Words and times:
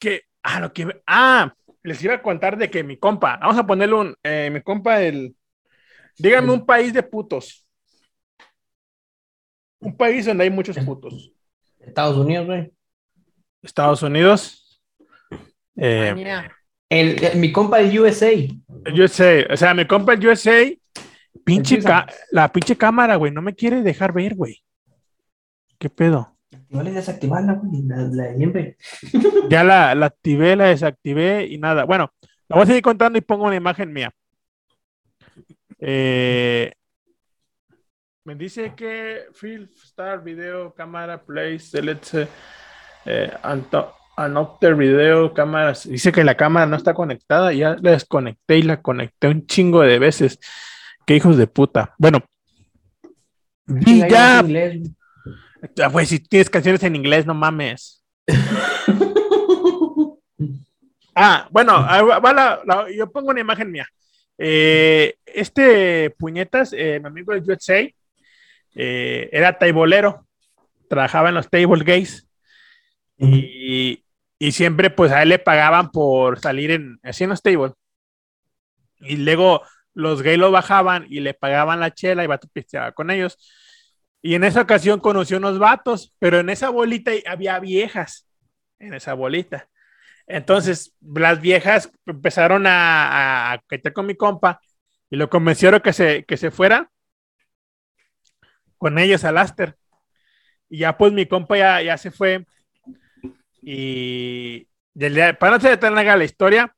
que, 0.00 0.22
ah, 0.42 0.58
lo 0.60 0.72
que, 0.72 0.88
ah, 1.06 1.54
les 1.84 2.02
iba 2.02 2.14
a 2.14 2.22
contar 2.22 2.56
de 2.58 2.68
que 2.70 2.82
mi 2.82 2.96
compa, 2.96 3.36
vamos 3.40 3.56
a 3.56 3.66
ponerle 3.66 3.94
un, 3.94 4.14
eh, 4.24 4.50
mi 4.52 4.60
compa, 4.62 5.00
el, 5.02 5.36
díganme 6.18 6.52
un 6.52 6.66
país 6.66 6.92
de 6.92 7.02
putos. 7.04 7.64
Un 9.80 9.96
país 9.96 10.26
donde 10.26 10.44
hay 10.44 10.50
muchos 10.50 10.76
putos. 10.78 11.32
Estados 11.78 12.16
Unidos, 12.18 12.46
güey. 12.46 12.72
Estados 13.62 14.02
Unidos. 14.02 14.82
Eh, 15.76 16.12
Mira, 16.14 16.54
el, 16.90 17.22
el- 17.24 17.38
mi 17.38 17.52
compa 17.52 17.80
el 17.80 17.98
USA. 17.98 18.30
el 18.30 19.00
USA, 19.00 19.46
o 19.52 19.56
sea, 19.56 19.72
mi 19.74 19.86
compa 19.86 20.12
el 20.14 20.26
USA, 20.26 20.66
pinche 21.44 21.76
El 21.76 21.84
ca- 21.84 22.06
la 22.32 22.52
pinche 22.52 22.76
cámara, 22.76 23.16
güey, 23.16 23.32
no 23.32 23.40
me 23.40 23.54
quiere 23.54 23.82
dejar 23.82 24.12
ver, 24.12 24.34
güey. 24.34 24.62
¿Qué 25.78 25.88
pedo? 25.88 26.36
Vale 26.70 26.90
desactivarla, 26.90 27.54
güey, 27.54 27.82
la, 27.82 27.96
la 27.96 28.24
de 28.24 28.36
siempre. 28.36 28.76
Ya 29.48 29.62
la, 29.64 29.94
la 29.94 30.06
activé, 30.06 30.56
la 30.56 30.66
desactivé 30.66 31.46
y 31.46 31.58
nada. 31.58 31.84
Bueno, 31.84 32.12
la 32.48 32.56
voy 32.56 32.64
a 32.64 32.66
seguir 32.66 32.82
contando 32.82 33.18
y 33.18 33.22
pongo 33.22 33.44
una 33.44 33.56
imagen 33.56 33.92
mía. 33.92 34.10
Eh, 35.78 36.72
me 38.24 38.34
dice 38.34 38.74
que 38.76 39.26
Film 39.32 39.68
Star 39.84 40.22
Video 40.22 40.74
Cámara 40.74 41.22
Play 41.22 41.58
Select 41.58 42.14
eh, 43.06 43.32
Anopter 44.16 44.74
Video 44.74 45.32
Cámaras. 45.32 45.88
Dice 45.88 46.12
que 46.12 46.22
la 46.22 46.36
cámara 46.36 46.66
no 46.66 46.76
está 46.76 46.92
conectada. 46.92 47.52
Ya 47.52 47.76
la 47.80 47.92
desconecté 47.92 48.58
y 48.58 48.62
la 48.62 48.82
conecté 48.82 49.28
un 49.28 49.46
chingo 49.46 49.80
de 49.80 49.98
veces. 49.98 50.38
Qué 51.06 51.16
hijos 51.16 51.36
de 51.36 51.46
puta. 51.46 51.94
Bueno. 51.98 52.18
Y 53.86 54.00
ya, 54.08 54.44
güey. 55.60 55.72
Ah, 55.82 55.88
güey, 55.88 56.06
si 56.06 56.18
tienes 56.20 56.50
canciones 56.50 56.82
en 56.82 56.96
inglés, 56.96 57.26
no 57.26 57.34
mames. 57.34 58.02
Ah, 61.14 61.48
bueno, 61.50 61.74
ahí 61.86 62.02
va- 62.04 62.18
va 62.20 62.32
la- 62.32 62.60
la- 62.64 62.90
yo 62.90 63.10
pongo 63.10 63.30
una 63.30 63.40
imagen 63.40 63.70
mía. 63.70 63.86
Eh, 64.38 65.16
este 65.26 66.10
puñetas, 66.10 66.72
eh, 66.72 66.98
mi 67.00 67.08
amigo 67.08 67.32
de 67.34 67.40
USA, 67.40 67.80
eh, 68.74 69.28
era 69.32 69.58
taibolero, 69.58 70.26
trabajaba 70.88 71.28
en 71.28 71.34
los 71.34 71.50
table 71.50 71.84
gays 71.84 72.26
y, 73.18 74.02
y 74.38 74.52
siempre 74.52 74.88
pues 74.88 75.12
a 75.12 75.22
él 75.22 75.30
le 75.30 75.38
pagaban 75.40 75.90
por 75.90 76.38
salir 76.40 76.70
en, 76.70 76.98
así 77.02 77.24
en 77.24 77.30
los 77.30 77.42
table. 77.42 77.72
Y 79.00 79.16
luego 79.16 79.62
los 79.94 80.22
gays 80.22 80.38
lo 80.38 80.50
bajaban 80.52 81.06
y 81.10 81.20
le 81.20 81.34
pagaban 81.34 81.80
la 81.80 81.92
chela 81.92 82.24
y 82.24 82.28
vato 82.28 82.48
pisteaba 82.52 82.92
con 82.92 83.10
ellos. 83.10 83.36
Y 84.22 84.34
en 84.34 84.44
esa 84.44 84.62
ocasión 84.62 85.00
conoció 85.00 85.38
unos 85.38 85.58
vatos, 85.58 86.14
pero 86.18 86.40
en 86.40 86.50
esa 86.50 86.68
bolita 86.70 87.10
había 87.26 87.58
viejas, 87.58 88.28
en 88.78 88.94
esa 88.94 89.14
bolita. 89.14 89.68
Entonces, 90.26 90.94
las 91.00 91.40
viejas 91.40 91.90
empezaron 92.06 92.66
a, 92.66 93.52
a 93.52 93.62
con 93.92 94.06
mi 94.06 94.14
compa 94.14 94.60
y 95.10 95.16
lo 95.16 95.28
convencieron 95.28 95.80
que 95.80 95.92
se, 95.92 96.24
que 96.24 96.36
se 96.36 96.50
fuera 96.50 96.90
con 98.78 98.98
ellos 98.98 99.24
al 99.24 99.38
Aster. 99.38 99.76
Y 100.68 100.78
ya 100.78 100.96
pues 100.96 101.12
mi 101.12 101.26
compa 101.26 101.56
ya, 101.58 101.82
ya 101.82 101.96
se 101.98 102.10
fue. 102.10 102.46
Y 103.62 104.68
día- 104.94 105.38
para 105.38 105.56
no 105.56 105.60
ser 105.60 105.78
tan 105.78 105.94
larga 105.94 106.16
la 106.16 106.24
historia, 106.24 106.74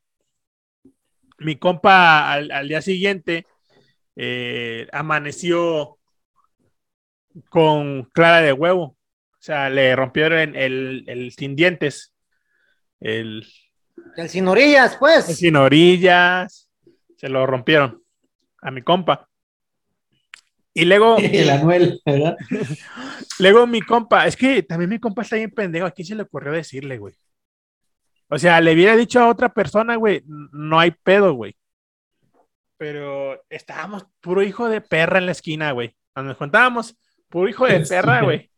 mi 1.37 1.57
compa 1.57 2.31
al, 2.31 2.51
al 2.51 2.67
día 2.67 2.81
siguiente 2.81 3.45
eh, 4.15 4.87
amaneció 4.91 5.97
con 7.49 8.03
clara 8.13 8.41
de 8.41 8.53
huevo. 8.53 8.83
O 8.83 9.45
sea, 9.45 9.69
le 9.69 9.95
rompieron 9.95 10.55
el, 10.55 11.03
el 11.07 11.31
sin 11.31 11.55
dientes. 11.55 12.13
El, 12.99 13.45
El 14.15 14.29
sin 14.29 14.47
orillas, 14.47 14.95
pues. 14.97 15.25
sin 15.25 15.55
orillas. 15.55 16.69
Se 17.17 17.29
lo 17.29 17.45
rompieron 17.45 18.01
a 18.61 18.71
mi 18.71 18.81
compa. 18.81 19.29
Y 20.73 20.85
luego, 20.85 21.17
El 21.19 21.49
Anuel, 21.49 22.01
¿verdad? 22.05 22.37
luego 23.39 23.67
mi 23.67 23.81
compa, 23.81 24.25
es 24.25 24.35
que 24.35 24.63
también 24.63 24.89
mi 24.89 24.99
compa 24.99 25.21
está 25.21 25.35
bien 25.35 25.51
pendejo. 25.51 25.85
¿A 25.85 25.91
quién 25.91 26.05
se 26.05 26.15
le 26.15 26.23
ocurrió 26.23 26.51
decirle, 26.51 26.97
güey? 26.97 27.15
O 28.29 28.39
sea, 28.39 28.59
le 28.61 28.73
hubiera 28.73 28.95
dicho 28.95 29.19
a 29.19 29.27
otra 29.27 29.49
persona, 29.49 29.95
güey, 29.95 30.23
no 30.25 30.79
hay 30.79 30.91
pedo, 30.91 31.33
güey. 31.33 31.55
Pero 32.77 33.43
estábamos 33.49 34.07
puro 34.21 34.41
hijo 34.41 34.67
de 34.69 34.81
perra 34.81 35.19
en 35.19 35.27
la 35.27 35.33
esquina, 35.33 35.71
güey. 35.71 35.95
Cuando 36.13 36.29
nos 36.29 36.37
contábamos, 36.37 36.97
puro 37.33 37.49
hijo 37.49 37.65
de 37.65 37.83
Sí. 37.83 37.89
perra, 37.89 38.21
güey. 38.21 38.49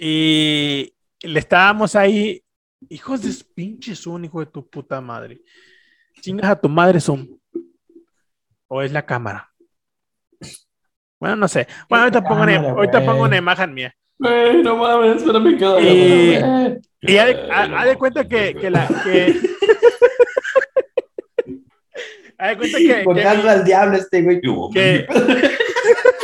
Y 0.00 0.92
le 1.22 1.38
estábamos 1.38 1.94
ahí, 1.94 2.42
hijos 2.88 3.22
de 3.22 3.30
pinche 3.54 3.94
Zoom, 3.94 4.24
hijo 4.24 4.40
de 4.40 4.46
tu 4.46 4.68
puta 4.68 5.00
madre. 5.00 5.40
Chingas 6.20 6.50
a 6.50 6.60
tu 6.60 6.68
madre, 6.68 7.00
Zoom. 7.00 7.38
O 8.66 8.82
es 8.82 8.90
la 8.92 9.06
cámara. 9.06 9.48
Bueno, 11.20 11.36
no 11.36 11.46
sé. 11.48 11.66
Bueno, 11.88 12.04
ahorita, 12.04 12.22
pongo, 12.22 12.42
una, 12.42 12.56
ahorita 12.58 13.04
pongo 13.04 13.22
una 13.22 13.36
imagen 13.36 13.74
mía. 13.74 13.94
Güey, 14.18 14.62
no 14.62 14.76
mames, 14.76 15.16
espérame 15.22 15.56
que 15.56 15.64
Y- 15.82 16.34
Y 17.00 17.12
de, 17.12 17.48
ha- 17.52 17.86
de 17.86 17.96
cuenta 17.96 18.26
que, 18.28 18.54
que 18.54 18.70
la. 18.70 18.86
Que... 19.04 19.34
haz 22.38 22.50
de 22.50 22.56
cuenta 22.56 22.78
que. 22.78 22.86
que- 22.86 23.04
Contando 23.04 23.48
al 23.48 23.64
diablo 23.64 23.96
este 23.96 24.22
güey. 24.22 24.40
que- 24.72 25.06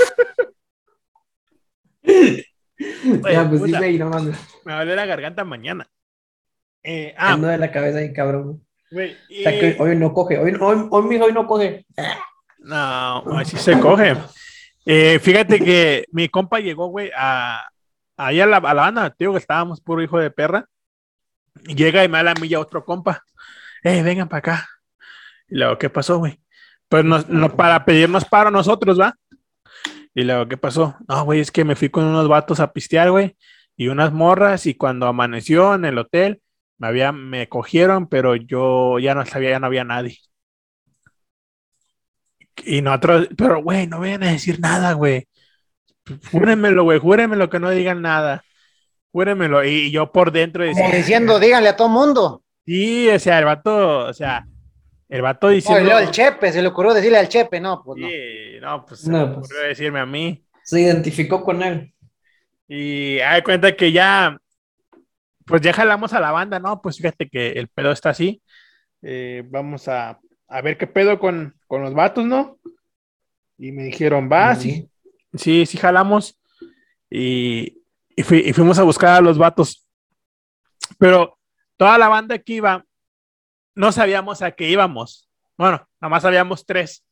Ya, 2.79 3.49
pues 3.49 3.61
sí, 3.61 3.67
puta. 3.67 3.79
güey, 3.79 3.99
no 3.99 4.09
mames. 4.11 4.37
me 4.65 4.73
va 4.73 4.79
a 4.79 4.83
doler 4.83 4.97
la 4.97 5.07
garganta 5.07 5.45
mañana. 5.45 5.89
Eh, 6.83 7.15
ah, 7.17 7.35
Ando 7.35 7.47
de 7.47 7.57
la 7.57 7.71
cabeza 7.71 7.99
ahí, 7.99 8.13
cabrón. 8.13 8.67
O 8.91 8.97
sea, 8.97 9.61
que 9.61 9.77
hoy 9.79 9.97
no 9.97 10.13
coge. 10.13 10.39
Hoy, 10.39 10.55
hoy, 10.61 10.87
hoy 10.91 11.03
mi 11.05 11.15
hijo 11.15 11.25
hoy 11.25 11.33
no 11.33 11.47
coge. 11.47 11.87
No, 12.59 13.19
así 13.39 13.57
se 13.57 13.79
coge. 13.79 14.17
Eh, 14.85 15.19
fíjate 15.21 15.61
que 15.61 16.05
mi 16.13 16.29
compa 16.29 16.61
llegó, 16.61 16.89
güey, 16.89 17.11
a, 17.17 17.67
ahí 18.17 18.41
a 18.41 18.47
la, 18.47 18.57
a 18.59 18.75
la 18.75 18.83
banda, 18.83 19.11
tío, 19.11 19.33
que 19.33 19.39
estábamos 19.39 19.81
puro 19.81 20.03
hijo 20.03 20.19
de 20.19 20.31
perra. 20.31 20.67
Llega 21.65 22.05
y 22.05 22.09
me 22.09 22.19
da 22.19 22.25
la 22.25 22.35
milla 22.35 22.61
otro 22.61 22.85
compa. 22.85 23.23
Eh, 23.83 24.03
vengan 24.03 24.29
para 24.29 24.39
acá. 24.39 24.69
Y 25.49 25.57
luego, 25.57 25.79
¿qué 25.79 25.91
pasó, 25.91 26.19
güey? 26.19 26.41
Pues 26.89 27.05
nos, 27.05 27.29
no, 27.29 27.55
para 27.57 27.85
pedirnos 27.85 28.25
paro 28.25 28.51
nosotros, 28.51 29.01
¿va? 29.01 29.15
Y 30.15 30.23
luego, 30.23 30.49
¿qué 30.49 30.57
pasó? 30.57 30.97
No, 31.09 31.25
güey, 31.25 31.41
es 31.41 31.51
que 31.51 31.65
me 31.65 31.77
fui 31.77 31.89
con 31.91 32.05
unos 32.05 32.29
vatos 32.29 32.61
a 32.61 32.73
pistear, 32.73 33.11
güey, 33.11 33.37
y 33.77 33.89
unas 33.89 34.13
morras, 34.13 34.67
y 34.67 34.75
cuando 34.75 35.07
amaneció 35.07 35.75
en 35.75 35.85
el 35.85 35.99
hotel, 35.99 36.41
me 36.79 36.87
había, 36.89 37.13
me 37.13 37.49
cogieron, 37.49 38.09
pero 38.09 38.37
yo 38.37 38.99
ya 38.99 39.15
no 39.15 39.25
sabía, 39.27 39.51
ya 39.51 39.59
no 39.61 39.67
había 39.67 39.85
nadie. 39.85 40.19
Y 42.65 42.83
nosotros, 42.83 43.29
pero 43.37 43.63
güey, 43.63 43.87
no 43.87 44.01
vayan 44.01 44.23
a 44.23 44.31
decir 44.33 44.61
nada, 44.61 44.93
güey. 44.93 45.27
Júrenmelo, 46.31 46.85
güey, 46.85 46.99
júrenmelo 47.01 47.51
que 47.51 47.59
no 47.61 47.71
digan 47.71 48.03
nada. 48.03 48.45
Júrenmelo. 49.13 49.65
Y 49.65 49.91
yo 49.91 50.13
por 50.13 50.31
dentro 50.33 50.65
Como 50.65 50.77
decía, 50.77 50.97
diciendo, 50.97 51.39
díganle 51.41 51.71
a 51.71 51.77
todo 51.77 51.89
mundo. 51.89 52.43
sí, 52.65 53.09
o 53.09 53.19
sea, 53.19 53.39
el 53.39 53.45
vato, 53.47 54.07
o 54.07 54.13
sea, 54.13 54.47
el 55.15 55.23
vato 55.23 55.47
No, 55.47 55.53
diciendo. 55.53 55.85
luego 55.85 55.99
al 55.99 56.11
Chepe, 56.11 56.51
se 56.53 56.61
le 56.61 56.69
ocurrió 56.69 56.93
decirle 56.93 57.19
al 57.19 57.29
Chepe, 57.29 57.61
no, 57.61 57.83
pues 57.85 58.01
no. 58.01 58.09
Sí, 58.09 58.15
no, 58.61 58.85
pues 58.87 59.01
se 59.01 59.11
No, 59.11 59.19
me 59.29 59.35
pues. 59.35 59.47
ocurrió 59.47 59.69
decirme 59.69 60.01
a 60.01 60.07
mí. 60.07 60.45
Se 60.65 60.81
identificó 60.81 61.43
con 61.45 61.63
él. 61.63 61.95
Y 62.67 63.21
hay 63.21 63.43
cuenta 63.43 63.77
que 63.77 63.93
ya, 63.93 64.37
pues 65.47 65.61
ya 65.63 65.73
jalamos 65.73 66.13
a 66.15 66.21
la 66.21 66.33
banda, 66.33 66.59
¿no? 66.59 66.81
Pues 66.83 66.97
fíjate 66.97 67.29
que 67.29 67.51
el 67.53 67.69
pedo 67.69 67.93
está 67.93 68.11
así. 68.11 68.43
Eh, 69.03 69.45
vamos 69.47 69.87
a, 69.87 70.19
a 70.49 70.61
ver 70.63 70.77
qué 70.79 70.87
pedo 70.87 71.19
con, 71.19 71.55
con 71.69 71.83
los 71.83 71.95
vatos, 71.95 72.25
¿no? 72.25 72.59
Y 73.57 73.71
me 73.71 73.85
dijeron, 73.85 74.29
va, 74.33 74.55
sí, 74.57 74.89
sí, 75.35 75.65
sí 75.67 75.77
jalamos. 75.79 76.37
Y, 77.09 77.83
y, 78.17 78.23
fui- 78.25 78.43
y 78.45 78.53
fuimos 78.53 78.79
a 78.81 78.83
buscar 78.83 79.11
a 79.11 79.21
los 79.21 79.39
vatos. 79.39 79.87
Pero 80.99 81.39
toda 81.77 81.99
la 81.99 82.09
banda 82.09 82.39
que 82.39 82.55
iba, 82.55 82.85
no 83.75 83.93
sabíamos 83.93 84.43
a 84.43 84.53
qué 84.53 84.69
íbamos. 84.69 85.29
Bueno, 85.57 85.87
nada 86.01 86.11
más 86.11 86.23
sabíamos 86.23 86.65
tres. 86.67 87.05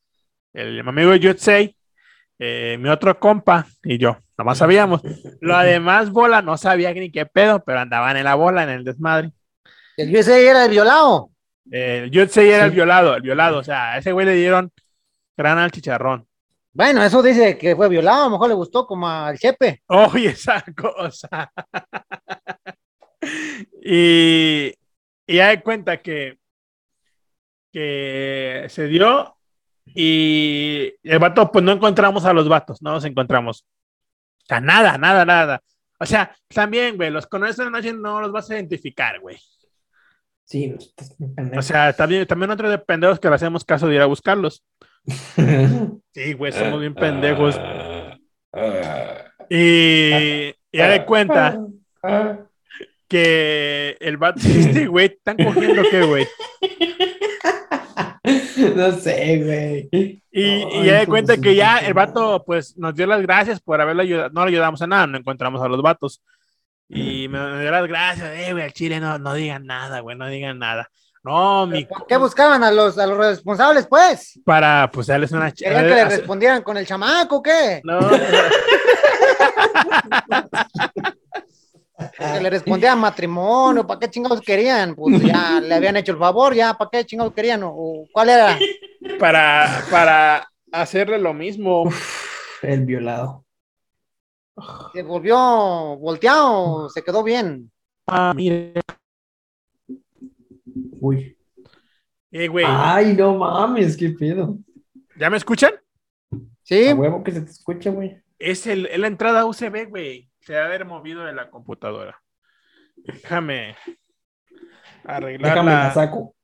El 0.52 0.82
mi 0.82 0.88
amigo 0.88 1.14
Yotsei, 1.14 1.76
eh, 2.38 2.76
mi 2.78 2.88
otro 2.88 3.18
compa 3.18 3.66
y 3.82 3.98
yo. 3.98 4.18
Nada 4.36 4.44
más 4.44 4.58
sabíamos. 4.58 5.02
Lo 5.40 5.58
demás, 5.58 6.10
bola, 6.10 6.42
no 6.42 6.56
sabía 6.56 6.92
ni 6.92 7.10
qué 7.10 7.26
pedo, 7.26 7.62
pero 7.64 7.80
andaban 7.80 8.16
en 8.16 8.24
la 8.24 8.34
bola, 8.34 8.64
en 8.64 8.70
el 8.70 8.84
desmadre. 8.84 9.30
El 9.96 10.14
USA 10.14 10.38
era 10.38 10.64
el 10.64 10.70
violado. 10.70 11.30
El 11.70 12.10
Yotsei 12.10 12.50
era 12.50 12.64
el 12.64 12.72
violado, 12.72 13.14
el 13.14 13.22
violado. 13.22 13.58
O 13.58 13.64
sea, 13.64 13.92
a 13.92 13.98
ese 13.98 14.12
güey 14.12 14.26
le 14.26 14.34
dieron 14.34 14.72
gran 15.36 15.58
al 15.58 15.70
chicharrón. 15.70 16.26
Bueno, 16.74 17.02
eso 17.02 17.22
dice 17.22 17.58
que 17.58 17.76
fue 17.76 17.88
violado, 17.88 18.22
a 18.22 18.24
lo 18.26 18.30
mejor 18.30 18.48
le 18.48 18.54
gustó 18.54 18.86
como 18.86 19.08
al 19.08 19.38
Chepe. 19.38 19.82
Oye, 19.86 20.28
esa 20.30 20.64
cosa. 20.74 21.52
y, 23.84 24.74
y 25.26 25.36
ya 25.36 25.48
de 25.48 25.62
cuenta 25.62 26.00
que, 26.00 26.38
que 27.72 28.66
se 28.68 28.86
dio 28.86 29.36
y 29.86 30.94
el 31.02 31.18
vato, 31.18 31.50
pues 31.50 31.64
no 31.64 31.72
encontramos 31.72 32.24
a 32.24 32.32
los 32.32 32.48
vatos, 32.48 32.82
no 32.82 32.92
los 32.92 33.04
encontramos. 33.04 33.66
O 34.42 34.46
sea, 34.46 34.60
nada, 34.60 34.98
nada, 34.98 35.24
nada. 35.24 35.62
O 35.98 36.06
sea, 36.06 36.34
también, 36.48 36.96
güey, 36.96 37.10
los 37.10 37.26
conoces 37.26 37.58
en 37.58 37.66
la 37.66 37.70
noche 37.70 37.92
no 37.92 38.20
los 38.20 38.32
vas 38.32 38.50
a 38.50 38.54
identificar, 38.54 39.20
güey. 39.20 39.38
Sí. 40.44 40.74
O 41.56 41.62
sea, 41.62 41.92
también, 41.92 42.26
también 42.26 42.50
otros 42.50 42.70
de 42.70 42.78
pendejos 42.78 43.18
que 43.18 43.28
le 43.28 43.34
hacemos 43.34 43.64
caso 43.64 43.86
de 43.86 43.94
ir 43.96 44.00
a 44.00 44.06
buscarlos. 44.06 44.62
Sí, 46.14 46.34
güey, 46.34 46.52
somos 46.52 46.78
bien 46.78 46.94
pendejos. 46.94 47.58
Y 49.48 50.54
ya 50.70 50.88
de 50.88 51.04
cuenta 51.06 51.58
que 53.08 53.96
el 53.98 54.18
vato, 54.18 54.40
este 54.44 54.86
güey, 54.86 55.06
están 55.06 55.36
cogiendo 55.38 55.82
qué, 55.90 56.02
güey. 56.02 56.26
no 58.76 58.92
sé, 58.92 59.88
güey. 59.90 60.22
Y, 60.30 60.84
ya 60.84 61.00
de 61.00 61.06
cuenta 61.06 61.36
que 61.36 61.54
ya 61.54 61.78
el 61.78 61.94
vato, 61.94 62.42
pues, 62.44 62.76
nos 62.76 62.94
dio 62.94 63.06
las 63.06 63.22
gracias 63.22 63.60
por 63.60 63.80
haberlo 63.80 64.02
ayudado. 64.02 64.30
No 64.30 64.44
le 64.44 64.52
ayudamos 64.52 64.80
a 64.82 64.86
nada, 64.86 65.06
no 65.06 65.18
encontramos 65.18 65.62
a 65.62 65.68
los 65.68 65.82
vatos. 65.82 66.22
Y 66.88 67.28
me, 67.28 67.38
me 67.38 67.62
dio 67.62 67.70
las 67.70 67.86
gracias, 67.86 68.30
eh, 68.36 68.52
güey, 68.52 68.64
al 68.64 68.72
chile 68.72 69.00
no, 69.00 69.18
no 69.18 69.34
digan 69.34 69.64
nada, 69.66 70.00
güey, 70.00 70.16
no 70.16 70.26
digan 70.28 70.58
nada. 70.58 70.88
No, 71.24 71.66
mi, 71.66 71.84
¿Por 71.84 72.06
qué 72.06 72.16
buscaban 72.16 72.64
a 72.64 72.72
los, 72.72 72.98
a 72.98 73.06
los 73.06 73.16
responsables, 73.16 73.86
pues? 73.86 74.40
para, 74.44 74.90
pues, 74.92 75.06
darles 75.06 75.30
una 75.30 75.50
ch- 75.52 75.62
¿Querían 75.62 75.84
que 75.84 75.94
le 75.94 76.04
respondieran 76.04 76.62
con 76.62 76.76
el 76.76 76.84
chamaco 76.86 77.36
o 77.36 77.42
qué? 77.42 77.80
No, 77.84 78.00
Que 82.10 82.40
le 82.40 82.50
respondían 82.50 82.98
matrimonio, 82.98 83.86
¿para 83.86 84.00
qué 84.00 84.10
chingados 84.10 84.40
querían? 84.40 84.94
Pues 84.94 85.22
ya 85.22 85.60
le 85.60 85.74
habían 85.74 85.96
hecho 85.96 86.12
el 86.12 86.18
favor, 86.18 86.54
ya, 86.54 86.74
¿para 86.74 86.90
qué 86.90 87.04
chingados 87.04 87.32
querían? 87.32 87.62
¿O, 87.62 87.70
o 87.70 88.06
cuál 88.12 88.30
era? 88.30 88.58
para, 89.18 89.84
para 89.90 90.48
hacerle 90.72 91.18
lo 91.18 91.34
mismo. 91.34 91.84
El 92.62 92.84
violado. 92.84 93.44
¿Se 94.92 95.02
volvió 95.02 95.36
volteado? 95.96 96.88
¿Se 96.88 97.02
quedó 97.02 97.22
bien? 97.22 97.70
Ah, 98.06 98.32
mire. 98.34 98.74
Uy. 101.00 101.36
Eh, 102.30 102.48
güey, 102.48 102.64
Ay, 102.66 103.14
no 103.14 103.36
mames, 103.36 103.96
qué 103.96 104.10
pedo. 104.10 104.56
¿ya 105.18 105.28
me 105.28 105.36
escuchan? 105.36 105.72
¿Sí? 106.62 106.88
A 106.88 106.94
huevo 106.94 107.22
que 107.22 107.32
se 107.32 107.42
te 107.42 107.50
escucha, 107.50 107.90
güey. 107.90 108.22
Es, 108.38 108.66
el, 108.66 108.86
es 108.86 108.98
la 108.98 109.06
entrada 109.06 109.44
USB, 109.44 109.88
güey. 109.88 110.30
Se 110.42 110.52
debe 110.52 110.64
haber 110.64 110.84
movido 110.84 111.24
de 111.24 111.32
la 111.32 111.50
computadora. 111.50 112.20
Déjame 112.96 113.76
arreglar 115.04 115.52
Déjame 115.52 115.72
la- 115.72 115.94
saco. 115.94 116.34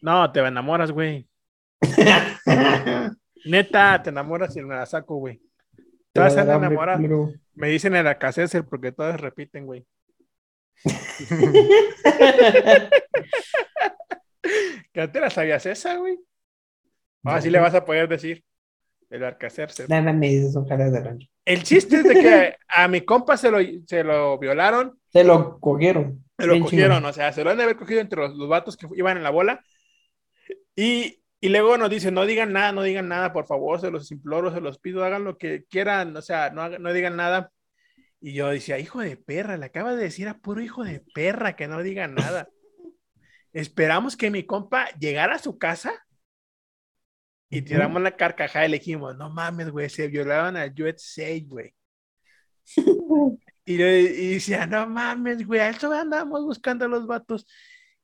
No, 0.00 0.30
te 0.32 0.40
enamoras, 0.40 0.90
güey. 0.90 1.28
Neta, 3.46 4.02
te 4.02 4.10
enamoras 4.10 4.56
y 4.56 4.62
me 4.62 4.74
la 4.74 4.86
saco, 4.86 5.16
güey. 5.16 5.40
Te 6.12 6.20
vas 6.20 6.36
a 6.36 6.42
enamorar. 6.42 7.00
Me 7.54 7.68
dicen 7.68 7.94
el 7.96 8.06
Alcacer 8.06 8.64
porque 8.64 8.92
todas 8.92 9.20
repiten, 9.20 9.66
güey. 9.66 9.86
¿Que 14.92 15.00
no 15.00 15.10
te 15.10 15.20
la 15.20 15.30
sabías 15.30 15.64
esa, 15.66 15.96
güey? 15.96 16.18
Ahora 17.24 17.40
sí 17.40 17.50
le 17.50 17.58
vas 17.58 17.74
a 17.74 17.84
poder 17.84 18.08
decir. 18.08 18.44
El 19.14 19.24
Alcacer. 19.24 19.70
Nada 19.88 20.12
me 20.12 20.28
dices, 20.28 20.52
son 20.54 20.66
caras 20.66 20.92
de 20.92 21.00
rancho. 21.00 21.28
El 21.44 21.62
chiste 21.62 21.96
es 21.96 22.04
de 22.04 22.14
que 22.14 22.56
a 22.68 22.88
mi 22.88 23.02
compa 23.02 23.36
se 23.36 23.50
lo, 23.50 23.58
se 23.86 24.02
lo 24.02 24.38
violaron, 24.38 24.98
Se 25.12 25.22
lo 25.22 25.60
cogieron. 25.60 26.24
se 26.36 26.46
lo 26.46 26.52
Bien 26.54 26.64
cogieron, 26.64 26.96
chingón. 26.96 27.10
o 27.10 27.12
sea, 27.12 27.32
se 27.32 27.44
lo 27.44 27.50
han 27.50 27.58
de 27.58 27.62
haber 27.62 27.76
cogido 27.76 28.00
entre 28.00 28.20
los, 28.20 28.34
los 28.34 28.48
vatos 28.48 28.76
que 28.76 28.88
iban 28.96 29.16
en 29.16 29.22
la 29.22 29.30
bola. 29.30 29.62
Y, 30.74 31.22
y 31.40 31.48
luego 31.48 31.78
nos 31.78 31.90
dicen, 31.90 32.14
no 32.14 32.26
digan 32.26 32.52
nada, 32.52 32.72
no 32.72 32.82
digan 32.82 33.06
nada, 33.08 33.32
por 33.32 33.46
favor, 33.46 33.80
se 33.80 33.90
los 33.90 34.10
imploro, 34.10 34.52
se 34.52 34.60
los 34.60 34.78
pido, 34.78 35.04
hagan 35.04 35.24
lo 35.24 35.38
que 35.38 35.64
quieran, 35.70 36.16
o 36.16 36.22
sea, 36.22 36.50
no, 36.50 36.68
no 36.78 36.92
digan 36.92 37.16
nada. 37.16 37.52
Y 38.20 38.32
yo 38.32 38.48
decía, 38.48 38.78
hijo 38.78 39.00
de 39.00 39.16
perra, 39.16 39.56
le 39.56 39.66
acaba 39.66 39.94
de 39.94 40.02
decir 40.02 40.28
a 40.28 40.38
puro 40.38 40.60
hijo 40.60 40.82
de 40.82 41.04
perra 41.14 41.54
que 41.56 41.68
no 41.68 41.82
diga 41.82 42.08
nada. 42.08 42.48
Esperamos 43.52 44.16
que 44.16 44.30
mi 44.32 44.44
compa 44.44 44.88
llegara 44.98 45.36
a 45.36 45.38
su 45.38 45.58
casa 45.58 46.03
y 47.56 47.62
tiramos 47.62 48.02
la 48.02 48.16
carcajada 48.16 48.66
y 48.66 48.70
le 48.70 48.78
dijimos, 48.78 49.16
no 49.16 49.30
mames, 49.30 49.70
güey, 49.70 49.88
se 49.88 50.08
violaron 50.08 50.56
a 50.56 50.72
Joet 50.76 50.98
6, 50.98 51.48
güey. 51.48 51.74
Y, 53.66 53.78
le, 53.78 54.00
y 54.02 54.34
decía, 54.34 54.66
no 54.66 54.86
mames, 54.86 55.46
güey, 55.46 55.58
a 55.60 55.70
eso 55.70 55.90
andamos 55.90 56.44
buscando 56.44 56.84
a 56.84 56.88
los 56.88 57.06
vatos. 57.06 57.46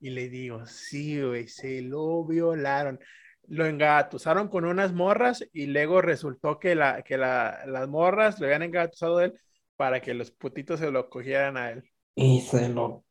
Y 0.00 0.08
le 0.08 0.30
digo, 0.30 0.64
sí, 0.64 1.20
güey, 1.20 1.48
se 1.48 1.82
lo 1.82 2.24
violaron. 2.24 2.98
Lo 3.46 3.66
engatusaron 3.66 4.48
con 4.48 4.64
unas 4.64 4.94
morras 4.94 5.44
y 5.52 5.66
luego 5.66 6.00
resultó 6.00 6.58
que, 6.58 6.74
la, 6.74 7.02
que 7.02 7.18
la- 7.18 7.66
las 7.66 7.88
morras 7.88 8.40
le 8.40 8.46
habían 8.46 8.62
engatusado 8.62 9.18
a 9.18 9.26
él 9.26 9.34
para 9.76 10.00
que 10.00 10.14
los 10.14 10.30
putitos 10.30 10.80
se 10.80 10.90
lo 10.90 11.10
cogieran 11.10 11.58
a 11.58 11.72
él. 11.72 11.90
Y 12.14 12.40
se 12.40 12.70
lo. 12.70 13.04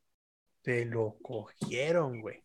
Se 0.63 0.86
lo 0.86 1.18
cogieron, 1.21 2.19
güey. 2.19 2.44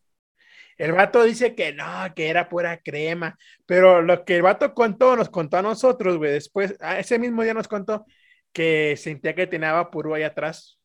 El 0.79 0.93
vato 0.93 1.23
dice 1.23 1.55
que 1.55 1.73
no, 1.73 1.85
que 2.15 2.29
era 2.29 2.49
pura 2.49 2.79
crema, 2.79 3.37
pero 3.67 4.03
lo 4.03 4.25
que 4.25 4.37
el 4.37 4.43
vato 4.43 4.75
contó, 4.75 5.15
nos 5.17 5.29
contó 5.31 5.59
a 5.59 5.62
nosotros, 5.62 6.17
güey, 6.19 6.32
después, 6.32 6.75
a 6.81 6.99
ese 6.99 7.19
mismo 7.19 7.43
día 7.43 7.55
nos 7.55 7.69
contó 7.69 8.05
que 8.53 8.97
sentía 8.97 9.35
que 9.35 9.47
tenía 9.47 9.73
vaporú 9.73 10.15
ahí 10.15 10.23
atrás. 10.23 10.79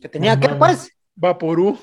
¿Que 0.00 0.08
tenía 0.08 0.36
mames. 0.36 0.58
pues? 0.58 0.90
Vaporú, 1.14 1.78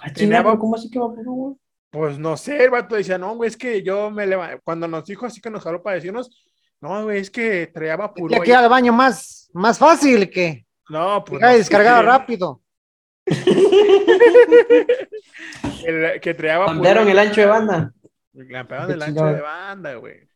Ah, 0.00 0.12
Tenía 0.12 0.38
chingado, 0.38 0.44
va- 0.54 0.58
¿Cómo 0.58 0.74
así 0.76 0.90
que 0.90 0.98
va 0.98 1.08
por 1.08 1.24
güey? 1.24 1.54
pues 1.90 2.18
no 2.18 2.36
sé, 2.36 2.62
el 2.64 2.70
vato 2.70 2.94
decía, 2.96 3.16
no, 3.16 3.34
güey, 3.36 3.48
es 3.48 3.56
que 3.56 3.82
yo 3.82 4.10
me 4.10 4.26
levanté, 4.26 4.60
cuando 4.62 4.86
nos 4.86 5.06
dijo 5.06 5.24
así 5.24 5.40
que 5.40 5.48
nos 5.48 5.64
habló 5.66 5.82
para 5.82 5.96
decirnos, 5.96 6.44
no, 6.82 7.04
güey, 7.04 7.20
es 7.20 7.30
que 7.30 7.68
traía 7.68 7.96
vaporú 7.96 8.28
Ya 8.28 8.36
ahí". 8.36 8.42
que 8.42 8.50
ir 8.50 8.56
al 8.56 8.68
baño 8.68 8.92
más, 8.92 9.48
más 9.54 9.78
fácil 9.78 10.28
que 10.30 10.66
No, 10.90 11.24
pues 11.24 11.40
que 11.40 11.46
no 11.46 11.52
descargado 11.52 12.02
rápido. 12.02 12.60
El- 15.84 16.20
que 16.20 16.34
traía 16.34 16.58
vaporú. 16.58 16.76
Ampliaron 16.76 17.08
el 17.08 17.18
ancho 17.18 17.40
de 17.40 17.46
banda. 17.46 17.92
Qué 18.32 18.42
el 18.92 19.02
ancho 19.02 19.24
de 19.24 19.40
banda, 19.40 19.94
güey. 19.94 20.28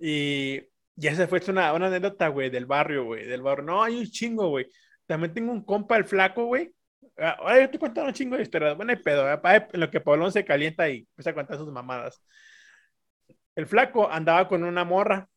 Y 0.00 0.62
ya 0.96 1.14
se 1.14 1.26
fue 1.26 1.40
una, 1.48 1.72
una 1.74 1.86
anécdota, 1.86 2.28
güey, 2.28 2.50
del 2.50 2.66
barrio, 2.66 3.04
güey, 3.04 3.26
del 3.26 3.42
barrio. 3.42 3.64
No, 3.64 3.82
hay 3.82 3.98
un 3.98 4.06
chingo, 4.06 4.48
güey. 4.48 4.66
También 5.06 5.32
tengo 5.34 5.52
un 5.52 5.64
compa, 5.64 5.96
el 5.96 6.04
flaco, 6.04 6.46
güey. 6.46 6.74
Ah, 7.18 7.36
Ahora 7.38 7.60
yo 7.60 7.70
te 7.70 7.78
cuento 7.78 8.02
un 8.02 8.12
chingo 8.12 8.36
de 8.36 8.42
historias. 8.42 8.76
Bueno, 8.76 8.92
hay 8.92 8.98
pedo, 8.98 9.30
¿eh? 9.30 9.38
En 9.72 9.80
lo 9.80 9.90
que 9.90 10.00
Paulón 10.00 10.32
se 10.32 10.44
calienta 10.44 10.88
y 10.88 10.98
empieza 11.00 11.30
a 11.30 11.34
contar 11.34 11.58
sus 11.58 11.70
mamadas. 11.70 12.22
El 13.54 13.66
flaco 13.66 14.10
andaba 14.10 14.48
con 14.48 14.64
una 14.64 14.84
morra, 14.84 15.28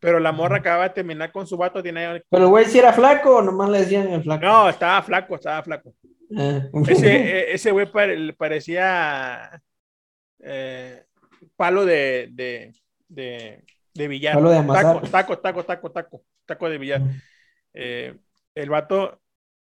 pero 0.00 0.20
la 0.20 0.32
morra 0.32 0.58
acababa 0.58 0.84
de 0.88 0.94
terminar 0.94 1.32
con 1.32 1.46
su 1.46 1.56
vato. 1.56 1.82
Tenía... 1.82 2.22
Pero 2.28 2.44
el 2.44 2.50
güey 2.50 2.64
si 2.66 2.78
era 2.78 2.92
flaco 2.92 3.36
o 3.36 3.42
nomás 3.42 3.70
le 3.70 3.78
decían 3.80 4.08
el 4.08 4.22
flaco. 4.22 4.44
No, 4.44 4.68
estaba 4.68 5.02
flaco, 5.02 5.34
estaba 5.34 5.62
flaco. 5.62 5.94
Ah. 6.36 6.62
Ese, 6.88 7.16
eh, 7.16 7.52
ese 7.54 7.70
güey 7.70 7.90
pare- 7.90 8.32
parecía 8.34 9.62
eh, 10.40 11.04
palo 11.56 11.84
de, 11.84 12.28
de, 12.32 12.72
de, 13.08 13.64
de 13.94 14.08
billar. 14.08 14.34
Palo 14.34 14.50
de 14.50 14.62
taco, 14.66 15.00
taco, 15.08 15.38
taco, 15.38 15.64
taco, 15.64 15.90
taco, 15.92 16.22
taco 16.44 16.68
de 16.68 16.78
billar. 16.78 17.02
Eh, 17.74 18.16
el 18.54 18.70
vato 18.70 19.20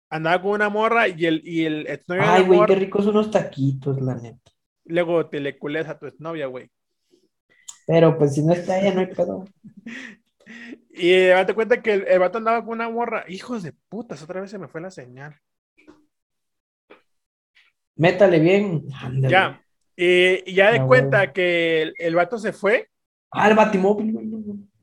andaba 0.10 0.42
con 0.42 0.51
una 0.51 0.70
morra 0.70 1.08
y 1.08 1.25
el, 1.25 1.42
y 1.44 1.65
el 1.65 1.88
exnovio 1.88 2.24
Ay, 2.25 2.44
güey, 2.44 2.60
qué 2.65 2.75
ricos 2.75 3.08
unos 3.08 3.30
taquitos, 3.32 4.01
la 4.01 4.15
neta. 4.15 4.51
luego 4.86 5.27
te 5.27 5.39
le 5.39 5.58
cules 5.58 5.88
a 5.88 5.98
tu 6.00 6.06
exnovia, 6.08 6.46
güey. 6.48 6.70
Pero 7.88 8.17
pues 8.17 8.36
si 8.36 8.44
no 8.44 8.53
está 8.53 8.79
ella, 8.79 8.94
no 8.94 9.00
hay 9.00 9.08
pedo. 9.08 9.46
Y 11.00 11.12
eh, 11.13 11.27
date 11.27 11.53
cuenta 11.53 11.79
que 11.84 11.94
el, 11.94 12.08
el 12.08 12.17
vato 12.17 12.39
andaba 12.39 12.62
con 12.65 12.74
una 12.74 12.89
morra. 12.89 13.24
Hijos 13.27 13.62
de 13.62 13.72
putas, 13.72 14.24
otra 14.24 14.41
vez 14.41 14.50
se 14.50 14.58
me 14.58 14.67
fue 14.67 14.82
la 14.82 14.89
señal. 14.89 15.39
Métale 17.96 18.39
bien. 18.39 18.84
Ándale. 19.00 19.32
Ya. 19.32 19.62
Y, 19.96 20.50
y 20.50 20.56
ya 20.56 20.72
de 20.72 20.79
Ah, 20.79 20.88
cuenta 20.88 21.17
bueno. 21.20 21.34
que 21.34 21.82
el, 21.84 21.94
el 22.00 22.15
vato 22.15 22.39
se 22.39 22.51
fue, 22.51 22.89
Ah, 23.32 23.48
el 23.50 23.56
batimóvil, 23.56 24.17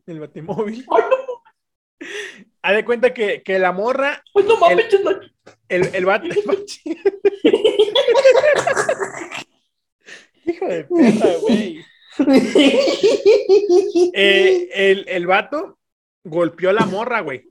el 0.07 0.21
batimóvil. 0.21 0.85
Ay, 0.89 1.03
no, 1.11 1.17
Haz 2.63 2.75
de 2.77 2.85
cuenta 2.85 3.13
que, 3.13 3.43
que 3.43 3.59
la 3.59 3.73
morra 3.73 4.23
ay, 4.37 4.45
no 4.45 4.57
mames, 4.59 4.87
no. 5.03 5.11
El, 5.69 5.95
el 5.97 6.05
vato. 6.05 6.29
Hijo 10.47 10.67
de 10.67 10.85
puta, 10.85 11.27
güey. 11.41 11.85
Eh, 14.17 14.69
el, 14.75 15.05
el 15.09 15.27
vato 15.27 15.79
golpeó 16.23 16.71
a 16.71 16.73
la 16.73 16.87
morra, 16.87 17.21
güey. 17.21 17.49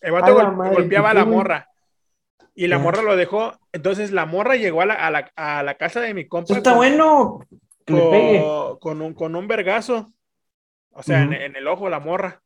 El 0.00 0.12
vato 0.12 0.34
gol- 0.34 0.56
madre, 0.56 0.74
golpeaba 0.76 1.10
a 1.10 1.12
¿por 1.12 1.18
la 1.20 1.24
morra. 1.24 1.68
Y 2.54 2.66
la 2.68 2.78
morra 2.78 3.02
lo 3.02 3.16
dejó. 3.16 3.58
Entonces 3.72 4.12
la 4.12 4.24
morra 4.26 4.56
llegó 4.56 4.80
a 4.82 4.86
la, 4.86 4.94
a 4.94 5.10
la, 5.10 5.30
a 5.36 5.62
la 5.62 5.74
casa 5.76 6.00
de 6.00 6.14
mi 6.14 6.26
compa. 6.26 6.46
Eso 6.54 6.58
está 6.58 6.70
con- 6.70 6.78
bueno. 6.78 7.40
Con, 7.86 8.78
con 8.78 9.02
un, 9.02 9.14
con 9.14 9.36
un 9.36 9.46
vergazo. 9.46 10.12
O 10.90 11.02
sea, 11.02 11.22
en, 11.22 11.28
Ujú. 11.28 11.34
en 11.42 11.56
el 11.56 11.66
ojo 11.68 11.88
la 11.90 12.00
morra. 12.00 12.42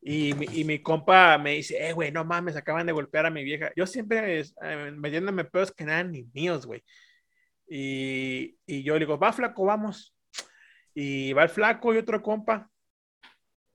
Y 0.00 0.32
mi, 0.34 0.46
y 0.52 0.64
mi 0.64 0.78
compa 0.80 1.36
me 1.38 1.52
dice, 1.56 1.88
eh, 1.88 1.92
güey, 1.92 2.10
no 2.12 2.24
mames, 2.24 2.56
acaban 2.56 2.86
de 2.86 2.92
golpear 2.92 3.26
a 3.26 3.30
mi 3.30 3.42
vieja. 3.44 3.70
Yo 3.76 3.86
siempre 3.86 4.40
eh, 4.40 4.90
metiéndome 4.96 5.44
pedos 5.44 5.72
que 5.72 5.84
no 5.84 5.92
eran 5.92 6.12
ni 6.12 6.22
míos, 6.32 6.64
güey. 6.66 6.82
Y, 7.68 8.56
y 8.66 8.82
yo 8.82 8.94
le 8.94 9.00
digo, 9.00 9.18
va 9.18 9.32
flaco, 9.32 9.64
vamos. 9.64 10.14
Y 10.94 11.32
va 11.32 11.44
el 11.44 11.48
flaco 11.48 11.94
y 11.94 11.98
otro 11.98 12.22
compa. 12.22 12.68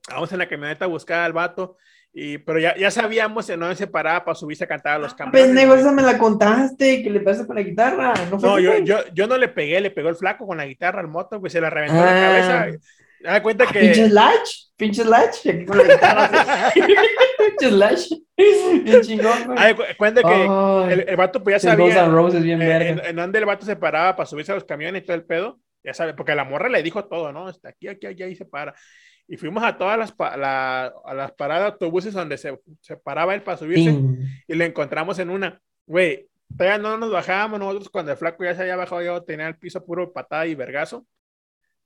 Vamos 0.09 0.31
en 0.31 0.37
la 0.39 0.47
camioneta 0.47 0.85
a 0.85 0.89
buscar 0.89 1.21
al 1.21 1.33
vato. 1.33 1.77
Y, 2.17 2.37
pero 2.37 2.59
ya, 2.59 2.75
ya 2.77 2.89
sabíamos 2.91 3.49
en 3.49 3.59
dónde 3.59 3.75
se 3.75 3.87
paraba 3.87 4.23
para 4.23 4.35
subirse 4.35 4.63
a 4.63 4.67
cantar 4.67 4.93
a 4.93 4.99
los 4.99 5.13
campeones. 5.13 5.47
Pendejo, 5.49 5.75
esa 5.75 5.91
me 5.91 6.01
la 6.01 6.17
contaste, 6.17 7.03
que 7.03 7.09
le 7.09 7.19
pasa 7.19 7.45
con 7.45 7.55
la 7.57 7.61
guitarra. 7.61 8.13
No, 8.31 8.37
No, 8.37 8.59
yo, 8.59 8.77
yo, 8.79 8.99
yo 9.13 9.27
no 9.27 9.37
le 9.37 9.49
pegué, 9.49 9.81
le 9.81 9.91
pegó 9.91 10.07
el 10.09 10.15
flaco 10.15 10.47
con 10.47 10.57
la 10.57 10.65
guitarra 10.65 11.01
al 11.01 11.09
moto, 11.09 11.39
güey, 11.39 11.49
se 11.51 11.59
la 11.59 11.69
reventó 11.69 11.99
Ah. 11.99 12.05
la 12.05 12.11
cabeza. 12.21 12.67
Da 13.21 13.41
cuenta 13.41 13.63
Ah, 13.67 13.71
Pinche 13.73 14.03
que. 14.03 14.09
Slash, 14.09 14.63
pinche 14.77 15.03
Slash, 15.03 15.49
aquí 15.49 15.65
con 15.65 15.77
la 15.77 15.83
guitarra. 15.83 16.29
pinche 16.73 17.69
Slash. 17.69 18.09
Bien 18.83 19.01
chingón, 19.01 19.43
güey. 19.47 19.75
Cu- 19.75 19.83
cuenta 19.97 20.21
que 20.21 20.27
Ay, 20.29 20.93
el, 20.93 21.09
el 21.09 21.15
vato 21.17 21.43
pues 21.43 21.55
ya 21.61 21.71
sabía 21.71 22.05
en, 22.05 22.59
verga. 22.59 23.09
en 23.09 23.15
dónde 23.15 23.39
el 23.39 23.45
vato 23.45 23.65
se 23.65 23.75
paraba 23.75 24.15
para 24.15 24.27
subirse 24.27 24.51
a 24.51 24.55
los 24.55 24.63
camiones 24.63 25.01
y 25.01 25.05
todo 25.05 25.15
el 25.17 25.25
pedo. 25.25 25.59
Ya 25.85 25.93
sabe, 25.93 26.13
porque 26.15 26.33
la 26.35 26.43
morra 26.43 26.67
le 26.67 26.81
dijo 26.81 27.05
todo, 27.05 27.31
¿no? 27.31 27.47
Está 27.49 27.69
aquí, 27.69 27.87
aquí, 27.87 28.07
aquí, 28.07 28.23
ahí 28.23 28.35
se 28.35 28.45
para. 28.45 28.73
Y 29.27 29.37
fuimos 29.37 29.63
a 29.63 29.77
todas 29.77 29.97
las, 29.97 30.11
pa- 30.11 30.35
la- 30.35 30.91
a 31.05 31.13
las 31.13 31.31
paradas 31.33 31.63
de 31.63 31.71
autobuses 31.73 32.13
donde 32.13 32.37
se, 32.37 32.59
se 32.81 32.97
paraba 32.97 33.33
él 33.35 33.43
para 33.43 33.57
subirse. 33.57 33.91
Y 34.47 34.55
lo 34.55 34.63
encontramos 34.63 35.19
en 35.19 35.29
una. 35.29 35.61
Güey, 35.85 36.27
todavía 36.57 36.77
no 36.79 36.97
nos 36.97 37.11
bajábamos 37.11 37.59
nosotros 37.59 37.89
cuando 37.89 38.11
el 38.11 38.17
flaco 38.17 38.43
ya 38.43 38.55
se 38.55 38.61
había 38.63 38.75
bajado, 38.75 39.01
yo 39.03 39.23
tenía 39.23 39.47
el 39.47 39.57
piso 39.57 39.85
puro 39.85 40.11
patada 40.11 40.45
y 40.47 40.55
vergazo. 40.55 41.05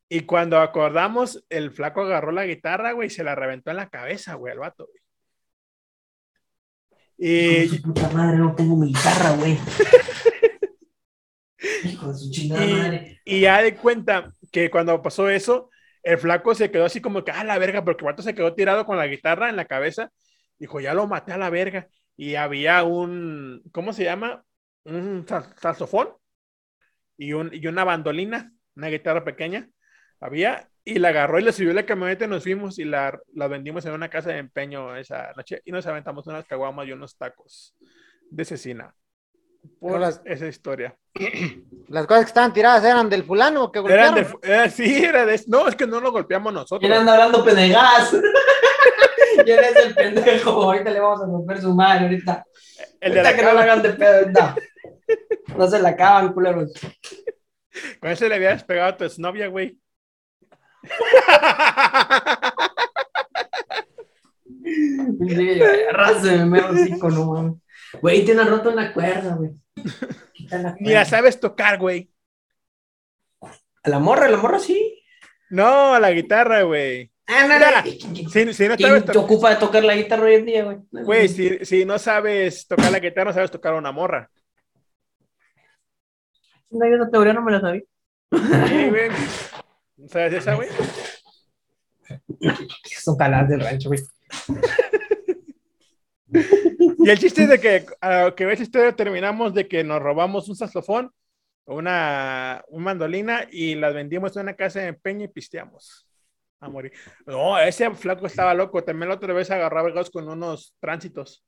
Y 0.10 0.22
cuando 0.22 0.58
acordamos, 0.60 1.46
el 1.50 1.72
flaco 1.72 2.02
agarró 2.02 2.32
la 2.32 2.46
guitarra, 2.46 2.94
güey, 2.94 3.08
y 3.08 3.12
se 3.12 3.24
la 3.24 3.36
reventó 3.36 3.70
en 3.72 3.78
la 3.78 3.90
cabeza, 3.90 4.34
güey, 4.36 4.54
al 4.54 4.60
vato. 4.60 4.88
güey. 4.88 5.00
Y, 7.22 7.80
puta 7.80 8.10
madre, 8.10 8.38
no 8.38 8.56
tengo 8.56 8.76
mi 8.78 8.88
guitarra, 8.88 9.32
güey. 9.32 9.58
Hijo 11.84 12.12
de 12.12 12.18
su 12.18 12.32
chingada 12.32 12.66
Y- 12.66 12.74
madre. 12.74 13.22
y 13.26 13.42
ya 13.42 13.62
de 13.62 13.76
cuenta 13.76 14.32
que 14.52 14.70
cuando 14.70 15.02
pasó 15.02 15.30
eso, 15.30 15.70
el 16.04 16.18
flaco 16.18 16.56
se 16.56 16.72
quedó 16.72 16.86
así 16.86 17.02
como 17.02 17.24
que, 17.24 17.32
ah, 17.32 17.44
la 17.44 17.58
verga, 17.58 17.84
porque 17.84 18.04
el 18.06 18.12
vato 18.12 18.22
se 18.24 18.34
quedó 18.34 18.54
tirado 18.56 18.86
con 18.86 18.98
la 18.98 19.08
guitarra 19.08 19.50
en 19.50 19.56
la 19.58 19.66
cabeza. 19.66 20.12
Dijo, 20.58 20.80
ya 20.80 20.94
lo 20.94 21.08
maté 21.08 21.34
a 21.34 21.38
la 21.38 21.50
verga. 21.50 21.88
Y 22.16 22.36
había 22.36 22.84
un, 22.84 23.62
¿cómo 23.72 23.94
se 23.94 24.04
llama? 24.06 24.44
Un 24.86 25.26
sa- 25.28 25.54
saxofón 25.58 26.10
y, 27.18 27.34
un, 27.34 27.50
y 27.54 27.68
una 27.68 27.84
bandolina, 27.84 28.52
una 28.76 28.88
guitarra 28.88 29.24
pequeña. 29.24 29.70
Había, 30.20 30.70
y 30.86 31.00
la 31.00 31.10
agarró 31.10 31.40
y 31.40 31.44
le 31.44 31.52
subió 31.52 31.74
la 31.74 31.86
camioneta 31.86 32.26
y 32.26 32.28
nos 32.28 32.44
fuimos 32.44 32.80
y 32.80 32.86
la, 32.86 33.20
la 33.34 33.48
vendimos 33.48 33.86
en 33.86 33.94
una 33.94 34.10
casa 34.10 34.30
de 34.32 34.38
empeño 34.40 34.96
esa 34.98 35.32
noche 35.36 35.62
y 35.66 35.72
nos 35.72 35.86
aventamos 35.88 36.28
unas 36.28 36.46
caguamas 36.46 36.88
y 36.88 36.92
unos 36.94 37.18
tacos 37.18 37.76
de 38.30 38.46
cecina. 38.46 38.94
Por 39.80 40.02
esa 40.26 40.48
historia. 40.48 40.96
Las 41.90 42.06
cosas 42.06 42.26
que 42.26 42.30
estaban 42.30 42.54
tiradas 42.54 42.84
eran 42.84 43.10
del 43.10 43.24
fulano 43.24 43.72
que 43.72 43.80
Eran 43.80 44.14
golpearon. 44.14 44.40
de, 44.42 44.64
eh, 44.66 44.70
sí, 44.70 45.04
era 45.04 45.26
de. 45.26 45.42
No, 45.48 45.68
es 45.68 45.76
que 45.76 45.88
no 45.88 46.00
lo 46.00 46.12
golpeamos 46.12 46.54
nosotros. 46.54 46.80
¿Quién 46.82 46.94
anda 46.94 47.14
hablando 47.14 47.44
pendejadas? 47.44 48.12
¿Quién 49.44 49.60
es 49.64 49.76
el 49.86 49.96
pendejo? 49.96 50.52
Ahorita 50.52 50.92
le 50.92 51.00
vamos 51.00 51.22
a 51.22 51.26
romper 51.26 51.62
su 51.62 51.74
madre, 51.74 52.04
ahorita. 52.06 52.46
El 53.02 53.14
de 53.14 53.20
Ahorita 53.20 53.32
la 53.32 53.38
que 53.38 53.44
no 53.44 53.54
la 53.54 53.60
cama. 53.62 53.64
hagan 53.64 53.82
de 53.82 53.90
pedo, 53.94 54.30
no. 54.32 54.56
No 55.58 55.68
se 55.68 55.80
la 55.80 55.90
acaban, 55.90 56.34
culeros. 56.34 56.72
Con 58.00 58.12
ese 58.12 58.30
le 58.30 58.36
habías 58.36 58.64
pegado 58.64 58.90
a 58.90 58.98
tu 58.98 59.04
exnovia, 59.06 59.48
güey. 59.48 59.80
Arrase, 65.90 66.46
me 66.46 66.60
hocico, 66.60 67.10
no 67.10 67.26
mames. 67.34 67.54
Güey, 68.02 68.24
tiene 68.26 68.44
roto 68.44 68.70
una 68.72 68.94
cuerda, 68.94 69.36
güey. 69.36 69.52
Cuerda. 70.50 71.06
sabes 71.06 71.40
tocar, 71.40 71.78
güey. 71.78 72.12
A 73.84 73.90
la 73.90 74.00
morra, 74.00 74.26
a 74.26 74.30
la 74.30 74.38
morra 74.38 74.60
sí. 74.60 75.04
No, 75.50 75.94
a 75.94 76.00
la 76.00 76.12
guitarra, 76.12 76.64
güey. 76.64 77.12
Ah, 77.28 77.46
no, 77.48 77.54
Mira, 77.54 77.84
no. 77.84 78.30
Si, 78.30 78.54
si 78.54 78.68
no 78.68 78.76
¿Quién 78.76 78.90
sabes 78.90 79.06
te 79.06 79.18
ocupa 79.18 79.52
de 79.52 79.56
tocar 79.58 79.84
la 79.84 79.96
guitarra 79.96 80.24
hoy 80.24 80.36
en 80.36 80.46
día, 80.46 80.64
güey? 80.64 80.78
güey, 80.92 81.28
si, 81.30 81.64
si 81.66 81.86
no 81.86 82.00
sabes 82.00 82.68
tocar 82.68 82.92
la 82.92 83.00
guitarra, 83.00 83.30
no 83.30 83.34
sabes 83.34 83.52
tocar 83.52 83.74
una 83.76 83.92
morra. 83.92 84.30
No, 86.72 86.88
yo 86.88 86.96
esa 86.96 87.10
teoría 87.10 87.34
no 87.34 87.42
me 87.42 87.52
la 87.52 87.62
sabía. 87.62 87.84
Sí, 88.32 88.90
güey. 88.90 89.10
¿Sabes 90.08 90.34
esa, 90.34 90.56
güey? 90.56 90.70
Son 93.04 93.18
caladas 93.18 93.50
del 93.50 93.62
rancho, 93.62 93.90
güey. 93.90 94.02
Y 96.32 97.10
el 97.10 97.18
chiste 97.18 97.44
es 97.44 97.50
de 97.50 97.60
que, 97.60 97.86
a 98.02 98.34
que 98.36 98.46
ves 98.46 98.62
historia, 98.62 98.96
terminamos 98.96 99.54
de 99.54 99.68
que 99.68 99.84
nos 99.84 100.02
robamos 100.02 100.50
un 100.50 100.56
saxofón, 100.56 101.12
una, 101.66 102.64
un 102.68 102.84
mandolina 102.84 103.48
y 103.52 103.76
las 103.76 103.94
vendimos 103.94 104.36
en 104.36 104.44
una 104.44 104.56
casa 104.56 104.80
de 104.80 104.88
empeño 104.88 105.26
y 105.26 105.30
pisteamos. 105.30 106.06
A 106.62 106.68
morir. 106.68 106.92
No, 107.26 107.58
ese 107.58 107.90
flaco 107.92 108.28
estaba 108.28 108.54
loco. 108.54 108.84
También 108.84 109.08
la 109.08 109.16
otra 109.16 109.34
vez 109.34 109.50
agarró 109.50 109.80
a 109.80 109.84
vergazos 109.84 110.10
con 110.10 110.28
unos 110.28 110.76
tránsitos. 110.82 111.44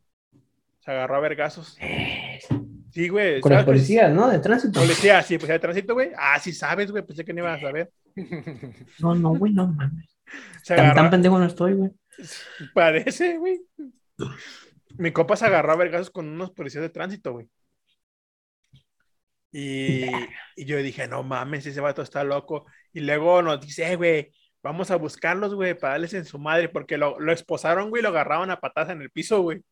Se 0.80 0.92
agarró 0.92 1.18
a 1.18 1.20
vergazos. 1.20 1.78
Sí, 2.92 3.10
güey. 3.10 3.42
Con 3.42 3.52
las 3.52 3.64
¿sabes? 3.64 3.76
policías, 3.76 4.14
¿no? 4.14 4.30
De 4.30 4.40
tránsito. 4.40 4.80
Policía, 4.80 5.22
sí, 5.22 5.38
pues 5.38 5.50
de 5.50 5.60
tránsito, 5.60 5.94
güey. 5.94 6.12
Ah, 6.18 6.40
sí 6.40 6.54
sabes, 6.54 6.92
güey. 6.92 7.06
Pensé 7.06 7.26
que 7.26 7.34
no 7.34 7.42
ibas 7.42 7.58
a 7.58 7.68
saber. 7.68 7.92
No, 9.00 9.16
no, 9.16 9.36
güey, 9.36 9.54
no 9.54 9.68
mames. 9.68 10.18
Se 10.64 10.76
Tan, 10.76 10.96
tan 10.96 11.10
pendejo 11.10 11.38
no 11.38 11.46
estoy, 11.46 11.74
güey. 11.74 11.92
Parece, 12.74 13.38
güey. 13.38 13.62
Mi 14.98 15.12
copa 15.12 15.36
se 15.36 15.46
agarró 15.46 15.72
a 15.74 15.76
vergazos 15.78 16.10
con 16.12 16.28
unos 16.28 16.52
policías 16.52 16.82
de 16.82 16.90
tránsito, 16.90 17.34
güey. 17.34 17.50
Y, 19.52 20.06
y 20.56 20.66
yo 20.66 20.78
dije, 20.78 21.08
no 21.08 21.24
mames, 21.24 21.66
ese 21.66 21.82
vato 21.82 22.02
está 22.02 22.24
loco. 22.24 22.66
Y 22.94 23.02
luego 23.02 23.42
nos 23.42 23.62
dice, 23.62 23.92
"Eh, 23.92 23.96
güey, 23.96 24.34
vamos 24.64 24.92
a 24.92 24.96
buscarlos, 24.96 25.54
güey, 25.56 25.74
para 25.78 25.94
darles 25.94 26.14
en 26.14 26.26
su 26.26 26.40
madre, 26.40 26.70
porque 26.70 26.98
lo, 26.98 27.20
lo 27.20 27.32
esposaron, 27.32 27.90
güey, 27.90 28.02
y 28.02 28.04
lo 28.04 28.10
agarraron 28.10 28.52
a 28.52 28.60
patadas 28.60 28.90
en 28.92 29.02
el 29.02 29.10
piso, 29.12 29.42
güey. 29.42 29.64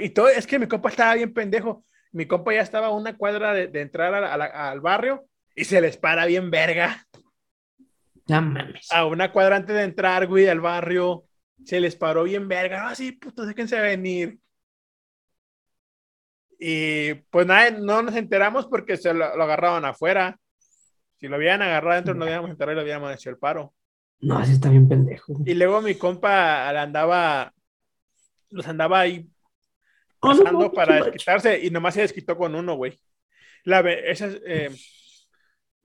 Y 0.00 0.10
todo, 0.10 0.28
es 0.28 0.46
que 0.46 0.58
mi 0.58 0.66
compa 0.66 0.88
estaba 0.88 1.14
bien 1.14 1.34
pendejo. 1.34 1.84
Mi 2.12 2.26
compa 2.26 2.54
ya 2.54 2.62
estaba 2.62 2.86
a 2.86 2.90
una 2.94 3.16
cuadra 3.16 3.52
de, 3.52 3.66
de 3.68 3.80
entrar 3.82 4.14
a 4.14 4.20
la- 4.20 4.32
a 4.32 4.36
la- 4.38 4.70
al 4.70 4.80
barrio 4.80 5.26
y 5.54 5.64
se 5.64 5.80
les 5.82 5.98
para 5.98 6.24
bien 6.24 6.50
verga 6.50 7.06
No 8.26 8.40
mames. 8.40 8.90
a 8.90 9.04
una 9.04 9.32
cuadra 9.32 9.56
antes 9.56 9.76
de 9.76 9.82
entrar, 9.82 10.26
güey, 10.26 10.48
al 10.48 10.60
barrio. 10.60 11.25
Se 11.64 11.80
les 11.80 11.96
paró 11.96 12.24
bien 12.24 12.48
verga. 12.48 12.88
Ah, 12.88 12.94
sí, 12.94 13.12
puto, 13.12 13.44
déjense 13.46 13.80
venir. 13.80 14.38
Y 16.58 17.14
pues 17.14 17.46
nada, 17.46 17.70
no 17.70 18.02
nos 18.02 18.14
enteramos 18.16 18.66
porque 18.66 18.96
se 18.96 19.12
lo, 19.12 19.36
lo 19.36 19.42
agarraron 19.42 19.84
afuera. 19.84 20.38
Si 21.18 21.28
lo 21.28 21.36
habían 21.36 21.62
agarrado 21.62 21.92
adentro, 21.92 22.14
no 22.14 22.24
habíamos 22.24 22.50
enterado 22.50 22.72
y 22.72 22.76
lo 22.76 22.80
habíamos 22.82 23.12
hecho 23.14 23.30
el 23.30 23.38
paro. 23.38 23.74
No, 24.20 24.38
así 24.38 24.52
está 24.52 24.70
bien 24.70 24.88
pendejo. 24.88 25.34
Y 25.44 25.54
luego 25.54 25.82
mi 25.82 25.94
compa 25.96 26.72
le 26.72 26.78
andaba, 26.78 27.52
los 28.50 28.66
andaba 28.66 29.00
ahí 29.00 29.26
Ah, 30.22 30.28
pasando 30.28 30.60
no, 30.60 30.72
para 30.72 30.96
desquitarse 31.04 31.60
y 31.62 31.70
nomás 31.70 31.94
se 31.94 32.00
desquitó 32.02 32.36
con 32.36 32.54
uno, 32.54 32.74
güey. 32.74 32.98
La, 33.64 33.82
ve- 33.82 34.10
esa, 34.10 34.28
eh, 34.46 34.70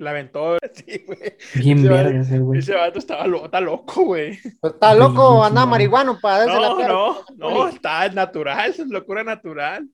la 0.01 0.11
aventó, 0.11 0.57
sí, 0.73 1.03
güey. 1.05 1.19
Bien 1.55 1.79
Ese 1.79 1.89
verga 1.89 2.19
ese, 2.21 2.39
güey. 2.39 2.59
Ese 2.59 2.75
vato 2.75 2.99
estaba 2.99 3.27
lo- 3.27 3.45
está 3.45 3.61
loco, 3.61 4.03
güey. 4.05 4.37
Pues 4.59 4.73
está 4.73 4.93
loco, 4.95 5.43
anda 5.43 5.65
marihuano 5.65 6.19
para 6.19 6.39
darse 6.45 6.59
la 6.59 6.69
No, 6.69 6.77
perra. 6.77 6.87
no, 6.89 7.25
no, 7.37 7.67
está 7.67 8.05
es 8.05 8.13
natural, 8.13 8.69
eso 8.69 8.83
es 8.83 8.89
locura 8.89 9.23
natural. 9.23 9.87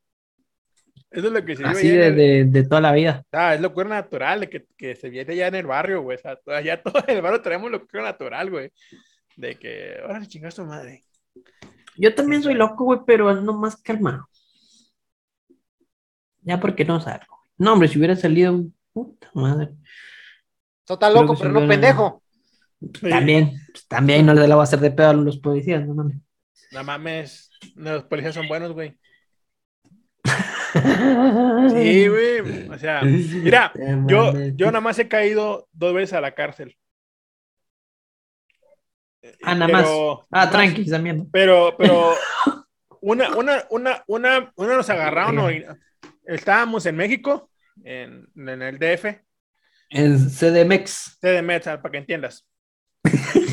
Eso 1.10 1.28
es 1.28 1.34
lo 1.34 1.46
que 1.46 1.56
se 1.56 1.64
Así 1.64 1.88
de, 1.90 2.08
el- 2.08 2.16
de, 2.16 2.46
de 2.46 2.64
toda 2.68 2.82
la 2.82 2.92
vida. 2.92 3.24
Ah, 3.32 3.56
es 3.56 3.62
locura 3.62 3.88
natural, 3.88 4.42
de 4.42 4.50
que, 4.50 4.66
que 4.78 4.96
se 4.96 5.10
viene 5.10 5.36
ya 5.36 5.48
en 5.48 5.56
el 5.56 5.66
barrio, 5.66 6.02
güey. 6.02 6.18
O 6.18 6.22
sea, 6.22 6.38
allá 6.48 6.82
todo 6.84 7.02
en 7.08 7.16
el 7.16 7.22
barrio 7.22 7.42
tenemos 7.42 7.72
locura 7.72 8.04
natural, 8.04 8.50
güey. 8.50 8.72
De 9.38 9.56
que, 9.56 9.96
ahora 10.02 10.26
chingas 10.26 10.56
tu 10.56 10.66
madre. 10.66 11.04
Yo 11.96 12.14
también 12.14 12.44
soy 12.44 12.56
loco, 12.56 12.84
güey, 12.84 13.00
pero 13.08 13.30
ando 13.30 13.54
más 13.54 13.78
calmado. 13.78 14.28
Ya 16.42 16.60
porque 16.60 16.86
no 16.86 17.00
salgo. 17.00 17.40
No, 17.58 17.74
hombre, 17.74 17.88
si 17.88 17.98
hubiera 17.98 18.16
salido, 18.16 18.64
puta 18.98 19.30
madre. 19.34 19.70
Eso 20.84 20.94
está 20.96 21.10
loco, 21.10 21.36
pero 21.38 21.52
sí 21.52 21.60
no 21.60 21.68
pendejo. 21.68 22.24
También, 23.02 23.60
pues, 23.72 23.88
también 23.88 24.26
no 24.26 24.34
le 24.34 24.48
la 24.48 24.56
voy 24.56 24.62
a 24.62 24.64
hacer 24.64 24.80
de 24.80 24.92
pedo 24.92 25.10
a 25.10 25.14
los 25.14 25.38
policías, 25.38 25.86
no 25.86 25.94
mames. 25.94 26.18
No 26.72 26.84
mames, 26.84 27.52
los 27.76 28.06
policías 28.06 28.34
son 28.34 28.48
buenos, 28.48 28.74
güey. 28.74 28.98
Sí, 30.24 30.80
Sí, 31.72 32.08
güey. 32.08 32.70
O 32.70 32.78
sea, 32.78 33.02
mira, 33.04 33.72
yo, 34.08 34.34
yo 34.56 34.68
nada 34.68 34.82
más 34.82 34.98
he 35.00 35.08
caído 35.08 35.68
dos 35.72 35.94
veces 35.94 36.14
a 36.14 36.22
la 36.22 36.34
cárcel. 36.34 36.76
Ah, 39.44 39.56
nada 39.56 39.72
más. 39.72 39.88
Ah, 40.32 40.50
tranqui, 40.50 40.90
también. 40.90 41.30
Pero, 41.32 41.76
pero, 41.78 42.14
una, 43.02 43.36
una, 43.36 43.64
una, 43.70 44.04
una, 44.08 44.52
una 44.56 44.76
nos 44.76 44.90
agarraron. 44.90 45.52
Estábamos 46.26 46.86
en 46.86 46.96
México, 46.96 47.50
en, 47.84 48.28
en 48.36 48.62
el 48.62 48.78
DF, 48.80 49.06
En 49.90 50.18
CDMX. 50.30 51.18
CDMX, 51.22 51.64
para 51.66 51.92
que 51.92 51.98
entiendas. 51.98 52.48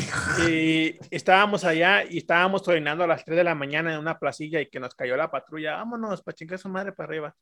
Y 0.48 0.96
estábamos 1.10 1.64
allá 1.64 2.04
y 2.08 2.18
estábamos 2.18 2.66
orinando 2.68 3.04
a 3.04 3.06
las 3.06 3.24
3 3.24 3.36
de 3.36 3.44
la 3.44 3.54
mañana 3.54 3.92
en 3.92 3.98
una 4.00 4.18
placilla 4.18 4.60
y 4.60 4.68
que 4.68 4.80
nos 4.80 4.94
cayó 4.94 5.16
la 5.16 5.30
patrulla. 5.30 5.76
Vámonos, 5.76 6.22
para 6.22 6.34
chingar 6.34 6.58
su 6.58 6.68
madre 6.68 6.92
para 6.92 7.08
arriba. 7.08 7.36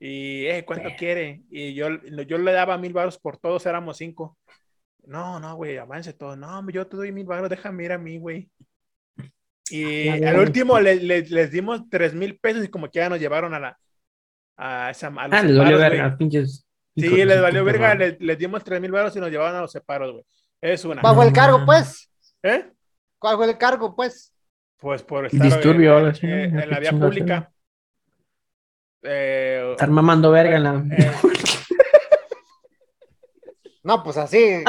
Y, 0.00 0.46
eh, 0.46 0.64
¿cuánto 0.64 0.88
quiere? 0.96 1.42
Y 1.50 1.74
yo, 1.74 1.88
yo 2.26 2.38
le 2.38 2.52
daba 2.52 2.78
mil 2.78 2.92
baros 2.92 3.18
por 3.18 3.36
todos, 3.38 3.66
éramos 3.66 3.96
cinco. 3.96 4.38
No, 5.04 5.40
no, 5.40 5.56
güey, 5.56 5.76
avance 5.78 6.12
todo. 6.12 6.36
No, 6.36 6.68
yo 6.70 6.86
te 6.86 6.96
doy 6.96 7.12
mil 7.12 7.26
baros, 7.26 7.50
déjame 7.50 7.84
ir 7.84 7.92
a 7.92 7.98
mí, 7.98 8.18
güey. 8.18 8.50
Y 9.70 10.04
La 10.20 10.30
al 10.30 10.38
último 10.40 10.78
le- 10.80 10.96
le- 10.96 11.22
les 11.22 11.50
dimos 11.50 11.88
tres 11.90 12.14
mil 12.14 12.38
pesos 12.38 12.64
y 12.64 12.68
como 12.68 12.90
que 12.90 12.98
ya 13.00 13.08
nos 13.08 13.20
llevaron 13.20 13.52
a 13.54 13.60
la. 13.60 13.78
A 14.60 14.90
esa, 14.90 15.06
a 15.06 15.28
los 15.28 15.38
Ah, 15.38 15.42
les 15.42 15.56
valió 15.56 15.78
verga, 15.78 16.16
pinches. 16.18 16.66
Sí, 16.96 17.08
de 17.08 17.24
les 17.26 17.40
valió 17.40 17.64
verga, 17.64 17.94
les, 17.94 18.20
les 18.20 18.36
dimos 18.38 18.64
tres 18.64 18.80
mil 18.80 18.90
baros 18.90 19.14
y 19.14 19.20
nos 19.20 19.30
llevaron 19.30 19.54
a 19.56 19.60
los 19.60 19.70
separos, 19.70 20.10
güey. 20.12 20.24
Es 20.60 20.84
una. 20.84 21.00
¿Cuál 21.00 21.14
fue 21.14 21.26
el 21.28 21.32
cargo, 21.32 21.64
pues? 21.64 22.10
¿Eh? 22.42 22.68
¿Cuál 23.20 23.36
fue 23.36 23.46
el 23.50 23.56
cargo, 23.56 23.94
pues? 23.94 24.34
Pues 24.78 25.02
por 25.04 25.26
estar 25.26 25.40
Disturbio, 25.42 25.90
eh, 25.92 25.94
ahora 25.94 26.14
sí, 26.14 26.26
eh, 26.26 26.48
¿no? 26.48 26.60
en 26.60 26.70
la 26.70 26.78
vía 26.80 26.90
pública. 26.90 27.52
Eh, 29.02 29.68
Estar 29.72 29.90
mamando 29.90 30.30
verga 30.32 30.56
en 30.56 30.62
la. 30.64 30.84
eh, 30.96 31.12
No, 33.84 34.02
pues 34.02 34.16
así. 34.16 34.62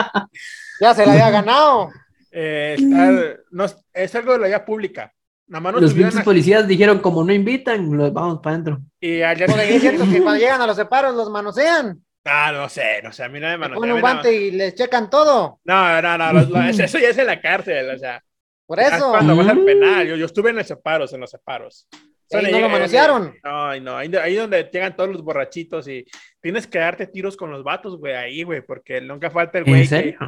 Ya 0.80 0.94
se 0.94 1.06
la 1.06 1.12
había 1.14 1.30
ganado. 1.42 1.90
eh, 2.32 2.76
estar- 2.78 3.40
no, 3.52 3.66
es 3.94 4.16
algo 4.16 4.34
de 4.34 4.40
la 4.40 4.48
vía 4.48 4.64
pública. 4.66 5.14
Nada 5.50 5.62
más 5.62 5.74
nos 5.74 5.82
Los 5.82 5.92
subieron 5.92 6.12
pinches 6.12 6.22
a- 6.22 6.26
policías 6.26 6.68
dijeron, 6.68 7.00
como 7.00 7.24
no 7.24 7.34
invitan, 7.34 7.98
los 7.98 8.14
vamos 8.14 8.40
para 8.42 8.54
adentro. 8.56 8.80
y 9.02 9.22
al 9.22 9.36
día 9.38 9.48
siguiente- 9.48 9.80
cierto 9.80 10.04
que 10.10 10.22
cuando 10.22 10.40
llegan 10.40 10.62
a 10.62 10.68
los 10.68 10.76
separos 10.78 11.16
los 11.16 11.30
manosean. 11.30 12.00
Ah, 12.26 12.52
no 12.54 12.70
sé, 12.70 13.02
no 13.04 13.12
sé, 13.12 13.24
a 13.24 13.30
mí 13.30 13.40
no 13.40 13.48
me 13.48 13.58
manosean, 13.58 13.80
ponen 13.80 13.96
un 13.96 14.02
guante 14.02 14.34
y 14.34 14.52
les 14.52 14.76
checan 14.76 15.10
todo. 15.10 15.60
No, 15.64 16.02
no, 16.02 16.18
no, 16.18 16.40
eso 16.70 16.84
eso 16.84 17.00
ya 17.00 17.10
es 17.10 17.18
en 17.18 17.26
la 17.28 17.42
cárcel, 17.42 17.90
o 17.90 17.98
sea. 17.98 18.24
Por 18.68 18.78
ya 18.80 18.88
es 18.88 18.94
eso. 18.94 19.10
cuando 19.12 19.36
vas 19.36 19.48
al 19.48 19.58
Mm. 19.60 19.66
penal, 19.66 20.08
yo, 20.08 20.16
yo 20.16 20.26
estuve 20.28 20.52
en 20.52 20.58
los 20.58 20.68
separos, 20.68 21.12
en 21.14 21.22
los 21.22 21.30
separos. 21.32 21.88
Y 22.30 22.36
ahí 22.36 22.52
no 22.52 22.60
lo 22.60 22.70
manosearon. 22.70 23.34
Ay, 23.42 23.82
no, 23.82 23.98
ahí, 23.98 24.12
ahí 24.22 24.36
donde 24.36 24.70
llegan 24.72 24.96
todos 24.96 25.10
los 25.10 25.24
borrachitos 25.24 25.88
y 25.88 26.06
tienes 26.40 26.68
que 26.68 26.78
darte 26.78 27.08
tiros 27.08 27.36
con 27.36 27.50
los 27.50 27.64
vatos, 27.64 27.98
güey, 27.98 28.14
ahí, 28.14 28.44
güey, 28.44 28.62
porque 28.62 29.02
nunca 29.02 29.32
falta 29.32 29.58
el 29.58 29.64
güey. 29.64 29.78
¿En 29.78 29.82
que- 29.82 29.88
serio? 29.88 30.20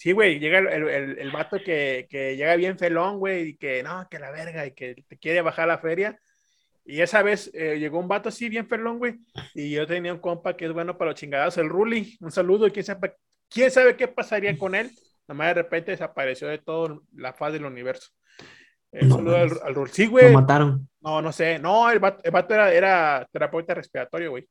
Sí, 0.00 0.12
güey, 0.12 0.38
llega 0.38 0.60
el, 0.60 0.66
el, 0.88 1.18
el- 1.18 1.30
vato 1.30 1.58
que, 1.62 2.06
que 2.08 2.34
llega 2.34 2.56
bien 2.56 2.78
felón, 2.78 3.18
güey, 3.18 3.48
y 3.48 3.56
que 3.58 3.82
no, 3.82 4.08
que 4.10 4.18
la 4.18 4.30
verga, 4.30 4.64
y 4.64 4.72
que 4.72 4.94
te 5.06 5.18
quiere 5.18 5.42
bajar 5.42 5.68
la 5.68 5.76
feria. 5.76 6.18
Y 6.86 7.02
esa 7.02 7.22
vez 7.22 7.50
eh, 7.52 7.78
llegó 7.78 7.98
un 7.98 8.08
vato 8.08 8.30
así 8.30 8.48
bien 8.48 8.66
felón, 8.66 8.96
güey, 8.96 9.16
y 9.54 9.70
yo 9.72 9.86
tenía 9.86 10.14
un 10.14 10.18
compa 10.20 10.56
que 10.56 10.64
es 10.64 10.72
bueno 10.72 10.96
para 10.96 11.10
los 11.10 11.20
chingados, 11.20 11.58
el 11.58 11.68
Ruli. 11.68 12.16
Un 12.22 12.30
saludo, 12.32 12.66
y 12.66 12.70
quién 12.70 12.86
sabe, 12.86 13.12
quién 13.50 13.70
sabe 13.70 13.94
qué 13.94 14.08
pasaría 14.08 14.56
con 14.56 14.74
él. 14.74 14.90
Nada 15.28 15.36
más 15.36 15.48
de 15.48 15.54
repente 15.62 15.90
desapareció 15.90 16.48
de 16.48 16.56
toda 16.58 16.98
la 17.14 17.34
faz 17.34 17.52
del 17.52 17.66
universo. 17.66 18.08
Un 18.92 19.06
No 19.06 19.16
saludo 19.16 19.36
al, 19.36 19.50
al 19.64 19.74
Ruli. 19.74 19.90
Sí, 19.92 20.06
Lo 20.06 20.10
güey. 20.12 20.32
mataron. 20.32 20.88
No, 21.02 21.20
no 21.20 21.30
sé. 21.30 21.58
No, 21.58 21.90
el 21.90 21.98
vato, 21.98 22.22
el 22.24 22.30
vato 22.30 22.54
era, 22.54 22.72
era 22.72 23.28
terapeuta 23.30 23.74
respiratorio, 23.74 24.30
güey. 24.30 24.48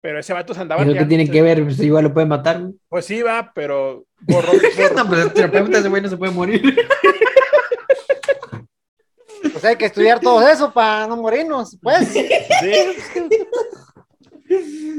Pero 0.00 0.20
ese 0.20 0.32
vato 0.32 0.54
se 0.54 0.60
andaba. 0.60 0.82
¿Eso 0.82 1.06
tiene 1.06 1.28
que 1.28 1.42
ver? 1.42 1.62
Pues 1.64 1.80
igual 1.80 2.04
lo 2.04 2.12
pueden 2.14 2.28
matar. 2.28 2.60
güey. 2.60 2.74
Pues 2.88 3.04
sí, 3.04 3.20
va, 3.22 3.50
pero 3.54 4.04
borró, 4.20 4.52
borró- 4.52 4.94
No, 4.94 5.08
pues 5.08 5.20
el 5.24 5.32
terapeuta 5.32 5.78
ese 5.78 5.88
güey 5.88 6.02
no 6.02 6.08
se 6.08 6.16
puede 6.16 6.32
morir. 6.32 6.62
Pues 9.52 9.64
hay 9.64 9.76
que 9.76 9.86
estudiar 9.86 10.20
todo 10.20 10.46
eso 10.48 10.72
para 10.72 11.06
no 11.06 11.16
morirnos, 11.16 11.76
pues. 11.82 12.08
Sí. 12.08 12.28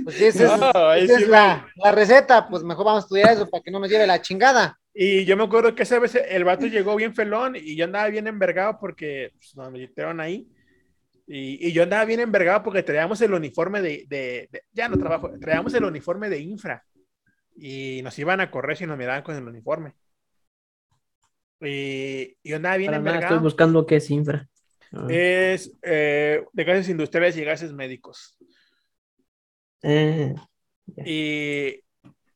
Pues 0.04 0.22
esa 0.22 0.54
es, 0.56 0.60
No, 0.60 0.72
ahí 0.90 1.04
esa 1.06 1.18
sí, 1.18 1.24
es 1.24 1.30
la, 1.30 1.68
la 1.76 1.92
receta, 1.92 2.48
pues 2.48 2.64
mejor 2.64 2.86
vamos 2.86 3.04
a 3.04 3.06
estudiar 3.06 3.32
eso 3.34 3.50
para 3.50 3.64
que 3.64 3.72
no 3.72 3.80
nos 3.80 3.90
lleve 3.90 4.06
la 4.08 4.22
chingada. 4.22 4.78
Y 4.94 5.26
yo 5.26 5.36
me 5.38 5.44
acuerdo 5.44 5.74
que 5.76 5.84
esa 5.84 6.00
vez 6.00 6.16
el 6.16 6.44
vato 6.44 6.66
llegó 6.68 6.96
bien 6.96 7.16
felón 7.16 7.56
y 7.56 7.76
yo 7.76 7.86
andaba 7.86 8.08
bien 8.08 8.28
envergado 8.28 8.78
porque 8.80 9.32
pues, 9.38 9.56
nos 9.56 9.72
metieron 9.72 10.20
ahí. 10.20 10.48
Y, 11.32 11.68
y 11.68 11.72
yo 11.74 11.84
andaba 11.84 12.06
bien 12.06 12.20
envergado 12.22 12.64
porque 12.64 12.82
traíamos 12.82 13.22
el 13.22 13.34
uniforme 13.34 13.84
de, 13.84 14.06
de- 14.10 14.50
de- 14.52 14.64
Ya 14.72 14.90
no 14.90 14.98
trabajo, 14.98 15.30
traíamos 15.40 15.72
el 15.76 15.84
uniforme 15.84 16.28
de 16.28 16.40
infra. 16.40 16.84
Y 17.56 18.02
nos 18.04 18.18
iban 18.18 18.42
a 18.42 18.50
correr 18.50 18.76
si 18.78 18.88
nos 18.88 18.98
miraban 18.98 19.22
con 19.22 19.36
el 19.36 19.48
uniforme. 19.48 19.94
Y, 21.62 22.36
y 22.42 22.50
yo 22.50 22.56
andaba 22.56 22.78
bien 22.78 22.92
Para 22.92 23.00
nada, 23.00 23.10
estoy 23.12 23.24
envergado. 23.26 23.44
buscando 23.44 23.86
qué 23.86 23.98
es 23.98 24.10
infra. 24.10 24.50
Ah. 24.92 25.06
Es 25.10 25.78
eh, 25.84 26.44
de 26.52 26.64
gases 26.64 26.90
industriales 26.90 27.38
y 27.38 27.44
gases 27.44 27.74
médicos. 27.74 28.36
Eh, 29.84 30.34
Y, 31.06 31.80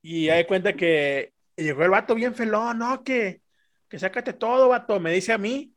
y 0.03 0.29
hay 0.29 0.45
cuenta 0.45 0.73
que 0.73 1.33
llegó 1.55 1.83
el 1.83 1.89
vato 1.89 2.13
bien 2.13 2.35
felón, 2.35 2.77
no, 2.77 3.03
que, 3.03 3.41
que 3.89 3.97
sácate 3.97 4.33
todo, 4.33 4.69
vato, 4.69 4.99
me 4.99 5.11
dice 5.11 5.33
a 5.33 5.37
mí. 5.39 5.73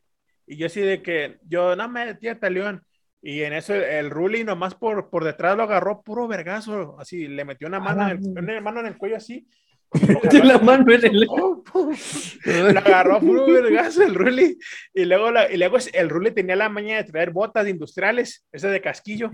Y 0.46 0.56
yo 0.58 0.66
así 0.66 0.80
de 0.80 1.00
que, 1.02 1.38
yo, 1.48 1.74
no 1.76 1.88
me 1.88 2.14
tírate, 2.16 2.50
León. 2.50 2.82
Y 3.22 3.42
en 3.42 3.52
eso 3.54 3.74
el, 3.74 3.82
el 3.82 4.10
Ruli 4.10 4.44
nomás 4.44 4.74
por, 4.74 5.10
por 5.10 5.24
detrás 5.24 5.56
lo 5.56 5.64
agarró 5.64 6.02
puro 6.02 6.28
vergazo, 6.28 6.96
así, 7.00 7.26
le 7.28 7.44
metió 7.44 7.66
una 7.66 7.80
mano, 7.80 8.08
en 8.08 8.18
el, 8.18 8.44
una 8.44 8.60
mano 8.60 8.80
en 8.80 8.86
el 8.86 8.96
cuello 8.96 9.16
así. 9.16 9.46
Metió 10.08 10.42
la 10.44 10.58
mano 10.58 10.92
en 10.92 11.04
el- 11.04 11.26
lo 11.26 12.78
agarró 12.78 13.20
puro 13.20 13.46
vergazo 13.46 14.02
el 14.02 14.14
Ruli. 14.14 14.58
Y 14.92 15.04
luego, 15.04 15.30
la- 15.30 15.50
y 15.50 15.56
luego 15.56 15.78
el 15.92 16.08
Ruli 16.10 16.30
tenía 16.32 16.56
la 16.56 16.68
maña 16.68 16.96
de 16.96 17.04
traer 17.04 17.30
botas 17.30 17.66
industriales, 17.68 18.44
esas 18.52 18.72
de 18.72 18.80
casquillo. 18.80 19.30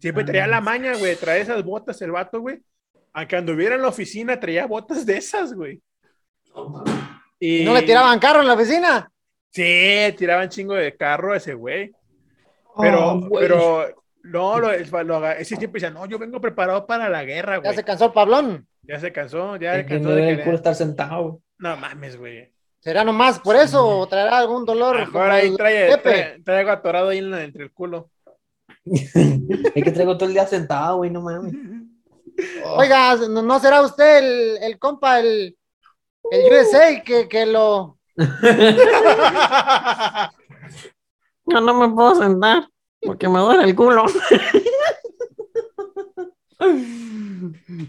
Siempre 0.00 0.22
traía 0.24 0.46
la 0.46 0.60
maña, 0.60 0.92
güey, 0.96 1.10
de 1.10 1.16
traer 1.16 1.42
esas 1.42 1.64
botas 1.64 2.00
el 2.02 2.12
vato, 2.12 2.40
güey. 2.40 2.60
Aunque 3.12 3.36
anduviera 3.36 3.74
en 3.74 3.82
la 3.82 3.88
oficina, 3.88 4.38
traía 4.38 4.66
botas 4.66 5.04
de 5.04 5.16
esas, 5.16 5.52
güey. 5.52 5.82
Y 7.40 7.62
¿Y 7.62 7.64
no 7.64 7.74
le 7.74 7.82
tiraban 7.82 8.18
carro 8.18 8.40
en 8.40 8.46
la 8.46 8.54
oficina? 8.54 9.10
Sí, 9.50 10.14
tiraban 10.16 10.48
chingo 10.48 10.74
de 10.74 10.96
carro 10.96 11.34
ese 11.34 11.54
güey. 11.54 11.90
Pero, 12.78 13.12
Oh, 13.12 13.28
pero, 13.38 13.94
no, 14.22 14.58
lo, 14.60 14.68
lo- 15.04 15.30
ese 15.32 15.56
siempre 15.56 15.80
decía, 15.80 15.90
no, 15.90 16.06
yo 16.06 16.18
vengo 16.18 16.40
preparado 16.40 16.86
para 16.86 17.08
la 17.08 17.24
guerra, 17.24 17.56
Ya 17.56 17.60
güey. 17.60 17.74
se 17.74 17.84
cansó 17.84 18.06
el 18.06 18.12
Pablón. 18.12 18.66
Ya 18.82 18.98
se 19.00 19.12
cansó, 19.12 19.56
ya 19.56 19.74
se 19.76 19.86
cansó 19.86 20.08
no 20.10 20.14
de 20.14 20.30
el 20.30 20.42
culo 20.44 20.56
estar 20.56 20.74
sentado. 20.74 21.40
No 21.58 21.76
mames, 21.76 22.16
güey. 22.16 22.52
¿Será 22.80 23.04
nomás 23.04 23.40
por 23.40 23.56
eso 23.56 23.86
o 23.86 24.06
traerá 24.06 24.38
algún 24.38 24.64
dolor? 24.64 24.98
Mejor 25.00 25.30
ahí 25.30 25.54
trae, 25.56 25.96
trae, 25.98 26.40
trae 26.44 26.58
algo 26.60 26.70
atorado 26.70 27.08
ahí 27.10 27.18
en 27.18 27.30
la- 27.30 27.42
entre 27.44 27.64
el 27.64 27.72
culo. 27.72 28.10
Es 28.86 29.84
que 29.84 29.92
traigo 29.92 30.16
todo 30.16 30.28
el 30.28 30.34
día 30.34 30.46
sentado, 30.46 30.96
güey, 30.98 31.10
no 31.10 31.20
mames. 31.20 31.52
Oiga, 32.76 33.16
¿no, 33.28 33.42
no 33.42 33.58
será 33.58 33.82
usted 33.82 34.18
el, 34.18 34.58
el 34.62 34.78
compa, 34.78 35.18
el, 35.20 35.56
el 36.30 36.52
USA 36.52 37.02
que, 37.04 37.28
que 37.28 37.46
lo... 37.46 37.98
No, 41.48 41.60
no 41.60 41.74
me 41.74 41.94
puedo 41.94 42.14
sentar 42.14 42.68
porque 43.00 43.28
me 43.28 43.38
duele 43.38 43.64
el 43.64 43.74
culo. 43.74 44.04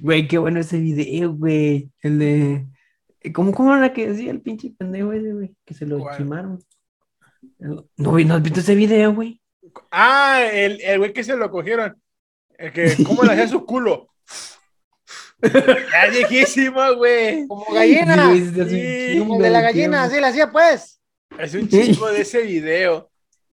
Güey, 0.02 0.28
qué 0.28 0.38
bueno 0.38 0.60
ese 0.60 0.78
video, 0.78 1.34
güey. 1.34 1.90
El 2.02 2.20
de. 2.20 2.68
¿Cómo, 3.34 3.52
cómo 3.52 3.76
era 3.76 3.92
que 3.94 4.08
decía 4.08 4.32
el 4.32 4.42
pinche 4.42 4.72
pendejo 4.78 5.12
ese, 5.12 5.34
güey? 5.34 5.56
Que 5.66 5.74
se 5.74 5.86
lo 5.86 6.00
¿Cuál? 6.00 6.18
chimaron. 6.18 6.60
No, 7.58 8.12
güey, 8.12 8.26
¿no 8.26 8.36
has 8.36 8.44
visto 8.44 8.60
ese 8.60 8.76
video, 8.76 9.14
güey? 9.14 9.42
ah, 9.92 10.42
el, 10.52 10.80
el 10.82 11.00
güey 11.00 11.14
que 11.14 11.24
se 11.24 11.36
lo 11.36 11.50
cogieron. 11.50 12.00
El 12.58 12.72
que, 12.72 12.96
¿cómo 13.06 13.24
le 13.24 13.34
hacía 13.34 13.48
su 13.48 13.66
culo? 13.66 14.08
Ya 15.42 16.08
viejísimo, 16.12 16.96
güey. 16.96 17.48
Como 17.48 17.66
gallina, 17.74 18.34
Sí, 18.34 19.14
Sí, 19.14 19.20
como 19.20 19.40
de 19.40 19.50
la 19.50 19.62
gallina, 19.62 20.04
así 20.04 20.20
le 20.20 20.28
hacía 20.28 20.52
pues. 20.52 21.02
Es 21.38 21.54
un 21.54 21.68
chingo 21.68 22.12
de 22.12 22.22
ese 22.22 22.42
video. 22.42 23.10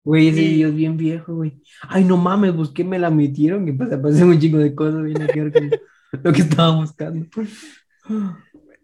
Güey, 0.04 0.30
ese 0.30 0.64
es 0.64 0.76
bien 0.76 0.98
viejo, 0.98 1.36
güey. 1.36 1.62
Ay, 1.88 2.04
no 2.04 2.18
mames, 2.18 2.56
busqué, 2.56 2.84
me 2.84 2.98
la 3.00 3.10
metieron 3.10 3.68
y 3.68 3.74
pues 3.74 3.92
aparece 3.92 4.24
un 4.24 4.40
chingo 4.40 4.58
de 4.58 4.74
cosas 4.74 5.04
bien 5.04 5.52
con 5.52 5.70
lo 6.24 6.32
que 6.34 6.42
estaba 6.42 6.76
buscando. 6.76 7.28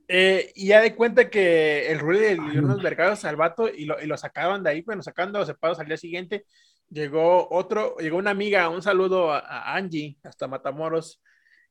Eh, 0.07 0.51
y 0.55 0.67
ya 0.67 0.81
de 0.81 0.95
cuenta 0.95 1.29
que 1.29 1.91
el 1.91 1.99
Ruli 1.99 2.19
le 2.19 2.35
dio 2.35 2.61
unos 2.61 2.81
vergados 2.81 3.25
al 3.25 3.37
vato 3.37 3.67
y 3.69 3.85
lo, 3.85 3.99
y 4.01 4.05
lo 4.05 4.17
sacaron 4.17 4.63
de 4.63 4.69
ahí, 4.69 4.81
bueno, 4.83 5.01
sacando 5.01 5.39
los 5.39 5.47
separos 5.47 5.79
al 5.79 5.87
día 5.87 5.97
siguiente. 5.97 6.45
Llegó 6.89 7.47
otro, 7.49 7.97
llegó 7.97 8.17
una 8.17 8.29
amiga, 8.31 8.69
un 8.69 8.83
saludo 8.83 9.31
a, 9.31 9.39
a 9.39 9.75
Angie, 9.75 10.17
hasta 10.23 10.47
Matamoros. 10.47 11.23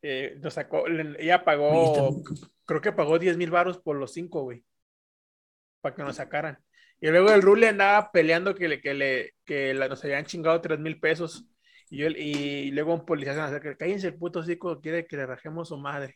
Eh, 0.02 0.36
lo 0.42 0.50
sacó, 0.50 0.88
le- 0.88 1.22
ella 1.22 1.44
pagó, 1.44 2.22
creo 2.66 2.80
que 2.80 2.92
pagó 2.92 3.18
10 3.20 3.36
mil 3.36 3.50
baros 3.50 3.78
por 3.78 3.96
los 3.96 4.12
cinco, 4.12 4.42
güey, 4.42 4.64
para 5.80 5.94
que 5.94 6.02
nos 6.02 6.16
sacaran. 6.16 6.58
Y 7.04 7.08
luego 7.10 7.30
el 7.32 7.42
Ruli 7.42 7.66
andaba 7.66 8.10
peleando 8.12 8.54
que, 8.54 8.66
le, 8.66 8.80
que, 8.80 8.94
le, 8.94 9.34
que 9.44 9.74
nos 9.74 10.02
habían 10.04 10.24
chingado 10.24 10.62
3 10.62 10.78
mil 10.78 10.98
pesos. 10.98 11.46
Y, 11.90 12.02
y 12.02 12.70
luego 12.70 12.94
un 12.94 13.04
policía 13.04 13.34
se 13.34 13.40
nos 13.40 13.50
acerca, 13.50 13.76
cállense 13.76 14.06
el 14.08 14.16
puto 14.16 14.42
cico, 14.42 14.80
quiere 14.80 15.06
que 15.06 15.16
le 15.18 15.26
rajemos 15.26 15.68
su 15.68 15.76
madre. 15.76 16.14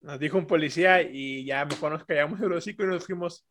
Nos 0.00 0.18
dijo 0.18 0.38
un 0.38 0.46
policía 0.46 1.02
y 1.02 1.44
ya 1.44 1.64
mejor 1.66 1.92
nos 1.92 2.06
callamos 2.06 2.40
el 2.40 2.52
hocico 2.52 2.84
y 2.84 2.86
nos 2.86 3.04
fuimos 3.04 3.46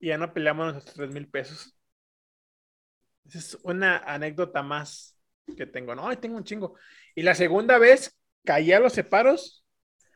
y 0.00 0.08
ya 0.08 0.18
no 0.18 0.32
peleamos 0.34 0.72
nuestros 0.72 0.96
3 0.96 1.10
mil 1.12 1.28
pesos. 1.28 1.76
Esa 3.24 3.38
es 3.38 3.58
una 3.62 3.98
anécdota 3.98 4.62
más 4.64 5.16
que 5.56 5.66
tengo. 5.66 5.94
No, 5.94 6.18
tengo 6.18 6.38
un 6.38 6.44
chingo. 6.44 6.74
Y 7.14 7.22
la 7.22 7.36
segunda 7.36 7.78
vez 7.78 8.18
caí 8.44 8.72
a 8.72 8.80
los 8.80 8.94
separos. 8.94 9.64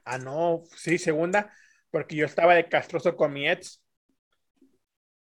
Ah, 0.04 0.18
no, 0.18 0.64
sí, 0.76 0.98
segunda, 0.98 1.54
porque 1.90 2.16
yo 2.16 2.26
estaba 2.26 2.56
de 2.56 2.68
castroso 2.68 3.14
con 3.14 3.32
mi 3.32 3.48
ex. 3.48 3.83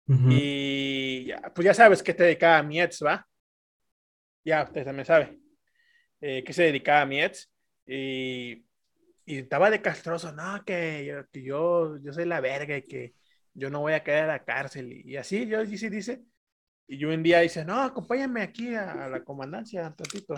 Ujú. 0.07 0.27
Y 0.29 1.25
ya, 1.25 1.51
pues 1.53 1.65
ya 1.65 1.73
sabes 1.73 2.03
que 2.03 2.13
te 2.13 2.23
dedicaba 2.23 2.57
a 2.57 2.63
mi 2.63 2.81
ex, 2.81 3.03
¿va? 3.05 3.27
Ya, 4.43 4.63
usted 4.63 4.83
también 4.83 5.05
sabe. 5.05 5.39
Eh, 6.19 6.43
que 6.43 6.53
se 6.53 6.63
dedicaba 6.63 7.01
a 7.01 7.05
mi 7.05 7.21
ex. 7.21 7.51
Y, 7.85 8.65
y 9.25 9.39
estaba 9.39 9.69
de 9.69 9.81
castroso, 9.81 10.31
no, 10.31 10.63
que, 10.65 11.25
que 11.31 11.43
yo, 11.43 11.97
yo 12.01 12.13
soy 12.13 12.25
la 12.25 12.41
verga 12.41 12.77
y 12.77 12.83
que, 12.83 13.15
yo 13.53 13.69
no 13.69 13.81
voy 13.81 13.93
a 13.93 14.03
caer 14.03 14.23
a 14.23 14.27
la 14.27 14.43
cárcel. 14.43 14.91
Y, 14.91 15.15
así, 15.17 15.45
yo 15.47 15.65
sí 15.65 15.89
dice. 15.89 16.23
Y 16.87 16.97
yo 16.97 17.09
un 17.09 17.23
día 17.23 17.39
dice, 17.39 17.63
no, 17.63 17.81
acompáñame 17.81 18.41
aquí 18.41 18.75
a, 18.75 19.05
a 19.05 19.09
la 19.09 19.23
comandancia, 19.23 19.93
tantito. 19.95 20.35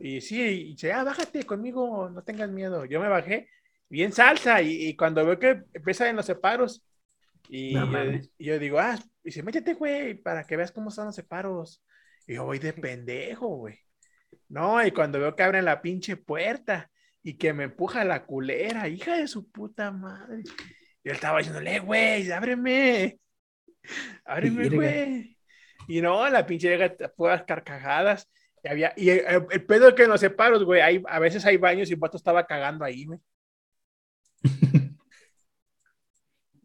Y 0.00 0.20
sí, 0.20 0.40
y 0.40 0.64
dice, 0.72 0.92
ah, 0.92 1.04
bájate 1.04 1.44
conmigo, 1.44 2.10
no 2.10 2.22
tengas 2.22 2.50
miedo. 2.50 2.84
Yo 2.84 3.00
me 3.00 3.08
bajé, 3.08 3.48
bien 3.88 4.12
salsa, 4.12 4.60
y, 4.62 4.88
y 4.88 4.96
cuando 4.96 5.24
veo 5.24 5.38
que 5.38 5.62
empieza 5.72 6.08
en 6.08 6.16
los 6.16 6.26
separos, 6.26 6.84
y, 7.48 7.74
No 7.74 7.86
yo, 8.38 8.54
y 8.54 8.58
digo, 8.58 8.78
ah, 8.78 8.98
dice, 9.22 9.42
métete, 9.42 9.74
güey, 9.74 10.14
para 10.14 10.44
que 10.44 10.56
veas 10.56 10.72
cómo 10.72 10.90
son 10.90 11.06
los 11.06 11.14
separos. 11.14 11.82
Y 12.26 12.34
yo 12.34 12.44
voy 12.44 12.58
de 12.58 12.72
pendejo, 12.72 13.48
güey. 13.48 13.78
No, 14.48 14.84
y 14.84 14.90
cuando 14.92 15.18
veo 15.18 15.34
que 15.34 15.42
abren 15.42 15.64
la 15.64 15.80
pinche 15.82 16.16
puerta 16.16 16.90
y 17.22 17.34
que 17.38 17.52
me 17.52 17.64
empuja 17.64 18.04
la 18.04 18.24
culera, 18.26 18.88
hija 18.88 19.16
de 19.16 19.26
su 19.28 19.50
puta 19.50 19.90
madre. 19.90 20.42
Yo 21.04 21.12
estaba 21.12 21.38
diciéndole, 21.38 21.76
"Eh, 21.76 21.80
güey, 21.80 22.30
ábreme. 22.30 23.18
Ábreme, 24.24 24.68
güey. 24.68 25.36
Y 25.88 26.00
no, 26.02 26.28
la 26.28 26.44
pinche 26.46 26.68
llega 26.68 26.94
puras 27.16 27.44
carcajadas. 27.44 28.28
Y, 28.62 28.68
había, 28.68 28.92
y 28.96 29.08
el, 29.10 29.18
el- 29.26 29.46
el 29.50 29.64
pedo 29.66 29.94
que 29.94 30.02
en 30.02 30.10
los 30.10 30.20
separos, 30.20 30.64
güey, 30.64 30.80
hay, 30.82 31.02
a 31.08 31.18
veces 31.18 31.44
hay 31.46 31.56
baños 31.56 31.88
y 31.88 31.94
el 31.94 31.98
vato 31.98 32.16
estaba 32.18 32.46
cagando 32.46 32.84
ahí, 32.84 33.06
güey. 33.06 33.18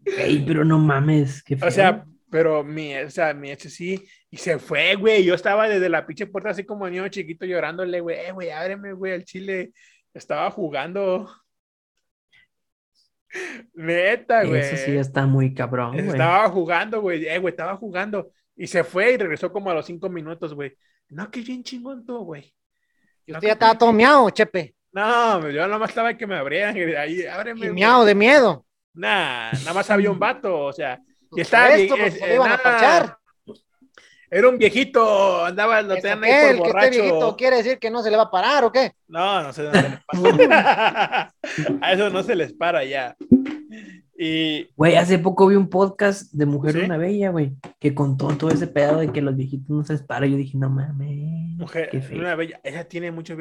Ey, 0.06 0.44
pero 0.46 0.66
no 0.66 0.80
mames, 0.80 1.44
qué 1.44 1.58
feo. 1.58 1.68
O 1.68 1.72
sea, 1.72 2.06
pero 2.30 2.64
mi, 2.64 2.96
o 2.96 3.10
sea, 3.10 3.34
mi 3.34 3.52
ex 3.52 3.74
sí, 3.74 4.04
y 4.30 4.38
se 4.38 4.58
fue, 4.58 4.96
güey. 4.96 5.24
Yo 5.24 5.36
estaba 5.36 5.70
desde 5.70 5.88
la 5.90 6.06
pinche 6.06 6.26
puerta 6.26 6.50
así 6.50 6.64
como 6.64 6.90
niño 6.90 7.08
chiquito 7.08 7.46
llorándole, 7.46 8.00
güey, 8.00 8.18
eh, 8.20 8.32
güey, 8.32 8.50
ábreme, 8.50 8.94
güey, 8.94 9.14
el 9.14 9.24
chile. 9.24 9.72
Estaba 10.14 10.50
jugando. 10.50 11.30
Neta, 13.74 14.44
güey. 14.46 14.62
eso 14.62 14.78
sí 14.78 14.98
está 14.98 15.26
muy 15.26 15.54
cabrón, 15.54 15.92
güey. 15.94 16.08
Estaba 16.08 16.50
jugando, 16.50 17.02
güey, 17.02 17.26
eh, 17.28 17.38
güey, 17.38 17.52
estaba 17.52 17.78
jugando. 17.78 18.32
Y 18.56 18.68
se 18.68 18.84
fue 18.84 19.14
y 19.14 19.18
regresó 19.18 19.52
como 19.52 19.70
a 19.70 19.76
los 19.76 19.86
cinco 19.86 20.10
minutos, 20.10 20.54
güey. 20.54 20.76
No, 21.10 21.30
que 21.30 21.42
bien 21.42 21.64
chingón 21.64 22.06
tú, 22.06 22.18
güey. 22.26 22.54
Y 23.26 23.32
No, 23.32 23.38
usted 23.38 23.48
ya 23.48 23.54
estaba 23.54 23.78
todo 23.78 23.94
miado, 23.94 24.30
chepe. 24.32 24.76
No, 24.92 25.50
yo 25.50 25.68
nomás 25.68 25.90
estaba 25.90 26.16
que 26.16 26.28
me 26.28 26.36
abrieran. 26.36 26.76
y 26.78 26.82
Ahí, 26.96 27.26
ábreme, 27.26 27.68
Y 27.68 27.70
miado 27.72 28.06
de 28.06 28.16
miedo. 28.16 28.66
Nah, 28.94 29.52
nada 29.52 29.74
más 29.74 29.90
había 29.90 30.12
un 30.12 30.20
vato, 30.20 30.66
o 30.66 30.74
sea, 30.74 31.00
y 31.04 31.28
Pues 31.30 31.48
estaba 31.48 31.70
esto, 31.70 31.96
pues, 31.98 32.16
eh, 32.16 32.28
lo 32.28 32.34
iban 32.36 32.52
a. 32.64 33.20
Era 34.30 34.50
un 34.50 34.58
viejito, 34.58 35.46
andaba, 35.46 35.80
lo 35.84 35.94
¿Eso 35.94 36.02
tenían 36.02 36.24
ahí 36.24 36.50
El 36.52 36.58
por 36.58 36.80
que 36.80 36.90
viejito 36.90 37.16
borracho. 37.16 37.38
quiere 37.38 37.58
decir 37.58 37.78
que 37.78 37.92
no 37.92 38.02
se 38.02 38.10
le 38.10 38.18
va 38.18 38.24
a 38.24 38.32
parar 38.32 38.64
o 38.64 38.72
qué? 38.72 38.94
No, 39.08 39.44
no 39.44 39.54
sé 39.54 39.62
dónde 39.62 39.82
les 39.84 40.00
pasa. 40.08 41.36
A 41.82 41.94
eso 41.94 42.10
no 42.10 42.24
se 42.24 42.36
les 42.36 42.52
para 42.52 42.84
ya. 42.84 43.16
Y 44.18 44.70
Güey, 44.76 44.96
hace 44.96 45.20
poco 45.20 45.46
vi 45.46 45.56
un 45.56 45.70
podcast 45.70 46.32
de 46.34 46.48
Mujer 46.48 46.74
¿Sí? 46.74 46.80
Una 46.80 46.98
Bella, 46.98 47.30
güey, 47.30 47.54
que 47.80 47.94
contó 47.94 48.28
todo 48.36 48.50
ese 48.50 48.66
pedo 48.66 48.98
de 48.98 49.12
que 49.12 49.22
los 49.22 49.36
viejitos 49.36 49.70
no 49.70 49.84
se 49.84 49.94
les 49.94 50.02
para. 50.02 50.26
Yo 50.26 50.36
dije, 50.36 50.58
no 50.58 50.72
mames. 50.72 51.56
mujer, 51.60 51.92
una 52.14 52.34
bella, 52.34 52.60
ella 52.64 52.88
tiene 52.88 53.12
mucho. 53.12 53.38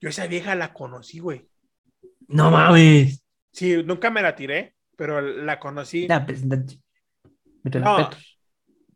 Yo 0.00 0.08
esa 0.08 0.28
vieja 0.28 0.54
la 0.54 0.72
conocí, 0.72 1.18
güey. 1.18 1.48
No 2.28 2.52
mames. 2.52 3.24
Sí, 3.50 3.82
nunca 3.84 4.10
me 4.10 4.22
la 4.22 4.36
tiré, 4.36 4.75
pero 4.96 5.20
la 5.20 5.60
conocí. 5.60 6.08
Ya, 6.08 6.24
pues, 6.24 6.42
No. 6.44 8.08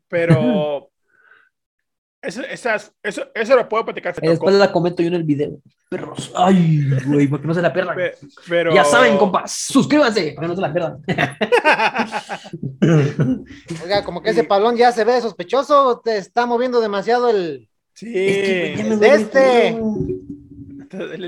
Pero 0.09 0.91
eso, 2.23 2.43
esas, 2.43 2.93
eso, 3.03 3.25
eso 3.35 3.57
lo 3.57 3.69
puedo 3.69 3.85
platicar. 3.85 4.15
después 4.21 4.55
la 4.57 4.73
comento 4.73 5.03
yo 5.03 5.09
en 5.09 5.15
el 5.15 5.25
video. 5.25 5.59
Perros. 5.89 6.33
Ay, 6.37 6.89
güey, 7.07 7.27
para 7.29 7.41
que 7.43 7.49
no 7.49 7.55
se 7.55 7.63
la 7.63 7.73
pierdan. 7.73 7.97
Pe- 7.97 8.15
Pero 8.49 8.73
Ya 8.75 8.85
saben, 8.85 9.17
compas, 9.19 9.51
suscríbanse 9.53 10.33
para 10.37 10.47
que 10.47 10.49
no 10.49 10.57
se 10.57 10.63
la 10.63 10.73
pierdan. 10.73 11.03
Oiga, 13.83 14.05
como 14.05 14.23
que 14.23 14.31
ese 14.31 14.45
Pablón 14.45 14.77
ya 14.77 14.93
se 14.93 15.05
ve 15.05 15.21
sospechoso, 15.21 16.01
te 16.05 16.17
está 16.17 16.47
moviendo 16.47 16.81
demasiado 16.81 17.29
el... 17.31 17.69
Sí. 17.95 18.07
Es 18.15 18.99
que, 18.99 19.15
este. 19.15 19.69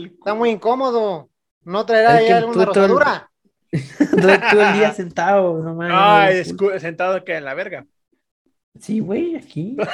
Está 0.05 0.35
muy 0.35 0.51
incómodo. 0.51 1.29
¿No 1.65 1.85
traerá 1.87 2.21
ya 2.23 2.39
alguna 2.39 2.65
rosadura? 2.65 3.31
Todo, 3.73 4.39
todo 4.51 4.63
el 4.63 4.73
día 4.75 4.93
sentado, 4.95 5.63
no 5.63 5.75
mames. 5.75 6.55
Ay, 6.55 6.81
sentado 6.81 7.25
que 7.25 7.37
en 7.37 7.45
la 7.45 7.55
verga. 7.55 7.87
Sí, 8.79 9.01
güey, 9.01 9.37
aquí. 9.37 9.77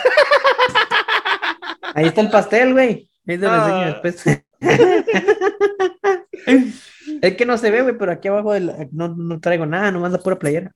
Ahí 1.95 2.07
está 2.07 2.21
el 2.21 2.31
pastel, 2.31 2.73
güey. 2.75 3.09
Ahí 3.27 3.39
te 3.39 3.41
lo 3.47 3.55
enseño 3.55 3.77
Ah. 3.77 3.87
después. 4.03 4.25
Es 7.23 7.35
que 7.37 7.47
no 7.47 7.57
se 7.59 7.71
ve, 7.71 7.83
güey, 7.83 7.97
pero 7.99 8.13
aquí 8.13 8.29
abajo 8.29 8.53
de 8.53 8.61
la- 8.61 8.87
no, 8.93 9.09
no 9.09 9.41
traigo 9.41 9.65
nada, 9.67 9.91
nomás 9.91 10.13
la 10.13 10.19
pura 10.19 10.39
playera. 10.39 10.73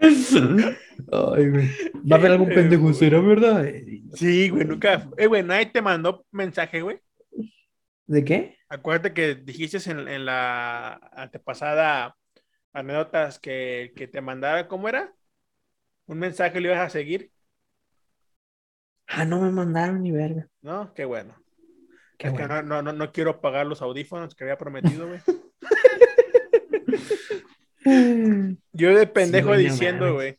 Ay, 0.00 1.48
güey. 1.50 1.68
Va 2.10 2.16
a 2.16 2.18
haber 2.18 2.32
algún 2.32 2.50
Eh, 2.52 2.54
pendejo. 2.54 2.92
¿será 2.94 3.20
verdad? 3.20 3.64
Sí, 4.14 4.48
güey, 4.48 4.64
nunca. 4.64 5.08
Eh, 5.16 5.26
güey, 5.26 5.42
nadie 5.42 5.66
te 5.66 5.82
mandó 5.82 6.24
mensaje, 6.30 6.80
güey. 6.82 6.98
¿De 8.06 8.24
qué? 8.24 8.56
Acuérdate 8.72 9.12
que 9.12 9.34
dijiste 9.34 9.90
en, 9.90 10.08
en 10.08 10.24
la 10.24 10.94
antepasada 11.12 12.16
anécdotas 12.72 13.38
que, 13.38 13.92
que 13.94 14.08
te 14.08 14.22
mandara, 14.22 14.66
¿cómo 14.66 14.88
era? 14.88 15.14
Un 16.06 16.18
mensaje 16.18 16.58
le 16.58 16.68
ibas 16.68 16.80
a 16.80 16.88
seguir, 16.88 17.30
Ah, 19.06 19.26
no 19.26 19.42
me 19.42 19.50
mandaron 19.50 20.02
ni 20.02 20.10
verga. 20.10 20.48
¿no? 20.62 20.94
Qué 20.94 21.04
bueno. 21.04 21.34
Qué 22.16 22.28
es 22.28 22.32
que 22.32 22.46
bueno. 22.46 22.62
no, 22.62 22.76
no, 22.76 22.82
no, 22.82 22.92
no 22.92 23.12
quiero 23.12 23.42
pagar 23.42 23.66
los 23.66 23.82
audífonos 23.82 24.34
que 24.34 24.44
había 24.44 24.56
prometido, 24.56 25.06
güey. 25.06 25.20
Yo 28.72 28.96
de 28.96 29.06
pendejo 29.06 29.54
diciendo, 29.54 30.14
güey. 30.14 30.38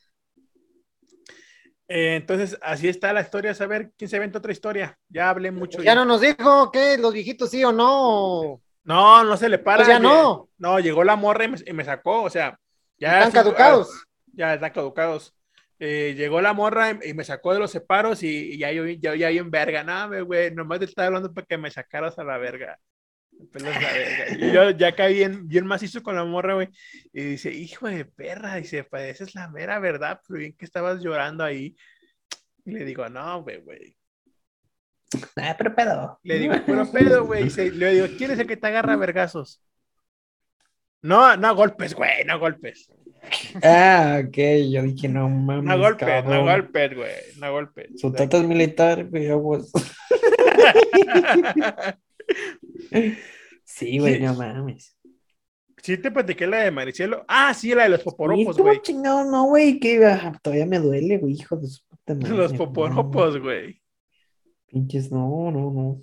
Eh, 1.95 2.15
entonces, 2.15 2.57
así 2.63 2.89
está 2.89 3.13
la 3.13 3.21
historia. 3.21 3.51
A 3.57 3.65
ver 3.67 3.91
quién 3.95 4.09
se 4.09 4.15
inventa 4.15 4.39
otra 4.39 4.51
historia. 4.51 4.97
Ya 5.09 5.29
hablé 5.29 5.51
mucho. 5.51 5.79
Ya 5.83 5.93
no 5.93 6.05
nos 6.05 6.21
dijo 6.21 6.71
que 6.71 6.97
los 6.97 7.13
viejitos 7.13 7.51
sí 7.51 7.63
o 7.63 7.71
no. 7.71 8.59
No, 8.83 9.23
no 9.23 9.37
se 9.37 9.47
le 9.47 9.59
para. 9.59 9.77
Pues 9.85 9.89
ya 9.89 9.99
no. 9.99 10.49
No, 10.57 10.79
llegó 10.79 11.03
la 11.03 11.15
morra 11.15 11.45
y 11.45 11.49
me, 11.49 11.57
y 11.63 11.71
me 11.71 11.85
sacó, 11.85 12.23
o 12.23 12.31
sea, 12.31 12.57
ya. 12.97 13.19
Están 13.19 13.43
caducados. 13.43 13.91
ah, 13.93 14.07
Ya 14.33 14.53
están 14.55 14.71
caducados. 14.71 15.35
Eh, 15.77 16.15
llegó 16.17 16.41
la 16.41 16.53
morra 16.53 16.89
y, 16.89 17.09
y 17.09 17.13
me 17.13 17.23
sacó 17.23 17.53
de 17.53 17.59
los 17.59 17.69
separos 17.69 18.23
y, 18.23 18.53
y 18.53 18.57
ya 18.57 18.71
yo 18.71 18.87
ya, 18.87 19.13
ya, 19.15 19.29
en 19.29 19.51
verga. 19.51 19.83
Nada, 19.83 20.19
güey, 20.21 20.49
nomás 20.49 20.79
te 20.79 20.85
estaba 20.85 21.07
hablando 21.07 21.31
para 21.31 21.45
que 21.45 21.59
me 21.59 21.69
sacaras 21.69 22.17
a 22.17 22.23
la 22.23 22.39
verga. 22.39 22.79
Me 23.39 23.45
pelas 23.47 23.81
la 23.81 23.91
verga. 23.91 24.37
Y 24.37 24.51
yo 24.51 24.69
ya 24.71 24.95
caí 24.95 25.15
bien, 25.15 25.47
bien 25.47 25.65
macizo 25.65 26.01
con 26.03 26.15
la 26.15 26.25
morra, 26.25 26.55
güey. 26.55 26.69
Y 27.11 27.21
dice, 27.23 27.51
hijo 27.51 27.87
de 27.87 28.05
perra, 28.05 28.55
dice, 28.55 28.83
pues 28.83 29.15
esa 29.15 29.23
es 29.23 29.35
la 29.35 29.49
mera 29.49 29.79
verdad, 29.79 30.19
pero 30.27 30.39
bien 30.39 30.55
que 30.57 30.65
estabas 30.65 31.01
llorando 31.01 31.43
ahí. 31.43 31.75
Y 32.65 32.71
le 32.71 32.85
digo, 32.85 33.07
no, 33.09 33.43
güey, 33.43 33.61
güey. 33.61 33.97
Ah, 35.35 35.55
pero 35.57 35.75
pedo. 35.75 36.19
Le 36.23 36.39
digo, 36.39 36.55
pero 36.65 36.91
pedo, 36.91 37.25
güey. 37.25 37.49
Le 37.49 37.93
digo, 37.93 38.07
¿quién 38.17 38.31
es 38.31 38.39
el 38.39 38.47
que 38.47 38.57
te 38.57 38.67
agarra 38.67 38.95
vergazos? 38.95 39.61
No, 41.01 41.35
no 41.35 41.53
golpes, 41.55 41.93
güey, 41.93 42.23
no 42.25 42.39
golpes. 42.39 42.89
Ah, 43.61 44.21
ok, 44.25 44.37
yo 44.71 44.83
dije, 44.83 45.07
no 45.09 45.29
mames. 45.29 45.65
No 45.65 45.77
golpes, 45.77 46.07
no 46.07 46.23
cabrón. 46.23 46.45
golpes, 46.45 46.95
güey, 46.95 47.13
no 47.37 47.51
golpes. 47.51 47.89
Su 47.99 48.11
tata 48.11 48.37
es 48.37 48.43
militar, 48.43 49.05
güey, 49.05 49.29
aguas. 49.29 49.71
Sí, 53.65 53.97
güey, 53.99 54.15
Sí. 54.15 54.21
no 54.21 54.33
mames. 54.35 54.97
Sí 55.81 55.97
te 55.97 56.11
platiqué 56.11 56.47
la 56.47 56.59
de 56.59 56.71
Maricielo. 56.71 57.25
Ah, 57.27 57.53
sí, 57.53 57.73
la 57.75 57.83
de 57.83 57.89
los 57.89 58.01
¿Y 58.01 58.03
poporopos, 58.05 58.57
güey. 58.57 58.81
chingado, 58.81 59.29
no, 59.29 59.45
güey, 59.47 59.79
que 59.79 59.99
todavía 60.41 60.65
me 60.65 60.79
duele, 60.79 61.17
güey, 61.17 61.33
hijo 61.33 61.57
de 61.57 61.67
su 61.67 61.81
puta 61.87 62.13
madre. 62.15 62.29
Los 62.37 62.51
no, 62.53 62.57
poporopos, 62.59 63.37
güey. 63.39 63.81
Pinches, 64.67 65.11
no, 65.11 65.51
no, 65.51 65.71
no. 65.71 66.01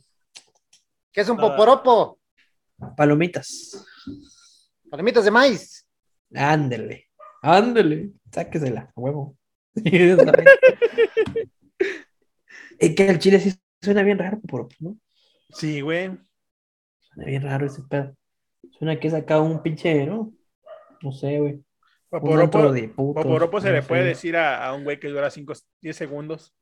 ¿Qué 1.13 1.23
es 1.23 1.29
un 1.29 1.39
Ah. 1.39 1.43
poporopo? 1.43 2.19
Palomitas. 2.97 3.85
Palomitas 4.91 5.25
de 5.25 5.31
maíz. 5.31 5.87
Ándele. 6.35 7.07
Ándele. 7.43 8.11
Sáquesela, 8.33 8.93
a 8.95 9.01
huevo. 9.01 9.37
es 12.79 12.95
que 12.95 13.07
el 13.09 13.19
chile 13.19 13.41
sí 13.41 13.53
suena 13.83 14.03
bien 14.03 14.19
raro, 14.19 14.41
poporopo, 14.41 14.75
¿no? 14.81 14.97
Sí, 15.53 15.81
güey. 15.81 16.19
Suena 17.01 17.25
bien 17.27 17.43
raro 17.43 17.67
ese 17.67 17.83
pedo. 17.83 18.15
Suena 18.79 18.99
que 18.99 19.11
saca 19.11 19.41
un 19.41 19.63
pinche, 19.63 20.07
¿no? 20.07 20.33
No 21.03 21.13
sé, 21.13 21.39
güey. 21.39 21.65
Antro 22.13 22.73
de 22.73 22.89
putos, 22.89 23.23
poporopo 23.25 23.61
se 23.61 23.69
no 23.69 23.75
le 23.75 23.83
sé. 23.83 23.89
puede 23.89 24.05
decir 24.05 24.37
a, 24.37 24.67
a 24.67 24.75
un 24.75 24.83
güey 24.85 24.99
que 24.99 25.09
dura 25.09 25.31
5, 25.31 25.53
10 25.81 25.97
segundos. 25.97 26.55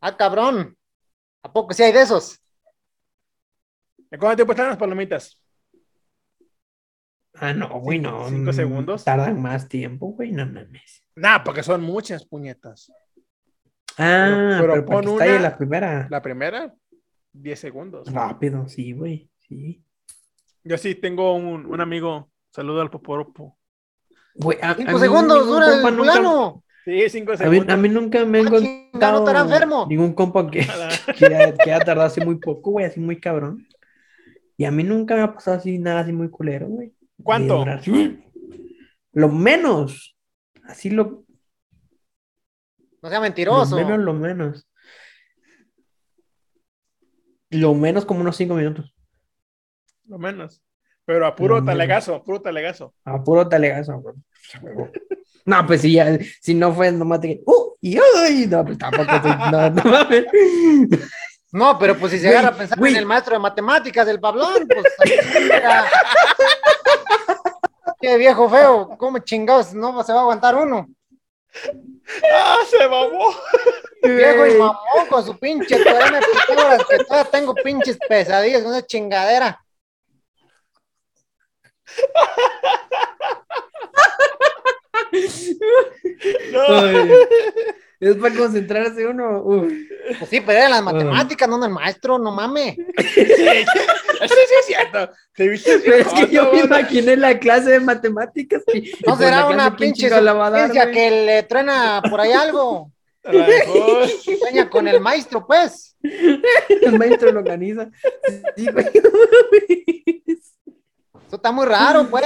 Ah, 0.00 0.16
cabrón. 0.16 0.76
¿A 1.42 1.52
poco 1.52 1.74
sí 1.74 1.82
hay 1.82 1.92
de 1.92 2.02
esos? 2.02 2.40
¿En 4.10 4.18
cuánto 4.18 4.36
tiempo 4.36 4.52
están 4.52 4.68
las 4.68 4.76
palomitas? 4.78 5.42
Ah, 7.34 7.52
no, 7.52 7.80
güey, 7.80 7.98
no. 7.98 8.28
¿Cinco 8.28 8.50
mm, 8.50 8.54
segundos? 8.54 9.04
Tardan 9.04 9.40
más 9.42 9.68
tiempo, 9.68 10.06
güey, 10.08 10.32
no 10.32 10.46
mames. 10.46 11.04
Nah, 11.16 11.42
porque 11.44 11.62
son 11.62 11.82
muchas 11.82 12.24
puñetas. 12.24 12.90
Ah, 13.98 14.58
pero 14.60 14.72
pero, 14.74 14.84
pon 14.86 15.04
porque 15.04 15.10
está 15.10 15.24
ahí 15.24 15.30
una- 15.32 15.40
la 15.40 15.56
primera. 15.58 16.06
La 16.10 16.22
primera, 16.22 16.74
10 17.42 17.58
segundos. 17.58 18.12
Rápido, 18.12 18.68
sí, 18.68 18.92
güey, 18.92 19.28
sí. 19.38 19.82
Yo 20.64 20.78
sí 20.78 20.94
tengo 20.94 21.34
un, 21.34 21.66
un 21.66 21.80
amigo, 21.80 22.30
saludo 22.50 22.80
al 22.80 22.90
poporopo. 22.90 23.56
Güey, 24.34 24.58
a- 24.60 24.70
a 24.70 24.74
Cinco 24.74 24.92
mí 24.92 24.98
segundos 24.98 25.38
ningún 25.38 25.54
dura 25.54 25.74
el 25.74 25.94
fulano. 25.96 26.62
Sí, 26.84 27.08
cinco 27.08 27.32
A 27.32 27.34
mí, 27.34 27.38
segundos. 27.38 27.68
a 27.68 27.76
mí 27.76 27.88
nunca 27.88 28.24
me 28.24 28.40
han 28.40 28.46
Ah, 28.46 29.12
no 29.34 29.40
enfermo. 29.40 29.86
ningún 29.88 30.12
compa 30.14 30.48
que, 30.50 30.60
que, 31.18 31.26
ha, 31.34 31.52
que 31.54 31.72
ha 31.72 31.80
tardado 31.80 32.06
así 32.06 32.20
muy 32.20 32.36
poco, 32.36 32.72
güey, 32.72 32.86
así 32.86 33.00
muy 33.00 33.18
cabrón. 33.20 33.66
Y 34.56 34.64
a 34.64 34.70
mí 34.70 34.82
nunca 34.84 35.14
me 35.16 35.22
ha 35.22 35.34
pasado 35.34 35.58
así 35.58 35.78
nada 35.78 36.00
así 36.00 36.12
muy 36.12 36.30
culero, 36.30 36.66
güey. 36.68 36.92
¿Cuánto? 37.22 37.64
Lo 39.12 39.28
menos. 39.28 40.16
Así 40.64 40.90
lo, 40.90 41.24
No 43.02 43.08
sea 43.08 43.18
lo 43.18 43.22
mentiroso. 43.22 43.76
menos, 43.76 43.98
lo 43.98 44.12
menos. 44.14 44.66
Lo 47.50 47.74
menos 47.74 48.04
como 48.04 48.20
unos 48.20 48.36
cinco 48.36 48.54
minutos. 48.54 48.92
Lo 50.06 50.18
menos. 50.18 50.62
Pero 51.04 51.26
a 51.26 51.34
puro 51.36 51.64
talegazo, 51.64 52.22
puro 52.24 52.40
talegazo. 52.40 52.92
A 53.04 53.22
puro 53.22 53.48
talegazo, 53.48 54.00
güey. 54.00 54.14
No, 55.46 55.64
pues 55.64 55.82
si 55.82 55.92
ya, 55.92 56.18
si 56.40 56.54
no 56.54 56.72
fue 56.72 56.90
nomás 56.90 57.20
que, 57.20 57.40
¡uh! 57.46 57.76
y 57.80 57.96
¡ay! 57.96 58.48
No, 58.48 58.64
pues 58.64 58.76
tampoco 58.78 59.12
no, 59.52 59.70
no 59.70 59.84
mames. 59.84 60.24
No, 61.52 61.78
pero 61.78 61.96
pues 61.96 62.10
si 62.12 62.18
se 62.18 62.28
agarra 62.28 62.48
a 62.48 62.56
pensar 62.56 62.84
en 62.84 62.96
el 62.96 63.06
maestro 63.06 63.34
de 63.34 63.38
matemáticas 63.38 64.08
del 64.08 64.18
Pablón, 64.18 64.66
pues. 64.66 64.84
Qué 68.00 68.18
viejo 68.18 68.50
feo, 68.50 68.88
¿cómo 68.98 69.20
chingados 69.20 69.72
no 69.72 70.02
se 70.02 70.12
va 70.12 70.18
a 70.18 70.22
aguantar 70.22 70.56
uno? 70.56 70.88
¡Ah, 72.24 72.58
se 72.68 72.88
mamó! 72.88 73.30
Viejo 74.08 74.46
y 74.46 74.54
mamón 74.54 75.06
con 75.10 75.24
su 75.24 75.38
pinche 75.38 75.76
que 75.76 77.04
tengo 77.30 77.54
pinches 77.54 77.98
pesadillas 78.08 78.62
con 78.62 78.72
esa 78.74 78.86
chingadera. 78.86 79.60
No. 86.52 86.62
Es 87.98 88.14
para 88.16 88.34
concentrarse 88.34 89.06
uno. 89.06 89.40
uf. 89.42 89.72
Pues 90.18 90.28
sí, 90.28 90.42
pero 90.42 90.58
eran 90.58 90.70
las 90.72 90.82
matemáticas, 90.82 91.48
no 91.48 91.56
en 91.56 91.62
el 91.64 91.70
maestro, 91.70 92.18
no 92.18 92.30
mames. 92.30 92.76
Sí, 94.18 94.28
sí, 94.28 94.34
sí, 94.48 94.54
es 94.60 94.66
cierto. 94.66 95.10
¿Te 95.34 95.48
viste? 95.48 95.78
Pero 95.80 95.96
es 95.96 96.08
que 96.08 96.28
yo 96.28 96.50
me 96.52 96.60
imaginé 96.60 97.16
la 97.16 97.38
clase 97.38 97.70
de 97.72 97.80
matemáticas. 97.80 98.62
y- 98.72 98.90
No 99.06 99.14
pues 99.14 99.18
será 99.18 99.46
una 99.46 99.74
¿quién 99.76 99.90
pinche 99.92 100.02
chingados 100.02 100.24
la 100.24 100.32
va 100.32 100.46
a 100.46 100.50
dar, 100.50 100.60
suficiencia 100.68 100.84
güey? 100.92 100.94
que 101.10 101.26
le 101.26 101.42
truena 101.44 102.02
por 102.10 102.20
ahí 102.20 102.32
algo. 102.32 102.90
A 103.26 103.32
lo 103.32 103.46
mejor. 103.46 104.08
Sueña 104.38 104.70
con 104.70 104.86
el 104.88 105.00
maestro, 105.00 105.46
pues. 105.46 105.96
El 106.02 106.98
maestro 106.98 107.32
lo 107.32 107.40
organiza. 107.40 107.90
Sí, 108.56 108.66
güey, 108.70 108.86
no 109.02 109.10
mames. 109.10 110.52
Eso 111.26 111.36
está 111.36 111.50
muy 111.50 111.66
raro, 111.66 112.08
pues. 112.08 112.24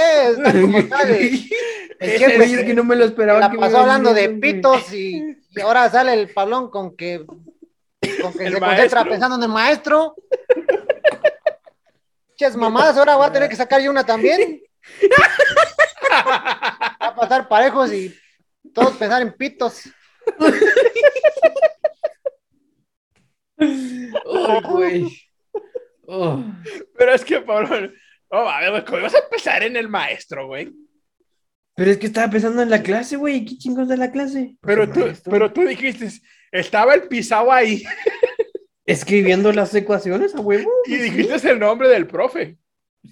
Es 1.99 2.65
que 2.65 2.75
no 2.75 2.85
me 2.85 2.97
lo 2.97 3.05
esperaba. 3.07 3.41
la 3.41 3.51
que 3.51 3.59
pasó 3.59 3.79
hablando 3.79 4.13
de 4.13 4.29
pitos 4.31 4.93
y, 4.93 5.37
y 5.51 5.61
ahora 5.61 5.89
sale 5.91 6.13
el 6.15 6.29
Pablón 6.33 6.71
con 6.71 6.95
que, 6.97 7.25
con 7.27 7.43
que 8.33 8.47
El 8.47 8.55
se 8.55 8.61
concentra 8.61 8.61
maestro. 8.61 9.05
pensando 9.05 9.37
en 9.37 9.43
el 9.43 9.49
maestro. 9.49 10.15
Ches 12.37 12.57
mamadas, 12.57 12.97
ahora 12.97 13.17
voy 13.17 13.27
a 13.27 13.33
tener 13.33 13.49
que 13.49 13.57
sacar 13.57 13.81
yo 13.81 13.91
una 13.91 14.05
también. 14.05 14.63
Va 16.11 16.97
a 16.99 17.15
pasar 17.15 17.49
parejos 17.49 17.93
y 17.93 18.15
todos 18.75 18.93
pensar 18.97 19.23
en 19.23 19.33
pitos. 19.33 19.83
Güey. 24.71 25.07
Oh. 26.07 26.43
Pero 26.97 27.15
es 27.15 27.25
que, 27.25 27.41
Pablo, 27.41 27.69
no 28.31 28.45
mames, 28.45 28.71
güey, 28.71 28.85
¿cómo 28.85 29.03
vas 29.03 29.15
a 29.15 29.19
empezar 29.21 29.63
en 29.63 29.77
el 29.77 29.89
maestro, 29.89 30.47
güey? 30.47 30.73
Pero 31.77 31.91
es 31.91 31.99
que 31.99 32.07
estaba 32.07 32.31
pensando 32.31 32.63
en 32.63 32.71
la 32.71 32.83
clase, 32.83 33.17
güey. 33.17 33.45
¿Qué 33.45 33.57
chingos 33.57 33.89
de 33.89 33.97
la 33.97 34.11
clase? 34.11 34.57
Pues 34.61 34.77
Pero 34.77 34.93
tú, 34.93 35.01
maestro. 35.01 35.31
pero 35.31 35.53
tú 35.53 35.63
dijiste, 35.63 36.09
estaba 36.51 36.95
el 36.95 37.03
pisado 37.03 37.53
ahí 37.53 37.83
Escribiendo 38.87 39.53
las 39.53 39.73
ecuaciones 39.75 40.35
a 40.35 40.41
huevo. 40.41 40.69
y 40.87 40.97
pues, 40.97 41.03
dijiste 41.15 41.51
el 41.51 41.61
nombre 41.61 41.89
del 41.89 42.07
profe. 42.09 42.59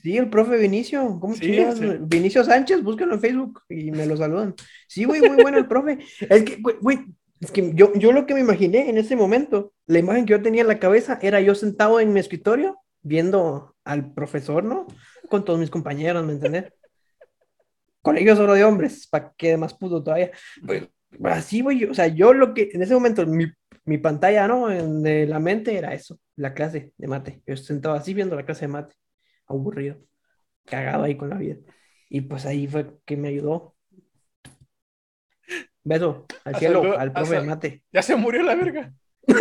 Sí, 0.02 0.16
el 0.16 0.28
profe 0.28 0.58
Vinicio. 0.58 1.18
¿Cómo 1.20 1.34
Sí. 1.34 1.58
Vinicio 2.00 2.44
Sánchez, 2.44 2.82
búsquenlo 2.82 3.14
en 3.14 3.20
Facebook 3.20 3.62
y 3.68 3.90
me 3.90 4.06
lo 4.06 4.16
saludan. 4.16 4.54
Sí, 4.86 5.04
güey, 5.04 5.20
muy 5.20 5.42
bueno 5.42 5.58
el 5.58 5.66
profe. 5.68 5.98
Es 6.20 6.42
que, 6.42 6.60
güey, 6.80 7.06
es 7.40 7.50
que 7.50 7.72
yo, 7.74 7.92
yo 7.94 8.12
lo 8.12 8.26
que 8.26 8.34
me 8.34 8.40
imaginé 8.40 8.90
en 8.90 8.98
ese 8.98 9.16
momento, 9.16 9.72
la 9.86 9.98
imagen 9.98 10.26
que 10.26 10.32
yo 10.32 10.42
tenía 10.42 10.62
en 10.62 10.68
la 10.68 10.78
cabeza 10.78 11.18
era 11.22 11.40
yo 11.40 11.54
sentado 11.54 12.00
en 12.00 12.12
mi 12.12 12.20
escritorio 12.20 12.78
viendo 13.02 13.76
al 13.84 14.12
profesor, 14.12 14.64
¿no? 14.64 14.86
Con 15.28 15.44
todos 15.44 15.58
mis 15.58 15.70
compañeros, 15.70 16.24
¿me 16.24 16.32
entendés? 16.32 16.72
Colegio 18.02 18.36
solo 18.36 18.54
de 18.54 18.64
hombres, 18.64 19.06
para 19.06 19.32
que 19.36 19.56
más 19.56 19.74
puto 19.74 20.02
todavía. 20.02 20.30
Pues, 20.66 20.84
así, 21.24 21.62
güey, 21.62 21.84
o 21.84 21.94
sea, 21.94 22.08
yo 22.08 22.34
lo 22.34 22.52
que 22.52 22.70
en 22.72 22.82
ese 22.82 22.94
momento, 22.94 23.26
mi, 23.26 23.46
mi 23.84 23.98
pantalla, 23.98 24.46
¿no? 24.46 24.70
En, 24.70 25.02
de 25.02 25.26
la 25.26 25.38
mente 25.38 25.76
era 25.76 25.94
eso, 25.94 26.18
la 26.36 26.52
clase 26.52 26.92
de 26.96 27.06
mate. 27.06 27.42
Yo 27.46 27.56
sentado 27.56 27.94
así 27.94 28.12
viendo 28.12 28.36
la 28.36 28.44
clase 28.44 28.62
de 28.62 28.68
mate 28.68 28.94
aburrido, 29.48 29.96
cagado 30.64 31.04
ahí 31.04 31.16
con 31.16 31.30
la 31.30 31.36
vida. 31.38 31.56
Y 32.08 32.22
pues 32.22 32.46
ahí 32.46 32.66
fue 32.66 32.98
que 33.04 33.16
me 33.16 33.28
ayudó. 33.28 33.74
Beso 35.84 36.26
al 36.44 36.56
cielo, 36.56 36.98
al 36.98 37.12
profe 37.12 37.40
mate. 37.40 37.82
Ya 37.92 38.02
se 38.02 38.14
murió 38.16 38.42
la 38.42 38.54
verga. 38.54 38.92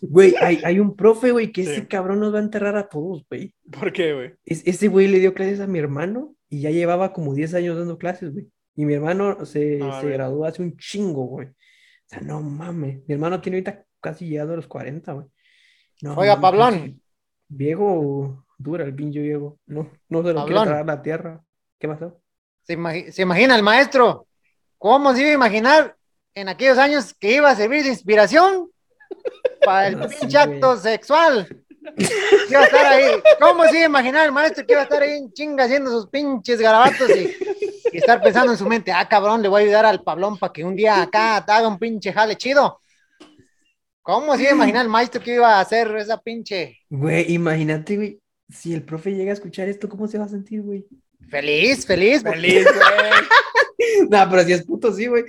Güey, 0.00 0.34
hay, 0.40 0.60
hay 0.64 0.80
un 0.80 0.96
profe, 0.96 1.32
güey, 1.32 1.52
que 1.52 1.64
Sí. 1.64 1.70
ese 1.72 1.88
cabrón 1.88 2.20
nos 2.20 2.32
va 2.32 2.38
a 2.38 2.42
enterrar 2.42 2.76
a 2.76 2.88
todos, 2.88 3.24
güey. 3.28 3.54
¿Por 3.70 3.92
qué, 3.92 4.14
güey? 4.14 4.34
Es- 4.44 4.66
ese 4.66 4.88
güey 4.88 5.08
le 5.08 5.18
dio 5.18 5.34
clases 5.34 5.60
a 5.60 5.66
mi 5.66 5.78
hermano 5.78 6.34
y 6.48 6.60
ya 6.60 6.70
llevaba 6.70 7.12
como 7.12 7.34
10 7.34 7.54
años 7.54 7.76
dando 7.76 7.98
clases, 7.98 8.32
güey. 8.32 8.48
Y 8.76 8.84
mi 8.84 8.94
hermano 8.94 9.44
se, 9.44 9.80
se 10.00 10.08
graduó 10.10 10.44
hace 10.44 10.62
un 10.62 10.76
chingo, 10.76 11.24
güey. 11.26 11.48
O 11.48 11.54
sea, 12.06 12.20
no 12.20 12.40
mames. 12.40 13.02
Mi 13.06 13.14
hermano 13.14 13.40
tiene 13.40 13.56
ahorita 13.58 13.84
casi 14.00 14.28
llegado 14.28 14.52
a 14.52 14.56
los 14.56 14.68
40, 14.68 15.12
güey. 15.12 15.26
No 16.02 16.14
Oiga, 16.14 16.40
Pablón. 16.40 17.00
Viejo, 17.48 18.44
dura 18.58 18.84
el 18.84 18.94
pinche 18.94 19.20
viejo. 19.20 19.58
No, 19.66 19.90
no 20.08 20.22
se 20.22 20.28
lo 20.32 20.34
quiere 20.34 20.34
Pablón. 20.34 20.64
tragar 20.66 20.86
la 20.86 21.02
tierra. 21.02 21.40
¿Qué 21.78 21.88
pasó? 21.88 22.20
Se, 22.62 22.76
imagi- 22.78 23.10
se 23.10 23.22
imagina 23.22 23.56
el 23.56 23.62
maestro. 23.62 24.26
¿Cómo 24.78 25.12
se 25.14 25.22
iba 25.22 25.30
a 25.30 25.34
imaginar 25.34 25.96
en 26.34 26.48
aquellos 26.48 26.78
años 26.78 27.14
que 27.14 27.32
iba 27.34 27.50
a 27.50 27.56
servir 27.56 27.82
de 27.82 27.88
inspiración 27.90 28.70
para 29.64 29.88
el 29.88 29.94
sí, 30.10 30.16
pinche 30.20 30.44
güey. 30.44 30.56
acto 30.56 30.76
sexual? 30.76 31.48
Que 31.96 32.04
Iba 32.50 32.60
a 32.60 32.64
estar 32.64 32.86
ahí. 32.86 33.06
¿Cómo 33.40 33.64
se 33.64 33.70
iba 33.76 33.82
a 33.82 33.86
imaginar 33.86 34.26
el 34.26 34.32
maestro 34.32 34.66
que 34.66 34.72
iba 34.74 34.82
a 34.82 34.84
estar 34.84 35.02
ahí 35.02 35.16
en 35.18 35.32
chinga 35.32 35.64
haciendo 35.64 35.90
sus 35.90 36.06
pinches 36.08 36.60
garabatos 36.60 37.08
y, 37.10 37.34
y 37.92 37.96
estar 37.98 38.20
pensando 38.22 38.52
en 38.52 38.58
su 38.58 38.66
mente, 38.66 38.92
ah, 38.92 39.08
cabrón, 39.08 39.40
le 39.40 39.48
voy 39.48 39.62
a 39.62 39.64
ayudar 39.64 39.86
al 39.86 40.02
Pablón 40.02 40.36
para 40.38 40.52
que 40.52 40.64
un 40.64 40.76
día 40.76 41.00
acá 41.02 41.38
haga 41.38 41.66
un 41.66 41.78
pinche 41.78 42.12
jale 42.12 42.36
chido? 42.36 42.80
¿Cómo 44.08 44.34
se 44.36 44.44
iba 44.44 44.52
a 44.52 44.54
imaginar 44.54 44.86
el 44.86 44.88
maestro 44.90 45.20
que 45.22 45.34
iba 45.34 45.58
a 45.58 45.60
hacer 45.60 45.94
esa 45.96 46.18
pinche 46.18 46.78
Güey, 46.88 47.30
imagínate, 47.34 47.94
güey. 47.96 48.18
Si 48.48 48.72
el 48.72 48.82
profe 48.82 49.10
llega 49.12 49.32
a 49.32 49.34
escuchar 49.34 49.68
esto, 49.68 49.86
¿cómo 49.86 50.08
se 50.08 50.16
va 50.16 50.24
a 50.24 50.28
sentir, 50.28 50.62
güey? 50.62 50.86
feliz, 51.28 51.84
feliz? 51.86 52.22
porque- 52.22 52.38
Feliz, 52.40 52.64
güey. 52.64 54.08
No, 54.10 54.26
pero 54.30 54.42
si 54.44 54.52
es 54.54 54.64
puto, 54.64 54.92
sí, 54.94 55.08
güey. 55.08 55.24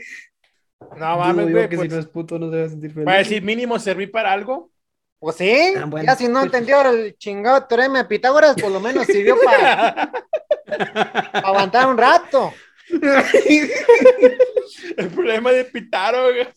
No 0.97 1.17
mames, 1.17 1.51
güey. 1.51 1.67
que 1.67 1.75
Pues, 1.75 1.89
si 1.89 1.93
no 1.95 1.99
es 1.99 2.07
puto, 2.07 2.39
no 2.39 2.49
se 2.49 2.57
va 2.57 2.65
a 2.67 2.69
sentir 2.69 2.91
feliz. 2.93 3.05
para 3.05 3.17
decir 3.17 3.43
mínimo 3.43 3.77
serví 3.79 4.07
para 4.07 4.31
algo. 4.31 4.71
Pues 5.19 5.35
sí, 5.35 5.73
Ah, 5.77 5.83
bueno. 5.85 6.05
ya 6.05 6.15
si 6.15 6.29
no 6.29 6.41
entendió 6.41 6.81
el 6.89 7.17
chingado 7.17 7.65
teorema 7.65 7.97
de 7.97 8.05
Pitágoras, 8.05 8.55
por 8.55 8.71
lo 8.71 8.79
menos 8.79 9.05
sirvió 9.07 9.35
para 9.43 10.09
aguantar 11.33 11.85
un 11.89 11.97
rato. 11.97 12.53
El 14.97 15.09
problema 15.09 15.51
de 15.51 15.65
Pitágoras, 15.65 16.47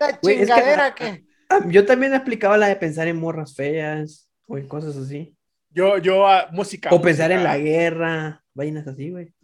Es 0.22 0.94
que-. 0.94 1.24
Ah, 1.48 1.60
Yo 1.68 1.84
también 1.84 2.14
aplicaba 2.14 2.56
la 2.56 2.68
de 2.68 2.76
pensar 2.76 3.08
en 3.08 3.18
morras 3.18 3.54
feas 3.54 4.28
o 4.46 4.58
en 4.58 4.68
cosas 4.68 4.96
así. 4.96 5.34
Yo, 5.70 5.98
yo, 5.98 6.26
ah, 6.26 6.48
música. 6.52 6.90
O 6.92 7.02
pensar 7.02 7.32
en 7.32 7.42
la 7.42 7.58
guerra, 7.58 8.42
vainas 8.54 8.86
así, 8.86 9.10
güey. 9.10 9.34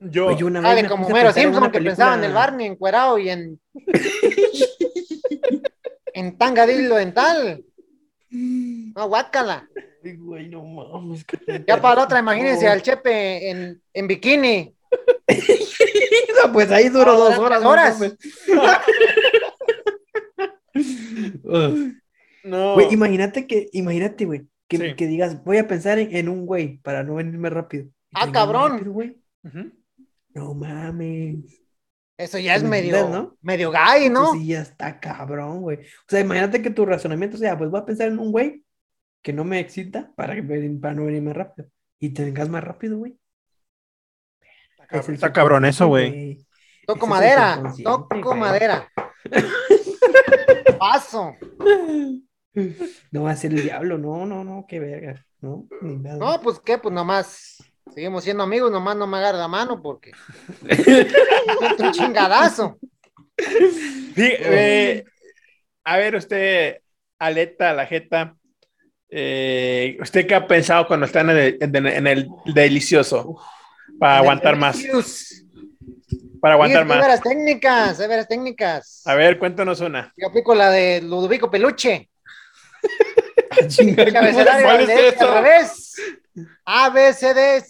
Yo, 0.00 0.36
yo 0.36 0.48
una 0.48 0.60
vez 0.60 0.74
Dale, 0.74 0.88
como 0.88 1.04
puse 1.04 1.12
a 1.12 1.14
Mero 1.14 1.28
pensar 1.28 1.44
en 1.44 1.52
Simpson 1.52 1.70
que 1.70 1.80
pensaba 1.80 2.14
en 2.16 2.24
el 2.24 2.32
Barney 2.32 2.66
encuerado 2.66 3.18
y 3.18 3.30
en... 3.30 3.60
en 6.14 6.36
tangadillo 6.36 6.96
dental. 6.96 7.64
No, 8.30 9.06
guácala. 9.06 9.68
Ay, 10.04 10.16
güey, 10.16 10.48
no 10.48 10.64
mames. 10.64 11.24
Ya 11.68 11.80
para 11.80 11.94
la 11.94 12.02
otra, 12.02 12.18
imagínense 12.18 12.66
al 12.66 12.82
Chepe 12.82 13.50
en, 13.50 13.80
en 13.92 14.06
bikini. 14.08 14.74
No, 16.42 16.52
pues 16.52 16.72
ahí 16.72 16.88
duró 16.88 17.16
dos 17.16 17.38
horas. 17.38 17.60
tres 17.60 17.62
no 17.62 17.70
horas. 17.70 18.00
No. 22.44 22.74
Güey, 22.74 22.92
imagínate 22.92 23.46
que, 23.46 23.68
imagínate, 23.72 24.24
güey, 24.24 24.46
que, 24.68 24.78
Sí. 24.78 24.94
que 24.96 25.06
digas, 25.06 25.42
voy 25.44 25.58
a 25.58 25.68
pensar 25.68 25.98
en, 25.98 26.14
en 26.14 26.28
un 26.28 26.46
güey 26.46 26.78
para 26.78 27.02
no 27.02 27.16
venirme 27.16 27.50
rápido. 27.50 27.88
Ah, 28.14 28.30
cabrón. 28.32 28.72
rápido, 28.72 28.92
güey. 28.92 29.20
Ujú. 29.44 29.72
No 30.34 30.54
mames. 30.54 31.60
Eso 32.16 32.38
ya 32.38 32.54
es 32.54 32.62
¿Me 32.62 32.70
medio, 32.70 32.96
entiendes, 32.96 33.14
no? 33.22 33.36
medio 33.40 33.70
gay, 33.70 34.08
¿no? 34.08 34.32
Sí 34.34 34.46
ya 34.46 34.60
está 34.62 35.00
cabrón, 35.00 35.62
güey. 35.62 35.78
O 35.78 36.08
sea, 36.08 36.20
imagínate 36.20 36.62
que 36.62 36.70
tu 36.70 36.86
razonamiento 36.86 37.36
sea, 37.36 37.56
pues 37.58 37.70
voy 37.70 37.80
a 37.80 37.84
pensar 37.84 38.08
en 38.08 38.18
un 38.18 38.30
güey 38.30 38.64
que 39.22 39.32
no 39.32 39.44
me 39.44 39.58
excita 39.60 40.12
para, 40.14 40.34
que, 40.34 40.42
para 40.42 40.94
no 40.94 41.04
venir 41.06 41.22
más 41.22 41.34
rápido. 41.36 41.68
Y 41.98 42.10
te 42.10 42.24
vengas 42.24 42.48
más 42.48 42.62
rápido, 42.64 42.98
güey. 42.98 43.16
Es 44.90 45.08
Está 45.08 45.32
cabrón 45.32 45.64
eso, 45.64 45.86
güey. 45.88 46.44
Toco 46.86 47.06
madera, 47.06 47.62
toco 47.82 48.34
madera. 48.34 48.88
Paso. 50.78 51.34
No 53.10 53.22
va 53.22 53.30
a 53.30 53.36
ser 53.36 53.52
el 53.52 53.62
diablo, 53.62 53.98
no, 53.98 54.26
no, 54.26 54.44
no, 54.44 54.66
qué 54.68 54.78
verga. 54.80 55.24
No, 55.40 55.66
ni 55.80 55.96
nada. 55.96 56.18
No, 56.18 56.40
pues 56.40 56.60
qué, 56.60 56.78
pues 56.78 56.94
nomás 56.94 57.56
seguimos 57.94 58.24
siendo 58.24 58.42
amigos, 58.42 58.70
nomás 58.70 58.96
no 58.96 59.06
me 59.06 59.16
agarra 59.18 59.38
la 59.38 59.48
mano 59.48 59.80
porque 59.82 60.12
siento 61.58 61.84
un 61.84 61.92
chingadazo. 61.92 62.78
Sí, 63.36 64.32
eh, 64.38 65.04
a 65.84 65.96
ver, 65.96 66.14
usted, 66.16 66.78
Aleta, 67.18 67.72
la 67.72 67.86
jeta, 67.86 68.36
eh, 69.08 69.96
¿usted 70.00 70.26
qué 70.26 70.34
ha 70.34 70.46
pensado 70.46 70.86
cuando 70.86 71.06
está 71.06 71.20
en 71.22 71.30
el, 71.30 71.58
en 71.60 71.76
el- 71.76 71.86
en 71.86 72.06
el 72.06 72.28
delicioso? 72.54 73.40
Para 73.98 74.18
aguantar 74.18 74.56
más. 74.56 74.82
Para 76.42 76.54
aguantar 76.54 76.78
Sí, 76.78 76.82
hay 76.82 76.88
más. 76.88 77.00
veras 77.06 77.22
técnicas, 77.22 78.00
hay 78.00 78.08
veras 78.08 78.26
técnicas. 78.26 79.02
A 79.06 79.14
ver, 79.14 79.38
cuéntanos 79.38 79.78
una. 79.80 80.12
Yo 80.16 80.26
aplico 80.26 80.56
la 80.56 80.70
de 80.70 81.00
Ludovico 81.00 81.48
Peluche. 81.50 82.10
Ah, 83.54 83.66
¿Cuál 84.10 84.16
al, 84.16 84.80
es 84.80 84.86
de- 84.88 85.08
eso? 85.08 85.30
al 85.30 85.34
revés. 85.44 85.94
A, 86.64 86.88
B, 86.88 87.12
C, 87.12 87.34
D. 87.34 87.62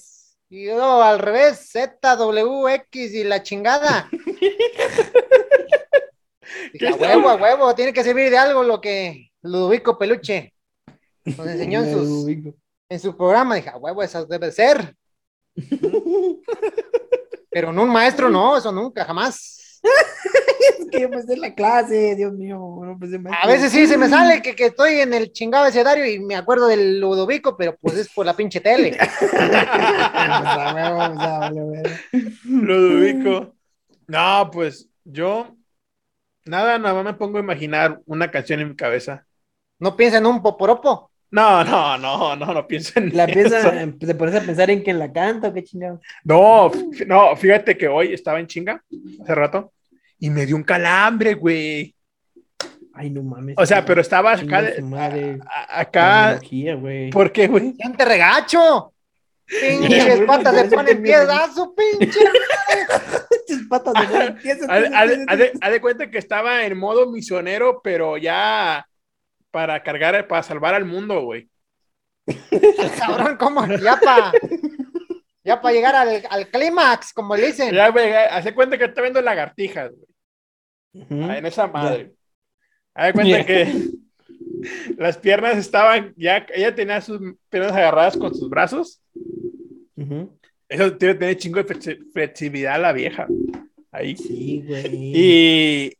Y 0.48 0.66
luego 0.66 1.02
al 1.02 1.18
revés, 1.18 1.68
Z, 1.70 2.14
W, 2.16 2.72
X 2.74 3.12
y 3.14 3.24
la 3.24 3.42
chingada. 3.42 4.08
Dije, 6.72 6.86
a 6.88 6.94
huevo, 6.94 7.28
a 7.28 7.34
huevo, 7.34 7.74
tiene 7.74 7.92
que 7.92 8.04
servir 8.04 8.30
de 8.30 8.38
algo 8.38 8.62
lo 8.62 8.80
que 8.80 9.32
Ludovico 9.42 9.98
Peluche 9.98 10.54
nos 11.24 11.46
enseñó 11.48 11.82
en, 11.82 11.92
sus, 11.92 12.28
en 12.88 13.00
su 13.00 13.16
programa. 13.16 13.56
Dije, 13.56 13.70
a 13.70 13.76
huevo, 13.76 14.04
eso 14.04 14.24
debe 14.24 14.52
ser. 14.52 14.94
Pero 17.52 17.70
en 17.70 17.78
un 17.78 17.90
maestro 17.90 18.30
no, 18.30 18.56
eso 18.56 18.72
nunca, 18.72 19.04
jamás. 19.04 19.80
Es 19.82 20.88
que 20.90 21.00
yo 21.00 21.08
en 21.08 21.40
la 21.40 21.54
clase, 21.54 22.14
Dios 22.16 22.32
mío. 22.32 22.56
No 22.56 22.98
A 23.42 23.46
veces 23.46 23.72
sí 23.72 23.86
se 23.86 23.98
me 23.98 24.08
sale 24.08 24.40
que, 24.40 24.54
que 24.54 24.66
estoy 24.66 25.00
en 25.00 25.12
el 25.12 25.32
chingado 25.32 25.64
abecedario 25.64 26.06
y 26.06 26.18
me 26.18 26.36
acuerdo 26.36 26.66
del 26.66 26.98
Ludovico, 27.00 27.56
pero 27.56 27.76
pues 27.76 27.96
es 27.96 28.08
por 28.08 28.24
la 28.24 28.34
pinche 28.34 28.60
tele. 28.60 28.92
Verga. 30.72 31.52
Ludovico. 32.44 33.54
No, 34.06 34.50
pues 34.52 34.88
yo, 35.04 35.56
nada, 36.44 36.78
nada 36.78 36.94
más 36.94 37.04
me 37.04 37.14
pongo 37.14 37.38
a 37.38 37.42
imaginar 37.42 38.00
una 38.06 38.30
canción 38.30 38.60
en 38.60 38.68
mi 38.70 38.76
cabeza. 38.76 39.26
No 39.78 39.96
piensa 39.96 40.18
en 40.18 40.26
un 40.26 40.42
poporopo. 40.42 41.11
No, 41.32 41.64
no, 41.64 41.96
no, 41.96 42.36
no, 42.36 42.52
no 42.52 42.66
pienso 42.66 42.92
en 43.00 43.16
La 43.16 43.24
eso. 43.24 43.32
piensa, 43.32 43.72
te 43.98 44.14
pones 44.14 44.34
a 44.34 44.42
pensar 44.42 44.70
en 44.70 44.82
quién 44.82 44.98
la 44.98 45.10
canta 45.10 45.48
o 45.48 45.54
qué 45.54 45.64
chingado. 45.64 45.98
No, 46.24 46.70
no, 47.06 47.34
fíjate 47.36 47.76
que 47.76 47.88
hoy 47.88 48.12
estaba 48.12 48.38
en 48.38 48.46
chinga, 48.46 48.84
hace 49.22 49.34
rato, 49.34 49.72
y 50.18 50.28
me 50.28 50.44
dio 50.44 50.54
un 50.56 50.62
calambre, 50.62 51.32
güey. 51.34 51.94
Ay, 52.94 53.08
no 53.08 53.22
mames. 53.22 53.54
O 53.58 53.64
sea, 53.64 53.82
pero 53.82 54.02
estaba 54.02 54.32
acá, 54.34 54.60
de- 54.60 54.82
madre. 54.82 55.38
a- 55.46 55.80
acá, 55.80 56.38
güey. 56.78 57.08
¿por 57.10 57.32
qué, 57.32 57.46
güey? 57.48 57.72
¡Siente 57.72 58.04
regacho! 58.04 58.92
Pinches 59.60 60.20
patas 60.26 60.54
se 60.54 60.64
ponen 60.76 61.02
piedazo, 61.02 61.74
pinche. 61.74 62.20
Tus 63.46 63.66
patas 63.68 63.94
empiezan, 64.28 64.70
haz 64.70 65.08
de, 65.38 65.52
haz 65.60 65.72
de 65.72 65.80
cuenta 65.80 66.10
que 66.10 66.18
estaba 66.18 66.64
en 66.64 66.76
modo 66.76 67.10
misionero, 67.10 67.80
pero 67.82 68.18
ya 68.18 68.86
para 69.52 69.80
cargar, 69.84 70.26
para 70.26 70.42
salvar 70.42 70.74
al 70.74 70.84
mundo, 70.84 71.22
güey. 71.22 71.48
Cabrón, 72.98 73.36
¿cómo? 73.38 73.64
Ya 73.66 73.98
para 74.00 74.32
ya 75.44 75.60
pa 75.60 75.72
llegar 75.72 75.94
al, 75.96 76.22
al 76.30 76.48
clímax, 76.48 77.12
como 77.12 77.36
le 77.36 77.48
dicen. 77.48 77.74
Ya, 77.74 77.88
güey, 77.90 78.12
hace 78.12 78.54
cuenta 78.54 78.78
que 78.78 78.84
está 78.84 79.02
viendo 79.02 79.20
lagartijas, 79.20 79.90
güey. 79.90 81.04
Ujú. 81.04 81.30
en 81.32 81.46
esa 81.46 81.66
madre. 81.66 82.12
Haz 82.94 83.06
de 83.06 83.12
cuenta 83.14 83.38
Ya. 83.38 83.46
que 83.46 83.72
las 84.98 85.16
piernas 85.18 85.56
estaban, 85.56 86.12
ya, 86.16 86.46
ella 86.54 86.74
tenía 86.74 87.00
sus 87.00 87.18
piernas 87.48 87.72
agarradas 87.72 88.16
con 88.16 88.34
sus 88.34 88.48
brazos. 88.48 89.00
Ujú. 89.96 90.38
Eso 90.68 90.96
tiene 90.96 91.14
que 91.14 91.18
tener 91.20 91.36
chingo 91.38 91.62
de 91.62 91.66
flexi- 91.66 92.12
flexibilidad 92.12 92.80
la 92.80 92.92
vieja. 92.92 93.26
Ahí. 93.90 94.16
Sí, 94.16 94.62
güey. 94.66 94.86
Y 95.14 95.92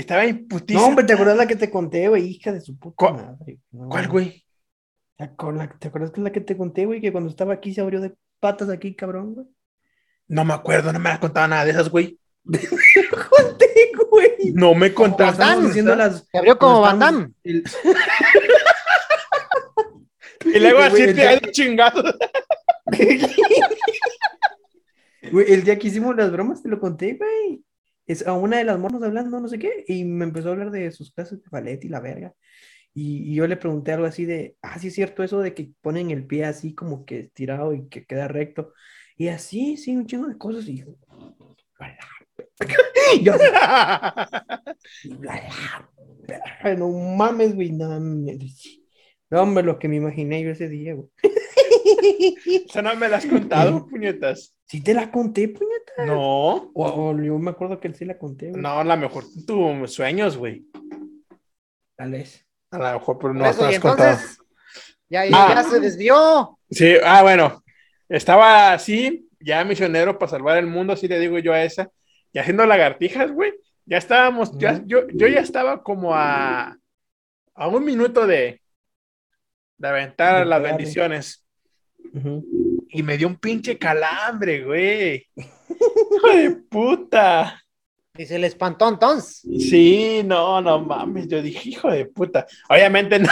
estaba 0.00 0.26
imputísima. 0.26 0.80
No, 0.80 0.86
hombre, 0.88 1.04
¿te 1.04 1.12
acuerdas 1.12 1.36
la 1.36 1.46
que 1.46 1.56
te 1.56 1.70
conté, 1.70 2.08
güey? 2.08 2.26
Hija 2.28 2.52
de 2.52 2.60
su 2.60 2.78
puta 2.78 2.94
¿Cuál- 2.96 3.14
madre. 3.14 3.58
No, 3.70 3.88
¿Cuál, 3.88 4.08
güey? 4.08 4.44
¿Te 5.16 5.24
acuerdas 5.24 6.10
que 6.12 6.20
es 6.20 6.24
la 6.24 6.32
que 6.32 6.40
te 6.40 6.56
conté, 6.56 6.86
güey? 6.86 7.00
Que 7.00 7.12
cuando 7.12 7.30
estaba 7.30 7.52
aquí 7.54 7.74
se 7.74 7.80
abrió 7.82 8.00
de 8.00 8.14
patas 8.40 8.70
aquí, 8.70 8.94
cabrón, 8.94 9.34
güey. 9.34 9.46
No 10.28 10.44
me 10.44 10.54
acuerdo, 10.54 10.92
no 10.92 10.98
me 10.98 11.10
has 11.10 11.18
contado 11.18 11.46
nada 11.48 11.64
de 11.64 11.72
esas, 11.72 11.90
güey. 11.90 12.18
Conté, 12.44 13.92
güey. 14.10 14.52
No 14.54 14.74
me 14.74 14.94
contaste. 14.94 15.82
Las. 15.84 16.26
Se 16.30 16.38
abrió 16.38 16.58
como 16.58 16.80
Van 16.80 16.98
Damme. 16.98 17.30
Y 20.42 20.58
luego 20.58 20.78
así 20.78 21.02
el 21.02 21.14
te 21.14 21.50
chingados. 21.52 22.02
el- 22.92 23.30
Güey, 25.32 25.52
el 25.52 25.64
día 25.64 25.78
que 25.78 25.88
hicimos 25.88 26.16
las 26.16 26.32
bromas 26.32 26.62
te 26.62 26.68
lo 26.70 26.80
conté, 26.80 27.12
güey. 27.14 27.62
Es 28.06 28.26
a 28.26 28.32
una 28.34 28.58
de 28.58 28.64
las 28.64 28.78
morras 28.78 29.02
hablando, 29.02 29.40
no 29.40 29.48
sé 29.48 29.58
qué, 29.58 29.84
y 29.86 30.04
me 30.04 30.24
empezó 30.24 30.48
a 30.48 30.52
hablar 30.52 30.70
de 30.70 30.90
sus 30.92 31.12
clases 31.12 31.42
de 31.42 31.48
ballet 31.50 31.84
y 31.84 31.88
la 31.88 32.00
verga. 32.00 32.34
Y, 32.94 33.32
y 33.32 33.34
yo 33.36 33.46
le 33.46 33.56
pregunté 33.56 33.92
algo 33.92 34.06
así 34.06 34.24
de, 34.26 34.56
ah, 34.62 34.78
sí 34.78 34.88
es 34.88 34.94
cierto 34.94 35.22
eso 35.24 35.40
de 35.40 35.54
que 35.54 35.72
ponen 35.82 36.10
el 36.10 36.26
pie 36.26 36.44
así 36.46 36.74
como 36.74 37.04
que 37.06 37.20
estirado 37.20 37.74
y 37.74 37.88
que 37.88 38.04
queda 38.06 38.28
recto. 38.28 38.72
Y 39.16 39.28
así, 39.28 39.76
sí, 39.76 39.96
un 39.96 40.06
chingo 40.06 40.28
de 40.28 40.38
cosas. 40.38 40.66
Y 40.68 40.78
yo. 40.78 40.86
Yo 43.22 43.32
así, 43.34 43.46
"A 43.54 44.30
la 45.20 45.32
verga, 46.28 46.74
no 46.78 46.88
mames, 46.90 47.54
güey, 47.54 47.72
no 47.72 47.88
mames. 47.88 48.80
No, 49.30 49.42
hombre, 49.42 49.64
lo 49.64 49.78
que 49.78 49.88
me 49.88 49.96
imaginé 49.96 50.42
yo 50.42 50.50
ese 50.50 50.68
día, 50.68 50.94
güey. 50.94 51.08
Eso 52.68 52.82
no 52.82 52.94
me 52.96 53.08
las 53.08 53.24
has 53.24 53.30
contado, 53.30 53.86
puñetas. 53.90 54.54
Sí 54.70 54.80
te 54.84 54.94
la 54.94 55.10
conté, 55.10 55.48
puñeta. 55.48 56.06
No, 56.06 56.70
O, 56.72 56.72
o 56.74 57.20
yo 57.20 57.36
me 57.40 57.50
acuerdo 57.50 57.80
que 57.80 57.92
sí 57.92 58.04
la 58.04 58.16
conté, 58.16 58.50
güey. 58.50 58.62
no, 58.62 58.78
a 58.78 58.84
lo 58.84 58.96
mejor 58.96 59.24
tus 59.44 59.92
sueños, 59.92 60.36
güey. 60.36 60.64
Tal 61.96 62.12
vez. 62.12 62.46
A 62.70 62.78
lo 62.78 63.00
mejor, 63.00 63.18
pero 63.18 63.34
no 63.34 63.46
eso, 63.46 63.64
has 63.66 63.80
contado. 63.80 64.16
ya, 65.08 65.24
ya, 65.26 65.30
Ah. 65.34 65.54
ya 65.56 65.64
se 65.64 65.80
desvió. 65.80 66.56
Sí, 66.70 66.94
ah, 67.04 67.22
bueno, 67.22 67.64
estaba 68.08 68.72
así, 68.72 69.28
ya 69.40 69.64
misionero 69.64 70.16
para 70.20 70.30
salvar 70.30 70.56
el 70.58 70.68
mundo, 70.68 70.92
así 70.92 71.08
le 71.08 71.18
digo 71.18 71.40
yo 71.40 71.52
a 71.52 71.64
esa, 71.64 71.90
y 72.32 72.38
haciendo 72.38 72.64
lagartijas, 72.64 73.32
güey. 73.32 73.52
Ya 73.86 73.96
estábamos, 73.98 74.56
ya, 74.56 74.80
yo, 74.86 75.08
yo 75.08 75.26
ya 75.26 75.40
estaba 75.40 75.82
como 75.82 76.14
a, 76.14 76.78
a 77.54 77.66
un 77.68 77.84
minuto 77.84 78.24
de, 78.24 78.62
de 79.78 79.88
aventar 79.88 80.44
De 80.44 80.46
las 80.46 80.62
bendiciones. 80.62 81.44
Ujú. 82.14 82.69
Y 82.92 83.02
me 83.02 83.16
dio 83.16 83.28
un 83.28 83.36
pinche 83.36 83.78
calambre, 83.78 84.64
güey. 84.64 85.26
Hijo 85.36 86.28
de 86.36 86.50
puta. 86.68 87.62
Y 88.16 88.26
se 88.26 88.38
le 88.38 88.48
espantó 88.48 88.88
entonces. 88.88 89.40
Sí, 89.60 90.22
no, 90.24 90.60
no 90.60 90.80
mames. 90.80 91.28
Yo 91.28 91.40
dije, 91.40 91.68
hijo 91.70 91.90
de 91.90 92.06
puta. 92.06 92.46
Obviamente, 92.68 93.18
no. 93.20 93.28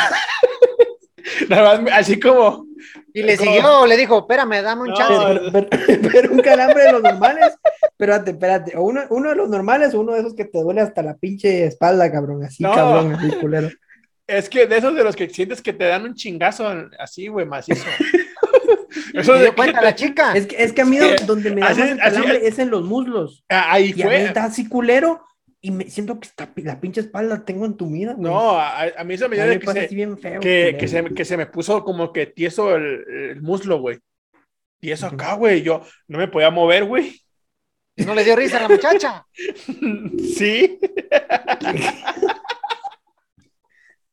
Nada 1.49 1.81
más, 1.81 1.93
así 1.93 2.19
como, 2.19 2.67
Y 3.13 3.23
le 3.23 3.37
siguió, 3.37 3.87
le 3.87 3.97
dijo, 3.97 4.21
espérame, 4.21 4.63
dame 4.63 4.83
un 4.83 4.89
No, 4.89 4.95
chance. 4.95 5.41
Pero, 5.53 5.69
pero- 5.69 6.03
pero 6.13 6.33
un 6.33 6.41
calambre 6.41 6.85
de 6.85 6.93
los 6.93 7.03
normales. 7.03 7.55
Espérate, 7.83 8.31
espérate. 8.31 8.79
Uno, 8.79 9.03
uno 9.11 9.31
de 9.31 9.37
los 9.37 9.49
normales 9.49 9.93
uno 9.95 10.13
de 10.15 10.21
esos 10.21 10.35
que 10.35 10.45
te 10.47 10.63
duele 10.63 10.81
hasta 10.81 11.03
la 11.03 11.17
pinche 11.17 11.65
espalda, 11.67 12.11
cabrón. 12.11 12.45
Así, 12.45 12.63
No. 12.63 12.73
cabrón, 12.73 13.15
así, 13.15 13.31
culero. 13.41 13.69
es 14.27 14.49
que 14.49 14.67
de 14.67 14.79
esos 14.79 14.95
de 14.95 15.05
los 15.05 15.17
que 15.17 15.29
sientes 15.29 15.61
que 15.61 15.73
te 15.73 15.85
dan 15.85 16.05
un 16.05 16.15
chingazo 16.15 16.67
así, 16.99 17.27
güey, 17.29 17.45
macizo. 17.45 17.85
Eso 19.15 19.35
de 19.35 19.53
cuenta 19.53 19.81
la 19.83 19.95
chica. 19.95 20.33
Es 20.35 20.47
que, 20.47 20.63
es 20.63 20.73
que 20.73 20.83
a 20.83 20.85
mí 20.85 20.99
Sí. 20.99 21.25
donde 21.27 21.51
me 21.55 21.61
da 21.61 21.69
Así- 21.69 21.81
más 21.81 21.91
el 21.91 21.99
calambre 21.99 22.47
es 22.47 22.59
en 22.59 22.71
los 22.71 22.85
muslos. 22.85 23.45
Ah, 23.49 23.73
Ahí 23.73 23.89
Y 23.97 24.03
a 24.03 24.07
mí 24.07 24.11
fue. 24.11 24.25
está 24.25 24.45
así 24.45 24.69
culero 24.69 25.25
y 25.61 25.71
me 25.73 25.91
siento 25.91 26.21
que 26.21 26.29
está, 26.29 26.51
la 26.57 26.81
pinche 26.81 27.01
espalda 27.01 27.45
tengo 27.45 27.67
entumida. 27.67 28.15
güey. 28.15 28.31
No, 28.33 28.51
a, 28.59 28.83
a 28.97 29.05
mí 29.05 29.15
eso 29.15 29.29
me 29.29 29.41
A 29.41 29.59
que 29.59 29.67
se, 29.67 29.81
así 29.81 29.95
bien 29.95 30.17
feo. 30.19 30.41
que, 30.41 30.79
se, 30.89 31.05
que 31.15 31.25
se 31.25 31.37
me 31.37 31.47
puso 31.47 31.83
como 31.85 32.13
que 32.13 32.27
tieso 32.27 32.75
el, 32.77 33.05
el 33.33 33.43
muslo, 33.43 33.79
güey. 33.81 33.99
Tieso 34.81 35.07
acá, 35.09 35.35
güey. 35.35 35.63
Yo 35.63 35.83
no 36.07 36.19
me 36.19 36.29
podía 36.29 36.51
mover, 36.51 36.85
güey. 36.85 37.21
No 37.97 38.15
le 38.15 38.23
dio 38.23 38.37
risa 38.37 38.59
a 38.59 38.63
la 38.63 38.69
muchacha. 38.69 39.27
sí. 40.37 40.79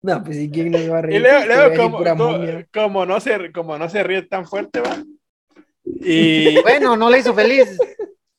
No, 0.06 0.24
pues 0.24 0.38
sí, 0.38 0.52
¿quién 0.52 0.72
nos 0.72 0.88
va 0.92 1.00
a 1.00 1.02
reír? 1.02 1.18
Y 1.18 1.20
luego, 1.24 1.92
como, 2.72 3.06
no 3.08 3.20
se, 3.20 3.52
como 3.52 3.78
no 3.78 3.90
se 3.90 4.04
ríe 4.04 4.22
tan 4.22 4.46
fuerte, 4.46 4.80
va. 4.82 4.98
Y. 5.84 6.62
Bueno, 6.62 6.96
no 6.96 7.10
le 7.10 7.20
hizo 7.20 7.34
feliz 7.34 7.78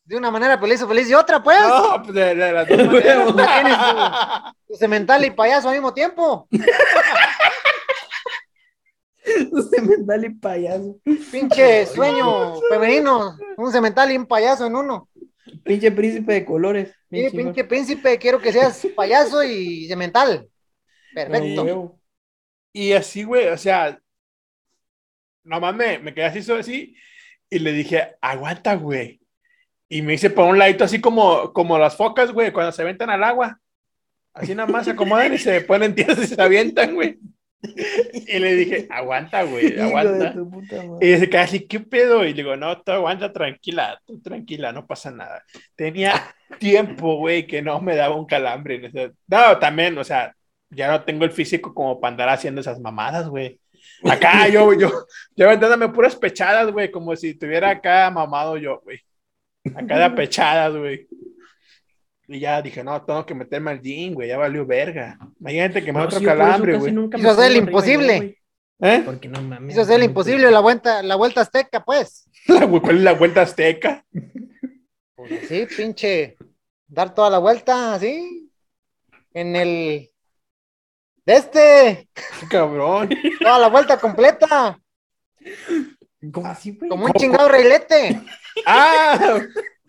de 0.04 0.16
una 0.16 0.30
manera, 0.30 0.56
pero 0.56 0.68
le 0.68 0.74
hizo 0.74 0.86
feliz 0.86 1.08
de 1.08 1.16
otra, 1.16 1.42
pues. 1.42 1.58
no, 1.60 2.02
pues 2.02 2.14
de, 2.14 2.34
de 2.36 2.52
las 2.52 2.68
dos 2.68 2.78
maneras. 2.78 3.34
Tienes 3.34 3.78
tu- 3.78 4.72
tu 4.72 4.74
Cemental 4.78 5.24
y 5.24 5.30
payaso 5.30 5.68
al 5.68 5.74
mismo 5.74 5.92
tiempo. 5.94 6.46
Un 9.50 9.68
cemental 9.68 10.24
y 10.24 10.30
payaso. 10.30 10.98
Pinche 11.32 11.86
sueño 11.86 12.60
femenino, 12.70 13.36
un 13.56 13.72
cemental 13.72 14.12
y 14.12 14.16
un 14.16 14.26
payaso 14.26 14.66
en 14.66 14.76
uno. 14.76 15.08
Pinche 15.64 15.90
príncipe 15.90 16.32
de 16.34 16.44
colores. 16.44 16.92
Chingón. 17.10 17.32
pinche 17.32 17.64
príncipe, 17.64 18.18
quiero 18.18 18.40
que 18.40 18.52
seas 18.52 18.86
payaso 18.94 19.42
y 19.42 19.88
cemental. 19.88 20.48
Perfecto. 21.16 21.98
Y 22.74 22.92
así, 22.92 23.24
güey, 23.24 23.48
o 23.48 23.56
sea, 23.56 23.98
nomás 25.42 25.74
me, 25.74 25.98
me 25.98 26.12
quedé 26.12 26.26
así, 26.26 26.52
así, 26.52 26.94
y 27.48 27.58
le 27.58 27.72
dije, 27.72 28.16
aguanta, 28.20 28.74
güey. 28.74 29.18
Y 29.88 30.02
me 30.02 30.12
hice 30.12 30.28
por 30.28 30.44
un 30.44 30.58
ladito, 30.58 30.84
así 30.84 31.00
como, 31.00 31.54
como 31.54 31.78
las 31.78 31.96
focas, 31.96 32.32
güey, 32.32 32.52
cuando 32.52 32.70
se 32.70 32.82
aventan 32.82 33.08
al 33.08 33.24
agua. 33.24 33.58
Así 34.34 34.54
nada 34.54 34.70
más 34.70 34.84
se 34.84 34.90
acomodan 34.90 35.32
y 35.32 35.38
se 35.38 35.58
ponen 35.62 35.94
tiras 35.94 36.18
y 36.18 36.26
se 36.26 36.42
avientan, 36.42 36.94
güey. 36.94 37.18
Y 38.12 38.38
le 38.38 38.54
dije, 38.54 38.86
aguanta, 38.90 39.42
güey, 39.44 39.80
aguanta. 39.80 40.34
Y 41.00 41.06
dice 41.06 41.30
casi, 41.30 41.66
¿qué 41.66 41.80
pedo? 41.80 42.24
Y 42.24 42.34
le 42.34 42.42
digo, 42.42 42.56
no, 42.56 42.82
tú 42.82 42.92
aguanta, 42.92 43.32
tranquila, 43.32 43.98
tú 44.04 44.20
tranquila, 44.20 44.70
no 44.72 44.86
pasa 44.86 45.10
nada. 45.10 45.42
Tenía 45.76 46.36
tiempo, 46.58 47.16
güey, 47.16 47.46
que 47.46 47.62
no 47.62 47.80
me 47.80 47.96
daba 47.96 48.16
un 48.16 48.26
calambre. 48.26 48.90
No, 49.26 49.58
también, 49.58 49.96
o 49.96 50.04
sea, 50.04 50.35
ya 50.70 50.90
no 50.90 51.04
tengo 51.04 51.24
el 51.24 51.32
físico 51.32 51.74
como 51.74 52.00
para 52.00 52.12
andar 52.12 52.28
haciendo 52.28 52.60
esas 52.60 52.80
mamadas, 52.80 53.28
güey. 53.28 53.60
Acá 54.04 54.48
yo, 54.48 54.72
yo, 54.74 54.90
yo 55.34 55.46
aventándome 55.46 55.88
puras 55.88 56.16
pechadas, 56.16 56.70
güey, 56.70 56.90
como 56.90 57.14
si 57.16 57.34
tuviera 57.34 57.70
acá 57.70 58.10
mamado 58.10 58.56
yo, 58.56 58.80
güey. 58.84 59.00
Acá 59.74 59.98
de 59.98 60.10
pechadas, 60.16 60.76
güey. 60.76 61.08
Y 62.28 62.40
ya 62.40 62.60
dije, 62.60 62.82
no, 62.82 63.00
tengo 63.02 63.24
que 63.24 63.34
meterme 63.34 63.70
al 63.70 63.80
gym, 63.80 64.14
güey, 64.14 64.28
ya 64.28 64.36
valió 64.36 64.66
verga. 64.66 65.18
Hay 65.44 65.54
gente 65.54 65.84
que 65.84 65.92
me 65.92 65.98
da 65.98 66.04
No, 66.04 66.06
otro 66.06 66.18
sí, 66.18 66.24
eso 66.24 66.36
calambre, 66.36 66.76
güey. 66.76 66.94
Hizo 67.16 67.30
hacer 67.30 67.50
el 67.50 67.56
imposible. 67.56 68.38
¿Eh? 68.80 69.02
Porque 69.04 69.28
no 69.28 69.40
mames. 69.40 69.74
Hizo 69.74 69.82
hacer 69.82 69.96
el 69.96 70.04
imposible, 70.04 70.50
la 70.50 70.60
vuelta, 70.60 71.02
la 71.02 71.16
vuelta 71.16 71.40
azteca, 71.40 71.84
pues. 71.84 72.28
La, 72.48 72.66
¿Cuál 72.66 72.98
es 72.98 73.02
la 73.02 73.12
vuelta 73.14 73.42
azteca? 73.42 74.04
Pues 75.14 75.48
sí, 75.48 75.66
pinche. 75.76 76.36
Dar 76.86 77.12
toda 77.14 77.30
la 77.30 77.38
vuelta, 77.38 77.94
así. 77.94 78.50
En 79.32 79.56
el. 79.56 80.10
De 81.26 81.34
este. 81.34 82.08
Cabrón. 82.48 83.10
Toda 83.40 83.58
la 83.58 83.68
vuelta 83.68 83.98
completa. 83.98 84.78
¿Cómo 86.32 86.46
así, 86.46 86.70
güey? 86.76 86.88
Como 86.88 87.06
un 87.06 87.12
chingado 87.12 87.48
reilete. 87.48 88.20
¡Ah! 88.64 89.38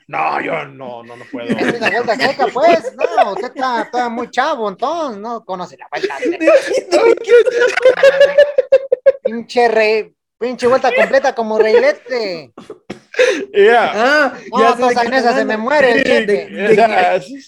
No, 0.08 0.42
yo 0.42 0.66
no, 0.66 1.04
no, 1.04 1.16
no 1.18 1.26
puedo. 1.32 1.48
Es 1.48 1.80
la 1.80 1.90
vuelta 1.92 2.14
azteca, 2.14 2.48
pues. 2.54 2.94
No, 2.96 3.32
usted 3.34 3.48
está, 3.48 3.82
está 3.84 4.10
muy 4.10 4.30
chavo, 4.32 4.70
entonces 4.70 5.20
no 5.20 5.44
conoce 5.46 5.78
la 5.78 5.88
vuelta. 5.92 6.16
Pinche 9.24 9.68
re. 9.68 10.14
Pinche 10.40 10.68
vuelta 10.68 10.94
completa 10.96 11.34
como 11.34 11.58
reilete. 11.58 12.54
Ya. 13.54 13.92
Ah, 13.94 14.34
No, 14.52 14.60
ya 14.60 14.76
de 14.76 14.84
en 14.86 15.14
esa 15.14 15.18
estás 15.18 15.36
se 15.36 15.46
me 15.46 15.58
muere 15.58 15.92
el 15.92 16.04
Sí, 16.06 16.72
o 16.72 16.76
sea, 16.76 17.22
sí, 17.22 17.42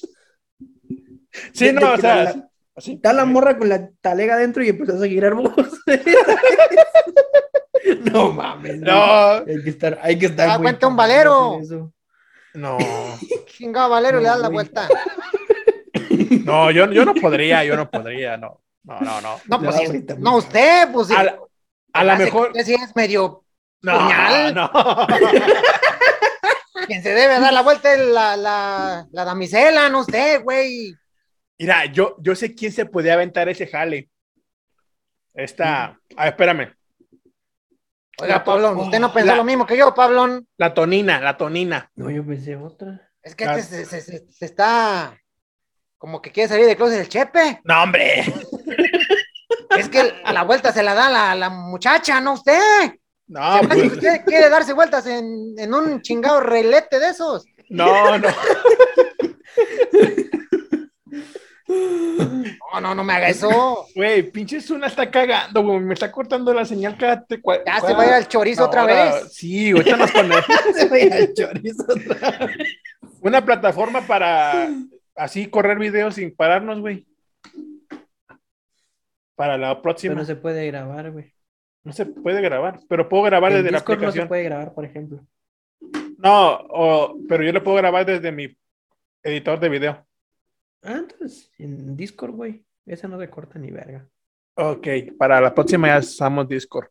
Sí, 1.54 1.66
De- 1.66 1.74
no, 1.74 1.88
de 1.92 1.94
o 1.94 1.98
sea, 1.98 2.16
la- 2.24 2.49
así. 2.80 2.94
Está 2.94 3.14
la 3.14 3.26
morra 3.26 3.58
con 3.58 3.70
la 3.70 3.90
talega 4.02 4.36
adentro 4.36 4.64
y 4.64 4.70
empezó 4.70 4.96
a 4.96 5.00
seguir 5.00 5.26
arbos. 5.26 5.52
no 8.12 8.32
mames. 8.32 8.80
No. 8.80 9.34
Hay 9.46 9.64
que 9.64 9.70
estar, 9.70 10.00
hay 10.02 10.18
que 10.20 10.26
estar. 10.28 10.50
Ah, 10.50 10.54
muy 10.58 10.64
cuenta 10.64 10.88
un 10.88 10.96
valero. 10.96 11.60
no, 12.54 12.78
Chingado 13.48 13.90
Valero 13.90 14.18
le 14.20 14.24
No, 14.24 14.30
das 14.32 14.40
la 14.40 14.48
güey. 14.48 14.56
vuelta. 14.56 14.88
no, 16.46 16.72
yo, 16.72 16.92
yo 16.92 17.06
no 17.06 17.14
podría, 17.16 17.64
yo 17.64 17.76
no 17.76 17.90
podría, 17.90 18.38
no, 18.38 18.62
no, 18.84 19.00
no, 19.00 19.22
no. 19.22 19.40
No, 19.48 19.58
Le 19.60 19.66
pues 19.66 20.06
da 20.06 20.16
no 20.18 20.38
usted, 20.38 20.90
pues 20.92 21.08
sí. 21.08 21.16
A 21.16 21.24
la, 21.24 21.40
a 21.94 22.04
la 22.04 22.16
mejor, 22.16 22.50
Usted 22.50 22.66
sí 22.66 22.74
es 22.76 22.96
medio. 22.96 23.44
no, 23.82 23.98
puñal. 24.00 24.56
no. 24.56 24.72
Quien 26.88 27.04
se 27.04 27.14
debe 27.14 27.40
dar 27.40 27.54
la 27.54 27.62
vuelta 27.62 27.94
es 27.94 28.00
la, 28.08 28.36
la, 28.38 29.06
la 29.12 29.26
damisela, 29.26 29.90
no 29.90 30.00
usted, 30.00 30.42
güey. 30.44 30.94
Mira, 31.60 31.86
yo, 31.86 32.16
yo 32.20 32.36
sé 32.36 32.56
quién 32.56 32.72
se 32.72 32.86
podía 32.86 33.14
aventar 33.14 33.48
ese 33.50 33.68
jale. 33.68 34.10
Esta, 35.34 35.98
ah, 36.18 36.28
espérame, 36.28 36.74
Oiga, 38.22 38.44
Pablo, 38.44 38.72
Oh, 38.72 38.84
usted 38.84 39.00
no 39.00 39.14
pensó 39.14 39.28
la- 39.28 39.36
lo 39.38 39.44
mismo 39.46 39.66
que 39.66 39.78
yo, 39.78 39.94
Pablo. 39.94 40.42
la 40.58 40.74
tonina, 40.74 41.22
la 41.22 41.38
tonina. 41.38 41.90
No, 41.96 42.10
yo 42.10 42.26
pensé 42.26 42.56
otra. 42.58 43.10
Es 43.22 43.34
que 43.36 43.46
este 43.46 43.62
se, 43.64 43.86
se- 43.86 44.02
se- 44.02 44.28
se 44.32 44.46
está 44.46 45.18
como 45.98 46.22
que 46.22 46.32
quiere 46.32 46.50
salir 46.50 46.66
de 46.66 46.76
closet 46.76 47.00
el 47.02 47.10
chepe. 47.10 47.62
No, 47.64 47.84
hombre. 47.84 48.24
Es 49.78 49.88
que 49.90 50.14
la 50.34 50.44
vuelta 50.44 50.72
se 50.74 50.84
la 50.84 50.94
da 50.94 51.10
la, 51.10 51.36
la 51.36 51.50
muchacha, 51.50 52.20
no 52.20 52.34
usted. 52.34 52.60
No, 53.28 53.60
Se 53.60 53.68
me 53.68 53.74
hace 53.74 53.82
que 53.82 53.88
pues, 53.88 53.92
usted 53.94 54.26
quiere 54.26 54.50
darse 54.50 54.74
vueltas 54.74 55.06
en, 55.08 55.54
en 55.58 55.74
un 55.74 56.02
chingado 56.02 56.42
relete 56.42 57.00
de 57.00 57.10
esos. 57.10 57.46
no, 57.70 58.18
no. 58.18 58.28
No, 61.70 62.82
no, 62.82 62.96
no 62.96 63.04
me 63.04 63.14
haga 63.14 63.30
eso. 63.30 63.86
Güey, 63.96 64.32
pinche 64.32 64.60
Zuna 64.60 64.88
está 64.88 65.10
cagando, 65.12 65.62
güey. 65.64 65.80
Me 65.80 65.94
está 65.94 66.12
cortando 66.12 66.54
la 66.54 66.66
señal 66.66 66.98
cada. 66.98 67.24
te- 67.26 67.42
cua- 67.42 67.62
Ya 67.66 67.80
se 67.80 67.94
va 67.94 68.04
a 68.04 68.08
ir 68.08 68.14
al 68.14 68.28
chorizo 68.28 68.66
otra 68.66 68.86
vez. 68.86 69.34
Sí, 69.34 69.72
ahorita 69.72 69.98
nos 69.98 70.12
ponemos 70.12 70.44
Se 70.76 70.90
va 70.90 70.96
a 70.96 71.00
ir 71.00 71.14
al 71.14 71.34
chorizo 71.34 71.84
otra 71.84 72.48
vez. 72.48 72.58
una 73.22 73.46
plataforma 73.46 74.02
para 74.02 74.68
así 75.16 75.48
correr 75.48 75.78
videos 75.78 76.16
sin 76.16 76.36
pararnos, 76.36 76.80
güey. 76.80 77.06
Para 79.36 79.58
la 79.58 79.70
Pero 79.74 79.82
próxima. 79.82 80.14
no 80.16 80.22
No 80.22 80.26
se, 80.26 80.34
se 80.34 80.40
puede 80.42 80.66
grabar, 80.68 81.12
güey. 81.12 81.34
puede 82.24 82.42
grabar, 82.42 82.80
pero 82.90 83.08
puedo 83.08 83.24
grabar 83.24 83.52
En 83.52 83.60
desde 83.60 83.72
la 83.72 83.78
Discord 83.78 83.96
no 83.98 84.00
se 84.02 84.06
aplicación. 84.08 84.28
puede 84.28 84.44
grabar, 84.44 84.74
por 84.74 84.86
ejemplo. 84.86 85.20
No, 86.18 86.56
o- 86.70 87.16
pero 87.30 87.44
yo 87.44 87.52
lo 87.54 87.64
puedo 87.64 87.78
grabar 87.78 88.06
desde 88.06 88.32
mi 88.32 88.56
editor 89.24 89.60
de 89.60 89.70
video. 89.70 90.06
Ah, 90.82 90.98
entonces, 91.00 91.52
en 91.58 91.96
Discord, 91.96 92.32
güey. 92.32 92.66
Esa 92.86 93.08
no 93.08 93.20
se 93.20 93.30
corta 93.30 93.60
ni 93.60 93.72
verga. 93.72 94.08
Ok, 94.56 94.88
para 95.18 95.40
la 95.40 95.54
próxima 95.54 95.88
ya 95.88 96.00
usamos 96.00 96.48
Discord. 96.48 96.88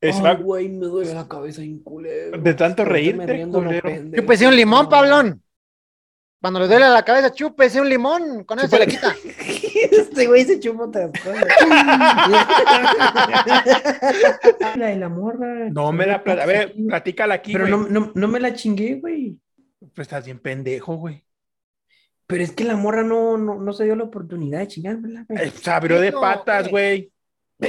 Es- 0.00 0.20
Ay, 0.22 0.36
güey, 0.42 0.68
me 0.68 0.86
duele 0.86 1.14
la 1.14 1.28
cabeza 1.28 1.62
bien 1.62 1.80
culero. 1.80 2.38
De 2.38 2.54
tanto 2.54 2.84
reírte, 2.84 3.46
culero. 3.46 3.90
Chúpese 4.16 4.46
un 4.46 4.56
limón, 4.56 4.88
Pablón. 4.88 5.42
Cuando 6.40 6.60
le 6.60 6.68
duele 6.68 6.88
la 6.88 7.04
cabeza, 7.04 7.32
chúpese 7.32 7.80
un 7.80 7.88
limón. 7.88 8.44
Con 8.44 8.60
eso 8.60 8.68
se 8.68 8.78
le 8.78 8.86
quita. 8.86 9.14
Este 9.80 10.26
güey 10.26 10.44
se 10.44 10.58
chupa 10.58 10.84
otras 10.84 11.10
cosas. 11.12 11.44
la 14.76 14.86
de 14.86 14.96
la 14.96 15.08
morra. 15.08 15.68
no 15.70 15.92
me 15.92 16.06
la 16.06 16.14
A 16.14 16.46
ver, 16.46 16.74
platícala 16.88 17.34
aquí, 17.34 17.52
Pero 17.52 17.68
no, 17.68 17.86
no, 17.88 18.12
no 18.14 18.28
me 18.28 18.40
la 18.40 18.54
chingué, 18.54 18.94
güey. 18.94 19.38
Pues 19.94 20.06
estás 20.06 20.24
bien 20.24 20.38
pendejo, 20.40 20.96
güey. 20.96 21.24
Pero 22.28 22.44
es 22.44 22.52
que 22.52 22.62
la 22.64 22.76
morra 22.76 23.02
no, 23.02 23.36
no, 23.38 23.56
no 23.60 23.72
se 23.72 23.84
dio 23.84 23.96
la 23.96 24.04
oportunidad 24.04 24.60
de 24.60 24.68
chingármela, 24.68 25.24
güey. 25.28 25.42
Eh, 25.48 25.50
Se 25.50 25.70
abrió 25.70 26.00
de 26.00 26.12
No, 26.12 26.20
patas, 26.20 26.70
güey. 26.70 27.10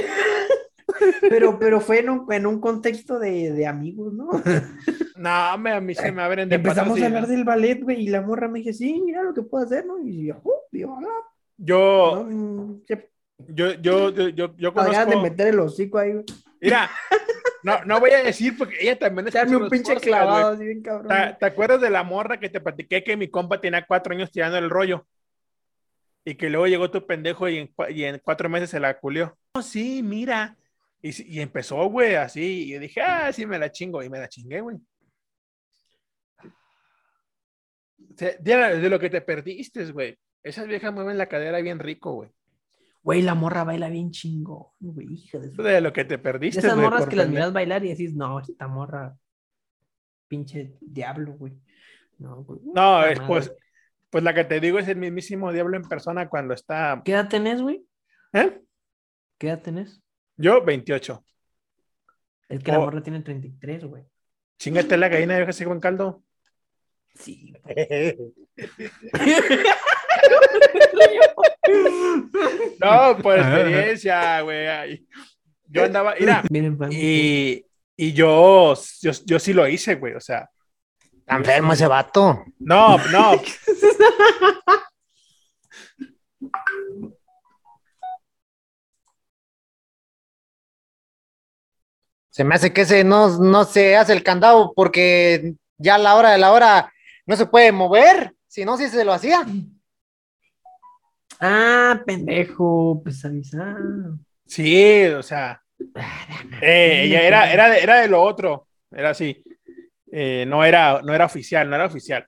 Pero, 1.20 1.58
pero 1.58 1.80
fue 1.80 2.00
en 2.00 2.10
un, 2.10 2.32
en 2.32 2.46
un 2.46 2.60
contexto 2.60 3.18
de, 3.18 3.52
de 3.52 3.66
amigos, 3.66 4.12
¿no? 4.12 4.28
No, 5.16 5.58
me, 5.58 5.70
a 5.72 5.80
mí 5.82 5.94
se 5.94 6.10
me 6.12 6.22
abren 6.22 6.48
de 6.48 6.54
Empezamos 6.56 6.92
patas. 6.98 7.02
a 7.02 7.04
y- 7.04 7.06
hablar 7.06 7.26
del 7.28 7.44
ballet, 7.44 7.82
güey, 7.82 8.02
y 8.04 8.08
la 8.08 8.22
morra 8.22 8.48
me 8.48 8.60
dice, 8.60 8.72
sí, 8.72 9.02
mira 9.04 9.22
lo 9.22 9.34
que 9.34 9.42
puedo 9.42 9.64
hacer, 9.64 9.84
¿no? 9.84 9.98
Y 10.02 10.26
yo, 10.26 10.34
ah, 10.82 11.28
Yo, 11.58 12.24
no, 12.24 12.24
mm, 12.24 12.82
yo, 13.48 13.72
yo, 13.82 14.10
yo, 14.10 14.28
yo, 14.30 14.56
yo 14.56 14.72
podrían 14.74 15.06
de 15.08 15.14
conozco. 15.14 15.22
meter 15.22 15.48
el 15.48 15.60
hocico 15.60 15.98
ahí, 15.98 16.12
güey. 16.14 16.24
Mira, 16.60 16.90
no, 17.62 17.84
no 17.84 18.00
voy 18.00 18.10
a 18.10 18.22
decir 18.22 18.56
porque 18.56 18.76
ella 18.80 18.98
también 18.98 19.28
es 19.28 19.34
un 19.34 19.68
pinche 19.68 19.96
clavado 19.96 20.48
así 20.48 20.64
bien 20.64 20.82
cabrón. 20.82 21.08
¿Te, 21.08 21.36
te 21.40 21.46
acuerdas 21.46 21.80
de 21.80 21.90
la 21.90 22.02
morra 22.02 22.38
que 22.38 22.48
te 22.48 22.60
platiqué 22.60 23.02
que 23.02 23.16
mi 23.16 23.28
compa 23.28 23.60
tenía 23.60 23.86
cuatro 23.86 24.14
años 24.14 24.30
tirando 24.30 24.58
el 24.58 24.70
rollo? 24.70 25.06
Y 26.24 26.34
que 26.34 26.50
luego 26.50 26.66
llegó 26.66 26.90
tu 26.90 27.06
pendejo 27.06 27.48
y 27.48 27.58
en, 27.58 27.74
y 27.88 28.04
en 28.04 28.20
cuatro 28.22 28.48
meses 28.50 28.68
se 28.70 28.78
la 28.78 28.98
culió. 28.98 29.38
Oh, 29.54 29.62
sí, 29.62 30.02
mira. 30.02 30.56
Y, 31.00 31.36
y 31.36 31.40
empezó, 31.40 31.86
güey, 31.86 32.14
así. 32.16 32.64
Y 32.64 32.72
yo 32.74 32.78
dije, 32.80 33.00
ah, 33.00 33.32
sí, 33.32 33.46
me 33.46 33.58
la 33.58 33.72
chingo. 33.72 34.02
Y 34.02 34.10
me 34.10 34.18
la 34.18 34.28
chingué, 34.28 34.60
güey. 34.60 34.76
De, 37.96 38.36
de 38.38 38.88
lo 38.90 38.98
que 38.98 39.08
te 39.08 39.22
perdiste, 39.22 39.90
güey. 39.92 40.18
Esas 40.42 40.66
viejas 40.66 40.92
mueven 40.92 41.16
la 41.16 41.26
cadera 41.26 41.58
bien 41.62 41.78
rico, 41.78 42.12
güey. 42.12 42.30
Güey, 43.02 43.22
la 43.22 43.34
morra 43.34 43.64
baila 43.64 43.88
bien 43.88 44.10
chingón, 44.10 44.66
güey, 44.78 45.06
hija 45.14 45.38
de 45.38 45.50
su... 45.50 45.62
De 45.62 45.80
lo 45.80 45.92
que 45.92 46.04
te 46.04 46.14
De 46.16 46.18
perdiste, 46.18 46.58
esas 46.60 46.76
morras 46.76 47.06
que 47.06 47.16
las 47.16 47.28
miras 47.28 47.52
bailar 47.52 47.84
y 47.84 47.88
decís, 47.88 48.14
no, 48.14 48.40
esta 48.40 48.68
morra, 48.68 49.16
pinche 50.28 50.76
diablo, 50.80 51.32
güey. 51.34 51.58
No, 52.18 52.42
güey. 52.44 52.60
No, 52.74 53.04
es, 53.06 53.18
pues, 53.20 53.52
pues 54.10 54.22
la 54.22 54.34
que 54.34 54.44
te 54.44 54.60
digo 54.60 54.78
es 54.78 54.86
el 54.88 54.96
mismísimo 54.96 55.50
diablo 55.52 55.76
en 55.76 55.84
persona 55.84 56.28
cuando 56.28 56.52
está. 56.52 57.00
¿Qué 57.04 57.12
edad 57.12 57.28
tenés, 57.28 57.62
güey? 57.62 57.86
¿Eh? 58.34 58.60
¿Qué 59.38 59.48
edad 59.48 59.62
tenés? 59.62 60.02
Yo, 60.36 60.62
28. 60.62 61.24
Es 62.50 62.62
que 62.62 62.72
la 62.72 62.78
Oh. 62.80 62.82
morra 62.82 63.02
tiene 63.02 63.20
33, 63.22 63.84
güey. 63.84 64.04
Chingate 64.58 64.96
la 64.98 65.08
gallina 65.08 65.36
de 65.38 65.44
ese 65.44 65.64
buen 65.64 65.80
caldo. 65.80 66.22
Sí, 67.14 67.52
No, 72.80 73.16
por 73.22 73.38
experiencia, 73.38 74.40
güey. 74.42 75.06
yo 75.66 75.84
andaba, 75.84 76.14
mira, 76.18 76.42
y, 76.90 77.64
y 77.96 78.12
yo, 78.12 78.74
yo, 79.00 79.12
yo 79.24 79.38
sí 79.38 79.52
lo 79.52 79.68
hice, 79.68 79.94
güey, 79.96 80.14
o 80.14 80.20
sea, 80.20 80.48
Está 81.18 81.36
enfermo 81.36 81.72
ese 81.72 81.86
vato. 81.86 82.44
no, 82.58 82.98
no, 83.08 83.40
Se 92.30 92.44
me 92.44 92.54
hace 92.54 92.72
que 92.72 92.82
ese 92.82 93.04
no, 93.04 93.38
no 93.38 93.64
se 93.64 93.96
hace 93.96 94.12
el 94.12 94.22
candado 94.22 94.72
porque 94.74 95.54
ya 95.78 95.96
a 95.96 95.98
la 95.98 96.14
hora 96.16 96.30
de 96.30 96.38
la 96.38 96.52
hora 96.52 96.92
no 97.30 97.36
se 97.36 97.46
puede 97.46 97.70
mover. 97.70 98.34
Si 98.48 98.64
no, 98.64 98.76
sí 98.76 98.88
se 98.88 99.04
lo 99.04 99.12
hacía. 99.12 99.46
Ah, 101.40 102.02
pendejo, 102.04 103.00
pues 103.04 103.20
sí, 104.46 105.04
o 105.06 105.22
sea, 105.22 105.62
eh, 106.60 107.02
ella 107.04 107.22
era, 107.22 107.52
era, 107.52 107.68
de, 107.70 107.78
era 107.80 108.00
de 108.00 108.08
lo 108.08 108.20
otro, 108.22 108.66
era 108.90 109.10
así, 109.10 109.42
Eh, 110.12 110.44
no, 110.46 110.64
era, 110.64 111.00
no 111.02 111.14
era 111.14 111.26
oficial, 111.26 111.70
no 111.70 111.76
era 111.76 111.86
oficial, 111.86 112.24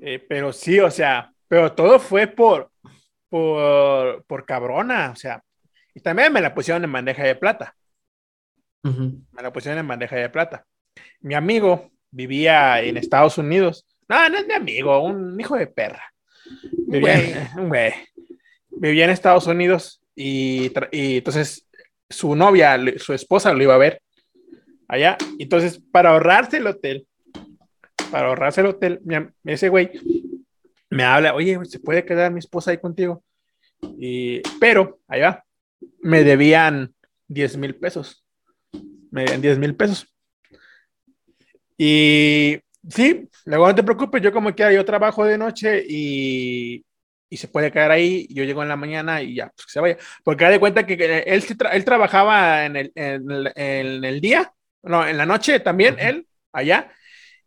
Eh, 0.00 0.18
pero 0.28 0.52
sí, 0.52 0.80
o 0.80 0.90
sea, 0.90 1.32
pero 1.46 1.72
todo 1.72 2.00
fue 2.00 2.26
por, 2.26 2.72
por, 3.28 4.24
por 4.24 4.44
cabrona, 4.44 5.10
o 5.12 5.16
sea, 5.16 5.40
y 5.94 6.00
también 6.00 6.32
me 6.32 6.40
la 6.40 6.52
pusieron 6.54 6.82
en 6.84 6.92
bandeja 6.92 7.22
de 7.24 7.36
plata. 7.36 7.76
Me 9.30 9.42
la 9.42 9.52
pusieron 9.52 9.78
en 9.78 9.86
bandeja 9.88 10.16
de 10.16 10.28
plata. 10.30 10.66
Mi 11.20 11.34
amigo 11.34 11.92
vivía 12.10 12.80
en 12.82 12.96
Estados 12.96 13.38
Unidos. 13.38 13.86
No, 14.12 14.28
no 14.28 14.36
es 14.36 14.46
mi 14.46 14.52
amigo, 14.52 15.02
un 15.02 15.40
hijo 15.40 15.56
de 15.56 15.66
perra. 15.66 16.12
Vivía, 16.86 17.50
güey. 17.56 17.94
Vivía 18.68 19.04
en 19.04 19.10
Estados 19.10 19.46
Unidos 19.46 20.02
y, 20.14 20.70
y 20.90 21.16
entonces 21.16 21.66
su 22.10 22.34
novia, 22.34 22.78
su 22.98 23.14
esposa 23.14 23.54
lo 23.54 23.62
iba 23.62 23.74
a 23.74 23.78
ver 23.78 24.02
allá. 24.86 25.16
Entonces, 25.38 25.80
para 25.90 26.10
ahorrarse 26.10 26.58
el 26.58 26.66
hotel, 26.66 27.06
para 28.10 28.28
ahorrarse 28.28 28.60
el 28.60 28.66
hotel, 28.66 29.00
ese 29.44 29.70
güey 29.70 29.90
me 30.90 31.04
habla, 31.04 31.34
oye, 31.34 31.58
¿se 31.64 31.78
puede 31.78 32.04
quedar 32.04 32.30
mi 32.32 32.40
esposa 32.40 32.70
ahí 32.70 32.78
contigo? 32.78 33.24
Y, 33.96 34.42
pero, 34.60 35.00
allá, 35.08 35.42
me 36.00 36.22
debían 36.22 36.94
10 37.28 37.56
mil 37.56 37.76
pesos 37.76 38.22
me 39.12 39.24
dieron 39.24 39.42
10 39.42 39.58
mil 39.58 39.76
pesos. 39.76 40.06
Y 41.78 42.58
sí, 42.88 43.28
luego 43.44 43.66
no 43.68 43.74
te 43.74 43.82
preocupes, 43.82 44.22
yo 44.22 44.32
como 44.32 44.54
quiera, 44.54 44.72
yo 44.72 44.84
trabajo 44.84 45.24
de 45.24 45.38
noche 45.38 45.84
y, 45.88 46.84
y 47.28 47.36
se 47.36 47.48
puede 47.48 47.70
quedar 47.72 47.90
ahí, 47.90 48.26
yo 48.30 48.44
llego 48.44 48.62
en 48.62 48.68
la 48.68 48.76
mañana 48.76 49.22
y 49.22 49.34
ya, 49.36 49.50
pues 49.50 49.66
que 49.66 49.72
se 49.72 49.80
vaya. 49.80 49.96
Porque 50.24 50.44
da 50.44 50.50
de 50.50 50.60
cuenta 50.60 50.86
que 50.86 50.96
que 50.96 51.18
él, 51.20 51.44
él 51.72 51.84
trabajaba 51.84 52.64
en 52.66 52.76
el, 52.76 52.92
en, 52.94 53.30
el, 53.30 53.52
en 53.54 54.04
el 54.04 54.20
día, 54.20 54.52
no, 54.82 55.06
en 55.06 55.16
la 55.16 55.26
noche 55.26 55.60
también, 55.60 55.96
él, 55.98 56.26
allá. 56.52 56.90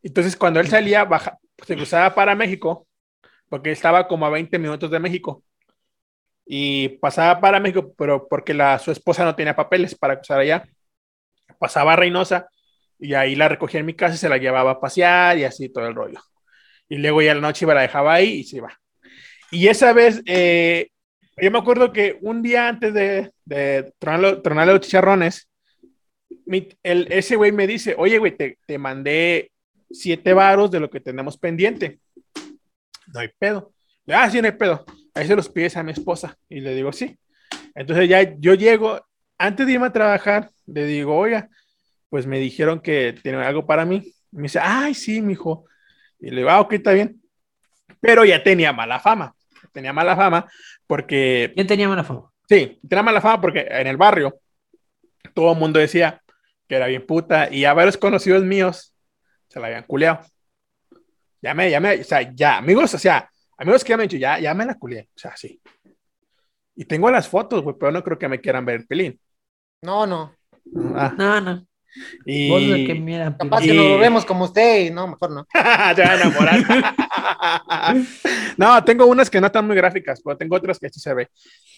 Entonces 0.03 0.35
cuando 0.35 0.59
él 0.59 0.67
salía, 0.67 1.05
baja, 1.05 1.39
se 1.65 1.75
cruzaba 1.75 2.13
para 2.15 2.35
México, 2.35 2.87
porque 3.49 3.71
estaba 3.71 4.07
como 4.07 4.25
a 4.25 4.29
20 4.29 4.59
minutos 4.59 4.91
de 4.91 4.99
México. 4.99 5.43
Y 6.47 6.89
pasaba 6.99 7.41
para 7.41 7.59
México, 7.59 7.93
pero 7.97 8.27
porque 8.27 8.53
la, 8.53 8.77
su 8.79 8.91
esposa 8.91 9.25
no 9.25 9.35
tenía 9.35 9.55
papeles 9.55 9.95
para 9.95 10.15
cruzar 10.17 10.39
allá 10.39 10.63
pasaba 11.57 11.93
a 11.93 11.95
Reynosa 11.95 12.47
y 12.99 13.13
ahí 13.13 13.35
la 13.35 13.49
recogía 13.49 13.79
en 13.79 13.85
mi 13.85 13.93
casa 13.93 14.15
y 14.15 14.17
se 14.17 14.29
la 14.29 14.37
llevaba 14.37 14.71
a 14.71 14.79
pasear 14.79 15.37
y 15.37 15.43
así 15.43 15.69
todo 15.69 15.87
el 15.87 15.95
rollo. 15.95 16.19
Y 16.87 16.97
luego 16.97 17.21
ya 17.21 17.35
la 17.35 17.41
noche 17.41 17.65
iba, 17.65 17.73
la 17.73 17.81
dejaba 17.81 18.13
ahí 18.13 18.39
y 18.39 18.43
se 18.43 18.57
iba. 18.57 18.79
Y 19.51 19.67
esa 19.67 19.93
vez, 19.93 20.21
eh, 20.25 20.89
yo 21.37 21.51
me 21.51 21.59
acuerdo 21.59 21.91
que 21.91 22.17
un 22.21 22.41
día 22.41 22.67
antes 22.67 22.93
de, 22.93 23.31
de 23.45 23.93
tronarle 23.99 24.73
los 24.73 24.81
chicharrones, 24.81 25.49
el, 26.83 27.07
ese 27.11 27.35
güey 27.35 27.51
me 27.51 27.67
dice, 27.67 27.95
oye, 27.97 28.17
güey, 28.17 28.35
te, 28.35 28.57
te 28.65 28.77
mandé 28.77 29.51
siete 29.89 30.33
varos 30.33 30.71
de 30.71 30.79
lo 30.79 30.89
que 30.89 30.99
tenemos 30.99 31.37
pendiente. 31.37 31.99
No 33.13 33.19
hay 33.19 33.29
pedo. 33.37 33.73
Ah, 34.07 34.29
sí, 34.29 34.41
no 34.41 34.47
hay 34.47 34.53
pedo. 34.53 34.85
Ahí 35.13 35.27
se 35.27 35.35
los 35.35 35.49
pides 35.49 35.77
a 35.77 35.83
mi 35.83 35.91
esposa. 35.91 36.37
Y 36.49 36.59
le 36.59 36.75
digo, 36.75 36.91
sí. 36.91 37.17
Entonces 37.73 38.07
ya 38.07 38.21
yo 38.37 38.53
llego, 38.53 39.05
antes 39.37 39.65
de 39.65 39.73
irme 39.73 39.87
a 39.87 39.93
trabajar, 39.93 40.49
le 40.65 40.85
digo, 40.85 41.15
oiga, 41.15 41.49
pues 42.15 42.25
me 42.27 42.39
dijeron 42.39 42.79
que 42.79 43.11
tienen 43.21 43.41
algo 43.41 43.65
para 43.65 43.83
mí. 43.83 43.97
Y 44.31 44.37
me 44.37 44.43
dice, 44.43 44.57
ay, 44.61 44.93
sí, 44.93 45.21
mijo. 45.21 45.65
Y 46.17 46.29
le 46.29 46.37
digo, 46.37 46.49
ah, 46.49 46.61
ok, 46.61 46.71
está 46.71 46.93
bien. 46.93 47.21
Pero 47.99 48.23
ya 48.23 48.41
tenía 48.41 48.71
mala 48.71 49.01
fama. 49.01 49.35
Tenía 49.73 49.91
mala 49.91 50.15
fama 50.15 50.49
porque, 50.87 51.51
Yo 51.57 51.67
tenía 51.67 51.89
mala 51.89 52.05
fama. 52.05 52.31
sí, 52.47 52.79
tenía 52.87 53.03
mala 53.03 53.19
fama 53.19 53.41
porque 53.41 53.67
en 53.69 53.87
el 53.87 53.97
barrio 53.97 54.39
todo 55.33 55.51
el 55.51 55.59
mundo 55.59 55.77
decía 55.77 56.21
que 56.69 56.75
era 56.77 56.87
bien 56.87 57.05
puta 57.05 57.51
y 57.51 57.65
a 57.65 57.73
varios 57.73 57.97
conocidos 57.97 58.45
míos 58.45 58.95
se 59.49 59.59
la 59.59 59.67
habían 59.67 59.83
culeado. 59.83 60.21
Ya 61.41 61.53
me, 61.53 61.69
ya 61.69 61.81
me, 61.81 61.99
o 61.99 62.03
sea, 62.05 62.33
ya, 62.33 62.59
amigos, 62.59 62.93
o 62.93 62.97
sea, 62.97 63.29
amigos 63.57 63.83
que 63.83 63.89
ya 63.89 63.97
me 63.97 64.03
han 64.03 64.07
dicho, 64.07 64.21
ya, 64.21 64.39
ya 64.39 64.53
me 64.53 64.65
la 64.65 64.75
culeé, 64.75 65.09
o 65.13 65.19
sea, 65.19 65.35
sí. 65.35 65.61
Y 66.77 66.85
tengo 66.85 67.11
las 67.11 67.27
fotos, 67.27 67.61
güey, 67.61 67.75
pero 67.77 67.91
no 67.91 68.01
creo 68.01 68.17
que 68.17 68.29
me 68.29 68.39
quieran 68.39 68.63
ver 68.63 68.75
el 68.77 68.87
pelín. 68.87 69.19
No, 69.81 70.07
no. 70.07 70.33
Ah, 70.95 71.13
No, 71.17 71.41
no. 71.41 71.67
Y... 72.25 72.49
Vos 72.49 72.61
de 72.67 72.85
que 72.85 72.95
mira, 72.95 73.35
Capaz 73.37 73.63
Y- 73.63 73.67
que 73.67 73.73
nos 73.73 73.85
lo 73.85 73.97
vemos 73.99 74.25
como 74.25 74.45
usted 74.45 74.85
y 74.87 74.91
no, 74.91 75.07
mejor 75.07 75.31
no. 75.31 75.45
Te 75.95 76.03
va 76.03 76.11
a 76.11 76.15
enamorar. 76.15 76.95
no, 78.57 78.83
tengo 78.83 79.05
unas 79.05 79.29
que 79.29 79.39
no 79.39 79.47
están 79.47 79.65
muy 79.67 79.75
gráficas, 79.75 80.21
pero 80.23 80.37
tengo 80.37 80.55
otras 80.55 80.79
que 80.79 80.89
sí 80.89 80.99
se 80.99 81.13
ve. 81.13 81.27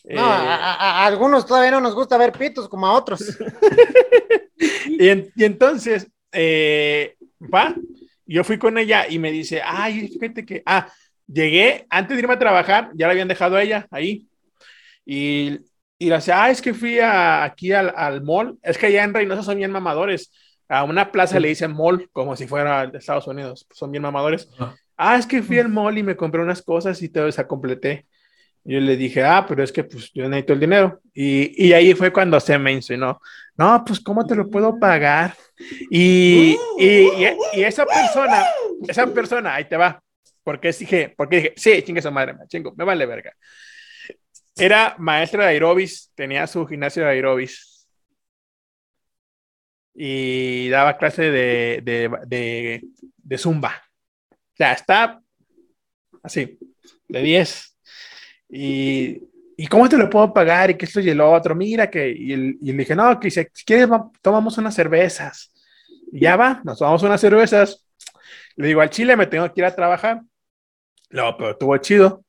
No, 0.06 0.12
Eh, 0.14 0.18
a, 0.20 0.56
a- 0.56 1.04
a 1.04 1.06
algunos 1.06 1.46
todavía 1.46 1.72
no 1.72 1.82
nos 1.82 1.94
gusta 1.96 2.18
ver 2.18 2.32
pitos 2.32 2.68
como 2.70 2.88
a 2.88 2.94
otros. 2.94 3.22
y, 4.88 5.08
en- 5.10 5.32
y 5.36 5.44
entonces, 5.44 6.08
eh, 6.32 7.16
va, 7.42 7.76
yo 8.26 8.44
fui 8.44 8.58
con 8.58 8.78
ella 8.78 9.06
y 9.10 9.20
me 9.20 9.32
dice, 9.32 9.62
ay, 9.64 10.08
fíjate 10.08 10.46
que, 10.46 10.64
ah, 10.66 10.88
llegué, 11.28 11.86
antes 11.90 12.16
de 12.16 12.22
irme 12.22 12.34
a 12.34 12.40
trabajar, 12.40 12.90
ya 12.94 13.08
la 13.08 13.12
habían 13.14 13.28
dejado 13.28 13.56
a 13.56 13.64
ella 13.64 13.88
ahí. 13.92 14.28
Y, 15.06 15.60
y 16.00 16.10
la 16.10 16.18
decía, 16.18 16.44
ah, 16.44 16.50
es 16.52 16.62
que 16.62 16.74
fui 16.74 17.00
a- 17.00 17.44
aquí 17.44 17.72
al, 17.72 17.94
al 17.96 18.22
mall, 18.24 18.58
es 18.64 18.78
que 18.78 18.88
allá 18.88 19.04
en 19.04 19.14
Reynosa 19.14 19.44
son 19.44 19.58
bien 19.58 19.72
mamadores. 19.72 20.32
A 20.70 20.84
una 20.84 21.12
plaza 21.12 21.40
le 21.40 21.48
dicen 21.50 21.72
mall, 21.74 22.10
como 22.12 22.36
si 22.36 22.46
fuera 22.48 22.86
de 22.88 22.98
Estados 22.98 23.28
Unidos, 23.28 23.66
son 23.72 23.92
bien 23.92 24.02
mamadores. 24.04 24.50
Ajá. 24.60 24.76
Ah, 24.98 25.18
es 25.18 25.26
que 25.26 25.42
fui 25.44 25.60
al 25.60 25.70
mall 25.70 25.98
y 25.98 26.04
me 26.04 26.16
compré 26.16 26.42
unas 26.42 26.62
cosas 26.62 27.02
y 27.02 27.10
todo 27.10 27.28
esa 27.28 27.48
completé. 27.48 28.06
Yo 28.64 28.80
le 28.82 28.98
dije, 28.98 29.24
ah, 29.24 29.46
pero 29.48 29.64
es 29.64 29.72
que 29.72 29.86
pues 29.86 30.12
yo 30.14 30.28
necesito 30.28 30.54
el 30.54 30.60
dinero. 30.60 31.00
Y, 31.14 31.66
y 31.68 31.72
ahí 31.74 31.94
fue 31.94 32.12
cuando 32.12 32.38
se 32.42 32.58
me 32.58 32.74
insinuó, 32.74 33.22
no, 33.56 33.84
pues 33.86 34.00
¿cómo 34.02 34.26
te 34.26 34.36
lo 34.36 34.50
puedo 34.50 34.78
pagar? 34.78 35.36
Y, 35.90 36.58
y, 36.78 37.08
y- 37.54 37.64
esa 37.64 37.86
persona, 37.86 38.44
esa 38.88 39.08
persona, 39.08 39.56
ahí 39.56 39.66
te 39.66 39.78
va. 39.78 40.02
Porque 40.44 40.72
dije, 40.72 41.14
porque 41.16 41.36
dije, 41.38 41.54
sí, 41.56 41.82
chingue 41.84 42.02
su 42.02 42.12
madre, 42.12 42.34
me 42.34 42.46
chingo, 42.48 42.74
me 42.76 42.84
vale 42.84 43.06
verga. 43.06 43.34
Era 44.60 44.96
maestra 44.98 45.44
de 45.44 45.50
aerobis, 45.50 46.12
tenía 46.16 46.48
su 46.48 46.66
gimnasio 46.66 47.04
de 47.04 47.10
aerobis. 47.10 47.88
Y 49.94 50.70
daba 50.70 50.98
clase 50.98 51.24
de, 51.32 51.82
de, 51.84 52.82
de, 53.18 53.38
zumba. 53.38 53.82
O 54.32 54.56
sea, 54.56 54.74
está 54.74 55.22
así, 56.24 56.60
de 57.08 57.22
10. 57.22 57.78
Y, 58.50 59.22
¿y 59.58 59.68
cómo 59.68 59.90
te 59.90 59.98
lo 59.98 60.10
puedo 60.10 60.34
pagar? 60.34 60.70
Y 60.70 60.76
que 60.76 60.86
esto 60.86 61.00
y 61.00 61.10
el 61.10 61.22
otro, 61.22 61.56
mira 61.56 61.90
que, 61.90 62.10
y, 62.10 62.36
le 62.36 62.74
dije, 62.74 62.96
no, 62.96 63.20
que 63.20 63.32
si, 63.32 63.44
quieres, 63.66 63.90
tomamos 64.22 64.58
unas 64.58 64.76
cervezas. 64.76 65.52
Y 66.12 66.22
ya 66.22 66.36
va, 66.36 66.62
nos 66.64 66.78
tomamos 66.78 67.04
unas 67.04 67.20
cervezas. 67.20 67.84
Le 68.56 68.68
digo, 68.68 68.82
al 68.82 68.90
chile 68.90 69.16
me 69.16 69.28
tengo 69.28 69.52
que 69.52 69.62
ir 69.62 69.66
a 69.66 69.76
trabajar. 69.76 70.22
No, 71.10 71.36
pero 71.38 71.52
estuvo 71.52 71.78
chido. 71.78 72.24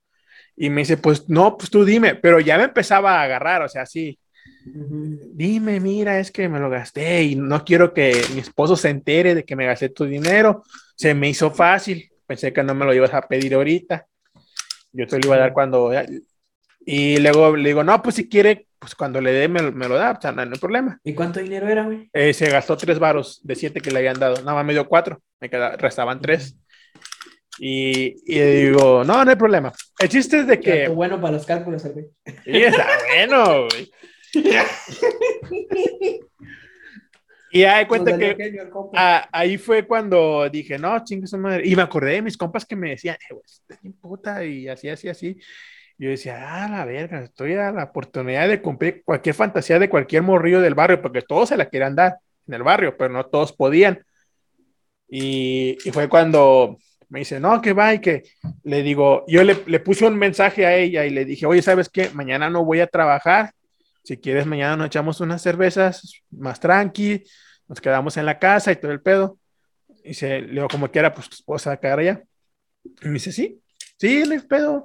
Y 0.59 0.71
me 0.71 0.81
dice, 0.81 0.97
pues 0.97 1.29
no, 1.29 1.57
pues 1.57 1.71
tú 1.71 1.85
dime, 1.85 2.17
pero 2.17 2.41
ya 2.41 2.59
me 2.59 2.65
empezaba 2.65 3.21
a 3.21 3.23
agarrar, 3.23 3.63
o 3.63 3.69
sea, 3.69 3.87
sí, 3.87 4.19
dime, 4.65 5.81
mira, 5.81 6.19
es 6.19 6.31
que 6.31 6.49
me 6.49 6.59
lo 6.59 6.69
gasté 6.69 7.23
y 7.23 7.37
no 7.37 7.65
quiero 7.65 7.95
que 7.95 8.21
mi 8.35 8.41
esposo 8.41 8.77
se 8.77 8.91
entere 8.91 9.35
de 9.35 9.45
que 9.45 9.57
me 9.57 9.67
gasté 9.67 9.89
tu 9.89 10.05
dinero. 10.05 10.63
Se 10.97 11.15
me 11.15 11.29
hizo 11.29 11.51
fácil, 11.51 12.11
pensé 12.27 12.53
que 12.53 12.63
no 12.63 12.75
me 12.75 12.85
lo 12.85 12.93
ibas 12.93 13.15
a 13.15 13.23
pedir 13.23 13.55
ahorita. 13.55 14.07
Yo 14.93 15.07
te 15.07 15.19
lo 15.19 15.27
iba 15.27 15.37
a 15.37 15.41
dar 15.41 15.53
cuando... 15.53 15.93
Y 16.85 17.19
luego 17.19 17.55
le 17.55 17.69
digo, 17.69 17.85
no, 17.85 18.03
pues 18.03 18.17
si 18.17 18.29
quiere, 18.29 18.67
pues 18.79 18.95
cuando 18.95 19.21
le 19.21 19.33
dé 19.33 19.47
me, 19.47 19.71
me 19.71 19.89
lo 19.89 19.97
da, 19.97 20.13
o 20.13 20.21
sea, 20.21 20.33
no, 20.33 20.45
no 20.45 20.53
hay 20.55 20.59
problema. 20.59 20.99
¿Y 21.05 21.13
cuánto 21.15 21.41
dinero 21.41 21.69
era, 21.69 21.85
güey? 21.85 22.09
Eh, 22.13 22.33
se 22.33 22.49
gastó 22.49 22.77
tres 22.77 22.99
varos 22.99 23.41
de 23.45 23.55
siete 23.55 23.81
que 23.81 23.91
le 23.91 23.99
habían 23.99 24.19
dado, 24.19 24.37
nada 24.37 24.55
más 24.55 24.65
me 24.65 24.73
dio 24.73 24.89
cuatro, 24.89 25.21
me 25.41 25.51
queda, 25.51 25.77
restaban 25.77 26.21
tres. 26.21 26.57
Y, 27.59 28.15
y 28.27 28.41
digo, 28.41 29.03
no, 29.05 29.25
no 29.25 29.31
hay 29.31 29.37
problema. 29.37 29.73
El 29.99 30.09
chiste 30.09 30.41
es 30.41 30.47
de 30.47 30.61
que... 30.61 30.89
bueno 30.89 31.21
para 31.21 31.35
los 31.35 31.45
cálculos, 31.47 31.85
el 31.85 31.93
güey. 31.93 32.07
Sí, 32.25 32.63
está 32.63 32.87
bueno, 33.09 33.67
güey. 33.67 33.91
Y 37.51 37.61
ya 37.61 37.79
de 37.79 37.89
cuenta 37.89 38.17
que 38.19 38.35
genio 38.35 38.91
ah, 38.95 39.27
ahí 39.33 39.57
fue 39.57 39.87
cuando 39.87 40.49
dije, 40.51 40.79
no, 40.79 41.03
chingue 41.03 41.27
su 41.27 41.39
madre. 41.39 41.67
Y 41.67 41.75
me 41.75 41.83
acordé 41.83 42.13
de 42.13 42.23
mis 42.23 42.37
compas 42.37 42.67
que 42.67 42.77
me 42.77 42.91
decían, 42.91 43.17
eh, 43.17 43.33
güey, 43.33 43.43
estás 43.45 43.81
bien 43.81 43.95
puta 43.95 44.45
y 44.45 44.69
así, 44.69 44.89
así, 44.89 45.09
así. 45.09 45.39
Yo 45.97 46.11
decía, 46.11 46.65
ah, 46.65 46.69
la 46.69 46.85
verga, 46.85 47.23
estoy 47.23 47.55
a 47.55 47.73
la 47.73 47.85
oportunidad 47.85 48.49
de 48.49 48.61
cumplir 48.61 49.03
cualquier 49.05 49.35
fantasía 49.35 49.79
de 49.79 49.89
cualquier 49.89 50.23
morrillo 50.23 50.61
del 50.61 50.75
barrio, 50.75 51.01
porque 51.01 51.23
todos 51.23 51.49
se 51.49 51.57
la 51.57 51.69
querían 51.69 51.97
dar 51.97 52.19
en 52.47 52.55
el 52.55 52.63
barrio, 52.63 52.97
pero 52.97 53.13
no 53.13 53.25
todos 53.27 53.53
podían. 53.53 54.05
Y, 55.09 55.79
y 55.85 55.91
fue 55.91 56.09
cuando 56.09 56.77
me 57.09 57.21
dice, 57.21 57.41
no, 57.41 57.61
que 57.61 57.73
va 57.73 57.95
y 57.95 58.01
que 58.01 58.25
le 58.65 58.83
digo, 58.83 59.25
yo 59.27 59.43
le, 59.43 59.63
le 59.67 59.81
puse 59.81 60.07
un 60.07 60.17
mensaje 60.17 60.67
a 60.67 60.77
ella 60.77 61.07
y 61.07 61.11
le 61.11 61.25
dije, 61.25 61.47
oye, 61.47 61.63
¿sabes 61.63 61.89
qué? 61.89 62.11
Mañana 62.11 62.51
no 62.51 62.65
voy 62.65 62.81
a 62.81 62.87
trabajar. 62.87 63.53
Si 64.05 64.17
quieres, 64.19 64.47
mañana 64.47 64.77
nos 64.77 64.87
echamos 64.87 65.21
unas 65.21 65.43
cervezas 65.43 66.23
más 66.31 66.61
tranqui, 66.61 67.25
nos 67.67 67.81
quedamos 67.81 68.17
en 68.17 68.27
la 68.27 68.39
casa 68.39 68.73
y 68.73 68.77
todo 68.77 68.93
el 68.93 69.01
pedo. 69.01 69.39
Y 70.05 70.15
se, 70.15 70.41
le 70.41 70.53
digo, 70.53 70.69
como 70.69 70.91
quiera, 70.91 71.15
pues 71.15 71.67
a 71.67 71.77
quedar 71.77 71.99
allá. 71.99 72.23
Y 73.03 73.07
me 73.07 73.15
dice, 73.15 73.33
sí, 73.33 73.61
sí, 73.99 74.23
hay 74.23 74.39
pedo. 74.41 74.85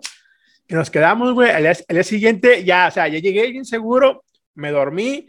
Y 0.67 0.73
nos 0.75 0.89
quedamos, 0.89 1.33
güey. 1.33 1.51
Al 1.51 1.65
al 1.65 1.75
día 1.89 2.03
siguiente, 2.03 2.63
ya, 2.63 2.87
o 2.87 2.91
sea, 2.91 3.07
ya 3.07 3.19
llegué 3.19 3.49
bien 3.51 3.65
seguro, 3.65 4.23
me 4.55 4.71
dormí, 4.71 5.27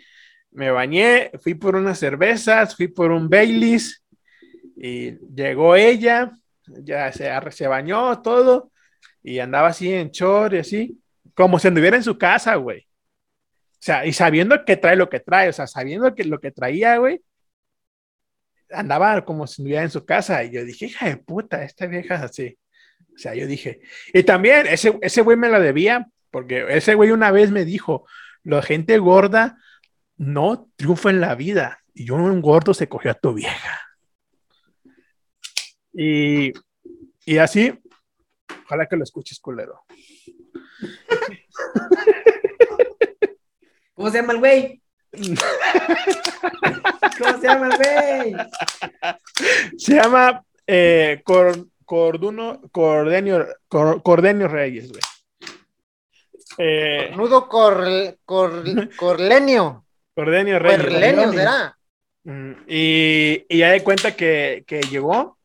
me 0.51 0.71
bañé, 0.71 1.31
fui 1.43 1.55
por 1.55 1.77
unas 1.77 1.99
cervezas, 1.99 2.77
fui 2.77 2.89
por 2.89 3.11
un 3.11 3.29
Baileys 3.29 4.05
y 4.77 5.13
llegó 5.35 5.77
ella, 5.77 6.33
ya 6.67 7.13
se, 7.13 7.31
se 7.51 7.67
bañó 7.67 8.21
todo 8.23 8.71
y 9.23 9.39
andaba 9.39 9.69
así 9.69 9.93
en 9.93 10.11
short 10.11 10.55
y 10.55 10.59
así, 10.59 11.01
como 11.35 11.59
si 11.59 11.69
anduviera 11.69 11.97
en 11.97 12.03
su 12.03 12.19
casa, 12.19 12.55
güey. 12.57 12.81
O 12.81 13.87
sea, 13.87 14.07
y 14.07 14.13
sabiendo 14.13 14.65
que 14.65 14.77
trae 14.77 14.97
lo 14.97 15.09
que 15.11 15.21
trae, 15.21 15.49
o 15.49 15.53
sea, 15.53 15.67
sabiendo 15.67 16.15
que 16.15 16.25
lo 16.25 16.41
que 16.41 16.51
traía, 16.51 16.97
güey, 16.99 17.23
andaba 18.71 19.25
como 19.25 19.47
si 19.47 19.63
estuviera 19.63 19.83
en 19.83 19.91
su 19.91 20.05
casa. 20.05 20.43
Y 20.45 20.53
yo 20.53 20.65
dije, 20.65 20.87
hija 20.87 21.09
de 21.09 21.17
puta, 21.17 21.65
esta 21.65 21.87
vieja 21.87 22.17
así. 22.17 22.59
O 23.15 23.19
sea, 23.19 23.35
yo 23.35 23.47
dije, 23.47 23.81
y 24.13 24.23
también 24.23 24.67
ese, 24.67 24.99
ese 25.03 25.23
güey 25.23 25.37
me 25.37 25.49
la 25.49 25.61
debía, 25.61 26.09
porque 26.31 26.67
ese 26.71 26.95
güey 26.95 27.11
una 27.11 27.31
vez 27.31 27.51
me 27.51 27.65
dijo, 27.65 28.07
la 28.43 28.63
gente 28.63 28.99
gorda 28.99 29.59
no 30.17 30.69
triunfa 30.77 31.11
en 31.11 31.21
la 31.21 31.35
vida. 31.35 31.81
Y 31.95 32.07
yo 32.07 32.17
un 32.17 32.41
gordo 32.41 32.75
se 32.75 32.89
cogió 32.89 33.11
a 33.13 33.15
tu 33.15 33.35
vieja. 33.35 33.81
Y, 35.97 36.53
y 37.25 37.39
así, 37.39 37.73
ojalá 38.65 38.87
que 38.87 38.97
lo 38.97 39.05
escuches, 39.05 39.39
culero. 39.39 39.85
¿Cómo 43.95 44.11
se 44.11 44.19
llama 44.21 44.33
el 44.33 44.39
güey? 44.41 44.83
¿Cómo 47.19 47.41
se 47.41 47.47
llama 47.47 47.69
el 47.69 47.77
güey? 47.77 48.35
Se 49.79 49.95
llama 49.95 50.45
eh, 50.67 51.21
Cor- 51.25 51.69
Corduno, 51.85 52.61
Cordenio, 52.73 53.47
Cor- 53.69 54.03
Cordenio 54.03 54.49
Reyes, 54.49 54.89
güey. 54.91 55.01
Eh, 56.59 57.13
Nudo 57.17 57.49
cor, 57.49 57.85
cor- 58.25 58.65
corlenio. 58.97 59.85
Cordenio 60.15 60.59
Reyes. 60.59 60.81
Corlenio 60.83 61.23
Corlenio. 61.25 61.33
será. 61.39 61.79
Mm, 62.25 62.53
Y, 62.67 63.45
y 63.49 63.59
ya 63.59 63.71
de 63.71 63.83
cuenta 63.85 64.17
que, 64.17 64.65
que 64.67 64.81
llegó, 64.83 65.37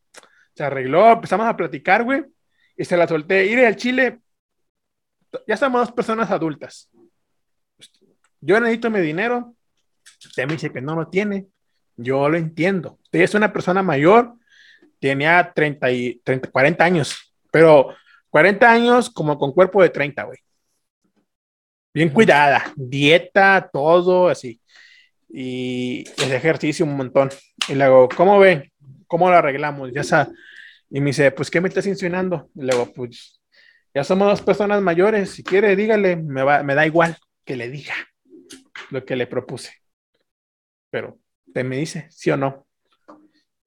se 0.60 0.66
arregló, 0.66 1.12
empezamos 1.12 1.46
a 1.46 1.56
platicar, 1.56 2.04
güey, 2.04 2.22
y 2.76 2.84
se 2.84 2.94
la 2.94 3.08
solté. 3.08 3.46
Ir 3.46 3.60
al 3.60 3.76
Chile, 3.76 4.18
ya 5.46 5.56
somos 5.56 5.80
dos 5.80 5.92
personas 5.92 6.30
adultas. 6.30 6.90
Yo 8.42 8.60
necesito 8.60 8.90
mi 8.90 9.00
dinero, 9.00 9.54
usted 10.22 10.46
me 10.46 10.52
dice 10.52 10.70
que 10.70 10.82
no 10.82 10.94
lo 10.94 11.08
tiene, 11.08 11.46
yo 11.96 12.28
lo 12.28 12.36
entiendo. 12.36 12.98
Usted 13.04 13.20
es 13.20 13.32
una 13.32 13.50
persona 13.50 13.82
mayor, 13.82 14.34
tenía 14.98 15.50
30 15.54 15.90
y 15.92 16.20
30, 16.22 16.50
40 16.50 16.84
años, 16.84 17.34
pero 17.50 17.96
40 18.28 18.70
años 18.70 19.08
como 19.08 19.38
con 19.38 19.52
cuerpo 19.52 19.82
de 19.82 19.88
30, 19.88 20.24
güey. 20.24 20.38
Bien 21.94 22.10
cuidada, 22.10 22.70
dieta, 22.76 23.70
todo 23.72 24.28
así 24.28 24.60
y 25.32 26.04
el 26.22 26.32
ejercicio 26.32 26.84
un 26.84 26.96
montón. 26.96 27.30
Y 27.68 27.74
luego, 27.74 28.08
¿cómo 28.14 28.38
ven? 28.38 28.70
¿Cómo 29.06 29.30
lo 29.30 29.36
arreglamos? 29.36 29.90
Ya 29.92 30.02
está. 30.02 30.28
Y 30.90 31.00
me 31.00 31.06
dice, 31.06 31.30
pues, 31.30 31.50
¿qué 31.50 31.60
me 31.60 31.68
estás 31.68 31.86
insinuando? 31.86 32.50
Y 32.54 32.62
luego, 32.62 32.92
pues, 32.92 33.40
ya 33.94 34.02
somos 34.02 34.28
dos 34.28 34.42
personas 34.42 34.82
mayores. 34.82 35.30
Si 35.30 35.44
quiere, 35.44 35.76
dígale, 35.76 36.16
me, 36.16 36.42
va, 36.42 36.62
me 36.64 36.74
da 36.74 36.84
igual 36.84 37.16
que 37.44 37.56
le 37.56 37.70
diga 37.70 37.94
lo 38.90 39.04
que 39.04 39.14
le 39.14 39.28
propuse. 39.28 39.72
Pero, 40.90 41.18
te 41.54 41.62
me 41.62 41.76
dice, 41.76 42.08
sí 42.10 42.30
o 42.30 42.36
no. 42.36 42.66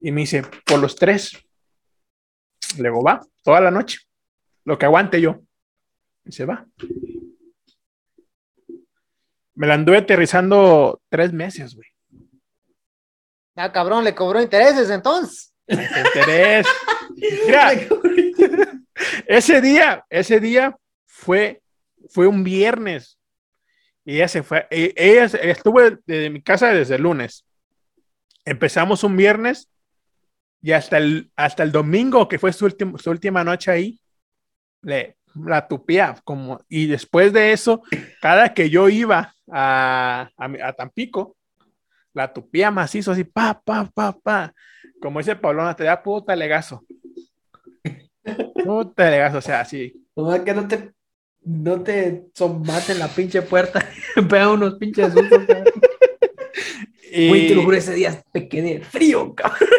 Y 0.01 0.11
me 0.11 0.21
dice, 0.21 0.43
por 0.65 0.80
los 0.80 0.97
tres. 0.97 1.32
Luego 2.78 3.01
va, 3.01 3.21
toda 3.41 3.61
la 3.61 3.71
noche. 3.71 3.99
Lo 4.65 4.78
que 4.78 4.86
aguante 4.86 5.21
yo. 5.21 5.41
Y 6.26 6.34
se 6.34 6.45
va. 6.45 6.65
Me 9.55 9.67
la 9.67 9.76
anduve 9.76 9.97
aterrizando 9.97 11.01
tres 11.09 11.32
meses, 11.32 11.76
güey. 11.76 11.88
Ah, 13.55 13.71
cabrón, 13.71 14.03
le 14.03 14.15
cobró 14.15 14.41
intereses 14.41 14.89
entonces. 14.89 15.53
Interés. 15.67 16.65
Mira, 17.45 17.71
ese 19.28 19.61
día, 19.61 20.05
ese 20.09 20.39
día 20.39 20.76
fue, 21.05 21.61
fue 22.09 22.28
un 22.28 22.43
viernes. 22.43 23.19
Y 24.05 24.15
ella 24.15 24.28
se 24.28 24.43
fue. 24.43 24.67
e- 24.69 24.93
Ella 24.95 25.26
estuvo 25.26 25.80
desde 25.82 26.30
mi 26.30 26.41
casa 26.41 26.69
desde 26.69 26.95
el 26.95 27.03
lunes. 27.03 27.45
Empezamos 28.45 29.03
un 29.03 29.15
viernes 29.15 29.69
y 30.61 30.71
hasta 30.74 30.97
el, 30.97 31.32
hasta 31.36 31.63
el 31.63 31.71
domingo, 31.71 32.28
que 32.28 32.39
fue 32.39 32.51
su, 32.53 32.65
último- 32.65 32.97
su 32.97 33.09
última 33.09 33.43
noche 33.43 33.71
ahí, 33.71 33.99
le, 34.82 35.17
la 35.36 35.67
tupía. 35.67 36.15
Como, 36.26 36.59
y 36.67 36.88
después 36.88 37.32
de 37.32 37.53
eso, 37.53 37.82
cada 38.21 38.53
que 38.53 38.69
yo 38.69 38.89
iba 38.89 39.34
a, 39.49 40.30
a, 40.38 40.45
a 40.67 40.74
Tampico, 40.74 41.38
la 42.13 42.32
tupía 42.32 42.69
macizo, 42.71 43.11
así, 43.11 43.24
pa, 43.24 43.59
pa, 43.63 43.89
pa, 43.93 44.11
pa. 44.21 44.53
Como 45.01 45.19
dice 45.19 45.36
Pablona, 45.36 45.76
te 45.76 45.84
da 45.86 46.01
puta 46.03 46.36
legazo. 46.36 46.84
Puta 48.64 49.09
legazo, 49.09 49.38
o 49.38 49.41
sea, 49.41 49.61
así. 49.61 50.05
Nomás 50.16 50.41
que 50.41 50.53
no 50.53 50.68
te, 50.68 50.93
no 51.43 51.82
te 51.82 52.07
en 52.07 52.99
la 52.99 53.07
pinche 53.07 53.41
puerta. 53.41 53.86
Pega 54.30 54.51
unos 54.51 54.76
pinches 54.76 55.14
sustos. 55.14 55.41
Y... 57.11 57.30
Güey, 57.30 57.47
te 57.47 57.55
lo 57.55 57.64
juro, 57.64 57.78
ese 57.78 57.93
día 57.93 58.24
me 58.34 58.47
quedé 58.47 58.80
frío, 58.80 59.36
cabrón. 59.36 59.70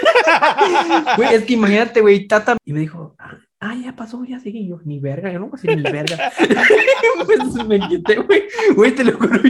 Güey, 1.16 1.34
es 1.34 1.44
que 1.44 1.54
imagínate, 1.54 2.00
güey, 2.00 2.28
Tata. 2.28 2.56
Y 2.64 2.72
me 2.72 2.80
dijo, 2.80 3.16
ah, 3.18 3.38
ah, 3.60 3.74
ya 3.74 3.96
pasó, 3.96 4.24
ya 4.24 4.38
seguí. 4.38 4.68
Yo, 4.68 4.80
ni 4.84 5.00
verga, 5.00 5.32
yo 5.32 5.40
no 5.40 5.48
voy 5.48 5.58
a 5.58 5.62
decir 5.62 5.76
ni 5.76 5.90
verga. 5.90 6.32
pues 7.26 7.66
me 7.66 7.80
quité, 7.88 8.16
güey. 8.16 8.44
Güey, 8.76 8.94
te 8.94 9.04
lo 9.04 9.18
juro. 9.18 9.40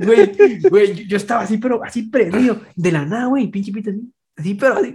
Güey, 0.00 0.60
güey, 0.68 0.94
yo, 0.94 1.04
yo 1.04 1.16
estaba 1.16 1.42
así, 1.42 1.58
pero 1.58 1.82
así 1.84 2.02
prendido. 2.02 2.60
De 2.74 2.90
la 2.90 3.04
nada, 3.04 3.26
güey, 3.26 3.48
pinche 3.48 3.72
pita 3.72 3.90
así. 3.90 4.12
Así, 4.36 4.54
pero 4.54 4.74
así. 4.74 4.94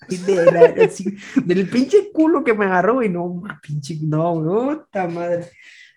Así 0.00 0.16
de 0.18 0.50
la- 0.52 0.84
así, 0.84 1.16
del 1.44 1.68
pinche 1.68 2.10
culo 2.12 2.42
que 2.44 2.54
me 2.54 2.64
agarró, 2.66 2.94
güey. 2.94 3.08
No, 3.08 3.42
pinche, 3.62 3.98
no, 4.02 4.34
puta 4.80 5.06
madre. 5.08 5.46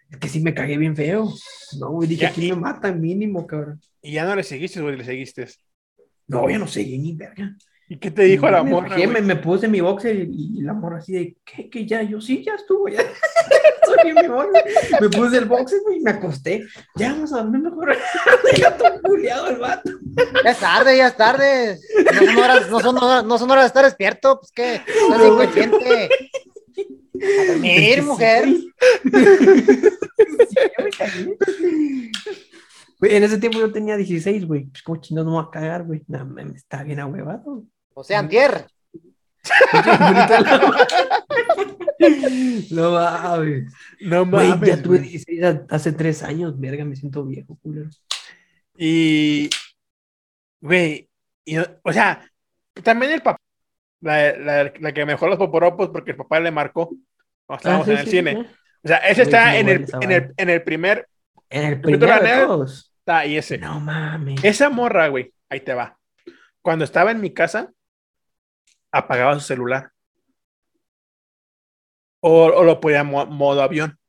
Es 0.10 0.18
que 0.18 0.28
sí 0.30 0.40
me 0.42 0.54
cagué 0.54 0.78
bien 0.78 0.96
feo. 0.96 1.32
No, 1.80 1.90
güey, 1.92 2.08
dije, 2.08 2.22
Ya, 2.24 2.30
aquí 2.30 2.46
y- 2.48 2.52
me 2.52 2.58
matan 2.58 3.02
mínimo, 3.02 3.48
cabrón. 3.48 3.82
Y 4.02 4.12
ya 4.14 4.26
no 4.26 4.36
le 4.36 4.44
seguiste, 4.44 4.82
güey, 4.82 4.98
le 4.98 5.04
seguiste. 5.04 5.48
No, 6.28 6.50
yo 6.50 6.60
no 6.60 6.68
seguí 6.68 6.98
ni 7.00 7.14
verga. 7.16 7.56
¿Y 7.94 7.98
qué 7.98 8.10
te 8.10 8.24
dijo 8.24 8.50
la 8.50 8.64
me, 8.64 8.72
morra? 8.72 8.98
me, 8.98 9.22
me 9.22 9.36
puse 9.36 9.68
mi 9.68 9.80
boxer 9.80 10.16
y, 10.16 10.58
y 10.58 10.62
la 10.64 10.74
morra 10.74 10.98
así 10.98 11.14
de, 11.14 11.38
¿qué? 11.46 11.70
Que 11.70 11.86
ya, 11.86 12.02
yo 12.02 12.20
sí, 12.20 12.44
ya 12.44 12.56
estuvo, 12.56 12.88
ya. 12.88 13.00
En 14.04 14.16
mi 14.16 14.28
boxer. 14.28 14.64
Me 15.00 15.10
puse 15.10 15.38
el 15.38 15.46
boxer, 15.46 15.80
güey, 15.86 15.98
y 16.00 16.02
me 16.02 16.10
acosté. 16.10 16.66
Ya 16.96 17.12
vamos 17.12 17.32
a 17.32 17.44
dormir 17.44 17.62
mejor. 17.62 17.96
Deja 18.52 18.76
todo 18.76 19.00
culiado 19.04 19.48
el 19.48 19.58
vato. 19.58 19.92
Ya 20.44 20.50
es 20.50 20.58
tarde, 20.58 20.98
ya 20.98 21.08
es 21.08 21.16
tarde. 21.16 21.78
No 22.04 22.26
son 22.26 22.38
horas, 22.38 22.70
no 22.72 22.80
son 22.80 22.98
horas, 22.98 23.26
no 23.26 23.38
son 23.38 23.52
horas 23.52 23.64
de 23.66 23.68
estar 23.68 23.86
despierto, 23.86 24.40
pues 24.40 24.52
qué, 24.52 24.76
estás 24.76 25.20
No, 25.20 25.34
inconsciente. 25.34 26.10
A 27.22 27.46
dormir, 27.46 28.02
mujer. 28.02 28.46
Sí, 28.46 28.72
ya 30.50 30.84
me 30.84 30.90
cagué. 30.90 31.38
Güey, 33.00 33.16
en 33.16 33.24
ese 33.24 33.38
tiempo 33.38 33.60
yo 33.60 33.72
tenía 33.72 33.98
16, 33.98 34.48
güey. 34.48 34.66
Pues, 34.66 34.82
¿cómo 34.82 35.00
chingados 35.00 35.26
no 35.28 35.34
me 35.34 35.38
voy 35.38 35.48
a 35.48 35.52
cagar, 35.52 35.84
güey? 35.84 36.02
No, 36.08 36.26
me 36.26 36.44
está 36.56 36.84
bien 36.84 37.00
ahuevado. 37.00 37.66
O 37.94 38.04
sea, 38.04 38.20
antier. 38.20 38.66
No 42.72 42.92
mames. 42.92 43.74
No 44.02 44.26
mames. 44.26 44.70
ya 44.70 44.82
tuve 44.82 44.98
güey. 45.00 45.10
16 45.10 45.44
a- 45.44 45.66
hace 45.70 45.92
tres 45.92 46.24
años, 46.24 46.60
verga, 46.60 46.86
me 46.86 46.96
siento 46.96 47.24
viejo, 47.26 47.58
culero. 47.62 47.90
Y, 48.78 49.50
güey, 50.62 51.10
o 51.84 51.94
sea, 51.94 52.30
también 52.84 53.12
el 53.14 53.22
papá, 53.22 53.40
la, 54.02 54.36
la, 54.38 54.74
la 54.80 54.92
que 54.94 55.06
mejor 55.06 55.30
los 55.30 55.38
poporopos 55.38 55.90
porque 55.90 56.12
el 56.12 56.18
papá 56.18 56.40
le 56.40 56.52
marcó 56.52 56.90
cuando 57.46 57.58
estábamos 57.60 57.88
Ah, 57.88 57.92
sí, 57.92 57.92
en 57.92 57.98
el 58.00 58.06
sí, 58.06 58.12
cine. 58.12 58.50
O 58.84 58.88
sea, 58.88 58.98
ese 58.98 59.22
está 59.24 59.58
en 59.58 59.70
el, 59.70 59.86
en, 60.02 60.12
el, 60.12 60.34
en 60.36 60.50
el 60.50 60.64
primer, 60.64 61.08
En 61.50 61.66
el 61.66 61.82
de 62.00 62.46
todos. 62.46 62.92
está 63.00 63.26
y 63.26 63.38
ese. 63.38 63.58
No 63.58 63.80
mames. 63.80 64.44
Esa 64.44 64.70
morra, 64.70 65.08
güey, 65.08 65.34
ahí 65.50 65.62
te 65.62 65.74
va. 65.74 65.98
Cuando 66.62 66.84
estaba 66.86 67.12
en 67.12 67.22
mi 67.22 67.32
casa, 67.34 67.72
apagaba 68.94 69.34
su 69.36 69.42
celular. 69.42 69.92
O, 72.22 72.64
lo 72.64 72.80
ponía 72.80 73.04
modo 73.04 73.62
avión. 73.62 74.00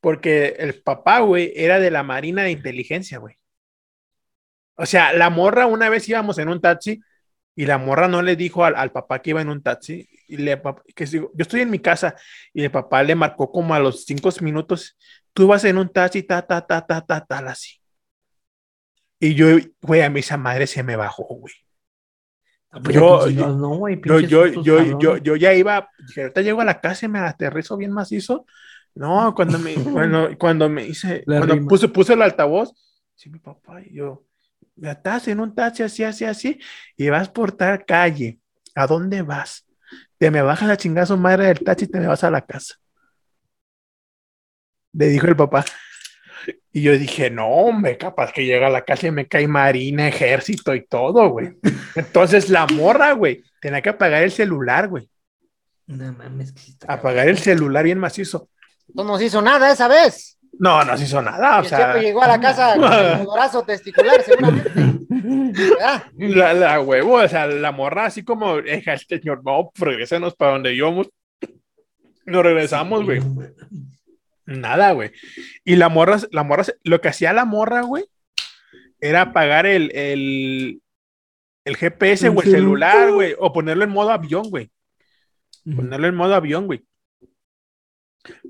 porque 0.00 0.56
el 0.58 0.82
papá, 0.82 1.20
güey, 1.20 1.52
era 1.56 1.78
de 1.80 1.90
la 1.90 2.02
Marina 2.02 2.44
de 2.44 2.52
Inteligencia, 2.52 3.18
güey. 3.18 3.36
O 4.76 4.86
sea, 4.86 5.12
la 5.12 5.30
morra, 5.30 5.66
una 5.66 5.88
vez 5.90 6.08
íbamos 6.08 6.38
en 6.38 6.48
un 6.48 6.60
taxi 6.60 7.00
y 7.54 7.66
la 7.66 7.78
morra 7.78 8.08
no 8.08 8.22
le 8.22 8.36
dijo 8.36 8.64
al, 8.64 8.92
papá 8.92 9.20
que 9.22 9.30
iba 9.30 9.42
en 9.42 9.50
un 9.50 9.62
taxi 9.62 10.08
y 10.28 10.38
le 10.38 10.60
que 10.96 11.06
yo 11.06 11.30
estoy 11.38 11.60
en 11.60 11.70
mi 11.70 11.78
casa 11.78 12.16
y 12.54 12.64
el 12.64 12.70
papá 12.70 13.02
le 13.02 13.14
marcó 13.14 13.52
como 13.52 13.74
a 13.74 13.78
los 13.78 14.04
cinco 14.06 14.30
minutos, 14.40 14.96
tú 15.34 15.46
vas 15.48 15.64
en 15.64 15.78
un 15.78 15.88
taxi, 15.92 16.22
ta, 16.22 16.42
ta, 16.46 16.66
ta, 16.66 16.86
ta, 16.86 17.04
ta, 17.06 17.24
tal, 17.24 17.48
así. 17.48 17.80
Y 19.20 19.34
yo, 19.34 19.46
güey, 19.82 20.02
a 20.02 20.10
mí 20.10 20.20
esa 20.20 20.36
madre 20.36 20.66
se 20.66 20.82
me 20.82 20.96
bajó, 20.96 21.24
güey. 21.24 21.54
Pues 22.82 22.94
Yo- 22.94 23.28
no, 23.28 23.88
Yo, 23.88 24.20
yo, 24.20 24.46
sustos 24.46 24.64
yo, 24.64 24.98
yo, 25.00 25.16
yo 25.18 25.36
ya 25.36 25.52
iba, 25.54 25.90
dije, 26.06 26.22
ahorita 26.22 26.40
llego 26.40 26.60
a 26.60 26.64
la 26.64 26.80
casa 26.80 27.06
y 27.06 27.08
me 27.08 27.18
aterrizo 27.18 27.76
bien 27.76 27.92
macizo. 27.92 28.46
No, 28.94 29.34
cuando 29.34 29.58
me, 29.58 29.74
cuando, 29.92 30.38
cuando 30.38 30.68
me 30.68 30.86
hice, 30.86 31.22
La 31.26 31.38
cuando 31.38 31.54
rima. 31.54 31.68
puse, 31.68 31.88
puse 31.88 32.12
el 32.14 32.22
altavoz, 32.22 32.72
sí, 33.14 33.28
mi 33.30 33.38
papá, 33.38 33.82
y 33.82 33.94
yo, 33.94 34.24
ya 34.76 34.92
estás 34.92 35.28
en 35.28 35.40
un 35.40 35.54
taxi 35.54 35.82
así, 35.82 36.02
así, 36.04 36.24
así, 36.24 36.58
y 36.96 37.08
vas 37.10 37.28
por 37.28 37.52
tal 37.52 37.84
calle. 37.84 38.38
¿A 38.74 38.86
dónde 38.86 39.20
vas? 39.22 39.66
Te 40.16 40.30
me 40.30 40.40
bajas 40.40 40.70
a 40.70 40.76
chingazo 40.78 41.16
madre 41.18 41.46
del 41.48 41.60
taxi 41.62 41.84
y 41.84 41.88
te 41.88 42.00
me 42.00 42.06
vas 42.06 42.24
a 42.24 42.30
la 42.30 42.40
casa. 42.46 42.76
Le 44.94 45.08
dijo 45.08 45.26
el 45.26 45.36
papá. 45.36 45.64
Y 46.72 46.82
yo 46.82 46.96
dije, 46.98 47.30
no, 47.30 47.46
hombre, 47.48 47.98
capaz 47.98 48.32
que 48.32 48.44
llega 48.44 48.66
a 48.66 48.70
la 48.70 48.84
casa 48.84 49.06
y 49.06 49.10
me 49.10 49.26
cae 49.26 49.46
marina, 49.46 50.08
ejército 50.08 50.74
y 50.74 50.86
todo, 50.86 51.28
güey. 51.28 51.50
Entonces 51.94 52.48
la 52.48 52.66
morra, 52.66 53.12
güey, 53.12 53.42
tenía 53.60 53.82
que 53.82 53.90
apagar 53.90 54.22
el 54.22 54.32
celular, 54.32 54.88
güey. 54.88 55.08
No 55.86 56.12
mames, 56.12 56.52
que 56.52 56.62
Apagar 56.86 57.28
el 57.28 57.38
celular 57.38 57.84
bien 57.84 57.98
macizo. 57.98 58.48
No 58.94 59.04
nos 59.04 59.20
hizo 59.20 59.42
nada 59.42 59.72
esa 59.72 59.88
vez. 59.88 60.38
No, 60.58 60.84
no 60.84 60.96
se 60.98 61.04
hizo 61.04 61.22
nada, 61.22 61.60
o 61.60 61.64
sea, 61.64 61.96
llegó 61.96 62.22
a 62.22 62.28
la 62.28 62.40
casa 62.40 62.76
con 62.76 62.92
el 62.92 63.26
brazo 63.34 63.62
testicular, 63.62 64.22
seguramente. 64.22 64.70
¿Verdad? 65.08 66.04
la, 66.18 66.52
la 66.52 66.80
huevo, 66.80 67.14
o 67.14 67.28
sea, 67.28 67.46
la 67.46 67.72
morra 67.72 68.06
así 68.06 68.22
como, 68.22 68.58
"Eja, 68.58 68.92
este 68.92 69.18
señor, 69.18 69.42
no, 69.44 69.70
regresenos 69.74 70.34
para 70.34 70.52
donde 70.52 70.74
íbamos. 70.74 71.08
Nos 72.26 72.44
regresamos, 72.44 73.04
güey. 73.04 73.20
Nada, 74.46 74.92
güey. 74.92 75.12
Y 75.64 75.76
la 75.76 75.88
morra, 75.88 76.18
la 76.30 76.42
morra, 76.42 76.64
lo 76.82 77.00
que 77.00 77.08
hacía 77.08 77.32
la 77.32 77.44
morra, 77.44 77.82
güey, 77.82 78.04
era 79.00 79.22
apagar 79.22 79.66
el, 79.66 79.90
el, 79.94 80.82
el 81.64 81.76
GPS 81.76 82.28
o 82.28 82.32
el 82.40 82.46
El 82.48 82.52
celular, 82.54 83.12
güey, 83.12 83.34
o 83.38 83.52
ponerlo 83.52 83.84
en 83.84 83.90
modo 83.90 84.10
avión, 84.10 84.48
güey. 84.50 84.70
Ponerlo 85.76 86.08
en 86.08 86.14
modo 86.16 86.34
avión, 86.34 86.66
güey. 86.66 86.84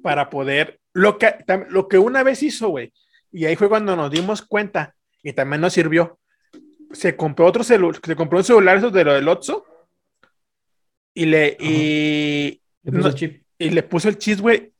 Para 0.03 0.28
poder, 0.30 0.80
lo 0.93 1.18
que, 1.18 1.34
lo 1.70 1.88
que 1.88 1.99
una 1.99 2.22
vez 2.22 2.43
hizo, 2.43 2.68
güey, 2.68 2.93
y 3.30 3.47
ahí 3.47 3.57
fue 3.57 3.68
cuando 3.70 3.97
nos 3.97 4.11
dimos 4.11 4.43
cuenta, 4.43 4.95
y 5.22 5.32
también 5.32 5.61
nos 5.62 5.72
sirvió. 5.72 6.18
Se 6.93 7.16
compró 7.16 7.47
otro 7.47 7.64
celular, 7.64 8.01
se 8.05 8.16
compró 8.16 8.38
un 8.38 8.45
celular 8.45 8.80
de 8.93 9.05
lo 9.05 9.14
del 9.14 9.28
Otso, 9.28 9.64
y 11.14 11.24
le, 11.26 11.57
y, 11.59 12.61
no- 12.82 13.12
chip. 13.12 13.43
y 13.59 13.70
le 13.70 13.82
puso 13.82 14.09
el 14.09 14.18
chis, 14.18 14.40
güey. 14.40 14.72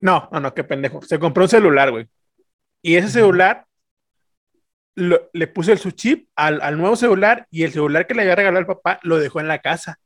No, 0.00 0.28
no, 0.32 0.40
no, 0.40 0.54
qué 0.54 0.64
pendejo. 0.64 1.02
Se 1.02 1.18
compró 1.18 1.44
un 1.44 1.48
celular, 1.48 1.90
güey. 1.90 2.08
Y 2.82 2.94
ese 2.96 3.08
celular 3.08 3.66
lo- 4.94 5.30
le 5.32 5.46
puso 5.46 5.72
el 5.72 5.78
su 5.78 5.90
chip 5.92 6.28
al, 6.36 6.60
al 6.62 6.76
nuevo 6.78 6.96
celular 6.96 7.46
y 7.50 7.64
el 7.64 7.72
celular 7.72 8.06
que 8.06 8.14
le 8.14 8.22
había 8.22 8.34
regalado 8.36 8.60
el 8.60 8.66
papá 8.66 8.98
lo 9.02 9.18
dejó 9.18 9.40
en 9.40 9.48
la 9.48 9.58
casa. 9.60 9.98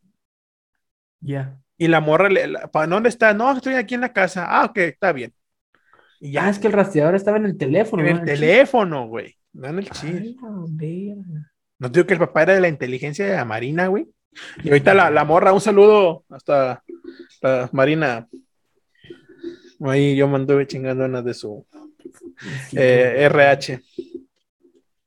Ya. 1.20 1.56
Y 1.78 1.88
la 1.88 2.00
morra, 2.00 2.28
le, 2.28 2.46
la- 2.46 2.68
¿para 2.68 2.86
dónde 2.86 3.08
está? 3.08 3.32
No, 3.34 3.52
estoy 3.52 3.74
aquí 3.74 3.94
en 3.94 4.02
la 4.02 4.12
casa. 4.12 4.46
Ah, 4.48 4.64
ok, 4.66 4.78
está 4.78 5.12
bien. 5.12 5.32
Y 6.20 6.32
Ya 6.32 6.42
ya 6.44 6.50
es 6.50 6.58
que 6.58 6.66
el 6.68 6.72
rastreador 6.72 7.14
estaba 7.14 7.36
en 7.36 7.46
el 7.46 7.56
teléfono. 7.56 8.02
en 8.02 8.08
el 8.08 8.18
chip. 8.18 8.26
teléfono, 8.26 9.06
güey. 9.08 9.36
No 9.52 9.68
en 9.68 9.78
el 9.78 9.90
chip. 9.90 10.14
Ay, 10.14 10.36
la 10.40 10.48
verga. 10.68 11.52
No 11.78 11.88
digo 11.88 12.06
que 12.06 12.14
el 12.14 12.20
papá 12.20 12.42
era 12.42 12.54
de 12.54 12.60
la 12.60 12.68
inteligencia 12.68 13.26
de 13.26 13.36
la 13.36 13.44
Marina, 13.44 13.88
güey. 13.88 14.06
Y 14.62 14.68
ahorita 14.68 14.94
la, 14.94 15.10
la 15.10 15.24
morra, 15.24 15.52
un 15.52 15.60
saludo 15.60 16.24
hasta 16.28 16.82
la 17.42 17.68
Marina. 17.72 18.26
Ahí 19.80 20.16
yo 20.16 20.28
me 20.28 20.36
anduve 20.36 20.66
chingando 20.66 21.04
una 21.04 21.22
de 21.22 21.34
su 21.34 21.64
Sí, 22.68 22.76
eh, 22.78 23.24
RH. 23.26 23.80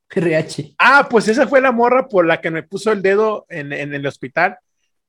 RH. 0.09 0.75
Ah, 0.79 1.07
pues 1.09 1.27
esa 1.27 1.47
fue 1.47 1.61
la 1.61 1.71
morra 1.71 2.07
por 2.07 2.25
la 2.25 2.41
que 2.41 2.49
me 2.51 2.63
puso 2.63 2.91
el 2.91 3.01
dedo 3.01 3.45
en, 3.49 3.71
en 3.73 3.93
el 3.93 4.05
hospital, 4.07 4.57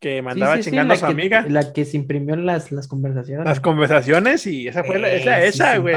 que 0.01 0.21
me 0.23 0.33
andaba 0.33 0.57
Sí, 0.57 0.59
sí, 0.59 0.65
sí, 0.65 0.71
chingando 0.71 0.95
a 0.95 0.97
su 0.97 1.07
que- 1.07 1.13
amiga. 1.13 1.47
La 1.49 1.73
que 1.73 1.85
se 1.85 1.97
imprimió 1.97 2.37
las, 2.37 2.73
las 2.73 2.89
conversaciones. 2.89 3.47
Las 3.47 3.61
conversaciones 3.61 4.47
y 4.47 4.69
esa 4.69 4.85
fue 4.85 4.99
la, 4.99 5.11
esa, 5.13 5.43
Eh, 5.43 5.49
esa, 5.49 5.77
güey. 5.79 5.97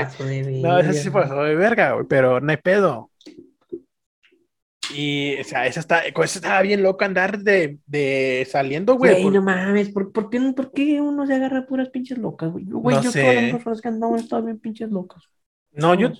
No, 0.61 0.79
esa 0.79 0.93
sí 0.93 1.09
pasó 1.09 1.43
de 1.43 1.55
verga, 1.55 1.93
güey, 1.93 2.05
pero 2.07 2.39
no 2.39 2.51
hay 2.51 2.57
pedo. 2.57 3.10
Y, 4.93 5.39
o 5.39 5.43
sea, 5.43 5.65
esa, 5.67 5.79
está, 5.79 5.99
esa 5.99 6.23
estaba 6.23 6.61
bien 6.61 6.83
loca 6.83 7.05
andar 7.05 7.39
de, 7.39 7.79
de 7.85 8.47
saliendo, 8.49 8.95
güey. 8.95 9.11
Güey, 9.11 9.23
por- 9.23 9.33
no 9.33 9.41
mames, 9.41 9.89
¿por, 9.89 10.11
por, 10.11 10.29
qué, 10.29 10.39
¿por 10.55 10.71
qué 10.71 10.99
uno 11.01 11.25
se 11.25 11.35
agarra 11.35 11.65
puras 11.65 11.89
pinches 11.89 12.17
locas, 12.17 12.51
güey? 12.51 12.65
No 12.65 13.01
yo 13.01 13.11
sé. 13.11 13.21
todas 13.21 13.35
las 13.35 13.51
personas 13.51 13.81
que 13.81 13.87
andaban 13.87 14.19
estaban 14.19 14.45
bien 14.45 14.59
pinches 14.59 14.89
locas. 14.89 15.23
No, 15.73 15.95
yo, 15.95 16.11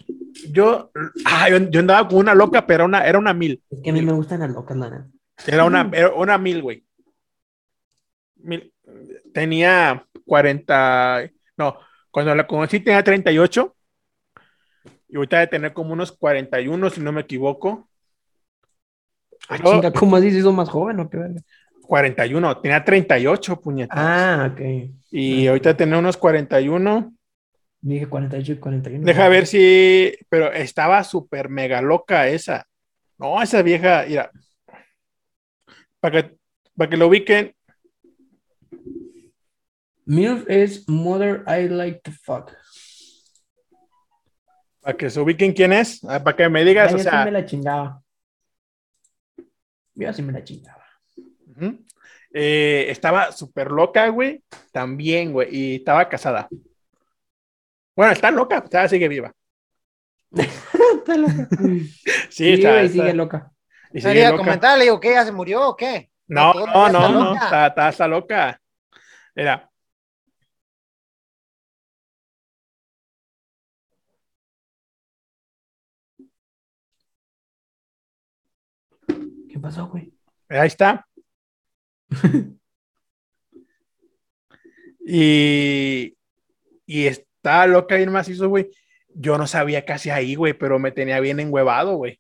yo, 0.50 0.92
ah, 1.26 1.50
yo, 1.50 1.58
yo 1.70 1.80
andaba 1.82 2.08
con 2.08 2.20
una 2.20 2.34
loca, 2.34 2.66
pero 2.66 2.76
era 2.76 2.86
una, 2.86 3.06
era 3.06 3.20
una 3.20 3.34
mil. 3.34 3.62
Es 3.70 3.82
que 3.82 3.90
a 3.90 3.94
mí 3.94 4.02
me 4.02 4.14
gustan 4.14 4.40
las 4.40 4.52
locas, 4.52 4.78
la 4.78 4.90
neta. 4.90 5.08
Era 5.46 5.66
una, 5.66 5.90
era 5.94 6.14
una 6.14 6.38
mil, 6.38 6.62
güey. 6.62 6.86
Mil. 8.38 8.74
Tenía 9.34 10.08
40, 10.26 11.30
no, 11.58 11.78
cuando 12.10 12.34
la 12.36 12.48
conocí 12.48 12.80
tenía 12.80 13.04
38. 13.04 13.76
Y 15.10 15.18
ahorita 15.18 15.40
de 15.40 15.48
tener 15.48 15.74
como 15.74 15.92
unos 15.92 16.14
41, 16.14 16.90
si 16.90 17.02
no 17.02 17.12
me 17.12 17.22
equivoco. 17.22 17.90
Ah, 19.50 19.58
chinga, 19.60 19.92
¿cómo 19.92 20.16
así? 20.16 20.32
¿Se 20.32 20.40
hizo 20.40 20.52
más 20.54 20.70
joven 20.70 21.00
o 21.00 21.10
qué 21.10 21.18
verga? 21.18 21.42
41, 21.82 22.58
tenía 22.62 22.84
38, 22.84 23.60
puñetas. 23.60 23.98
Ah, 24.00 24.50
ok. 24.54 24.62
y 25.12 25.48
ahorita 25.48 25.76
tenía 25.76 25.98
unos 25.98 26.16
41. 26.16 27.14
Dije 27.82 28.08
48 28.08 28.52
y 28.54 28.56
41. 28.58 29.06
Deja 29.06 29.28
ver 29.28 29.48
si, 29.48 30.14
pero 30.30 30.54
estaba 30.54 31.04
súper 31.04 31.50
mega 31.50 31.82
loca 31.82 32.28
esa. 32.28 32.66
No, 33.18 33.42
esa 33.42 33.62
vieja, 33.62 34.06
mira, 34.08 34.32
para 36.00 36.24
que, 36.24 36.38
para 36.76 36.90
que 36.90 36.98
lo 36.98 37.08
ubiquen, 37.08 37.54
MILF 40.06 40.46
es 40.50 40.88
Mother 40.90 41.44
I 41.48 41.68
Like 41.68 42.02
to 42.04 42.12
Fuck. 42.12 42.52
para 44.82 44.98
que 44.98 45.10
se 45.10 45.20
ubiquen 45.20 45.54
quién 45.54 45.74
es, 45.74 46.04
ah, 46.06 46.24
para 46.24 46.36
que 46.36 46.50
me 46.50 46.64
digas, 46.66 46.92
Ah, 46.92 46.96
o 46.96 47.00
sea, 47.00 47.26
me 47.26 47.32
la 47.32 47.46
chingaba. 47.46 48.01
Yo 49.96 50.14
sí 50.14 50.22
me 50.22 50.32
la 50.34 50.44
chingaba. 50.44 50.84
Eh, 52.34 52.86
estaba 52.90 53.32
súper 53.32 53.72
loca, 53.72 54.08
güey, 54.08 54.44
también, 54.72 55.32
güey, 55.34 55.50
y 55.56 55.76
estaba 55.76 56.08
casada. 56.08 56.48
Bueno, 57.96 58.14
está 58.14 58.32
loca, 58.32 58.60
está, 58.60 58.88
sigue 58.88 59.08
viva. 59.08 59.32
Está 60.32 61.18
loca. 61.18 61.48
Sí, 62.30 62.30
Sí, 62.30 62.54
está, 62.54 62.82
está- 62.82 62.94
sigue 62.94 63.14
loca. 63.14 63.52
y 63.94 64.00
sigue 64.00 64.14
Quería 64.14 64.30
loca. 64.32 64.44
comentar, 64.44 64.78
le 64.78 64.86
digo, 64.86 65.00
¿qué? 65.00 65.12
¿Ya 65.12 65.26
se 65.26 65.32
murió 65.34 65.68
o 65.70 65.76
qué? 65.76 66.10
No, 66.28 66.54
no, 66.54 66.62
está 66.88 66.90
no, 66.92 67.10
no, 67.10 67.34
está, 67.34 67.68
está, 67.68 67.90
está 67.90 68.08
loca. 68.08 68.62
Mira, 69.36 69.70
pasó, 79.62 79.88
güey? 79.88 80.14
ahí 80.50 80.68
está. 80.68 81.08
y, 85.06 86.18
y 86.86 87.08
está 87.08 87.68
loca 87.68 87.96
bien 87.96 88.12
macizo, 88.12 88.50
güey. 88.50 88.70
Yo 89.14 89.38
no 89.38 89.48
sabía 89.48 89.86
casi 89.86 90.10
ahí, 90.10 90.36
güey, 90.36 90.54
pero 90.54 90.80
me 90.80 90.92
tenía 90.92 91.20
bien 91.20 91.40
enguevado, 91.40 91.96
güey. 91.96 92.20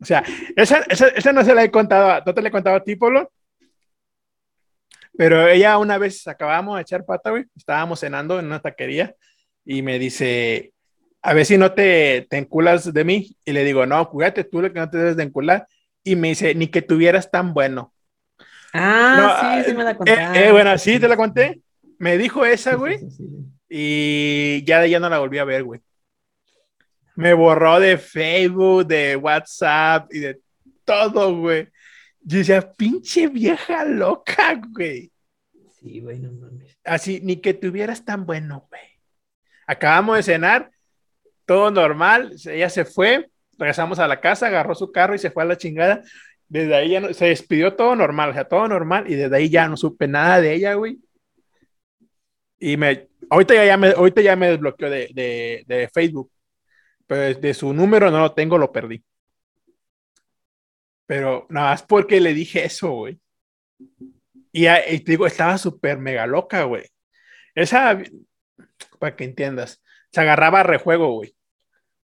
O 0.00 0.04
sea, 0.04 0.22
esa, 0.56 0.80
esa, 0.88 1.08
esa 1.08 1.32
no 1.32 1.44
se 1.44 1.54
la 1.54 1.64
he 1.64 1.70
contado, 1.70 2.22
no 2.24 2.34
te 2.34 2.42
la 2.42 2.48
he 2.48 2.52
contado 2.52 2.76
a 2.76 2.84
ti, 2.84 2.94
Polo. 2.94 3.32
Pero 5.16 5.48
ella 5.48 5.78
una 5.78 5.98
vez 5.98 6.26
acabamos 6.28 6.76
de 6.76 6.82
echar 6.82 7.04
pata, 7.04 7.30
güey. 7.30 7.44
Estábamos 7.56 7.98
cenando 7.98 8.38
en 8.38 8.46
una 8.46 8.60
taquería 8.60 9.16
y 9.64 9.82
me 9.82 9.98
dice, 9.98 10.72
a 11.22 11.34
ver 11.34 11.44
si 11.46 11.58
no 11.58 11.72
te, 11.72 12.26
te 12.30 12.38
enculas 12.38 12.92
de 12.92 13.04
mí. 13.04 13.36
Y 13.44 13.52
le 13.52 13.64
digo, 13.64 13.86
no, 13.86 14.08
cuídate 14.10 14.44
tú, 14.44 14.62
lo 14.62 14.72
que 14.72 14.78
no 14.80 14.88
te 14.90 14.98
debes 14.98 15.16
de 15.16 15.24
encular. 15.24 15.66
Y 16.04 16.16
me 16.16 16.28
dice, 16.28 16.54
ni 16.54 16.68
que 16.68 16.82
tuvieras 16.82 17.30
tan 17.30 17.52
bueno. 17.54 17.92
Ah, 18.72 19.16
No, 19.16 19.62
sí, 19.64 19.70
sí 19.70 19.76
me 19.76 19.84
la 19.84 19.90
Eh, 19.92 19.96
contaste. 19.96 20.46
eh, 20.48 20.52
bueno, 20.52 20.78
sí, 20.78 20.98
te 21.00 21.08
la 21.08 21.16
conté. 21.16 21.60
Me 21.98 22.16
dijo 22.18 22.44
esa, 22.44 22.74
güey. 22.74 22.98
sí, 22.98 23.10
sí. 23.10 23.26
Y 23.68 24.64
ya 24.64 24.84
ella 24.84 25.00
no 25.00 25.08
la 25.10 25.18
volví 25.18 25.38
a 25.38 25.44
ver, 25.44 25.64
güey. 25.64 25.80
Me 27.16 27.34
borró 27.34 27.80
de 27.80 27.98
Facebook, 27.98 28.86
de 28.86 29.16
WhatsApp 29.16 30.12
y 30.14 30.20
de 30.20 30.40
todo, 30.84 31.36
güey. 31.36 31.68
Yo 32.20 32.38
decía, 32.38 32.72
pinche 32.72 33.26
vieja 33.28 33.84
loca, 33.84 34.60
güey. 34.70 35.10
Sí, 35.80 36.00
güey, 36.00 36.18
no 36.18 36.32
mames. 36.32 36.78
Así, 36.84 37.20
ni 37.22 37.36
que 37.38 37.54
tuvieras 37.54 38.04
tan 38.04 38.24
bueno, 38.24 38.66
güey. 38.70 38.82
Acabamos 39.66 40.16
de 40.16 40.22
cenar, 40.22 40.70
todo 41.48 41.70
normal, 41.70 42.34
ella 42.44 42.68
se 42.68 42.84
fue, 42.84 43.30
regresamos 43.56 43.98
a 43.98 44.06
la 44.06 44.20
casa, 44.20 44.48
agarró 44.48 44.74
su 44.74 44.92
carro 44.92 45.14
y 45.14 45.18
se 45.18 45.30
fue 45.30 45.44
a 45.44 45.46
la 45.46 45.56
chingada. 45.56 46.02
Desde 46.46 46.74
ahí 46.74 46.90
ya 46.90 47.00
no, 47.00 47.14
se 47.14 47.26
despidió 47.26 47.74
todo 47.74 47.96
normal, 47.96 48.30
o 48.30 48.32
sea, 48.34 48.44
todo 48.46 48.68
normal, 48.68 49.10
y 49.10 49.14
desde 49.14 49.34
ahí 49.34 49.48
ya 49.48 49.66
no 49.66 49.78
supe 49.78 50.06
nada 50.06 50.42
de 50.42 50.52
ella, 50.52 50.74
güey. 50.74 50.98
Y 52.58 52.76
me, 52.76 53.08
ahorita 53.30 53.64
ya, 53.64 53.76
me, 53.78 53.88
ahorita 53.88 54.20
ya 54.20 54.36
me 54.36 54.50
desbloqueó 54.50 54.90
de, 54.90 55.64
de, 55.66 55.88
Facebook, 55.94 56.30
pero 57.06 57.40
de, 57.40 57.54
su 57.54 57.72
número 57.72 58.10
no 58.10 58.20
lo 58.20 58.34
tengo, 58.34 58.58
lo 58.58 58.70
perdí. 58.70 59.02
Pero 61.06 61.46
nada 61.48 61.70
más 61.70 61.82
porque 61.82 62.20
le 62.20 62.34
dije 62.34 62.66
eso, 62.66 62.90
güey. 62.90 63.18
Y, 64.52 64.68
y 64.68 65.00
te 65.00 65.12
digo, 65.12 65.26
estaba 65.26 65.56
súper 65.56 65.96
mega 65.98 66.26
loca, 66.26 66.64
güey. 66.64 66.84
Esa, 67.54 68.02
para 68.98 69.16
que 69.16 69.24
entiendas, 69.24 69.82
se 70.12 70.20
agarraba 70.20 70.60
a 70.60 70.64
rejuego, 70.64 71.12
güey. 71.12 71.37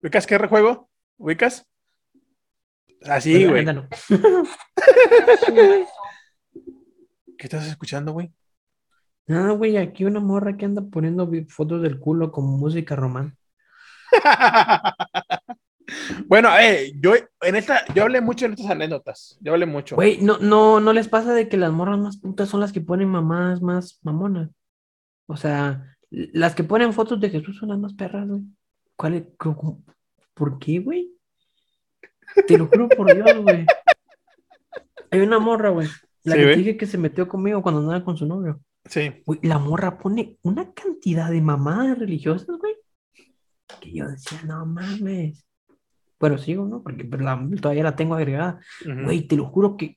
¿Ubicas 0.03 0.26
qué 0.26 0.38
rejuego? 0.38 0.88
¿Ubicas? 1.18 1.66
Así, 3.03 3.46
güey. 3.46 3.61
Ándalo. 3.61 3.88
¿Qué 7.38 7.46
estás 7.46 7.66
escuchando, 7.66 8.12
güey? 8.12 8.32
Ah, 9.28 9.53
güey, 9.53 9.76
aquí 9.76 10.05
una 10.05 10.20
morra 10.20 10.57
que 10.57 10.64
anda 10.64 10.82
poniendo 10.82 11.30
fotos 11.48 11.82
del 11.82 11.98
culo 11.98 12.32
como 12.32 12.57
música 12.57 12.96
román. 12.96 13.36
bueno, 16.26 16.51
eh, 16.59 16.92
yo 17.01 17.14
en 17.42 17.57
esta, 17.57 17.84
yo 17.94 18.03
hablé 18.03 18.20
mucho 18.20 18.46
en 18.46 18.53
estas 18.53 18.70
anécdotas. 18.70 19.38
Yo 19.40 19.53
hablé 19.53 19.66
mucho. 19.66 19.96
Güey, 19.96 20.18
no, 20.20 20.38
no, 20.38 20.80
no 20.80 20.92
les 20.92 21.09
pasa 21.09 21.32
de 21.32 21.48
que 21.48 21.57
las 21.57 21.72
morras 21.72 21.98
más 21.98 22.16
putas 22.16 22.48
son 22.48 22.61
las 22.61 22.72
que 22.72 22.80
ponen 22.80 23.09
mamás 23.09 23.62
más 23.62 24.01
mamonas. 24.03 24.51
O 25.26 25.36
sea, 25.36 25.96
las 26.11 26.55
que 26.55 26.64
ponen 26.64 26.92
fotos 26.92 27.20
de 27.20 27.30
Jesús 27.30 27.59
son 27.59 27.68
las 27.68 27.78
más 27.78 27.94
perras, 27.94 28.26
güey. 28.26 28.42
¿Cuál 29.01 29.14
es? 29.14 29.22
¿Por 30.34 30.59
qué, 30.59 30.78
güey? 30.80 31.11
Te 32.46 32.59
lo 32.59 32.66
juro 32.66 32.86
por 32.90 33.14
Dios, 33.14 33.34
güey. 33.38 33.64
Hay 35.11 35.20
una 35.20 35.38
morra, 35.38 35.70
güey. 35.70 35.88
La 36.22 36.34
Sí, 36.34 36.40
que 36.42 36.46
te 36.48 36.57
dije 36.57 36.76
que 36.76 36.84
se 36.86 36.98
metió 36.98 37.26
conmigo 37.26 37.62
cuando 37.62 37.80
andaba 37.80 38.05
con 38.05 38.18
su 38.18 38.26
novio. 38.26 38.61
Sí. 38.84 39.11
Güey, 39.24 39.40
la 39.42 39.59
morra 39.59 39.96
pone 39.96 40.36
una 40.42 40.70
cantidad 40.74 41.30
de 41.30 41.40
mamadas 41.40 41.98
religiosas, 41.98 42.59
güey. 42.59 42.74
Que 43.80 43.90
yo 43.90 44.07
decía, 44.07 44.42
no 44.44 44.66
mames. 44.66 45.46
Bueno, 46.18 46.36
sigo, 46.36 46.66
¿no? 46.66 46.82
Porque 46.82 47.07
pues, 47.07 47.22
la- 47.22 47.42
todavía 47.59 47.84
la 47.84 47.96
tengo 47.96 48.16
agregada. 48.16 48.61
Ujú. 48.84 49.05
Güey, 49.05 49.26
te 49.26 49.36
lo 49.36 49.46
juro 49.46 49.78
que. 49.78 49.96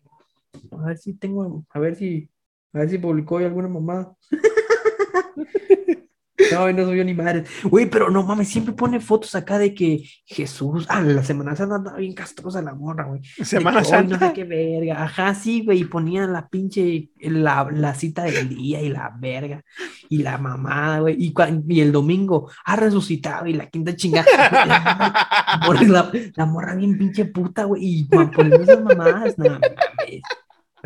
A 0.72 0.86
ver 0.86 0.97
si 0.97 1.14
tengo. 1.16 1.66
A 1.72 1.80
ver 1.80 1.97
si. 1.97 2.30
A 2.72 2.80
ver 2.80 2.89
si 2.89 2.99
publicó 2.99 3.36
hoy 3.36 3.43
alguna 3.43 3.68
mamada. 3.68 4.16
No, 6.52 6.72
no 6.72 6.86
subió 6.86 7.04
ni 7.04 7.14
madre. 7.14 7.44
Güey, 7.64 7.89
pero 7.89 8.10
no 8.10 8.24
mames, 8.24 8.50
siempre 8.50 8.74
pone 8.74 9.00
fotos 9.00 9.36
acá 9.36 9.58
de 9.58 9.74
que 9.74 10.04
Jesús. 10.26 10.86
Ah, 10.89 11.02
la 11.02 11.24
Semana 11.24 11.56
Santa 11.56 11.76
andaba 11.76 11.98
bien 11.98 12.14
castrosa 12.14 12.62
la 12.62 12.74
morra, 12.74 13.06
güey. 13.06 13.22
Semana 13.24 13.82
que 13.82 13.88
hoy 13.88 13.91
No 14.04 14.10
Santa. 14.10 14.28
sé 14.28 14.34
qué 14.34 14.44
verga. 14.44 15.04
Ajá, 15.04 15.34
sí, 15.36 15.64
güey. 15.66 15.82
Y 15.82 15.86
ponían 15.86 16.34
la 16.34 16.48
pinche. 16.48 17.10
La, 17.20 17.68
la 17.72 17.94
cita 17.96 18.24
del 18.24 18.50
día 18.50 18.82
y 18.82 18.89
la 18.89 19.14
verga. 19.18 19.64
Y 20.10 20.24
la 20.24 20.38
mamada, 20.38 21.00
güey. 21.00 21.16
Y, 21.20 21.82
el 21.82 21.91
domingo. 21.91 22.50
Ha 22.66 22.76
resucitado 22.76 23.48
y 23.48 23.54
la 23.54 23.68
quinta 23.68 23.96
chingada. 23.96 24.26
La 24.66 25.60
morra, 25.66 25.82
la, 25.84 26.12
la 26.36 26.46
morra 26.46 26.76
bien 26.76 26.98
pinche 26.98 27.26
puta, 27.26 27.64
güey. 27.66 27.82
Y 27.84 28.04
poniendo 28.06 28.62
esas 28.64 28.82
mamadas, 28.84 29.38
no 29.38 29.46
mames. 29.46 30.22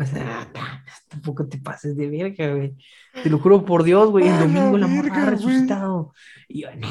O 0.00 0.06
sea, 0.06 0.48
tampoco 1.08 1.46
te 1.48 1.58
pases 1.58 1.96
de 1.96 2.08
verga, 2.08 2.54
güey. 2.54 2.76
Te 3.22 3.28
lo 3.28 3.38
juro 3.38 3.64
por 3.64 3.82
Dios, 3.84 4.10
güey. 4.10 4.26
El 4.26 4.32
A 4.32 4.36
la 4.36 4.40
domingo 4.42 4.78
la 4.78 4.86
morra 4.86 5.22
ha 5.22 5.30
resucitado. 5.30 6.12
Y 6.48 6.62
yo, 6.62 6.68
no. 6.76 6.88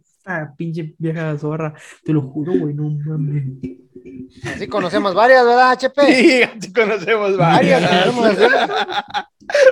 Esta 0.00 0.54
pinche 0.56 0.94
vieja 0.98 1.36
zorra. 1.38 1.74
Te 2.04 2.12
lo 2.12 2.22
juro, 2.22 2.52
güey, 2.56 2.74
no 2.74 2.90
mames. 2.90 3.44
Así 4.44 4.66
conocemos 4.68 5.14
varias, 5.14 5.44
¿verdad, 5.44 5.72
HP? 5.72 6.14
Sí, 6.14 6.42
así 6.42 6.72
conocemos 6.72 7.36
Varias 7.36 7.82
varias. 7.82 8.14
conocemos 8.14 8.54
así. 8.54 9.24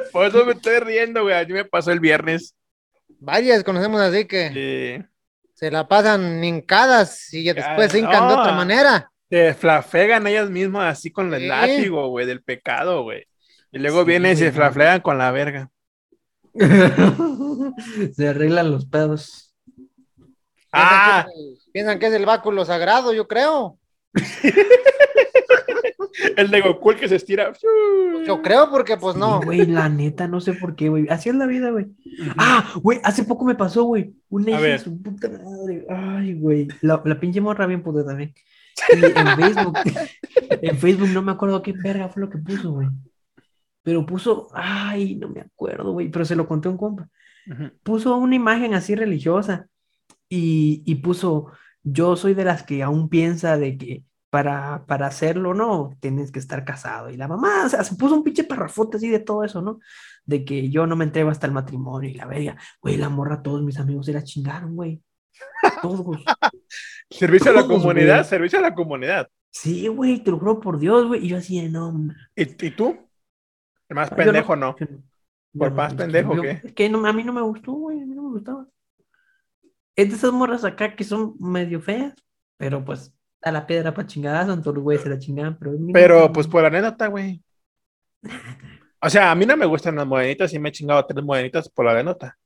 Por 0.12 0.26
eso 0.26 0.44
me 0.44 0.52
estoy 0.52 0.80
riendo, 0.80 1.22
güey. 1.22 1.34
A 1.36 1.44
mí 1.44 1.52
me 1.52 1.64
pasó 1.64 1.92
el 1.92 2.00
viernes. 2.00 2.54
Varias 3.20 3.62
conocemos 3.62 4.00
así 4.00 4.24
que 4.26 4.50
Eh, 4.54 5.04
se 5.54 5.70
la 5.70 5.86
pasan 5.86 6.42
hincadas 6.42 7.32
y 7.32 7.44
ya 7.44 7.54
después 7.54 7.92
se 7.92 8.00
hincan 8.00 8.26
de 8.28 8.34
otra 8.34 8.52
manera. 8.52 9.10
Se 9.30 9.54
flafegan 9.54 10.26
ellas 10.26 10.50
mismas 10.50 10.92
así 10.98 11.10
con 11.10 11.32
el 11.34 11.48
látigo, 11.48 12.08
güey, 12.08 12.26
del 12.26 12.42
pecado, 12.42 13.02
güey. 13.02 13.24
Y 13.72 13.78
luego 13.78 14.00
Sí, 14.02 14.06
vienen 14.08 14.32
y 14.32 14.36
se 14.36 14.52
flaflegan 14.52 15.00
con 15.00 15.18
la 15.18 15.30
verga. 15.30 15.70
Se 18.14 18.28
arreglan 18.28 18.70
los 18.70 18.86
pedos. 18.86 19.54
Ah, 20.72 21.26
Piensan 21.26 21.34
que, 21.34 21.40
es 21.40 21.58
el- 21.66 21.72
piensan 21.72 21.98
que 21.98 22.06
es 22.06 22.12
el 22.14 22.26
báculo 22.26 22.64
sagrado, 22.64 23.12
yo 23.12 23.28
creo. 23.28 23.78
el 26.36 26.50
de 26.50 26.60
Goku 26.60 26.90
el 26.90 26.96
que 26.96 27.08
se 27.08 27.16
estira. 27.16 27.52
Yo 28.26 28.42
creo 28.42 28.70
porque 28.70 28.96
pues 28.96 29.16
no. 29.16 29.40
Sí, 29.40 29.46
güey, 29.46 29.66
la 29.66 29.88
neta, 29.88 30.26
no 30.28 30.40
sé 30.40 30.54
por 30.54 30.74
qué, 30.74 30.88
güey. 30.88 31.06
Así 31.08 31.28
es 31.28 31.34
la 31.34 31.46
vida, 31.46 31.70
güey. 31.70 31.86
Ah, 32.36 32.72
güey, 32.82 33.00
hace 33.04 33.24
poco 33.24 33.44
me 33.44 33.54
pasó, 33.54 33.84
güey. 33.84 34.12
Una 34.28 34.50
hija 34.50 34.78
su 34.78 35.00
puta 35.00 35.28
madre. 35.28 35.86
Ay, 35.88 36.34
güey. 36.34 36.68
La, 36.80 37.00
la 37.04 37.20
pinche 37.20 37.40
morra 37.40 37.66
bien 37.66 37.82
puta 37.82 38.04
también. 38.04 38.34
Y 38.90 39.04
en 39.04 39.36
Facebook, 39.36 39.78
en 40.62 40.78
Facebook 40.78 41.08
no 41.08 41.22
me 41.22 41.32
acuerdo 41.32 41.62
qué 41.62 41.72
verga 41.72 42.08
fue 42.08 42.22
lo 42.22 42.30
que 42.30 42.38
puso, 42.38 42.72
güey. 42.72 42.88
Pero 43.82 44.04
puso, 44.04 44.48
ay, 44.52 45.16
no 45.16 45.28
me 45.28 45.40
acuerdo, 45.40 45.92
güey. 45.92 46.10
Pero 46.10 46.24
se 46.24 46.36
lo 46.36 46.46
conté 46.46 46.68
a 46.68 46.70
un 46.70 46.76
compa. 46.76 47.08
Puso 47.82 48.16
una 48.16 48.34
imagen 48.34 48.74
así 48.74 48.94
religiosa 48.94 49.68
y, 50.28 50.82
y 50.84 50.96
puso, 50.96 51.50
yo 51.82 52.14
soy 52.14 52.34
de 52.34 52.44
las 52.44 52.62
que 52.62 52.82
aún 52.82 53.08
piensa 53.08 53.56
de 53.56 53.78
que 53.78 54.04
para, 54.30 54.84
para 54.86 55.06
hacerlo, 55.06 55.54
no, 55.54 55.96
tienes 56.00 56.30
que 56.30 56.38
estar 56.38 56.64
casado. 56.64 57.10
Y 57.10 57.16
la 57.16 57.28
mamá, 57.28 57.64
o 57.64 57.68
sea, 57.68 57.82
se 57.84 57.94
puso 57.96 58.14
un 58.14 58.24
pinche 58.24 58.44
parrafote 58.44 58.98
así 58.98 59.08
de 59.08 59.20
todo 59.20 59.44
eso, 59.44 59.62
¿no? 59.62 59.80
De 60.24 60.44
que 60.44 60.68
yo 60.70 60.86
no 60.86 60.96
me 60.96 61.04
entrego 61.04 61.30
hasta 61.30 61.46
el 61.46 61.52
matrimonio 61.52 62.10
y 62.10 62.14
la 62.14 62.26
verga. 62.26 62.56
Güey, 62.82 62.96
la 62.96 63.08
morra, 63.08 63.42
todos 63.42 63.62
mis 63.62 63.78
amigos 63.78 64.06
se 64.06 64.12
la 64.12 64.22
chingaron, 64.22 64.76
güey. 64.76 65.02
Todos. 65.82 66.18
Servicio 67.10 67.50
a 67.50 67.54
la 67.54 67.62
Todos, 67.62 67.80
comunidad, 67.82 68.16
güey. 68.18 68.28
servicio 68.28 68.58
a 68.58 68.62
la 68.62 68.74
comunidad. 68.74 69.28
Sí, 69.50 69.86
güey, 69.88 70.22
te 70.22 70.30
lo 70.30 70.38
juro 70.38 70.60
por 70.60 70.78
Dios, 70.78 71.06
güey. 71.06 71.24
Y 71.24 71.28
yo 71.28 71.38
así 71.38 71.60
de, 71.60 71.68
no, 71.68 71.92
¿Y, 72.36 72.42
y 72.66 72.70
tú? 72.70 72.96
El 73.88 73.94
más 73.96 74.10
yo 74.10 74.16
pendejo, 74.16 74.56
no. 74.56 74.76
¿Por 75.56 75.72
más 75.72 75.94
pendejo 75.94 76.34
yo- 76.36 76.42
qué? 76.42 76.74
Que 76.74 76.88
no, 76.90 77.04
a 77.06 77.12
mí 77.12 77.24
no 77.24 77.32
me 77.32 77.40
gustó, 77.40 77.72
güey, 77.72 78.00
a 78.02 78.06
mí 78.06 78.14
no 78.14 78.22
me 78.24 78.30
gustaba. 78.30 78.66
Es 79.96 80.10
de 80.10 80.14
esas 80.16 80.32
morras 80.32 80.64
acá 80.64 80.94
que 80.94 81.02
son 81.04 81.34
medio 81.40 81.80
feas, 81.80 82.14
pero 82.56 82.84
pues 82.84 83.12
a 83.42 83.50
la 83.50 83.66
piedra 83.66 83.94
para 83.94 84.06
chingadazo, 84.06 84.52
entonces 84.52 84.74
los 84.74 84.84
güeyes 84.84 85.02
se 85.02 85.08
la 85.08 85.18
chingaban, 85.18 85.58
pero... 85.58 85.72
Pero 85.92 86.32
pues 86.32 86.46
por 86.46 86.64
anécdota, 86.64 87.06
güey. 87.06 87.42
O 89.00 89.08
sea, 89.08 89.30
a 89.30 89.34
mí 89.34 89.46
no 89.46 89.56
me 89.56 89.64
gustan 89.66 89.96
las 89.96 90.06
modenitas 90.06 90.52
y 90.52 90.58
me 90.58 90.68
he 90.68 90.72
chingado 90.72 91.04
tres 91.06 91.24
modenitas 91.24 91.68
por 91.68 91.84
la 91.86 91.92
anécdota. 91.92 92.36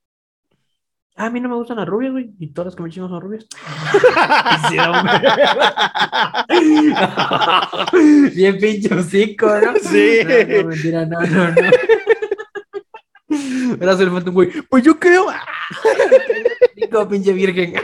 Ah, 1.17 1.27
A 1.27 1.31
mí 1.31 1.41
no 1.41 1.49
me 1.49 1.57
gustan 1.57 1.77
las 1.77 1.87
rubias, 1.87 2.13
güey, 2.13 2.31
y 2.39 2.49
todas 2.49 2.67
las 2.69 2.77
que 2.77 2.83
me 2.83 2.91
chingan 2.91 3.11
son 3.11 3.21
rubias. 3.21 3.47
Bien 8.35 8.59
pinche 8.59 8.95
hocico, 8.95 9.47
¿no? 9.47 9.75
Sí. 9.83 10.21
No, 10.25 10.63
no, 10.63 10.69
mentira, 10.69 11.05
no, 11.07 11.21
no, 11.21 11.49
no. 11.51 11.55
Le 13.77 14.11
falta 14.11 14.31
un 14.31 14.35
güey. 14.35 14.51
Pues 14.69 14.83
yo 14.85 14.99
creo. 14.99 15.27
Como 16.91 17.09
pinche 17.09 17.33
virgen. 17.33 17.75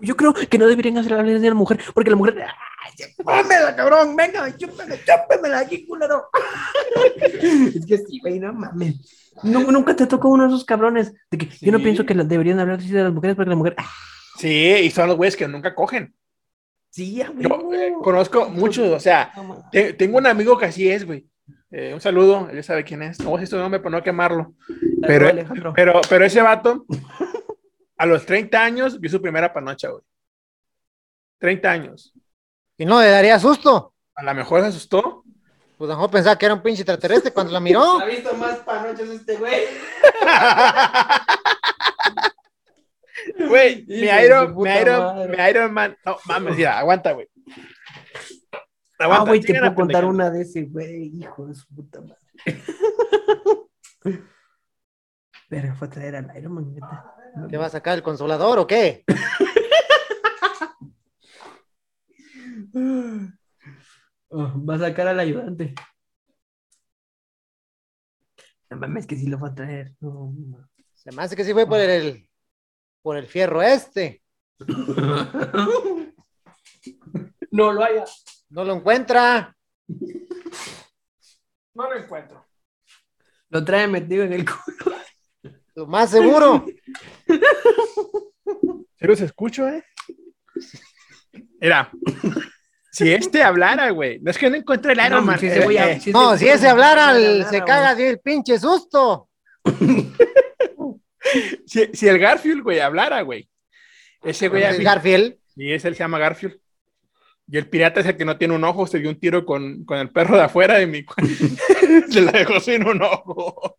Yo 0.00 0.16
creo 0.16 0.32
que 0.32 0.58
no 0.58 0.66
deberían 0.66 0.98
hacer 0.98 1.12
la 1.12 1.22
ley 1.22 1.38
de 1.38 1.48
la 1.48 1.54
mujer, 1.54 1.80
porque 1.92 2.10
la 2.10 2.16
mujer. 2.16 2.46
¡Ay, 2.88 3.12
chúpamela, 3.16 3.76
cabrón! 3.76 4.16
¡Venga, 4.16 4.56
chúpamela, 4.56 4.96
chúpamela 5.04 5.58
aquí, 5.60 5.86
culero! 5.86 6.28
Es 7.74 7.86
que 7.86 7.98
sí, 7.98 8.18
güey, 8.20 8.38
no 8.40 8.52
mames. 8.52 9.30
No, 9.42 9.60
nunca 9.70 9.94
te 9.94 10.06
tocó 10.06 10.28
uno 10.30 10.44
de 10.44 10.48
esos 10.50 10.64
cabrones 10.64 11.12
de 11.30 11.38
que 11.38 11.46
yo 11.60 11.70
no 11.72 11.78
Sí. 11.78 11.84
pienso 11.84 12.04
que 12.06 12.14
deberían 12.14 12.58
hablar 12.58 12.78
así 12.78 12.90
de 12.90 13.04
las 13.04 13.12
mujeres 13.12 13.36
porque 13.36 13.50
la 13.50 13.56
mujer. 13.56 13.74
¡ah! 13.78 13.88
Sí, 14.38 14.48
y 14.82 14.90
son 14.90 15.08
los 15.08 15.16
güeyes 15.16 15.36
que 15.36 15.46
nunca 15.48 15.74
cogen. 15.74 16.14
Sí, 16.90 17.20
a 17.22 17.30
Yo 17.36 17.72
eh, 17.74 17.92
conozco 18.02 18.48
muchos, 18.48 18.88
o 18.88 18.98
sea, 19.00 19.32
te- 19.70 19.92
tengo 19.92 20.18
un 20.18 20.26
amigo 20.26 20.56
que 20.58 20.66
así 20.66 20.88
es, 20.88 21.04
güey. 21.04 21.26
Eh, 21.70 21.92
un 21.92 22.00
saludo, 22.00 22.48
él 22.50 22.64
sabe 22.64 22.82
quién 22.82 23.02
es. 23.02 23.18
No 23.20 23.26
voy 23.30 23.38
a 23.38 23.40
decir 23.40 23.50
su 23.56 23.62
nombre 23.62 23.78
para 23.80 23.96
no 23.98 24.02
quemarlo. 24.02 24.54
Pero, 25.06 25.28
Alejandro. 25.28 25.72
pero, 25.76 26.00
pero 26.08 26.24
ese 26.24 26.40
vato, 26.40 26.86
a 27.96 28.06
los 28.06 28.24
30 28.26 28.62
años, 28.64 28.98
vio 28.98 29.10
su 29.10 29.20
primera 29.20 29.52
panocha, 29.52 29.88
güey. 29.90 30.02
30 31.38 31.70
años. 31.70 32.12
Y 32.78 32.86
no 32.86 33.00
le 33.00 33.10
daría 33.10 33.38
susto. 33.40 33.92
A 34.14 34.22
lo 34.22 34.34
mejor 34.34 34.60
se 34.62 34.68
asustó. 34.68 35.24
Pues 35.76 35.90
a 35.90 35.92
lo 35.92 35.98
mejor 35.98 36.10
pensaba 36.10 36.36
que 36.38 36.46
era 36.46 36.54
un 36.54 36.62
pinche 36.62 36.82
extraterrestre 36.82 37.32
cuando 37.32 37.52
la 37.52 37.60
miró. 37.60 37.82
¿Ha 38.00 38.06
visto 38.06 38.34
más 38.34 38.58
panochas 38.58 39.08
este 39.08 39.36
güey? 39.36 39.64
Güey, 43.48 43.84
mi 43.88 44.06
Iron, 44.06 44.56
mi 44.56 44.70
Iron, 44.70 45.30
mi 45.30 45.36
Iron 45.50 45.72
Man. 45.72 45.96
No, 46.06 46.16
mames, 46.26 46.56
mira, 46.56 46.78
aguanta, 46.78 47.12
güey. 47.12 47.28
Ah, 48.52 49.04
Aguanta, 49.04 49.30
güey, 49.30 49.40
te 49.40 49.58
puedo 49.58 49.74
contar 49.74 50.04
una 50.04 50.30
de 50.30 50.42
ese, 50.42 50.62
güey, 50.62 51.12
hijo 51.20 51.46
de 51.46 51.54
su 51.54 51.66
puta 51.68 52.00
madre. 52.00 52.16
Pero 55.48 55.74
fue 55.76 55.86
a 55.86 55.90
traer 55.90 56.16
al 56.16 56.36
Iron 56.36 56.54
Man. 56.54 56.74
¿Qué 57.48 57.56
va 57.56 57.66
a 57.66 57.70
sacar 57.70 57.94
el 57.94 58.02
consolador 58.02 58.58
o 58.58 58.66
qué? 58.66 59.04
Oh, 64.30 64.52
va 64.64 64.74
a 64.74 64.78
sacar 64.78 65.08
al 65.08 65.20
ayudante. 65.20 65.74
No 68.70 68.76
mames, 68.76 69.06
que 69.06 69.16
sí 69.16 69.26
lo 69.26 69.38
va 69.38 69.48
a 69.48 69.54
traer. 69.54 69.94
No, 70.00 70.34
no. 70.36 70.68
Se 70.94 71.10
me 71.12 71.22
hace 71.22 71.34
que 71.34 71.44
sí 71.44 71.52
fue 71.52 71.66
por 71.66 71.80
el, 71.80 72.28
por 73.00 73.16
el 73.16 73.26
fierro 73.26 73.62
este. 73.62 74.22
no 77.50 77.72
lo 77.72 77.82
haya. 77.82 78.04
No 78.50 78.64
lo 78.64 78.74
encuentra. 78.74 79.56
No 81.74 81.90
lo 81.90 81.96
encuentro. 81.96 82.44
Lo 83.48 83.64
trae 83.64 83.88
metido 83.88 84.24
en 84.24 84.34
el 84.34 84.44
culo. 84.44 84.96
Lo 85.74 85.86
más 85.86 86.10
seguro. 86.10 86.66
Sí 89.00 89.06
los 89.06 89.20
escucho, 89.20 89.68
¿eh? 89.68 89.84
Mira, 91.60 91.92
si 92.98 93.12
este 93.12 93.42
hablara, 93.42 93.90
güey, 93.90 94.18
no 94.20 94.30
es 94.30 94.38
que 94.38 94.50
no 94.50 94.56
encuentre 94.56 94.92
el 94.92 94.98
Iron 94.98 95.20
No, 95.20 95.22
Man. 95.26 95.38
si 95.38 95.46
eh, 95.46 96.00
si 96.00 96.10
No, 96.12 96.36
si 96.36 96.48
ese 96.48 96.68
hablara, 96.68 97.16
el- 97.16 97.44
se 97.46 97.58
caga 97.60 97.90
así 97.90 98.02
el 98.02 98.18
pinche 98.20 98.58
susto. 98.58 99.28
si, 101.66 101.86
si 101.92 102.08
el 102.08 102.18
Garfield, 102.18 102.62
güey, 102.62 102.80
hablara, 102.80 103.22
güey. 103.22 103.48
Ese 104.22 104.48
güey, 104.48 104.62
El 104.64 104.82
Garfield. 104.82 105.36
y 105.56 105.72
ese 105.72 105.88
él 105.88 105.94
se 105.94 106.00
llama 106.00 106.18
Garfield. 106.18 106.58
Y 107.50 107.56
el 107.56 107.68
pirata 107.68 108.00
es 108.00 108.06
el 108.06 108.16
que 108.16 108.26
no 108.26 108.36
tiene 108.36 108.54
un 108.54 108.64
ojo, 108.64 108.86
se 108.86 108.98
dio 108.98 109.08
un 109.08 109.18
tiro 109.18 109.46
con, 109.46 109.84
con 109.86 109.96
el 109.98 110.10
perro 110.10 110.36
de 110.36 110.42
afuera 110.42 110.74
de 110.78 110.86
mi. 110.86 111.04
se 112.10 112.20
la 112.20 112.32
dejó 112.32 112.60
sin 112.60 112.86
un 112.86 113.00
ojo. 113.02 113.76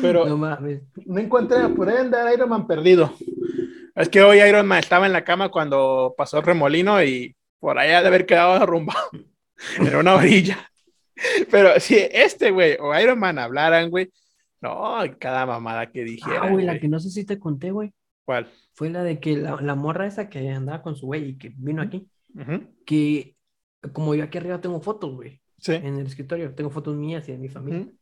Pero 0.00 0.26
No 0.26 0.36
mames. 0.36 0.82
no 1.06 1.18
encontré 1.18 1.68
por 1.70 1.88
ahí 1.88 1.96
andar 1.96 2.32
Iron 2.32 2.48
Man 2.48 2.66
perdido. 2.68 3.12
Es 3.96 4.08
que 4.08 4.22
hoy 4.22 4.40
Iron 4.40 4.66
Man 4.66 4.78
estaba 4.78 5.06
en 5.06 5.12
la 5.12 5.24
cama 5.24 5.48
cuando 5.48 6.14
pasó 6.16 6.38
el 6.38 6.44
remolino 6.44 7.02
y 7.02 7.34
por 7.60 7.78
allá 7.78 8.00
de 8.02 8.08
haber 8.08 8.26
quedado 8.26 8.58
derrumbado 8.58 9.10
en 9.78 9.94
una 9.94 10.14
orilla. 10.16 10.58
Pero 11.50 11.78
si 11.78 11.96
este 11.96 12.50
güey 12.50 12.76
o 12.80 12.98
Iron 12.98 13.18
Man 13.18 13.38
hablaran, 13.38 13.90
güey, 13.90 14.10
no, 14.62 14.96
cada 15.18 15.46
mamada 15.46 15.90
que 15.90 16.02
dijera. 16.04 16.42
Ah, 16.44 16.50
güey, 16.50 16.64
la 16.64 16.78
que 16.80 16.88
no 16.88 16.98
sé 16.98 17.10
si 17.10 17.24
te 17.24 17.38
conté, 17.38 17.70
güey. 17.70 17.92
¿Cuál? 18.24 18.48
Fue 18.74 18.90
la 18.90 19.02
de 19.02 19.20
que 19.20 19.36
la, 19.36 19.56
la 19.60 19.74
morra 19.74 20.06
esa 20.06 20.28
que 20.28 20.48
andaba 20.50 20.82
con 20.82 20.96
su 20.96 21.06
güey 21.06 21.30
y 21.30 21.38
que 21.38 21.52
vino 21.56 21.82
aquí. 21.82 22.08
Ujú, 22.34 22.62
Que 22.86 23.36
como 23.92 24.14
yo 24.14 24.24
aquí 24.24 24.38
arriba 24.38 24.60
tengo 24.60 24.80
fotos, 24.80 25.14
güey. 25.14 25.40
Sí. 25.58 25.74
En 25.74 25.98
el 25.98 26.06
escritorio. 26.06 26.54
Tengo 26.54 26.70
fotos 26.70 26.96
mías 26.96 27.28
y 27.28 27.32
de 27.32 27.38
mi 27.38 27.48
familia. 27.48 27.80
Ujú, 27.80 27.98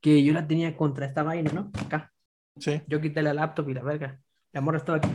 Que 0.00 0.22
yo 0.22 0.32
la 0.32 0.46
tenía 0.46 0.76
contra 0.76 1.06
esta 1.06 1.22
vaina, 1.22 1.50
¿no? 1.52 1.70
Acá. 1.84 2.12
Sí. 2.58 2.80
Yo 2.86 3.00
quité 3.00 3.22
la 3.22 3.34
laptop 3.34 3.68
y 3.68 3.74
la 3.74 3.82
verga. 3.82 4.20
La 4.52 4.60
morra 4.62 4.78
estaba 4.78 4.98
aquí. 4.98 5.08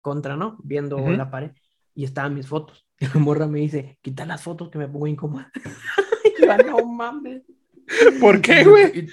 Contra, 0.00 0.36
¿no? 0.36 0.58
Viendo 0.64 0.96
Ujú. 0.98 1.12
la 1.12 1.30
pared. 1.30 1.52
Y 1.94 2.04
estaban 2.04 2.34
mis 2.34 2.46
fotos. 2.46 2.86
Y 3.02 3.06
la 3.06 3.14
morra 3.14 3.48
me 3.48 3.58
dice, 3.58 3.98
quita 4.00 4.24
las 4.24 4.42
fotos 4.42 4.70
que 4.70 4.78
me 4.78 4.86
pongo 4.86 5.08
incómoda. 5.08 5.50
y 6.24 6.40
yo, 6.40 6.56
no 6.58 6.86
mames. 6.86 7.42
¿Por 8.20 8.40
qué, 8.40 8.62
güey? 8.62 9.08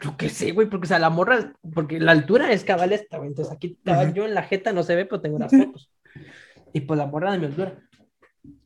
Yo 0.00 0.16
qué 0.16 0.28
sé, 0.28 0.52
güey, 0.52 0.68
porque 0.68 0.84
o 0.84 0.88
sea, 0.88 1.00
la 1.00 1.10
morra, 1.10 1.52
porque 1.74 1.98
la 1.98 2.12
altura 2.12 2.52
es 2.52 2.62
cabal 2.62 2.92
esta, 2.92 3.18
güey. 3.18 3.30
Entonces 3.30 3.52
aquí 3.52 3.76
estaba 3.78 4.10
yo 4.12 4.24
en 4.24 4.34
la 4.34 4.44
jeta, 4.44 4.72
no 4.72 4.84
se 4.84 4.94
ve, 4.94 5.04
pero 5.04 5.20
tengo 5.20 5.38
las 5.38 5.50
fotos. 5.50 5.90
Y 6.72 6.82
pues 6.82 6.96
la 6.96 7.06
morra 7.06 7.32
de 7.32 7.38
mi 7.38 7.46
altura. 7.46 7.76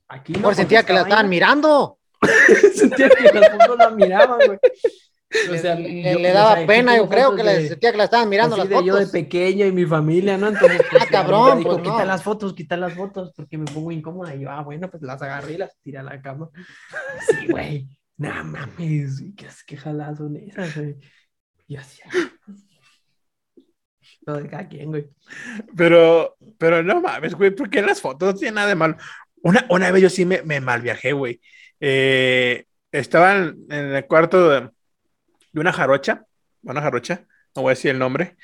Aquí 0.08 0.34
no, 0.34 0.42
Por 0.42 0.54
sentía 0.54 0.82
que 0.82 0.92
la 0.92 1.00
esta 1.00 1.08
estaban 1.08 1.30
mirando. 1.30 1.98
sentía 2.74 3.08
que 3.08 3.38
las 3.38 3.50
fotos 3.50 3.78
la 3.78 3.90
miraban, 3.90 4.38
güey. 4.46 4.58
O 5.50 5.56
sea, 5.56 5.74
le, 5.76 6.02
yo- 6.12 6.18
le 6.18 6.30
o 6.30 6.34
daba 6.34 6.56
sea, 6.56 6.66
pena, 6.66 6.96
yo 6.96 7.08
creo 7.08 7.30
fotos 7.30 7.36
que 7.36 7.44
le 7.44 7.68
sentía 7.68 7.90
que 7.92 7.96
la 7.98 8.04
estaban 8.04 8.28
mirando 8.28 8.56
así 8.56 8.68
las 8.68 8.68
de 8.68 8.84
yo 8.84 8.96
de 8.96 9.06
fotos. 9.06 9.10
pequeño 9.10 9.66
y 9.66 9.72
mi 9.72 9.86
familia, 9.86 10.36
¿no? 10.38 10.48
Entonces, 10.48 10.82
pues, 10.90 11.02
Ah, 11.02 11.06
cabrón, 11.10 11.40
la 11.48 11.54
morra 11.54 11.56
dijo, 11.56 11.70
pues, 11.70 11.82
no. 11.84 11.92
quita 11.92 12.04
las 12.04 12.22
fotos, 12.22 12.54
quita 12.54 12.76
las 12.76 12.94
fotos, 12.94 13.32
porque 13.34 13.58
me 13.58 13.64
pongo 13.66 13.90
incómoda. 13.92 14.34
Y 14.34 14.40
yo, 14.42 14.50
ah, 14.50 14.62
bueno, 14.62 14.90
pues 14.90 15.02
las 15.02 15.20
agarré 15.22 15.54
y 15.54 15.58
las 15.58 15.76
tiré 15.80 15.98
a 15.98 16.02
la 16.02 16.20
cama. 16.20 16.50
Sí, 17.28 17.46
güey. 17.48 17.88
No 18.18 18.44
mames, 18.44 19.22
¿qué, 19.36 19.46
qué 19.66 19.76
jaladas 19.76 20.18
son 20.18 20.36
esas, 20.36 20.76
güey? 20.76 20.96
Y 21.66 21.76
así. 21.76 22.00
Lo 24.26 24.34
de 24.36 24.48
cada 24.48 24.68
quien, 24.68 24.88
güey. 24.90 25.08
Pero, 25.76 26.36
pero 26.58 26.82
no 26.82 27.00
mames, 27.00 27.34
güey, 27.34 27.50
porque 27.50 27.82
las 27.82 28.00
fotos 28.00 28.34
no 28.34 28.38
tienen 28.38 28.54
nada 28.56 28.68
de 28.68 28.74
malo. 28.76 28.96
Una, 29.42 29.66
una 29.70 29.90
vez 29.90 30.02
yo 30.02 30.10
sí 30.10 30.24
me, 30.24 30.42
me 30.42 30.60
mal 30.60 30.80
viajé, 30.82 31.12
güey. 31.12 31.40
Eh, 31.80 32.64
estaba 32.92 33.32
en, 33.36 33.66
en 33.70 33.94
el 33.96 34.06
cuarto 34.06 34.48
de, 34.48 34.70
de 35.52 35.60
una 35.60 35.72
jarocha, 35.72 36.24
una 36.62 36.80
jarocha, 36.82 37.26
no 37.54 37.62
voy 37.62 37.70
a 37.70 37.74
decir 37.74 37.90
el 37.90 37.98
nombre, 37.98 38.36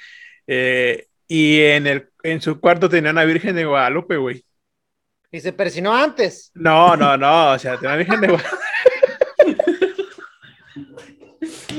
eh, 0.47 1.07
y 1.27 1.61
en, 1.61 1.87
el, 1.87 2.09
en 2.23 2.41
su 2.41 2.61
cuarto 2.61 2.89
tenía 2.89 3.11
una 3.11 3.25
Virgen 3.25 3.55
de 3.55 3.65
Guadalupe, 3.65 4.17
güey. 4.17 4.45
Y 5.31 5.41
se 5.41 5.53
persinó 5.53 5.95
antes. 5.95 6.51
No, 6.55 6.97
no, 6.97 7.17
no, 7.17 7.53
o 7.53 7.59
sea, 7.59 7.77
tenía 7.77 7.91
una 7.91 7.97
Virgen 7.99 8.21
de 8.21 8.29
Guadalupe. 8.29 8.57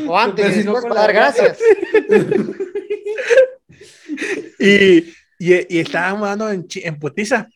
O 0.08 0.18
antes, 0.18 0.66
para 0.66 1.02
dar 1.02 1.14
gracias. 1.14 1.60
Y, 4.60 4.98
y, 5.40 5.78
y 5.78 5.80
estábamos 5.80 6.28
dando 6.28 6.50
en, 6.52 6.64
putiza, 7.00 7.48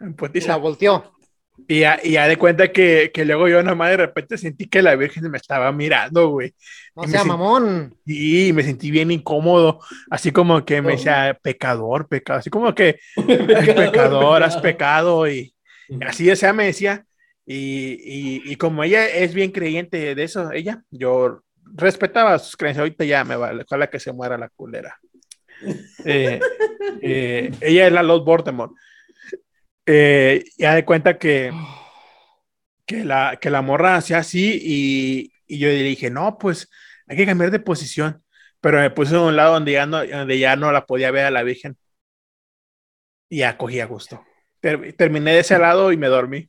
en 0.00 0.08
Y 0.08 0.10
la 0.10 0.16
putiza. 0.16 0.56
volteó. 0.56 1.14
Y 1.68 1.80
ya, 1.80 2.00
y 2.02 2.12
ya 2.12 2.26
de 2.28 2.36
cuenta 2.36 2.72
que, 2.72 3.10
que 3.12 3.24
luego 3.24 3.48
yo 3.48 3.62
nomás 3.62 3.90
de 3.90 3.96
repente 3.98 4.38
sentí 4.38 4.66
que 4.68 4.82
la 4.82 4.96
Virgen 4.96 5.30
me 5.30 5.38
estaba 5.38 5.70
mirando, 5.72 6.28
güey. 6.28 6.54
No 6.96 7.06
sea 7.06 7.24
mamón. 7.24 7.94
Y 8.04 8.52
me 8.52 8.62
sentí 8.62 8.90
bien 8.90 9.10
incómodo, 9.10 9.80
así 10.10 10.32
como 10.32 10.64
que 10.64 10.82
me 10.82 10.92
decía 10.92 11.38
pecador, 11.40 12.08
pecado, 12.08 12.40
así 12.40 12.50
como 12.50 12.74
que 12.74 12.98
"Ay, 13.16 13.74
pecador, 13.74 14.42
has 14.42 14.56
pecado 14.58 15.28
y 15.28 15.54
así, 16.06 16.30
o 16.30 16.36
sea, 16.36 16.52
me 16.52 16.66
decía. 16.66 17.04
Y, 17.46 17.94
y, 18.04 18.52
y 18.52 18.56
como 18.56 18.84
ella 18.84 19.06
es 19.06 19.34
bien 19.34 19.50
creyente 19.50 20.14
de 20.14 20.22
eso, 20.22 20.52
ella, 20.52 20.82
yo 20.90 21.42
respetaba 21.74 22.38
sus 22.38 22.56
creencias. 22.56 22.82
Ahorita 22.82 23.04
ya 23.04 23.24
me 23.24 23.36
vale, 23.36 23.64
ojalá 23.64 23.88
que 23.88 23.98
se 23.98 24.12
muera 24.12 24.38
la 24.38 24.48
culera. 24.48 24.96
Eh, 26.06 26.40
eh, 27.02 27.50
ella 27.60 27.86
es 27.86 27.92
la 27.92 28.02
Lord 28.02 28.24
Voldemort. 28.24 28.72
Eh, 29.92 30.44
ya 30.56 30.76
de 30.76 30.84
cuenta 30.84 31.18
que, 31.18 31.52
que, 32.86 33.04
la, 33.04 33.38
que 33.40 33.50
la 33.50 33.60
morra 33.60 33.96
hacía 33.96 34.18
así 34.18 34.58
y, 34.62 35.32
y 35.46 35.58
yo 35.58 35.66
le 35.68 35.82
dije, 35.82 36.10
no, 36.10 36.38
pues 36.38 36.70
hay 37.08 37.16
que 37.16 37.26
cambiar 37.26 37.50
de 37.50 37.58
posición. 37.58 38.22
Pero 38.60 38.78
me 38.78 38.90
puse 38.90 39.16
a 39.16 39.20
un 39.20 39.34
lado 39.34 39.54
donde 39.54 39.72
ya 39.72 39.86
no, 39.86 40.06
donde 40.06 40.38
ya 40.38 40.54
no 40.54 40.70
la 40.70 40.86
podía 40.86 41.10
ver 41.10 41.24
a 41.24 41.30
la 41.30 41.42
Virgen. 41.42 41.76
Y 43.28 43.38
ya 43.38 43.56
cogí 43.56 43.80
a 43.80 43.86
gusto. 43.86 44.24
Ter- 44.60 44.94
terminé 44.96 45.32
de 45.32 45.40
ese 45.40 45.58
lado 45.58 45.92
y 45.92 45.96
me 45.96 46.08
dormí. 46.08 46.48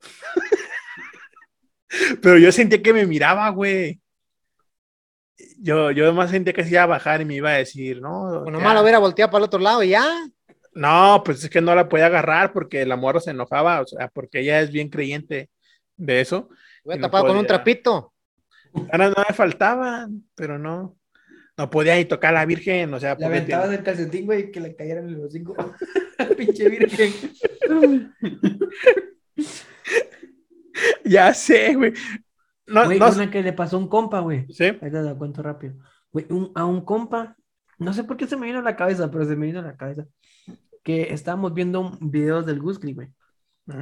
Pero 2.22 2.38
yo 2.38 2.52
sentía 2.52 2.82
que 2.82 2.92
me 2.92 3.06
miraba, 3.06 3.48
güey. 3.48 4.00
Yo, 5.58 5.90
yo 5.90 6.12
más 6.12 6.30
sentía 6.30 6.52
que 6.52 6.62
se 6.62 6.70
iba 6.70 6.82
a 6.82 6.86
bajar 6.86 7.20
y 7.20 7.24
me 7.24 7.34
iba 7.34 7.50
a 7.50 7.54
decir, 7.54 8.00
no. 8.00 8.42
Bueno, 8.42 8.58
ya. 8.58 8.64
malo 8.64 8.82
hubiera 8.82 8.98
volteado 8.98 9.30
para 9.30 9.42
el 9.42 9.46
otro 9.46 9.60
lado 9.60 9.82
y 9.82 9.88
ya. 9.88 10.06
No, 10.74 11.22
pues 11.24 11.44
es 11.44 11.50
que 11.50 11.60
no 11.60 11.74
la 11.74 11.88
podía 11.88 12.06
agarrar 12.06 12.52
porque 12.52 12.84
la 12.84 12.96
morra 12.96 13.20
se 13.20 13.30
enojaba, 13.30 13.80
o 13.80 13.86
sea, 13.86 14.08
porque 14.08 14.40
ella 14.40 14.60
es 14.60 14.70
bien 14.72 14.88
creyente 14.88 15.48
de 15.96 16.20
eso. 16.20 16.48
Hubiera 16.84 16.98
Y 16.98 17.02
no 17.02 17.06
tapado 17.08 17.26
con 17.28 17.36
un 17.38 17.46
trapito. 17.46 18.12
Ahora 18.90 19.08
no 19.08 19.14
me 19.28 19.34
faltaban, 19.34 20.24
pero 20.34 20.58
no. 20.58 20.96
No 21.56 21.70
podía 21.70 21.94
ni 21.94 22.04
tocar 22.04 22.34
a 22.34 22.40
la 22.40 22.46
Virgen, 22.46 22.92
o 22.92 22.98
sea, 22.98 23.14
Le 23.14 23.26
aventabas 23.26 23.70
el 23.70 23.84
calcetín, 23.84 24.26
güey, 24.26 24.50
que 24.50 24.58
le 24.58 24.74
cayera 24.74 24.98
en 25.00 25.10
el 25.10 25.20
hocico. 25.20 25.54
Pinche 26.36 26.68
virgen. 26.68 27.12
ya 31.04 31.32
sé, 31.34 31.74
güey. 31.74 31.92
No, 32.66 32.86
Güey, 32.86 32.98
no, 32.98 33.10
una 33.10 33.30
que 33.30 33.42
le 33.42 33.52
pasó 33.52 33.76
a 33.76 33.78
un 33.80 33.88
compa, 33.88 34.20
güey. 34.20 34.46
sí. 34.50 34.64
Ahí 34.64 34.90
te 34.90 35.02
la 35.02 35.14
cuento 35.14 35.42
rápido. 35.42 35.74
Güey, 36.10 36.26
un- 36.30 36.50
a 36.54 36.64
un 36.64 36.84
compa, 36.84 37.36
no 37.78 37.92
sé 37.92 38.04
por 38.04 38.16
qué 38.16 38.26
se 38.26 38.36
me 38.36 38.46
vino 38.46 38.60
a 38.60 38.62
la 38.62 38.74
cabeza, 38.76 39.10
pero 39.10 39.24
se 39.24 39.36
me 39.36 39.46
vino 39.46 39.60
a 39.60 39.62
la 39.62 39.76
cabeza. 39.76 40.06
Que 40.84 41.12
estábamos 41.12 41.52
viendo 41.52 41.98
videos 42.00 42.46
del 42.46 42.60
Gusgri, 42.60 42.92
güey. 42.92 43.08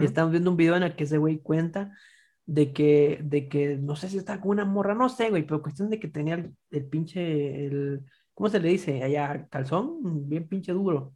Y 0.00 0.04
estábamos 0.04 0.32
viendo 0.32 0.50
un 0.50 0.56
video 0.56 0.76
en 0.76 0.84
el 0.84 0.96
que 0.96 1.04
ese 1.04 1.18
güey 1.18 1.38
cuenta 1.38 1.92
de 2.46 2.72
que, 2.72 3.20
de 3.22 3.48
que, 3.48 3.76
no 3.76 3.96
sé 3.96 4.08
si 4.08 4.18
estaba 4.18 4.40
con 4.40 4.52
una 4.52 4.64
morra, 4.64 4.94
no 4.94 5.08
sé, 5.08 5.28
güey, 5.28 5.44
pero 5.44 5.62
cuestión 5.62 5.90
de 5.90 6.00
que 6.00 6.08
tenía 6.08 6.34
el, 6.34 6.54
el 6.70 6.84
pinche, 6.86 7.66
el, 7.66 8.00
¿cómo 8.32 8.48
se 8.48 8.60
le 8.60 8.68
dice? 8.68 9.02
Allá, 9.02 9.46
calzón, 9.50 10.28
bien 10.28 10.48
pinche 10.48 10.72
duro, 10.72 11.14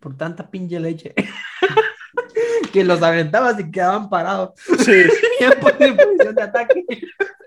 por 0.00 0.16
tanta 0.16 0.50
pinche 0.50 0.80
leche. 0.80 1.14
que 2.72 2.84
los 2.84 3.02
aventabas 3.02 3.58
y 3.60 3.70
quedaban 3.70 4.08
parados. 4.10 4.50
Sí. 4.78 5.04
Posición 5.60 6.34
de 6.34 6.42
ataque. 6.42 6.84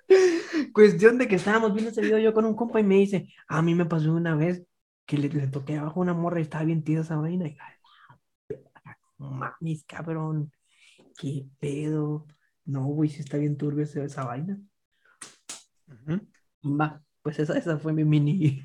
Cuestión 0.73 1.17
de 1.17 1.27
que 1.27 1.35
estábamos 1.35 1.73
viendo 1.73 1.91
ese 1.91 2.01
video 2.01 2.17
yo 2.17 2.33
con 2.33 2.45
un 2.45 2.55
compa 2.55 2.79
y 2.79 2.83
me 2.83 2.95
dice, 2.95 3.27
a 3.47 3.61
mí 3.61 3.75
me 3.75 3.85
pasó 3.85 4.13
una 4.13 4.35
vez 4.35 4.63
que 5.05 5.17
le, 5.17 5.27
le 5.29 5.47
toqué 5.47 5.77
abajo 5.77 5.99
una 5.99 6.13
morra 6.13 6.39
y 6.39 6.43
estaba 6.43 6.63
bien 6.63 6.83
tida 6.83 7.01
esa 7.01 7.17
vaina. 7.17 7.47
Y, 7.47 7.57
mames, 9.17 9.83
cabrón, 9.85 10.51
qué 11.19 11.45
pedo. 11.59 12.25
No, 12.65 12.85
güey, 12.85 13.09
sí 13.09 13.21
está 13.21 13.37
bien 13.37 13.57
turbio 13.57 13.83
ese- 13.83 14.03
esa 14.03 14.25
vaina. 14.25 14.57
Ujú. 15.87 16.19
Va, 16.79 17.01
pues 17.21 17.39
esa, 17.39 17.57
esa 17.57 17.77
fue 17.77 17.93
mi 17.93 18.03
mini. 18.03 18.61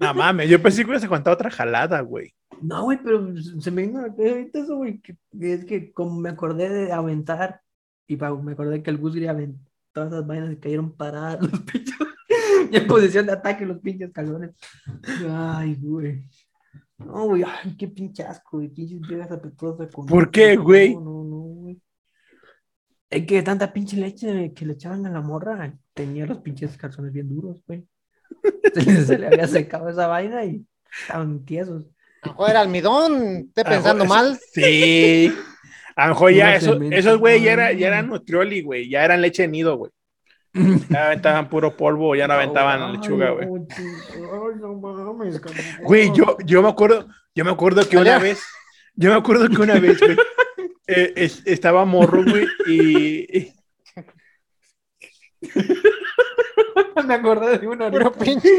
No 0.00 0.14
mames, 0.14 0.48
yo 0.48 0.62
pensé 0.62 0.84
que 0.84 0.90
ibas 0.90 1.04
a 1.04 1.08
contar 1.08 1.34
otra 1.34 1.50
jalada, 1.50 2.00
güey. 2.00 2.32
No, 2.62 2.84
güey, 2.84 2.98
pero 3.02 3.36
se 3.60 3.70
me 3.70 3.86
vino 3.86 4.00
ahorita 4.00 4.58
eso, 4.60 4.76
güey. 4.76 5.00
que- 5.00 5.16
es 5.40 5.64
que 5.64 5.92
como 5.92 6.18
me 6.20 6.30
acordé 6.30 6.68
de 6.68 6.92
aventar, 6.92 7.60
y 8.06 8.16
me 8.16 8.52
acordé 8.52 8.82
que 8.82 8.90
el 8.90 8.98
Gus 8.98 9.16
aventó 9.28 9.70
todas 9.92 10.12
esas 10.12 10.26
vainas 10.26 10.52
y 10.52 10.56
cayeron 10.56 10.96
paradas 10.96 11.40
los 11.42 11.60
pinches. 11.72 11.96
y 12.70 12.76
en 12.76 12.86
posición 12.86 13.26
de 13.26 13.32
ataque 13.32 13.66
los 13.66 13.78
pinches 13.80 14.12
calones. 14.12 14.56
Ay, 15.28 15.74
güey. 15.80 16.28
No, 16.98 17.26
güey, 17.26 17.44
ay, 17.46 17.76
qué 17.76 17.88
pinche 17.88 18.22
asco, 18.24 18.56
güey. 18.58 18.68
Pinches 18.68 19.00
viejas 19.00 19.30
apetosas 19.30 19.90
con. 19.92 20.06
¿Por 20.06 20.30
qué, 20.30 20.56
No, 20.56 20.62
güey? 20.64 20.94
No, 20.94 21.00
no, 21.00 21.36
güey. 21.36 21.80
Es 23.10 23.24
que 23.26 23.42
tanta 23.42 23.72
pinche 23.72 23.96
leche 23.96 24.52
que 24.54 24.66
le 24.66 24.74
echaban 24.74 25.06
a 25.06 25.10
la 25.10 25.20
morra 25.20 25.72
tenía 25.94 26.26
los 26.26 26.38
pinches 26.38 26.76
calzones 26.76 27.12
bien 27.12 27.28
duros, 27.28 27.62
güey. 27.66 27.86
Se 28.74 28.82
le, 28.84 29.04
se 29.04 29.18
le 29.18 29.26
había 29.28 29.46
secado 29.46 29.88
esa 29.88 30.06
vaina 30.06 30.44
y 30.44 30.62
estaban 31.02 31.44
tiesos. 31.44 31.86
A 32.22 32.26
lo 32.26 32.32
mejor 32.32 32.50
era 32.50 32.60
almidón, 32.60 33.22
esté 33.48 33.64
pensando 33.64 34.04
eso- 34.04 34.12
mal. 34.14 34.38
Sí. 34.52 35.32
A 35.96 36.08
lo 36.08 36.14
mejor 36.14 36.32
ya 36.32 36.54
eso- 36.54 36.80
esos, 36.82 37.18
güey, 37.18 37.42
ya, 37.42 37.52
era, 37.52 37.72
ya 37.72 37.86
eran 37.88 38.08
nutrioli, 38.08 38.60
güey. 38.62 38.88
Ya 38.90 39.04
eran 39.04 39.22
leche 39.22 39.42
de 39.42 39.48
nido, 39.48 39.76
güey. 39.76 39.90
Ya 40.90 41.06
aventaban 41.06 41.48
puro 41.48 41.76
polvo, 41.76 42.14
ya 42.16 42.26
no 42.26 42.34
aventaban 42.34 42.82
Ay, 42.82 42.92
lechuga, 42.96 43.30
güey. 43.30 43.48
Güey, 45.84 46.12
yo, 46.14 46.36
yo 46.44 46.62
me 46.62 46.68
acuerdo, 46.68 47.06
yo 47.34 47.44
me 47.44 47.50
acuerdo 47.50 47.88
que 47.88 47.96
una 47.96 48.18
vez, 48.18 48.42
yo 48.94 49.10
me 49.10 49.16
acuerdo 49.16 49.48
que 49.48 49.60
una 49.62 49.78
vez, 49.78 50.00
güey, 50.00 50.16
eh, 50.86 51.12
es- 51.16 51.42
estaba 51.46 51.84
morro, 51.84 52.24
güey, 52.24 52.46
y, 52.66 53.52
me 57.06 57.14
acordé 57.14 57.58
de 57.58 57.68
una 57.68 57.90
Puro 57.90 58.12
pinche, 58.12 58.50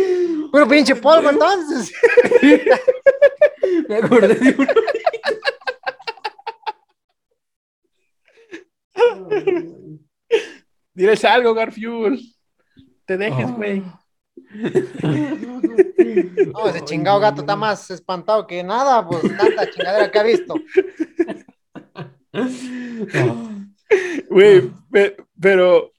puro 0.51 0.67
pinche 0.67 0.95
polvo 0.95 1.29
entonces. 1.29 1.91
Me 3.87 3.95
acordé 3.97 4.35
de 4.35 4.55
una 4.57 4.73
diles 10.99 11.23
algo, 11.25 11.53
Garfield. 11.53 12.19
Te 13.05 13.17
dejes, 13.17 13.45
Ah. 13.47 13.53
güey. 13.55 13.83
No, 16.53 16.67
ese 16.67 16.83
chingado 16.85 17.19
gato 17.19 17.41
está 17.41 17.55
más 17.55 17.89
espantado 17.91 18.47
que 18.47 18.63
nada, 18.63 19.05
pues 19.07 19.21
tanta 19.37 19.69
chingadera 19.69 20.09
que 20.11 20.19
ha 20.19 20.23
visto. 20.23 20.55
Güey, 24.29 24.69
pe- 24.91 25.17
pero, 25.39 25.91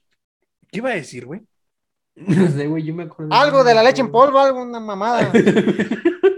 ¿qué 0.71 0.77
iba 0.79 0.89
a 0.91 0.95
decir, 0.95 1.25
güey? 1.25 1.41
No 2.15 2.47
sé, 2.49 2.67
güey, 2.67 2.83
yo 2.83 2.93
me 2.93 3.03
acordé. 3.03 3.29
Algo 3.31 3.63
de 3.63 3.73
la 3.73 3.83
leche 3.83 4.01
en 4.01 4.11
polvo, 4.11 4.39
alguna 4.39 4.79
mamada. 4.79 5.31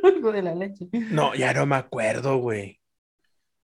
Algo 0.03 0.32
de 0.32 0.41
la 0.41 0.55
leche. 0.55 0.88
No, 1.11 1.34
ya 1.36 1.53
no 1.53 1.66
me 1.66 1.76
acuerdo, 1.76 2.38
güey. 2.38 2.80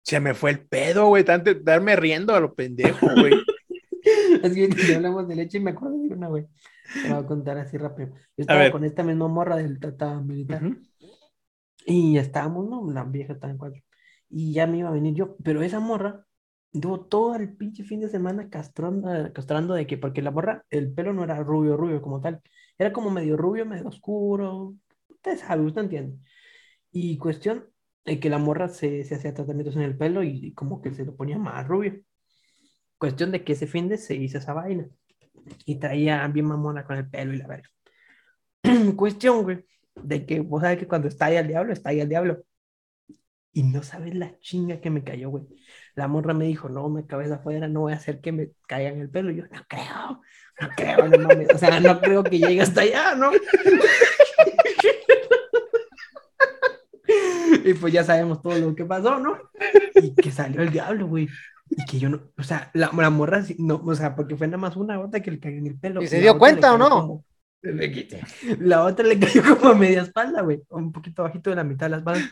Se 0.04 0.20
me 0.20 0.34
fue 0.34 0.52
el 0.52 0.60
pedo, 0.68 1.08
güey, 1.08 1.24
tanto 1.24 1.54
darme 1.54 1.96
riendo 1.96 2.34
a 2.36 2.40
lo 2.40 2.54
pendejo, 2.56 3.08
güey. 3.20 3.34
Es 4.44 4.54
que 4.88 4.96
hablamos 4.96 5.28
de 5.28 5.36
leche 5.36 5.58
y 5.58 5.62
me 5.62 5.72
acuerdo 5.72 5.98
de 5.98 6.10
una, 6.14 6.28
güey. 6.28 6.48
Te 7.02 7.08
voy 7.08 7.24
a 7.24 7.26
contar 7.26 7.58
así 7.58 7.78
rápido. 7.78 8.10
Yo 8.38 8.44
estaba 8.44 8.70
con 8.70 8.84
esta 8.84 9.04
misma 9.04 9.28
morra 9.28 9.56
del 9.58 9.80
tata 9.80 10.20
militar. 10.22 10.64
Ujú. 10.64 10.78
Y 11.86 12.14
ya 12.14 12.22
estábamos, 12.22 12.70
¿no? 12.70 12.92
La 12.92 13.04
vieja 13.04 13.34
estaba 13.34 13.52
en 13.52 13.58
cuatro. 13.58 13.82
Y 14.30 14.54
ya 14.54 14.68
me 14.68 14.78
iba 14.80 14.90
a 14.90 14.92
venir 14.92 15.16
yo. 15.16 15.36
Pero 15.44 15.62
esa 15.62 15.80
morra 15.80 16.26
tuvo 16.72 17.06
todo 17.06 17.36
el 17.36 17.56
pinche 17.56 17.84
fin 17.84 18.00
de 18.02 18.10
semana 18.10 18.50
castrando, 18.50 19.10
castrando 19.34 19.74
de 19.74 19.88
que, 19.88 19.98
porque 19.98 20.22
la 20.22 20.32
morra, 20.32 20.66
el 20.70 20.94
pelo 20.94 21.14
no 21.14 21.24
era 21.24 21.42
rubio, 21.44 21.78
rubio 21.78 22.02
como 22.02 22.22
tal. 22.22 22.42
Era 22.78 22.94
como 22.94 23.10
medio 23.10 23.38
rubio, 23.38 23.66
medio 23.66 23.88
oscuro. 23.88 24.76
Usted 25.10 25.38
sabe, 25.38 25.64
usted 25.66 25.82
entiende. 25.82 26.18
Y 26.92 27.18
cuestión 27.18 27.66
de 28.06 28.20
que 28.20 28.30
la 28.30 28.38
morra 28.40 28.70
se, 28.70 29.04
se 29.04 29.16
hacía 29.16 29.34
tratamientos 29.34 29.76
en 29.76 29.84
el 29.84 29.98
pelo 29.98 30.24
y, 30.24 30.30
y 30.48 30.54
como 30.54 30.82
que 30.82 30.94
se 30.94 31.06
lo 31.06 31.16
ponía 31.16 31.38
más 31.38 31.68
rubio. 31.68 32.02
Cuestión 33.00 33.32
de 33.32 33.44
que 33.44 33.54
ese 33.54 33.66
fin 33.66 33.88
de 33.90 33.98
se 33.98 34.14
hizo 34.14 34.38
esa 34.38 34.54
vaina. 34.54 34.88
Y 35.66 35.80
traía 35.80 36.28
bien 36.28 36.46
mamona 36.46 36.84
con 36.84 36.98
el 36.98 37.10
pelo 37.10 37.34
y 37.34 37.38
la 37.38 37.48
verga. 37.48 37.70
Cuestión, 38.96 39.44
güey, 39.44 39.66
de 39.96 40.26
que 40.26 40.42
vos 40.42 40.62
sabes 40.62 40.78
que 40.78 40.88
cuando 40.88 41.08
está 41.08 41.26
ahí 41.26 41.38
el 41.38 41.48
diablo, 41.48 41.74
está 41.74 41.90
ahí 41.90 42.02
el 42.02 42.10
diablo. 42.10 42.44
Y 43.52 43.64
no 43.64 43.82
sabes 43.82 44.14
la 44.14 44.38
chinga 44.40 44.80
que 44.80 44.90
me 44.90 45.04
cayó, 45.04 45.30
güey. 45.30 45.46
La 45.96 46.08
morra 46.08 46.34
me 46.34 46.46
dijo, 46.46 46.70
no, 46.70 46.88
me 46.90 47.08
cabeza 47.08 47.36
afuera, 47.36 47.68
no 47.68 47.82
voy 47.82 47.94
a 47.94 47.96
hacer 47.96 48.22
que 48.22 48.32
me 48.32 48.52
caiga 48.68 48.90
en 48.90 49.00
el 49.00 49.10
pelo. 49.10 49.32
Y 49.32 49.38
yo, 49.38 49.44
no 49.50 49.64
creo, 49.68 50.22
no 50.62 50.70
creo, 50.76 51.08
no 51.08 51.28
mames. 51.28 51.48
O 51.54 51.58
sea, 51.58 51.80
no 51.80 52.00
creo 52.00 52.24
que 52.24 52.38
llegue 52.38 52.62
hasta 52.62 52.82
allá, 52.82 53.16
¿no? 53.16 53.32
Y 57.64 57.74
pues 57.74 57.94
ya 57.94 58.04
sabemos 58.04 58.42
todo 58.42 58.58
lo 58.58 58.76
que 58.76 58.86
pasó, 58.86 59.20
¿no? 59.20 59.38
Y 59.96 60.16
que 60.16 60.32
salió 60.32 60.62
el 60.62 60.72
diablo, 60.72 61.08
güey. 61.08 61.28
Y 61.70 61.86
que 61.86 62.00
yo 62.00 62.10
no, 62.10 62.22
o 62.38 62.44
sea, 62.44 62.72
la, 62.74 62.92
la 62.96 63.10
morra, 63.10 63.44
no, 63.58 63.82
o 63.86 63.96
sea, 63.96 64.16
porque 64.16 64.36
fue 64.36 64.48
nada 64.48 64.58
más 64.58 64.76
una 64.76 64.98
gota 64.98 65.22
que 65.22 65.32
le 65.32 65.40
cayó 65.40 65.58
en 65.58 65.68
el 65.68 65.80
pelo. 65.80 66.02
¿Y 66.02 66.08
se 66.08 66.20
dio 66.20 66.38
cuenta 66.38 66.74
o 66.74 66.78
no? 66.78 66.90
como-. 66.90 67.26
La 68.60 68.86
otra 68.86 69.06
le 69.06 69.20
cayó 69.20 69.44
como 69.58 69.72
a 69.72 69.76
media 69.76 70.02
espalda, 70.02 70.42
güey, 70.42 70.62
un 70.70 70.92
poquito 70.92 71.24
bajito 71.24 71.50
de 71.50 71.58
la 71.58 71.64
mitad 71.64 71.88
de 71.88 71.90
la 71.92 71.98
espalda. 71.98 72.30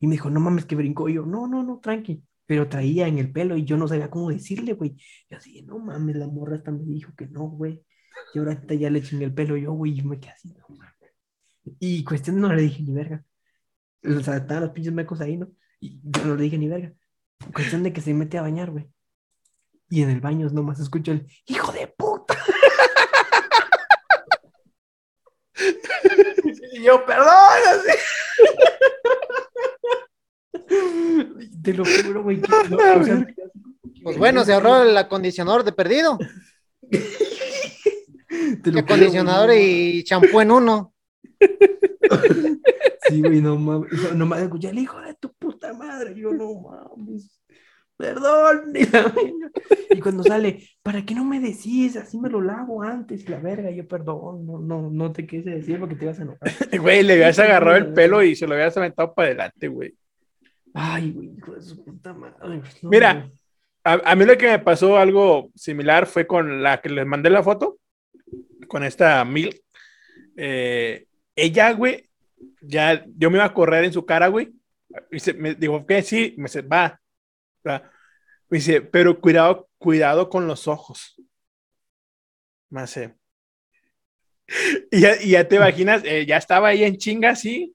Y 0.00 0.06
me 0.06 0.12
dijo, 0.12 0.28
no 0.28 0.40
mames, 0.40 0.66
que 0.66 0.76
brincó. 0.76 1.08
Y 1.08 1.14
yo, 1.14 1.24
no, 1.24 1.46
no, 1.46 1.62
no, 1.62 1.78
tranqui. 1.78 2.22
Pero 2.46 2.68
traía 2.68 3.08
en 3.08 3.18
el 3.18 3.32
pelo 3.32 3.56
y 3.56 3.64
yo 3.64 3.76
no 3.76 3.88
sabía 3.88 4.10
cómo 4.10 4.30
decirle, 4.30 4.74
güey. 4.74 4.96
Yo 5.30 5.38
así, 5.38 5.62
no 5.62 5.78
mames, 5.78 6.16
la 6.16 6.26
morra 6.26 6.56
hasta 6.56 6.70
me 6.72 6.84
dijo 6.84 7.12
que 7.16 7.26
no, 7.26 7.44
güey. 7.44 7.82
Y 8.34 8.38
ahora 8.38 8.52
hasta 8.52 8.74
ya 8.74 8.90
le 8.90 9.02
chingué 9.02 9.24
el 9.24 9.34
pelo 9.34 9.56
yo, 9.56 9.72
güey, 9.72 9.98
y 9.98 10.02
me 10.02 10.20
quedé 10.20 10.32
así, 10.32 10.52
no 10.52 10.66
mames. 10.68 10.94
Y 11.78 12.04
cuestión 12.04 12.40
no 12.40 12.52
le 12.52 12.62
dije 12.62 12.82
ni 12.82 12.92
verga. 12.92 13.24
O 14.04 14.20
sea, 14.20 14.36
estaban 14.36 14.64
los 14.64 14.72
pinches 14.72 14.92
mecos 14.92 15.20
ahí, 15.20 15.38
¿no? 15.38 15.50
Y 15.80 16.00
yo 16.02 16.24
no 16.26 16.34
le 16.36 16.42
dije 16.42 16.58
ni 16.58 16.68
verga. 16.68 16.92
Cuestión 17.52 17.82
de 17.82 17.92
que 17.92 18.00
se 18.00 18.14
mete 18.14 18.38
a 18.38 18.42
bañar, 18.42 18.70
güey. 18.70 18.88
Y 19.88 20.02
en 20.02 20.10
el 20.10 20.20
baño 20.20 20.48
nomás 20.50 20.80
escucho 20.80 21.12
el 21.12 21.26
hijo 21.46 21.72
de 21.72 21.86
puta. 21.86 22.36
y 26.72 26.82
yo, 26.84 27.04
perdón, 27.04 27.28
así. 27.68 27.98
Te 31.62 31.74
lo 31.74 31.84
juro, 31.84 32.22
güey. 32.22 32.40
que 32.40 32.48
no, 32.68 32.76
o 32.76 33.04
sea, 33.04 33.26
Pues 34.02 34.18
bueno, 34.18 34.44
se 34.44 34.52
ahorró 34.52 34.82
el 34.82 34.96
acondicionador 34.96 35.64
de 35.64 35.72
perdido. 35.72 36.18
te 36.90 36.98
lo 38.66 38.72
juro, 38.72 38.78
Acondicionador 38.80 39.54
y 39.54 40.04
champú 40.04 40.40
en 40.40 40.50
uno. 40.50 40.94
Sí, 43.08 43.20
güey, 43.20 43.40
no 43.40 43.56
mames. 43.56 44.14
Nomás 44.14 44.42
escuché 44.42 44.70
el 44.70 44.78
hijo 44.78 45.00
de 45.00 45.14
tu 45.14 45.32
puta 45.68 45.74
madre. 45.74 46.14
Yo, 46.14 46.32
no 46.32 46.54
mames. 46.60 47.40
Perdón. 47.96 48.72
Y, 49.90 50.00
cuando 50.00 50.24
sale, 50.24 50.66
¿para 50.82 51.04
qué 51.04 51.14
no 51.14 51.24
me 51.24 51.38
decís? 51.38 51.96
Así 51.96 52.18
me 52.18 52.28
lo 52.28 52.40
lavo 52.40 52.82
antes. 52.82 53.28
La 53.28 53.38
verga, 53.38 53.70
yo, 53.70 53.86
perdón, 53.86 54.44
no, 54.44 54.58
no, 54.58 54.90
no 54.90 55.12
te 55.12 55.24
quise 55.24 55.50
decir 55.50 55.78
porque 55.78 55.94
te 55.94 56.04
ibas 56.06 56.18
a 56.18 56.22
enojar. 56.22 56.40
Güey, 56.80 57.04
le 57.04 57.12
habías 57.12 57.38
agarrado 57.38 57.76
el 57.76 57.92
pelo 57.92 58.22
y 58.22 58.34
se 58.34 58.48
lo 58.48 58.54
habías 58.54 58.76
aventado 58.76 59.14
para 59.14 59.28
adelante, 59.28 59.68
güey. 59.68 59.94
Ay, 60.72 61.12
güey, 61.12 61.36
hijo 61.36 61.54
de 61.54 61.62
su 61.62 61.84
puta 61.84 62.12
madre. 62.12 62.60
No, 62.82 62.90
Mira. 62.90 63.30
A, 63.84 64.00
a 64.04 64.16
mí 64.16 64.24
lo 64.24 64.36
que 64.36 64.48
me 64.48 64.58
pasó 64.58 64.96
algo 64.96 65.50
similar 65.54 66.06
fue 66.06 66.26
con 66.26 66.62
la 66.62 66.80
que 66.80 66.88
les 66.88 67.06
mandé 67.06 67.30
la 67.30 67.42
foto, 67.42 67.78
con 68.66 68.82
esta 68.82 69.24
Mil. 69.24 69.60
Eh, 70.36 71.06
ella, 71.36 71.72
güey, 71.72 72.08
ya 72.62 73.04
yo 73.16 73.30
me 73.30 73.36
iba 73.36 73.44
a 73.44 73.54
correr 73.54 73.84
en 73.84 73.92
su 73.92 74.04
cara, 74.04 74.28
güey. 74.28 74.52
Y 75.10 75.20
se, 75.20 75.34
me 75.34 75.54
dijo, 75.54 75.84
que 75.86 76.02
sí, 76.02 76.34
me 76.36 76.44
dice, 76.44 76.62
va. 76.62 77.00
Me 77.64 77.80
dice, 78.58 78.80
pero 78.82 79.20
cuidado, 79.20 79.68
cuidado 79.78 80.28
con 80.28 80.46
los 80.46 80.68
ojos. 80.68 81.16
Más 82.70 82.90
sé. 82.90 83.14
Y 84.90 85.00
ya, 85.00 85.20
y 85.20 85.30
ya 85.30 85.48
te 85.48 85.56
imaginas, 85.56 86.02
eh, 86.04 86.26
ya 86.26 86.36
estaba 86.36 86.68
ahí 86.68 86.84
en 86.84 86.96
chinga, 86.98 87.34
sí. 87.34 87.74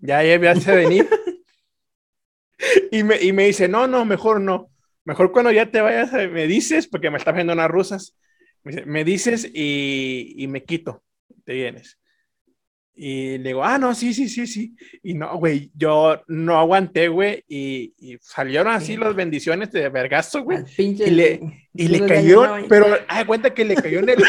Ya, 0.00 0.22
ya 0.22 0.38
me 0.38 0.48
hace 0.48 0.74
venir. 0.74 1.08
Y 2.90 3.04
me, 3.04 3.22
y 3.22 3.32
me 3.32 3.46
dice, 3.46 3.68
no, 3.68 3.86
no, 3.86 4.04
mejor 4.04 4.40
no. 4.40 4.70
Mejor 5.04 5.30
cuando 5.30 5.52
ya 5.52 5.70
te 5.70 5.80
vayas, 5.80 6.12
eh, 6.14 6.26
me 6.26 6.46
dices, 6.46 6.88
porque 6.88 7.10
me 7.10 7.16
está 7.16 7.30
viendo 7.30 7.52
unas 7.52 7.70
rusas. 7.70 8.16
Me, 8.64 8.84
me 8.84 9.04
dices 9.04 9.48
y, 9.54 10.34
y 10.36 10.48
me 10.48 10.64
quito. 10.64 11.04
Te 11.44 11.52
vienes. 11.52 11.98
Y 13.00 13.38
le 13.38 13.50
digo, 13.50 13.62
ah, 13.64 13.78
no, 13.78 13.94
sí, 13.94 14.12
sí, 14.12 14.28
sí, 14.28 14.44
sí. 14.48 14.74
Y 15.04 15.14
no, 15.14 15.38
güey, 15.38 15.70
yo 15.72 16.20
no 16.26 16.58
aguanté, 16.58 17.06
güey. 17.06 17.44
Y, 17.46 17.94
y 17.96 18.18
salieron 18.20 18.72
así 18.72 18.96
las 18.96 19.14
bendiciones 19.14 19.70
de 19.70 19.88
vergazo, 19.88 20.42
güey. 20.42 20.58
Y 20.76 21.10
le, 21.10 21.40
y 21.74 21.86
le 21.86 22.04
cayó, 22.06 22.58
no, 22.58 22.66
pero 22.68 22.86
haz 23.06 23.18
de 23.20 23.26
cuenta 23.26 23.54
que 23.54 23.64
le 23.64 23.76
cayó 23.76 24.00
en 24.00 24.08
el. 24.08 24.18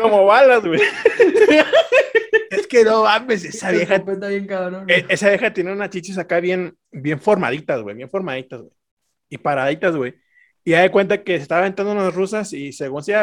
Como 0.00 0.24
balas, 0.24 0.64
güey. 0.64 0.80
es 2.50 2.66
que 2.66 2.82
no 2.84 3.02
mames, 3.04 3.44
esa 3.44 3.70
vieja, 3.70 3.96
escopeta 3.96 4.28
bien 4.28 4.46
cabrón. 4.46 4.88
e- 4.88 5.04
esa 5.08 5.28
vieja 5.28 5.52
tiene 5.52 5.72
unas 5.72 5.90
chichis 5.90 6.16
acá 6.16 6.40
bien, 6.40 6.74
bien 6.90 7.20
formaditas, 7.20 7.82
güey, 7.82 7.94
bien 7.94 8.08
formaditas, 8.08 8.60
güey. 8.62 8.72
y 9.28 9.36
paraditas, 9.38 9.94
güey. 9.94 10.14
Y 10.64 10.70
ya 10.70 10.80
de 10.80 10.90
cuenta 10.90 11.22
que 11.22 11.36
se 11.36 11.42
estaba 11.42 11.60
aventando 11.60 11.92
unas 11.92 12.14
rusas 12.14 12.52
y 12.54 12.72
según 12.72 13.02
se 13.02 13.14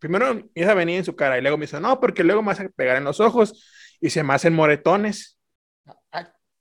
primero 0.00 0.42
esa 0.54 0.74
venía 0.74 0.96
en 0.96 1.04
su 1.04 1.14
cara 1.14 1.38
y 1.38 1.42
luego 1.42 1.56
me 1.56 1.66
dice, 1.66 1.80
no, 1.80 2.00
porque 2.00 2.24
luego 2.24 2.42
me 2.42 2.48
vas 2.48 2.60
a 2.60 2.68
pegar 2.70 2.96
en 2.96 3.04
los 3.04 3.20
ojos 3.20 3.96
y 4.00 4.10
se 4.10 4.24
me 4.24 4.34
hacen 4.34 4.54
moretones 4.54 5.38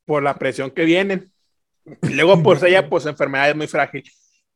por 0.05 0.21
la 0.21 0.37
presión 0.37 0.69
que 0.71 0.85
vienen. 0.85 1.31
Y 2.03 2.09
luego 2.09 2.43
por 2.43 2.63
ella, 2.67 2.89
pues 2.89 3.05
enfermedad 3.05 3.49
es 3.49 3.55
muy 3.55 3.67
frágil. 3.67 4.03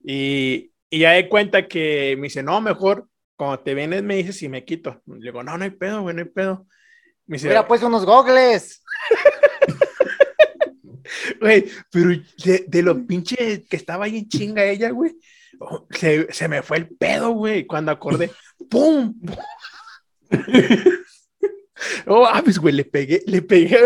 Y, 0.03 0.71
y 0.89 0.99
ya 0.99 1.11
de 1.11 1.29
cuenta 1.29 1.67
que 1.67 2.15
me 2.17 2.23
dice, 2.23 2.43
no, 2.43 2.61
mejor 2.61 3.07
cuando 3.35 3.59
te 3.59 3.73
vienes 3.73 4.03
me 4.03 4.17
dices 4.17 4.41
y 4.43 4.49
me 4.49 4.65
quito. 4.65 5.01
Le 5.07 5.19
digo, 5.19 5.41
no, 5.43 5.57
no 5.57 5.63
hay 5.63 5.71
pedo, 5.71 6.01
güey, 6.01 6.15
no 6.15 6.21
hay 6.21 6.29
pedo. 6.29 6.67
Me 7.25 7.37
dice, 7.37 7.47
Hubiera 7.47 7.67
puesto 7.67 7.87
unos 7.87 8.05
gogles. 8.05 8.83
Güey, 11.39 11.69
pero 11.91 12.09
de, 12.43 12.65
de 12.67 12.81
lo 12.81 13.05
pinche 13.05 13.63
que 13.65 13.75
estaba 13.75 14.05
ahí 14.05 14.19
en 14.19 14.29
chinga 14.29 14.65
ella, 14.65 14.89
güey, 14.89 15.15
se, 15.91 16.31
se 16.31 16.47
me 16.47 16.61
fue 16.61 16.77
el 16.77 16.87
pedo, 16.87 17.31
güey, 17.31 17.65
cuando 17.65 17.91
acordé, 17.91 18.31
¡pum! 18.69 19.13
Oh, 22.05 22.27
pues, 22.43 22.59
güey, 22.59 22.73
le 22.73 22.85
pegué, 22.85 23.21
le 23.25 23.41
pegué 23.41 23.77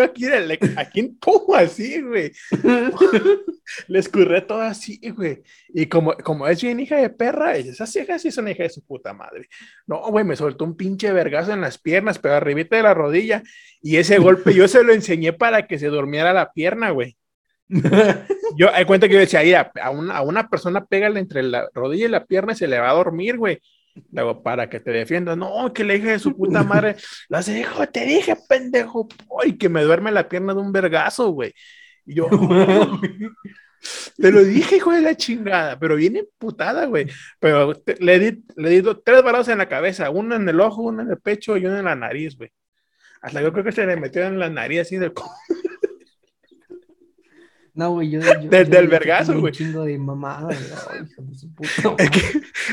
aquí, 0.75 0.99
en 0.99 1.17
pum, 1.17 1.53
así, 1.55 2.01
güey. 2.01 2.31
Le 3.87 3.99
escurré 3.99 4.41
todo 4.41 4.61
así, 4.61 4.99
güey. 5.09 5.43
Y 5.69 5.87
como, 5.87 6.13
como 6.17 6.47
es 6.47 6.61
bien 6.61 6.79
hija 6.79 6.97
de 6.97 7.09
perra, 7.09 7.55
esas 7.57 7.93
hijas 7.95 8.21
sí 8.21 8.31
son 8.31 8.47
hija 8.47 8.63
de 8.63 8.69
su 8.69 8.85
puta 8.85 9.13
madre. 9.13 9.49
No, 9.85 9.99
güey, 10.09 10.23
me 10.23 10.35
soltó 10.35 10.63
un 10.65 10.75
pinche 10.75 11.11
vergazo 11.11 11.51
en 11.51 11.61
las 11.61 11.77
piernas, 11.77 12.19
pero 12.19 12.35
arribita 12.35 12.77
de 12.77 12.83
la 12.83 12.93
rodilla. 12.93 13.43
Y 13.81 13.97
ese 13.97 14.19
golpe 14.19 14.53
yo 14.53 14.67
se 14.67 14.83
lo 14.83 14.93
enseñé 14.93 15.33
para 15.33 15.67
que 15.67 15.79
se 15.79 15.87
durmiera 15.87 16.33
la 16.33 16.51
pierna, 16.51 16.91
güey. 16.91 17.17
Yo, 18.57 18.73
hay 18.73 18.85
cuenta 18.85 19.09
que 19.09 19.15
yo 19.15 19.19
decía, 19.19 19.43
"Mira, 19.43 19.73
a 19.81 19.89
una, 19.89 20.15
a 20.15 20.21
una 20.21 20.49
persona 20.49 20.85
pégale 20.85 21.19
entre 21.19 21.43
la 21.43 21.67
rodilla 21.73 22.05
y 22.05 22.09
la 22.09 22.25
pierna 22.25 22.53
y 22.53 22.55
se 22.55 22.65
le 22.65 22.79
va 22.79 22.89
a 22.89 22.93
dormir, 22.93 23.37
güey. 23.37 23.59
Luego, 24.11 24.43
para 24.43 24.69
que 24.69 24.79
te 24.79 24.91
defienda. 24.91 25.35
No, 25.35 25.71
que 25.73 25.83
le 25.83 25.95
dije 25.95 26.11
de 26.11 26.19
su 26.19 26.35
puta 26.35 26.63
madre. 26.63 26.95
Lo 27.29 27.37
hace, 27.37 27.59
hijo, 27.59 27.85
te 27.87 28.05
dije, 28.05 28.35
pendejo. 28.47 29.07
Y 29.45 29.57
que 29.57 29.69
me 29.69 29.83
duerme 29.83 30.11
la 30.11 30.27
pierna 30.29 30.53
de 30.53 30.59
un 30.61 30.71
vergazo, 30.71 31.31
güey. 31.31 31.53
Y 32.05 32.15
yo, 32.15 32.27
te 34.17 34.31
lo 34.31 34.43
dije, 34.43 34.77
hijo 34.77 34.91
de 34.91 35.01
la 35.01 35.15
chingada, 35.15 35.77
pero 35.79 35.95
viene 35.95 36.25
putada, 36.37 36.85
güey. 36.85 37.07
Pero 37.39 37.75
te- 37.75 37.97
le 37.99 38.19
di, 38.19 38.43
le 38.55 38.69
di 38.69 38.81
do- 38.81 38.99
tres 38.99 39.21
balazos 39.23 39.49
en 39.49 39.59
la 39.59 39.69
cabeza, 39.69 40.09
uno 40.09 40.35
en 40.35 40.47
el 40.49 40.59
ojo, 40.59 40.81
uno 40.83 41.01
en 41.03 41.11
el 41.11 41.19
pecho 41.19 41.57
y 41.57 41.65
uno 41.65 41.77
en 41.77 41.85
la 41.85 41.95
nariz, 41.95 42.35
güey. 42.37 42.51
Hasta 43.21 43.41
yo 43.41 43.51
creo 43.51 43.63
que 43.63 43.71
se 43.71 43.85
le 43.85 43.95
metió 43.97 44.23
en 44.23 44.39
la 44.39 44.49
nariz 44.49 44.81
así 44.81 44.97
del... 44.97 45.11
No, 47.77 47.91
güey, 47.91 48.09
yo. 48.09 48.19
yo- 48.19 48.49
del 48.49 48.67
yo 48.85 48.89
vergazo, 48.89 49.25
tengo 49.27 49.35
un 49.37 49.41
güey. 49.41 49.53
chingo 49.53 49.83
de 49.83 49.97
mamada, 49.99 50.45
güey. 50.45 50.57
Hijo 51.11 51.21
de 51.21 51.35
su 51.35 51.53
puta 51.53 51.69
Es 51.99 52.09
que, 52.09 52.19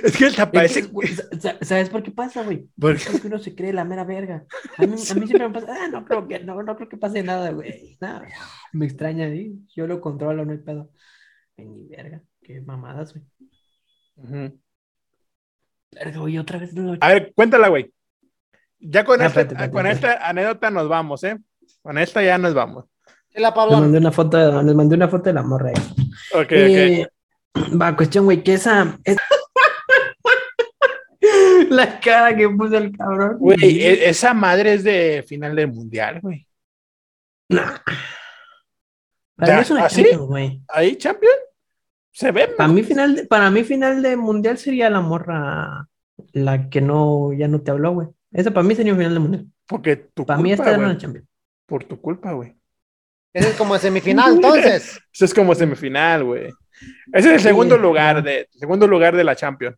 es 0.07 0.17
que 0.17 0.25
el 0.25 0.31
Es 0.31 0.37
taparece... 0.37 0.81
que, 0.83 0.89
güey, 0.89 1.09
sa- 1.09 1.29
sa- 1.39 1.59
¿Sabes 1.61 1.91
por 1.91 2.03
qué 2.03 2.11
pasa, 2.11 2.43
güey? 2.43 2.67
¿Por 2.81 2.95
Es 2.95 3.07
porque 3.09 3.27
uno 3.27 3.39
se 3.39 3.55
cree 3.55 3.75
la 3.75 3.85
mera 3.85 4.05
verga. 4.05 4.47
A 4.79 4.83
mí, 4.87 4.93
a 4.95 5.15
mí 5.15 5.27
siempre 5.27 5.47
me 5.47 5.51
pasa, 5.53 5.67
ah, 5.79 5.89
no 5.89 6.05
creo 6.07 6.27
que, 6.27 6.41
no, 6.41 6.63
no 6.63 6.75
creo 6.77 6.89
que 6.89 6.97
pase 6.97 7.23
nada, 7.23 7.51
güey. 7.51 7.99
Nada, 8.01 8.27
me 8.73 8.87
extraña 8.87 9.27
ahí. 9.27 9.53
Yo 9.77 9.87
lo 9.87 10.01
controlo, 10.01 10.45
no 10.47 10.53
hay 10.53 10.59
pedo. 10.59 10.91
Ni 11.59 11.87
verga, 11.89 12.23
qué 12.43 12.63
mamadas, 12.63 13.13
güey. 13.15 13.27
Verga, 15.93 16.19
güey, 16.19 16.39
otra 16.39 16.59
vez 16.59 16.73
no. 16.75 16.97
A 17.01 17.09
ver, 17.09 17.33
cuéntala, 17.35 17.69
güey. 17.69 17.93
Ya 18.81 19.05
con, 19.05 19.21
Ah, 19.21 19.27
esta, 19.27 19.43
espérate, 19.43 19.55
espérate, 19.65 19.73
con 19.73 19.87
espérate. 19.87 20.15
esta 20.17 20.29
anécdota 20.31 20.71
nos 20.71 20.89
vamos, 20.89 21.25
¿eh? 21.25 21.39
Con 21.83 21.99
esta 21.99 22.23
ya 22.23 22.39
nos 22.39 22.55
vamos. 22.55 22.87
La 23.35 23.49
Les 23.49 23.55
Pablo. 23.55 23.79
mandé 23.79 23.99
una 23.99 24.13
foto, 24.13 24.37
de- 24.37 24.63
les 24.65 24.75
mandé 24.75 24.95
una 24.97 25.09
foto 25.09 25.25
de 25.25 25.33
la 25.33 25.43
morra. 25.43 25.71
ahí. 25.71 25.83
Ok, 26.35 26.41
ok. 26.45 26.53
Eh, 26.53 27.09
Va, 27.81 27.95
cuestión, 27.97 28.25
güey, 28.25 28.43
que 28.43 28.55
esa. 28.55 28.99
es- 29.05 29.17
la 31.71 32.01
cara 32.01 32.37
que 32.37 32.49
puso 32.49 32.77
el 32.77 32.97
cabrón. 32.97 33.37
Güey, 33.39 33.83
e- 33.83 34.09
esa 34.09 34.35
madre 34.35 34.75
es 34.75 34.85
de 34.85 35.25
final 35.27 35.55
del 35.57 35.69
mundial, 35.73 36.21
güey. 36.21 36.47
Nah. 37.49 37.75
Ya, 37.77 37.83
Para 39.37 39.55
mí 39.57 39.61
es 39.63 39.71
una 39.71 39.85
¿así? 39.87 40.03
Champions, 40.03 40.27
güey. 40.29 40.63
Ahí, 40.69 40.97
champion. 40.97 41.33
Se 42.13 42.31
ve. 42.31 42.49
Para 42.49 42.69
mí, 42.69 42.83
final 42.85 43.17
de, 43.17 43.27
para 43.27 43.51
mí, 43.51 43.65
final 43.65 44.01
de 44.03 44.17
mundial 44.17 44.59
sería 44.59 44.89
la 44.91 45.01
morra 45.01 45.89
la 46.33 46.69
que 46.71 46.81
no, 46.81 47.33
ya 47.33 47.49
no 47.49 47.61
te 47.61 47.73
habló, 47.73 47.93
güey. 47.93 48.09
Esa 48.33 48.53
para 48.53 48.67
mí 48.67 48.75
sería 48.77 48.93
un 48.93 48.99
final 48.99 49.15
de 49.15 49.21
mundial. 49.21 49.47
Porque 49.67 49.97
tu 49.97 50.25
Para 50.25 50.41
mí 50.41 50.51
culpa, 50.51 50.63
esta 50.65 50.77
era 50.77 50.85
una 50.89 50.97
Champions. 50.99 51.27
Por 51.67 51.85
tu 51.85 52.01
culpa, 52.01 52.33
güey. 52.33 52.55
Ese 53.35 53.49
es 53.51 53.57
como 53.57 53.77
semifinal, 53.79 54.35
entonces. 54.37 54.99
Eso 55.13 55.25
es 55.25 55.35
como 55.35 55.55
semifinal, 55.55 56.25
güey. 56.25 56.47
Ese 57.13 57.29
es 57.29 57.35
el 57.35 57.41
segundo 57.41 57.77
Sí, 57.77 57.83
lugar 57.83 58.23
de 58.23 58.49
segundo 58.53 58.87
lugar 58.87 59.17
de 59.17 59.25
la 59.25 59.37
Champion. 59.37 59.77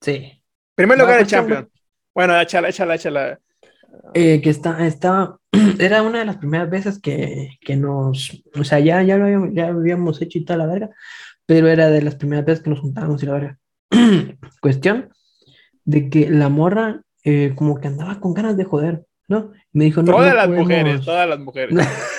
Sí. 0.00 0.40
Primer 0.74 0.96
lugar 0.98 1.14
de 1.14 1.20
pues, 1.22 1.30
chamba. 1.30 1.54
Champion. 1.56 1.72
Bueno, 2.14 2.40
échala, 2.40 2.68
échala, 2.68 2.94
échala. 2.94 3.38
Eh, 4.14 4.40
que 4.40 4.50
está, 4.50 4.86
está, 4.86 5.36
era 5.78 6.02
una 6.02 6.20
de 6.20 6.24
las 6.24 6.36
primeras 6.36 6.70
veces 6.70 7.00
que, 7.00 7.50
que 7.60 7.76
nos, 7.76 8.42
o 8.54 8.64
sea, 8.64 8.78
ya, 8.80 9.02
ya 9.02 9.16
lo 9.16 9.24
habíamos, 9.24 9.48
ya 9.52 9.70
lo 9.70 9.80
habíamos 9.80 10.22
hecho 10.22 10.38
y 10.38 10.44
toda 10.44 10.58
la 10.58 10.66
verga, 10.66 10.90
pero 11.46 11.68
era 11.68 11.90
de 11.90 12.02
las 12.02 12.14
primeras 12.16 12.44
veces 12.44 12.62
que 12.62 12.70
nos 12.70 12.80
juntábamos 12.80 13.22
y 13.22 13.26
la 13.26 13.32
verga. 13.32 13.58
Cuestión 14.60 15.10
de 15.84 16.10
que 16.10 16.28
la 16.30 16.48
morra 16.48 17.02
eh, 17.24 17.52
como 17.56 17.80
que 17.80 17.88
andaba 17.88 18.20
con 18.20 18.34
ganas 18.34 18.56
de 18.56 18.64
joder, 18.64 19.04
¿no? 19.26 19.52
Me 19.72 19.84
dijo, 19.86 20.02
no, 20.02 20.12
Todas 20.12 20.28
no 20.30 20.34
las 20.34 20.46
podemos- 20.46 20.66
mujeres, 20.68 21.04
todas 21.04 21.28
las 21.28 21.38
mujeres. 21.40 21.74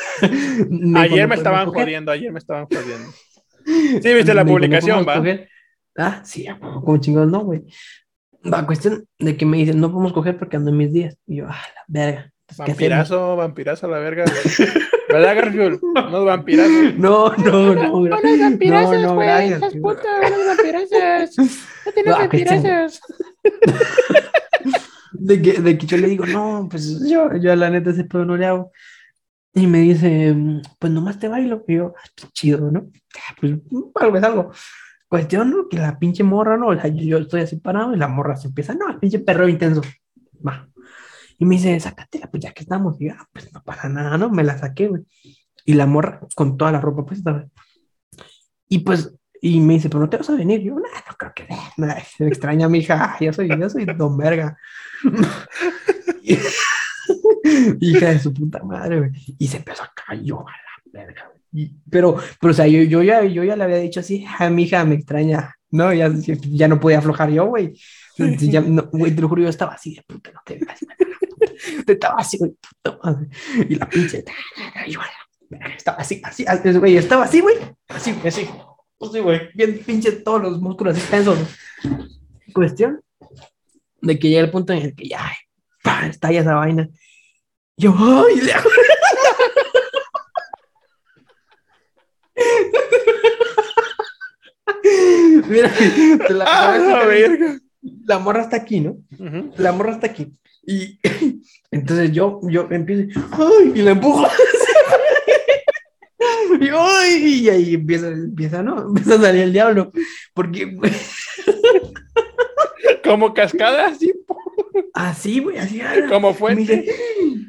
Me 0.70 1.00
Ayer 1.02 1.22
"No 1.24 1.28
me 1.30 1.36
estaban 1.36 1.66
coger". 1.66 1.84
jodiendo, 1.84 2.12
ayer 2.12 2.32
me 2.32 2.40
estaban 2.40 2.66
jodiendo. 2.66 3.10
Sí, 4.02 4.14
viste 4.14 4.34
la 4.34 4.44
Me 4.44 4.52
"No 4.52 4.56
publicación, 4.58 5.06
va. 5.08 5.16
coger". 5.18 5.50
Ah, 5.98 6.22
sí, 6.24 6.48
como 6.60 6.98
chingados, 6.98 7.30
no, 7.30 7.40
güey. 7.42 7.64
Va, 8.52 8.66
cuestión 8.66 9.06
de 9.20 9.36
que 9.36 9.46
me 9.46 9.58
dicen, 9.58 9.80
no 9.82 9.92
podemos 9.92 10.14
coger 10.14 10.38
porque 10.38 10.56
ando 10.58 10.72
en 10.72 10.78
mis 10.78 10.94
días. 10.94 11.18
Y 11.28 11.38
yo, 11.38 11.46
ah, 11.50 11.62
la 11.76 11.84
verga. 11.88 12.32
Vampirazo, 12.58 13.36
vampirazo 13.36 13.86
a 13.86 13.90
la 13.90 14.00
verga. 14.00 14.26
¿Verdad, 15.10 15.36
Garfield? 15.36 15.80
No, 15.94 16.26
vampirazo. 16.26 16.72
No, 16.98 17.30
no, 17.36 17.76
no. 17.76 17.92
gra- 18.02 18.20
Unos 18.22 18.40
vampirazos, 18.40 18.96
no, 18.96 19.02
no, 19.02 19.16
güey, 19.16 19.28
gracias, 19.28 19.58
hijas 19.60 19.72
tío. 19.74 19.82
puta, 19.82 20.08
unos 20.26 20.48
vampirazos. 20.48 21.38
No 21.86 21.92
tienes 21.92 22.14
vampirazos. 22.18 23.02
De 25.12 25.42
que, 25.42 25.54
de 25.62 25.78
que 25.78 25.86
yo 25.86 25.98
le 25.98 26.08
digo, 26.08 26.26
no, 26.26 26.68
pues 26.70 27.00
yo, 27.10 27.36
yo 27.36 27.56
la 27.56 27.70
neta 27.70 27.90
ese 27.90 28.04
pedo 28.06 28.26
no 28.26 28.38
le 28.38 28.46
hago. 28.46 28.72
Y 29.54 29.68
me 29.68 29.80
dice, 29.80 30.36
pues 30.78 30.94
nomás 30.94 31.20
te 31.20 31.28
bailo. 31.28 31.64
Y 31.68 31.76
yo, 31.76 31.94
ah, 31.98 32.28
chido, 32.34 32.72
¿no? 32.72 32.92
Ah, 33.18 33.36
Pues 33.40 33.54
algo 33.96 34.18
es 34.18 34.24
algo. 34.24 34.52
Cuestión, 35.08 35.50
¿no? 35.50 35.68
Que 35.68 35.78
la 35.78 35.98
pinche 35.98 36.24
morra, 36.24 36.58
¿no? 36.58 36.68
O 36.68 36.76
sea, 36.80 36.88
yo, 36.88 37.18
estoy 37.18 37.42
así 37.42 37.58
parado 37.58 37.94
y 37.94 37.98
la 37.98 38.08
morra 38.08 38.36
se 38.36 38.48
empieza, 38.48 38.76
no, 38.76 38.90
el 38.90 39.00
pinche 39.00 39.20
perro 39.20 39.48
intenso. 39.48 39.82
Va. 40.48 40.70
Y 41.40 41.46
me 41.46 41.56
dice, 41.56 41.80
sácatela, 41.80 42.30
pues 42.30 42.44
ya 42.44 42.54
que 42.54 42.64
estamos. 42.64 43.02
Y 43.02 43.08
yo, 43.08 43.14
ah, 43.18 43.28
pues 43.34 43.52
no 43.54 43.64
pasa 43.64 43.90
nada, 43.90 44.18
¿no? 44.18 44.30
Me 44.30 44.44
la 44.44 44.58
saqué, 44.58 44.88
güey. 44.88 45.04
Y 45.66 45.74
la 45.74 45.86
morra 45.88 46.22
con 46.36 46.58
toda 46.58 46.72
la 46.72 46.82
ropa 46.82 47.06
puesta, 47.06 47.32
güey. 47.32 47.46
Y 48.68 48.80
pues, 48.80 49.16
y 49.42 49.60
me 49.62 49.74
dice, 49.76 49.90
pero 49.90 50.02
no 50.02 50.10
te 50.10 50.18
vas 50.18 50.30
a 50.30 50.36
venir. 50.36 50.62
Yo, 50.62 50.76
no, 50.76 50.82
no 50.82 51.16
creo 51.18 51.34
que 51.34 51.48
nah, 51.78 51.96
se 52.02 52.24
me 52.24 52.30
extraña, 52.30 52.70
mija. 52.70 53.18
Yo 53.20 53.34
soy, 53.34 53.50
yo 53.50 53.70
soy 53.70 53.86
don 53.86 54.16
verga. 54.18 54.58
Hija 57.80 58.10
de 58.12 58.20
su 58.20 58.34
puta 58.34 58.64
madre, 58.64 59.00
güey. 59.00 59.12
Y 59.38 59.48
se 59.48 59.58
empezó 59.58 59.84
a 59.84 59.94
caer 59.94 60.24
yo 60.24 60.40
a 60.48 60.52
la 60.52 61.04
verga. 61.04 61.32
Y- 61.52 61.76
pero, 61.90 62.18
pero, 62.40 62.52
o 62.52 62.54
sea, 62.54 62.68
yo, 62.68 62.82
yo, 62.84 63.02
ya, 63.04 63.24
yo 63.24 63.44
ya 63.44 63.56
le 63.56 63.64
había 63.64 63.78
dicho 63.78 64.00
así, 64.00 64.26
a 64.40 64.50
mi 64.50 64.64
hija 64.64 64.84
me 64.86 64.96
extraña. 64.96 65.56
No, 65.72 65.94
ya, 65.94 66.12
ya 66.50 66.68
no 66.68 66.80
podía 66.80 66.98
aflojar 67.00 67.30
yo, 67.30 67.46
güey. 67.46 67.74
Ya, 68.18 68.60
no, 68.62 68.90
güey, 68.92 69.16
te 69.16 69.22
lo 69.22 69.30
juro, 69.30 69.44
yo 69.44 69.50
estaba 69.50 69.74
así 69.74 69.96
de 69.96 70.02
puta, 70.04 70.32
no 70.32 70.42
te 70.46 70.58
veas. 70.58 70.80
Te 71.86 71.94
estaba 71.94 72.16
así, 72.18 72.38
güey, 72.38 72.52
puta 72.84 73.00
madre. 73.04 73.28
Y 73.70 73.76
la 73.76 73.88
pinche, 73.88 74.24
yo 74.88 75.00
estaba 75.76 75.98
así, 75.98 76.22
así, 76.24 76.46
así, 76.48 76.74
güey, 76.74 76.98
estaba 76.98 77.24
así, 77.26 77.40
güey. 77.40 77.56
Así, 77.88 78.16
así. 78.26 78.48
Así, 79.02 79.20
güey, 79.20 79.42
bien 79.56 79.80
pinche 79.86 80.12
todos 80.12 80.42
los 80.42 80.60
músculos 80.62 80.98
así. 80.98 81.26
Cuestión 82.54 83.02
de 84.02 84.20
que 84.20 84.30
llega 84.30 84.42
el 84.42 84.52
punto 84.52 84.74
en 84.74 84.82
el 84.82 84.96
que 84.96 85.08
ya, 85.08 85.32
pa, 85.90 86.08
estalla 86.08 86.42
esa 86.42 86.56
vaina. 86.56 86.90
Yo, 87.78 87.96
ay, 87.98 88.36
Mira, 95.48 95.72
te 96.28 96.34
la, 96.34 96.46
¡Ah, 96.48 96.78
la 96.78 97.06
verga! 97.06 97.58
la 98.06 98.20
morra 98.20 98.44
está 98.44 98.58
aquí, 98.58 98.82
¿no? 98.82 98.98
La 99.58 99.72
morra 99.72 99.94
está 99.94 100.06
aquí. 100.08 100.34
Y 100.64 101.00
entonces 101.72 102.12
yo, 102.12 102.42
yo 102.44 102.68
empiezo, 102.70 103.20
¡ay! 103.32 103.72
Y 103.76 103.82
la 103.82 103.92
empujo. 103.92 104.28
y, 106.62 106.68
¡ay! 106.70 107.24
y 107.24 107.50
ahí 107.50 107.76
empieza, 107.76 108.10
empieza, 108.10 108.62
¿no? 108.62 108.90
Empieza 108.90 109.16
a 109.16 109.22
salir 109.22 109.44
el 109.44 109.54
diablo. 109.54 109.94
Porque, 110.34 110.78
Como 113.04 113.34
cascada, 113.34 113.88
así, 113.88 114.14
así, 115.08 115.40
güey, 115.40 115.58
así. 115.58 115.82
ah, 115.82 115.94
como 116.10 116.36
dice, 116.56 116.86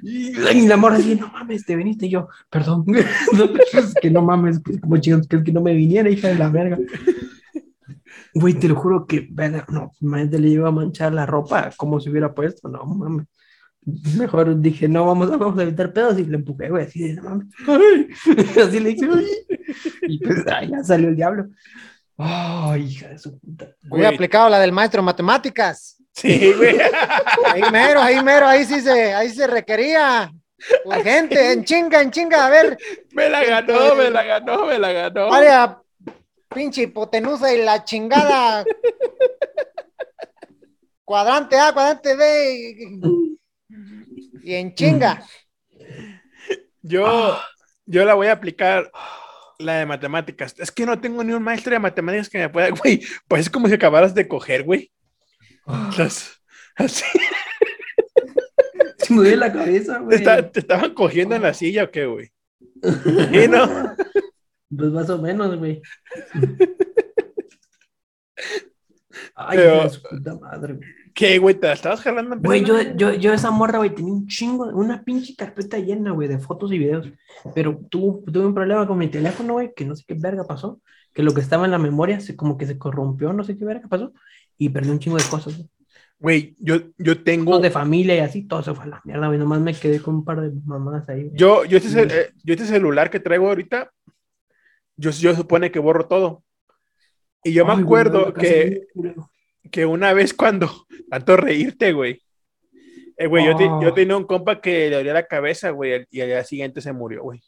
y, 0.03 0.33
la 0.67 0.77
morra 0.77 0.97
así, 0.97 1.15
no 1.15 1.29
mames, 1.29 1.65
te 1.65 1.77
viniste. 1.77 2.07
Y 2.07 2.11
yo, 2.11 2.29
perdón, 2.49 2.85
no, 3.33 3.45
es 3.73 3.95
que 4.01 4.11
no 4.11 4.23
mames, 4.23 4.61
como 4.81 4.97
chingos, 4.99 5.27
que, 5.27 5.43
que 5.43 5.53
no 5.53 5.61
me 5.61 5.75
viniera, 5.75 6.09
hija 6.09 6.29
de 6.29 6.37
la 6.37 6.49
verga. 6.49 6.79
Güey, 8.33 8.55
te 8.55 8.69
lo 8.69 8.77
juro 8.77 9.07
que, 9.07 9.29
no, 9.69 9.93
imagínate, 10.01 10.39
le 10.39 10.49
iba 10.49 10.69
a 10.69 10.73
manchar 10.73 11.13
la 11.13 11.27
ropa 11.27 11.71
como 11.77 11.99
si 11.99 12.11
hubiera 12.11 12.33
puesto, 12.33 12.69
no 12.69 12.85
mames. 12.85 13.27
Mejor 14.17 14.61
dije, 14.61 14.89
no, 14.89 15.07
vamos 15.07 15.33
a, 15.33 15.37
vamos 15.37 15.59
a 15.59 15.63
evitar 15.63 15.93
pedos 15.93 16.19
y 16.19 16.25
le 16.25 16.37
empujé, 16.37 16.69
güey, 16.69 16.85
así 16.85 17.03
de, 17.03 17.15
no 17.15 17.23
mames. 17.23 17.49
Ay. 17.67 18.09
Así 18.63 18.79
le 18.79 18.91
dije, 18.91 19.09
"Ay". 19.13 19.27
y 20.03 20.19
pues, 20.19 20.47
ay, 20.47 20.69
ya 20.69 20.85
salió 20.85 21.09
el 21.09 21.17
diablo. 21.17 21.47
Ay, 22.17 22.83
hija 22.83 23.09
de 23.09 23.19
su 23.19 23.39
puta. 23.39 23.75
Güey. 23.89 24.05
aplicado 24.05 24.49
la 24.49 24.61
del 24.61 24.73
maestro 24.73 25.01
de 25.01 25.07
matemáticas. 25.07 26.00
Sí, 26.13 26.53
güey. 26.53 26.77
Ahí 27.47 27.63
mero, 27.71 28.03
ahí 28.03 28.23
mero, 28.23 28.47
ahí 28.47 28.65
sí 28.65 28.81
se, 28.81 29.15
ahí 29.15 29.31
se 29.31 29.47
requería. 29.47 30.31
La 30.85 31.03
gente, 31.03 31.53
en 31.53 31.65
chinga, 31.65 32.03
en 32.03 32.11
chinga, 32.11 32.47
a 32.47 32.51
ver, 32.51 32.77
Me 33.13 33.31
la 33.31 33.43
ganó, 33.45 33.95
me 33.95 34.11
la 34.11 34.23
ganó, 34.23 34.67
me 34.67 34.79
la 34.79 34.93
ganó. 34.93 35.31
vaya 35.31 35.81
pinche 36.53 36.83
hipotenusa 36.83 37.53
y 37.55 37.63
la 37.63 37.85
chingada. 37.85 38.65
Cuadrante 41.05 41.59
A, 41.59 41.73
cuadrante 41.73 42.15
B. 42.15 42.75
Y, 44.43 44.51
y 44.51 44.55
en 44.55 44.75
chinga. 44.75 45.25
Yo, 46.83 47.39
yo 47.87 48.05
la 48.05 48.15
voy 48.15 48.29
a 48.29 48.33
aplicar 48.33 48.91
la 49.59 49.75
de 49.75 49.87
matemáticas. 49.87 50.55
Es 50.59 50.71
que 50.71 50.87
no 50.87 51.01
tengo 51.01 51.23
ni 51.23 51.33
un 51.33 51.43
maestro 51.43 51.73
de 51.73 51.79
matemáticas 51.79 52.29
que 52.29 52.39
me 52.39 52.49
pueda, 52.49 52.71
güey. 52.71 53.03
Pues 53.29 53.43
es 53.43 53.51
como 53.51 53.69
si 53.69 53.75
acabaras 53.75 54.15
de 54.15 54.29
coger, 54.29 54.65
güey. 54.65 54.91
Las- 55.99 56.41
así. 56.77 57.05
Se 58.99 59.15
me 59.15 59.37
la 59.37 59.53
cabeza, 59.53 59.99
¿Te, 59.99 60.05
güey. 60.05 60.17
está- 60.19 60.51
te 60.51 60.61
estaban 60.61 60.95
cogiendo 60.95 61.35
en 61.35 61.43
la 61.43 61.55
silla 61.55 61.85
o 61.85 61.91
qué, 61.91 62.07
güey? 62.07 62.31
Y 63.33 63.49
no. 63.49 63.95
Pues 64.73 64.93
más 64.93 65.11
o 65.11 65.19
menos, 65.21 65.59
güey. 65.59 65.83
Ay, 69.35 69.59
Pero- 69.59 69.89
su 69.89 70.03
puta 70.03 70.39
madre, 70.39 70.75
güey. 70.75 70.89
¿Qué, 71.13 71.39
güey? 71.39 71.57
¿Te 71.57 71.67
la 71.67 71.73
estabas 71.73 72.01
jalando? 72.03 72.37
Güey, 72.39 72.65
yo, 72.65 72.81
yo, 72.95 73.13
yo 73.15 73.33
esa 73.33 73.51
morra, 73.51 73.79
güey, 73.79 73.93
tenía 73.95 74.13
un 74.13 74.29
chingo, 74.29 74.67
una 74.69 75.03
pinche 75.03 75.35
carpeta 75.35 75.77
llena, 75.79 76.13
güey, 76.13 76.29
de 76.29 76.39
fotos 76.39 76.73
y 76.73 76.79
videos. 76.79 77.09
Pero 77.55 77.77
tuve 77.91 78.47
un 78.47 78.55
problema 78.55 78.87
con 78.87 78.97
mi 78.97 79.09
teléfono, 79.09 79.55
güey, 79.55 79.73
que 79.75 79.85
no 79.85 79.97
sé 79.97 80.05
qué 80.07 80.15
verga 80.15 80.45
pasó. 80.45 80.81
Que 81.13 81.25
lo 81.25 81.35
que 81.35 81.41
estaba 81.41 81.65
en 81.65 81.73
la 81.73 81.79
memoria 81.79 82.21
se, 82.21 82.37
como 82.37 82.57
que 82.57 82.67
se 82.67 82.79
corrompió, 82.79 83.33
no 83.33 83.43
sé 83.43 83.59
qué 83.59 83.65
verga 83.65 83.89
pasó. 83.89 84.13
Y 84.63 84.69
perdí 84.69 84.91
un 84.91 84.99
chingo 84.99 85.17
de 85.17 85.25
cosas, 85.25 85.55
güey. 86.19 86.55
Yo, 86.59 86.77
yo 86.99 87.25
tengo. 87.25 87.59
De 87.61 87.71
familia 87.71 88.15
y 88.15 88.19
así, 88.19 88.47
todo 88.47 88.63
se 88.63 88.75
fue 88.75 88.85
a 88.85 88.89
la 88.89 89.01
mierda, 89.05 89.27
güey. 89.27 89.39
Nomás 89.39 89.61
me 89.63 89.73
quedé 89.75 90.01
con 90.03 90.17
un 90.17 90.25
par 90.25 90.43
de 90.43 90.51
mamadas 90.67 91.09
ahí. 91.09 91.25
güey. 91.25 91.37
Yo, 91.37 91.65
yo, 91.65 91.79
este, 91.79 91.89
cel- 91.89 92.13
eh, 92.13 92.31
yo 92.45 92.53
este 92.53 92.67
celular 92.67 93.09
que 93.11 93.21
traigo 93.21 93.49
ahorita, 93.49 93.91
yo, 94.97 95.11
yo 95.13 95.35
supone 95.35 95.71
que 95.71 95.79
borro 95.79 96.07
todo. 96.07 96.45
Y 97.43 97.55
yo 97.55 97.65
me 97.65 97.73
Ay, 97.73 97.81
acuerdo 97.83 98.35
que, 98.35 98.87
que 99.71 99.87
una 99.87 100.13
vez 100.13 100.35
cuando, 100.35 100.71
tanto 101.11 101.39
reírte, 101.39 101.95
güey. 101.95 102.23
Eh, 103.17 103.27
güey, 103.27 103.47
yo, 103.47 103.57
te- 103.57 103.65
yo 103.83 103.95
tenía 103.95 104.15
un 104.17 104.25
compa 104.25 104.61
que 104.61 104.91
le 104.91 104.97
dolía 104.97 105.15
la 105.15 105.27
cabeza, 105.27 105.71
güey, 105.71 106.07
y 106.11 106.21
al 106.21 106.27
día 106.29 106.45
siguiente 106.45 106.83
se 106.83 106.93
murió, 106.93 107.23
güey. 107.23 107.41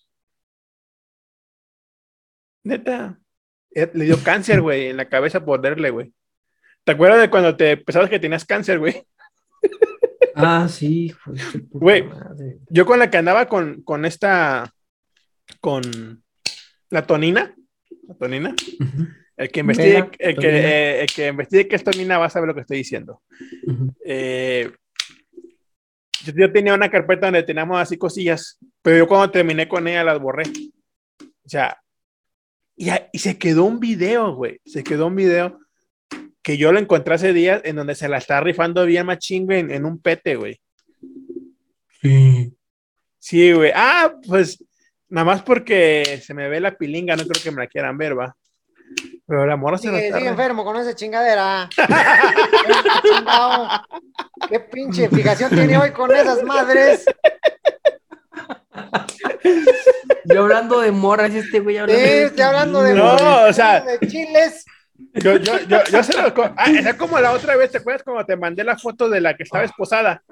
Neta. 2.65 3.19
Eh, 3.75 3.91
Le 3.95 4.05
dio 4.07 4.17
cáncer, 4.25 4.63
güey, 4.63 4.87
en 4.89 4.97
la 4.97 5.09
cabeza 5.09 5.45
por 5.45 5.61
darle, 5.61 5.91
güey. 5.91 6.13
¿Te 6.85 6.93
acuerdas 6.93 7.21
de 7.21 7.31
cuando 7.31 7.57
te 7.57 7.77
pensabas 7.77 8.11
que 8.11 8.19
tenías 8.19 8.45
cáncer, 8.45 8.79
güey? 8.79 9.03
Ah, 10.35 10.67
sí, 10.67 11.13
Güey. 11.73 12.05
madre. 12.05 12.57
Yo 12.71 12.87
con 12.87 12.99
la 12.99 13.11
que 13.11 13.19
andaba 13.19 13.47
con, 13.49 13.83
con 13.83 14.07
esta, 14.07 14.73
con 15.61 15.83
la 16.89 17.07
tonina, 17.07 17.55
la 18.09 18.15
tonina, 18.15 18.55
el 19.37 19.51
que 19.51 19.61
investigue, 19.61 20.11
el 20.19 20.37
que, 20.39 20.49
eh, 20.49 21.01
el 21.03 21.07
que 21.09 21.27
investigue 21.29 21.69
qué 21.69 21.77
es 21.77 21.85
tonina 21.85 22.17
va 22.17 22.25
a 22.27 22.31
saber 22.31 22.49
lo 22.49 22.55
que 22.55 22.63
estoy 22.63 22.79
diciendo. 22.79 23.21
ujú. 23.67 23.95
Eh, 24.07 24.73
yo, 26.25 26.33
yo 26.35 26.51
tenía 26.51 26.73
una 26.73 26.91
carpeta 26.91 27.27
donde 27.27 27.43
teníamos 27.43 27.79
así 27.79 27.99
cosillas, 27.99 28.59
pero 28.81 28.97
yo 28.97 29.07
cuando 29.07 29.31
terminé 29.31 29.69
con 29.69 29.87
ella 29.87 30.03
las 30.03 30.19
borré. 30.19 30.45
O 31.45 31.49
sea, 31.49 31.79
y, 32.75 32.89
a- 32.89 33.11
y 33.13 33.19
se 33.19 33.37
quedó 33.37 33.65
un 33.65 33.81
video, 33.81 34.35
güey, 34.35 34.61
se 34.65 34.83
quedó 34.83 35.09
un 35.09 35.17
video 35.17 35.59
que 36.43 36.57
yo 36.57 36.73
lo 36.73 36.79
encontré 36.79 37.15
hace 37.15 37.33
días 37.33 37.61
en 37.65 37.77
donde 37.77 37.95
se 37.95 38.09
la 38.09 38.19
está 38.19 38.41
rifando 38.41 38.85
bien 38.85 39.07
machín, 39.07 39.47
güey, 39.47 39.61
en, 39.61 39.71
en 39.71 39.85
un 39.85 39.99
pete, 40.01 40.37
güey. 40.37 40.61
Sí. 42.01 42.53
Sí, 43.19 43.53
güey. 43.53 43.71
Ah, 43.75 44.13
pues 44.27 44.63
nada 45.09 45.25
más 45.25 45.43
porque 45.43 46.21
se 46.25 46.35
me 46.35 46.49
ve 46.49 46.61
la 46.61 46.77
pilinga, 46.77 47.15
no 47.17 47.23
creo 47.25 47.43
que 47.43 47.51
me 47.53 47.63
la 47.63 47.69
quieran 47.69 47.97
ver, 47.97 48.19
va. 48.19 48.37
Pero 49.27 49.47
la 49.47 49.57
morra 49.57 49.79
se 49.79 49.87
la 49.87 49.95
Sigue, 49.95 50.07
está 50.09 50.19
sigue 50.19 50.29
re- 50.31 50.33
enfermo 50.33 50.65
con 50.65 50.77
esa 50.77 50.95
chingadera. 50.95 51.69
¿Qué 54.49 54.61
pinche 54.61 55.09
fijación 55.09 55.51
tiene 55.51 55.79
hoy 55.79 55.93
con 55.93 56.15
esas 56.15 56.43
madres? 56.43 57.05
Yo 60.25 60.43
hablando 60.43 60.81
de 60.81 60.91
morras 60.93 61.35
este 61.35 61.61
güey 61.61 61.77
Sí, 61.77 61.81
hablando 61.81 62.03
de... 62.03 62.23
estoy 62.25 62.43
hablando 62.43 62.83
de, 62.83 62.95
No, 62.95 63.45
o 63.49 63.53
sea- 63.53 63.81
de 63.81 64.07
chiles. 64.09 64.65
Yo, 65.15 65.37
yo, 65.37 65.59
yo, 65.67 65.79
yo 65.91 66.03
se 66.03 66.17
lo. 66.21 66.33
Ah, 66.57 66.71
es 66.71 66.95
como 66.95 67.19
la 67.19 67.33
otra 67.33 67.57
vez, 67.57 67.71
¿te 67.71 67.79
acuerdas 67.79 68.03
cuando 68.03 68.25
te 68.25 68.37
mandé 68.37 68.65
la 68.65 68.79
foto 68.79 69.09
de 69.09 69.21
la 69.21 69.37
que 69.37 69.43
estaba 69.43 69.65
esposada? 69.65 70.23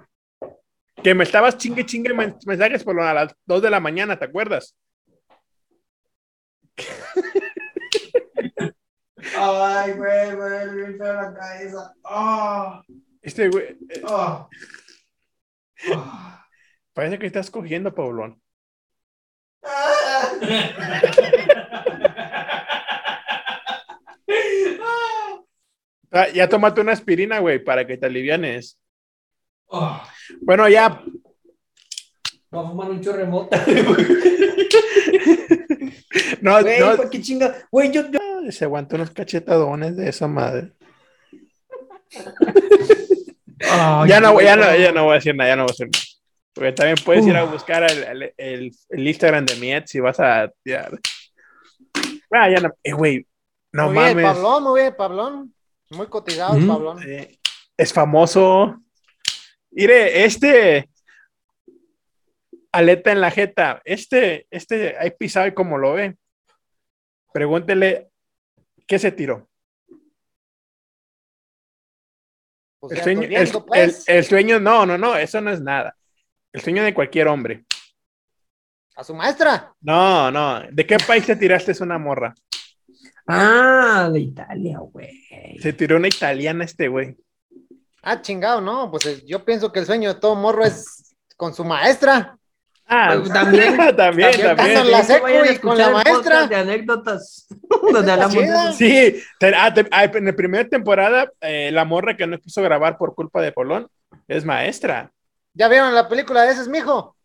Que 1.03 1.15
me 1.15 1.25
estabas 1.25 1.57
chingue 1.57 1.85
chingue 1.87 2.13
men- 2.15 2.37
mensajes 2.47 2.85
por 2.85 2.95
lo- 2.95 3.05
a 3.05 3.15
las 3.15 3.35
2 3.47 3.63
de 3.63 3.71
la 3.71 3.81
mañana, 3.81 4.19
¿te 4.19 4.25
acuerdas? 4.27 4.77
Ay, 9.37 9.93
güey, 9.93 10.35
güey, 10.35 10.71
me 10.71 10.97
la 10.99 11.35
cabeza. 11.35 11.95
Ah, 12.05 12.83
Este 13.23 13.49
güey, 13.49 13.77
eh, 13.91 14.03
ah, 14.09 14.49
ah. 15.93 16.47
parece 16.95 17.19
que 17.19 17.27
estás 17.27 17.51
cogiendo, 17.51 17.95
Paulón. 17.95 18.41
ya 26.35 26.49
tómate 26.49 26.81
una 26.81 26.93
aspirina, 26.93 27.39
güey, 27.39 27.63
para 27.63 27.87
que 27.87 27.97
te 27.97 28.07
alivianes. 28.07 28.79
Ah. 29.71 30.09
Bueno, 30.41 30.69
ya, 30.69 31.03
Va 32.53 32.63
a 32.63 32.69
fumar 32.69 32.91
un 32.91 33.01
mota. 33.31 33.65
no, 36.41 36.61
Güey, 36.63 36.81
no, 36.81 36.97
¿pa' 36.97 37.09
qué 37.09 37.21
chinga? 37.21 37.55
Güey, 37.71 37.93
yo, 37.93 38.11
yo... 38.11 38.19
se 38.51 38.65
aguantó 38.65 38.97
unos 38.97 39.13
cachetadones 39.13 39.97
de 39.97 40.09
esa 40.09 40.27
madre. 40.27 40.73
Ya 44.09 44.19
no, 44.21 44.33
güey, 44.33 44.47
ya 44.47 44.57
no, 44.57 44.75
ya 44.77 44.91
no 44.91 45.05
voy 45.05 45.13
a 45.13 45.15
decir 45.17 45.37
nada, 45.37 45.51
ya 45.51 45.57
no 45.57 45.63
voy 45.63 45.71
a 45.71 45.75
decir 45.75 45.87
nada. 45.93 46.05
Porque 46.53 46.73
también 46.73 46.97
puedes 47.05 47.25
ir 47.25 47.37
a 47.37 47.45
buscar 47.45 47.85
el, 47.89 48.03
el, 48.03 48.35
el- 48.37 48.73
el 48.89 49.09
Instagram 49.09 49.47
de 49.47 49.55
mi 49.57 49.73
ex 49.73 49.89
si 49.91 50.01
vas 50.01 50.19
a. 50.19 50.51
Ya, 50.65 50.89
Ah, 52.33 52.49
ya 52.51 52.61
no. 52.61 52.73
Eh, 52.83 52.93
güey, 52.93 53.27
no 53.73 53.91
muy 53.91 53.95
bien, 54.05 54.17
mames. 54.17 54.25
Pablón, 54.25 54.63
muy 54.65 54.81
bien, 54.81 54.95
Pablón. 54.97 55.55
Muy 55.91 56.07
cotizado 56.07 56.57
el 56.57 56.63
Mm. 56.65 56.69
Pablón. 56.69 57.03
Eh, 57.09 57.39
es 57.77 57.93
famoso. 57.93 58.81
Mire, 59.71 60.25
este. 60.25 60.89
Aleta 62.73 63.11
en 63.11 63.21
la 63.21 63.31
jeta. 63.33 63.83
Este, 63.85 64.47
este, 64.51 64.97
hay 64.97 65.11
pisado 65.11 65.47
y 65.49 65.55
como 65.55 65.77
lo 65.79 65.95
ve. 65.95 66.17
Pregúntele 67.33 68.11
qué 68.87 68.99
se 68.99 69.11
tiró. 69.11 69.49
Pues 72.81 72.97
El 72.99 73.03
sueño, 73.05 73.23
el, 73.23 73.51
pues. 73.67 74.09
el- 74.09 74.17
el 74.17 74.25
sueño, 74.25 74.61
no, 74.61 74.87
no, 74.87 74.97
no, 74.97 75.17
eso 75.17 75.41
no 75.41 75.51
es 75.51 75.61
nada. 75.61 75.95
El 76.53 76.61
sueño 76.61 76.83
de 76.83 76.95
cualquier 76.95 77.29
hombre. 77.29 77.65
A 78.97 79.05
su 79.05 79.15
maestra. 79.15 79.73
No, 79.81 80.31
no. 80.31 80.63
¿De 80.71 80.87
qué 80.87 80.97
país 80.99 81.27
te 81.27 81.37
tiraste 81.37 81.73
es 81.73 81.81
una 81.81 81.99
morra? 81.99 82.35
Ah, 83.33 84.11
de 84.13 84.21
Italia, 84.21 84.79
güey. 84.81 85.59
Se 85.61 85.73
tiró 85.73 85.97
una 85.97 86.09
italiana 86.09 86.65
este 86.65 86.89
güey. 86.89 87.17
Ah, 88.03 88.21
chingado, 88.23 88.61
no. 88.61 88.91
Pues 88.91 89.07
eh, 89.07 89.23
yo 89.27 89.45
pienso 89.45 89.71
que 89.73 89.81
el 89.81 89.87
sueño 89.87 90.15
de 90.15 90.21
todo 90.21 90.35
morro 90.35 90.65
es 90.65 91.15
con 91.37 91.55
su 91.55 91.65
maestra. 91.65 92.37
Ah, 92.87 93.15
Pues, 93.19 93.33
también- 93.33 93.77
también, 93.97 94.31
también 94.57 94.91
la 94.91 95.05
secu 95.05 95.27
y 95.53 95.59
con 95.59 95.79
la 95.79 95.91
maestra. 95.91 96.47
De 96.47 96.57
anécdotas. 96.57 97.47
Donde 97.93 98.13
hablamos 98.13 98.35
de. 98.37 98.73
Sí, 98.73 99.23
te- 99.39 99.55
ah, 99.55 99.73
te- 99.73 99.87
ah, 99.93 100.05
en 100.05 100.25
la 100.27 100.33
primera 100.33 100.69
temporada, 100.69 101.31
eh, 101.41 101.71
la 101.73 101.85
morra 101.85 102.17
que 102.17 102.27
no 102.27 102.39
quiso 102.39 102.63
grabar 102.63 102.99
por 102.99 103.15
culpa 103.15 103.41
de 103.43 103.53
Polón 103.53 103.89
es 104.27 104.45
maestra. 104.45 105.13
¿Ya 105.55 105.69
vieron 105.69 105.95
la 105.95 106.09
película 106.09 106.43
de 106.43 106.53
ese 106.53 106.63
es 106.63 106.69
mi 106.69 106.79
hijo? 106.79 107.17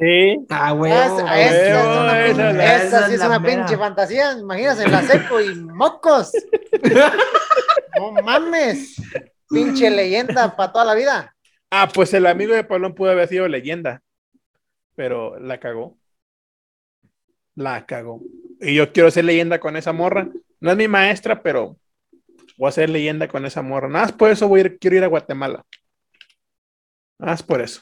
Sí. 0.00 0.46
Ah, 0.48 0.72
güey. 0.72 0.90
esa, 0.92 1.14
huevo, 1.14 1.28
esa 1.28 1.36
es 1.68 1.84
una, 1.84 2.26
esa 2.26 2.34
pinche- 2.34 2.50
es 2.50 2.56
la- 2.56 2.76
esa 2.84 3.06
sí 3.08 3.14
es 3.14 3.20
una 3.20 3.38
mera. 3.38 3.54
pinche 3.66 3.76
fantasía. 3.78 4.32
Imagínate 4.32 4.82
en 4.84 4.92
la 4.92 5.02
seco 5.02 5.40
y 5.40 5.54
mocos. 5.56 6.32
No 7.98 8.12
mames. 8.22 8.96
Pinche 9.48 9.90
leyenda 9.90 10.56
para 10.56 10.72
toda 10.72 10.84
la 10.86 10.94
vida. 10.94 11.36
Ah, 11.70 11.88
pues 11.92 12.14
el 12.14 12.26
amigo 12.26 12.54
de 12.54 12.64
Polón 12.64 12.94
pudo 12.94 13.10
haber 13.10 13.28
sido 13.28 13.46
leyenda, 13.46 14.02
pero 14.96 15.38
la 15.38 15.60
cagó. 15.60 15.98
La 17.54 17.84
cagó. 17.84 18.22
Y 18.60 18.74
yo 18.74 18.92
quiero 18.92 19.10
ser 19.10 19.24
leyenda 19.26 19.60
con 19.60 19.76
esa 19.76 19.92
morra. 19.92 20.28
No 20.60 20.70
es 20.70 20.76
mi 20.76 20.88
maestra, 20.88 21.42
pero 21.42 21.76
Voy 22.56 22.66
a 22.66 22.68
hacer 22.70 22.90
leyenda 22.90 23.26
con 23.26 23.46
esa 23.46 23.62
morra. 23.62 23.88
Nada 23.88 24.04
más 24.04 24.12
por 24.12 24.30
eso 24.30 24.46
voy 24.46 24.60
a 24.60 24.64
ir, 24.64 24.78
quiero 24.78 24.96
ir 24.96 25.04
a 25.04 25.06
Guatemala. 25.06 25.64
Nada 27.18 27.32
más 27.32 27.42
por 27.42 27.62
eso. 27.62 27.80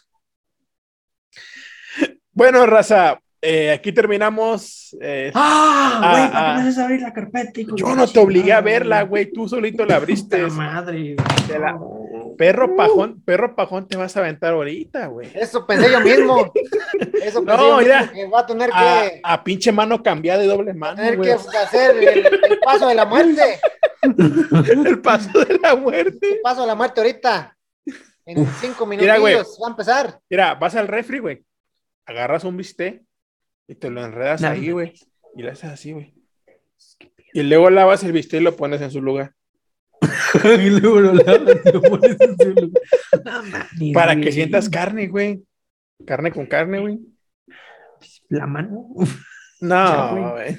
Bueno, 2.38 2.64
raza, 2.66 3.20
eh, 3.42 3.72
aquí 3.72 3.90
terminamos. 3.92 4.96
eh, 5.00 5.32
¡Ah! 5.34 5.98
Güey, 6.12 6.30
¿para 6.32 6.46
qué 6.54 6.54
me 6.62 6.68
haces 6.68 6.78
abrir 6.78 7.00
la 7.02 7.12
carpeta? 7.12 7.60
hijo 7.60 7.74
yo 7.74 7.96
no 7.96 8.06
te 8.06 8.20
obligué 8.20 8.52
a 8.52 8.60
verla, 8.60 9.02
güey. 9.02 9.32
Tú 9.32 9.48
solito 9.48 9.84
la 9.84 9.96
abriste. 9.96 10.44
Puta 10.44 10.54
madre, 10.54 11.16
De 11.48 11.58
la- 11.58 11.72
güey. 11.72 11.98
Perro 12.38 12.76
pajón, 12.76 13.20
perro 13.24 13.56
pajón 13.56 13.88
te 13.88 13.96
vas 13.96 14.16
a 14.16 14.20
aventar 14.20 14.52
ahorita, 14.52 15.06
güey. 15.08 15.28
Eso 15.34 15.66
pensé 15.66 15.90
yo 15.90 16.00
mismo. 16.00 16.52
Eso 17.20 17.44
pensé 17.44 17.56
No, 17.60 17.68
yo 17.70 17.78
mira. 17.78 18.02
mismo, 18.02 18.14
que 18.14 18.26
va 18.28 18.38
a 18.40 18.46
tener 18.46 18.70
A, 18.72 19.02
que, 19.10 19.20
a 19.24 19.42
pinche 19.42 19.72
mano 19.72 20.00
cambiada 20.00 20.40
de 20.40 20.46
doble 20.46 20.72
mano, 20.74 20.94
tener 20.94 21.18
que 21.20 21.32
hacer 21.32 21.96
el, 21.96 22.26
el 22.26 22.58
paso 22.60 22.86
de 22.86 22.94
la 22.94 23.04
muerte. 23.04 23.42
El 24.00 25.00
paso 25.00 25.44
de 25.44 25.58
la 25.60 25.74
muerte. 25.74 26.34
El 26.34 26.40
paso 26.40 26.60
de 26.60 26.66
la 26.68 26.76
muerte 26.76 27.00
ahorita. 27.00 27.56
En 28.24 28.46
cinco 28.60 28.86
Mira, 28.86 29.18
güey. 29.18 29.34
minutos 29.34 29.58
va 29.60 29.66
a 29.66 29.70
empezar. 29.70 30.20
Mira, 30.30 30.54
vas 30.54 30.76
al 30.76 30.86
refri, 30.86 31.18
güey. 31.18 31.42
Agarras 32.08 32.44
un 32.44 32.56
bistec 32.56 33.02
y 33.68 33.74
te 33.74 33.90
lo 33.90 34.02
enredas 34.02 34.40
No, 34.40 34.48
ahí, 34.48 34.70
güey. 34.70 34.94
Y 35.36 35.42
lo 35.42 35.52
haces 35.52 35.70
así, 35.70 35.92
güey. 35.92 36.14
Y 37.34 37.42
luego 37.42 37.68
lavas 37.68 38.02
el 38.02 38.12
bistec 38.12 38.40
y 38.40 38.44
lo 38.44 38.56
pones 38.56 38.80
en 38.80 38.90
su 38.90 39.02
lugar. 39.02 39.34
y 40.58 40.70
luego 40.70 41.00
lo 41.00 41.12
lavas 41.12 41.56
y 41.66 41.70
lo 41.72 41.82
pones 41.82 42.16
en 42.18 42.38
su 42.38 42.48
lugar. 42.48 42.82
No 43.26 43.42
mames, 43.42 43.92
Para 43.92 44.14
güey. 44.14 44.24
que 44.24 44.32
sientas 44.32 44.70
carne, 44.70 45.08
güey. 45.08 45.44
Carne 46.06 46.32
con 46.32 46.46
carne, 46.46 46.80
güey. 46.80 46.98
La 48.30 48.46
mano. 48.46 48.88
No, 49.60 50.32
güey. 50.32 50.56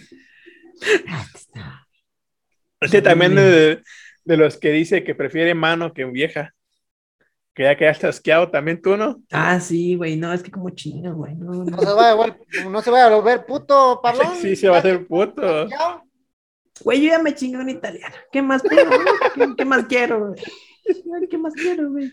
Ah. 1.55 1.87
Este 2.79 3.01
también 3.01 3.33
de, 3.33 3.81
de 4.23 4.37
los 4.37 4.57
que 4.57 4.69
dice 4.69 5.03
que 5.03 5.15
prefiere 5.15 5.55
mano 5.55 5.93
que 5.95 6.05
vieja. 6.05 6.53
Que 7.59 7.63
ya 7.65 7.75
quedaste 7.75 8.07
asqueado 8.07 8.49
también 8.49 8.81
tú, 8.81 8.95
¿no? 8.95 9.21
Ah, 9.33 9.59
sí, 9.59 9.97
güey. 9.97 10.15
No, 10.15 10.31
es 10.31 10.41
que 10.41 10.49
como 10.49 10.69
chingas, 10.69 11.13
güey. 11.13 11.35
No, 11.35 11.51
no. 11.51 11.65
No 11.65 11.77
se 11.77 11.85
vaya 11.93 12.11
a 12.11 12.15
vol- 12.15 12.69
no 12.71 12.81
se 12.81 12.89
vaya 12.89 13.07
a 13.07 13.15
volver 13.17 13.45
puto, 13.45 13.99
Pablón. 14.01 14.33
Sí, 14.41 14.55
se 14.55 14.69
va 14.69 14.77
a 14.77 14.79
hacer 14.79 15.05
puto. 15.05 15.67
Güey, 16.85 17.01
yo 17.01 17.09
ya 17.09 17.19
me 17.19 17.35
chingo 17.35 17.59
en 17.59 17.67
italiano. 17.67 18.15
¿Qué 18.31 18.41
más 18.41 18.61
quiero? 18.63 18.89
güey? 18.91 19.05
¿Qué, 19.35 19.55
qué 19.57 19.65
más 19.65 19.85
quiero, 19.87 20.19
güey? 20.29 21.27
¿Qué 21.29 21.37
más 21.37 21.53
quiero, 21.53 21.91
güey? 21.91 22.09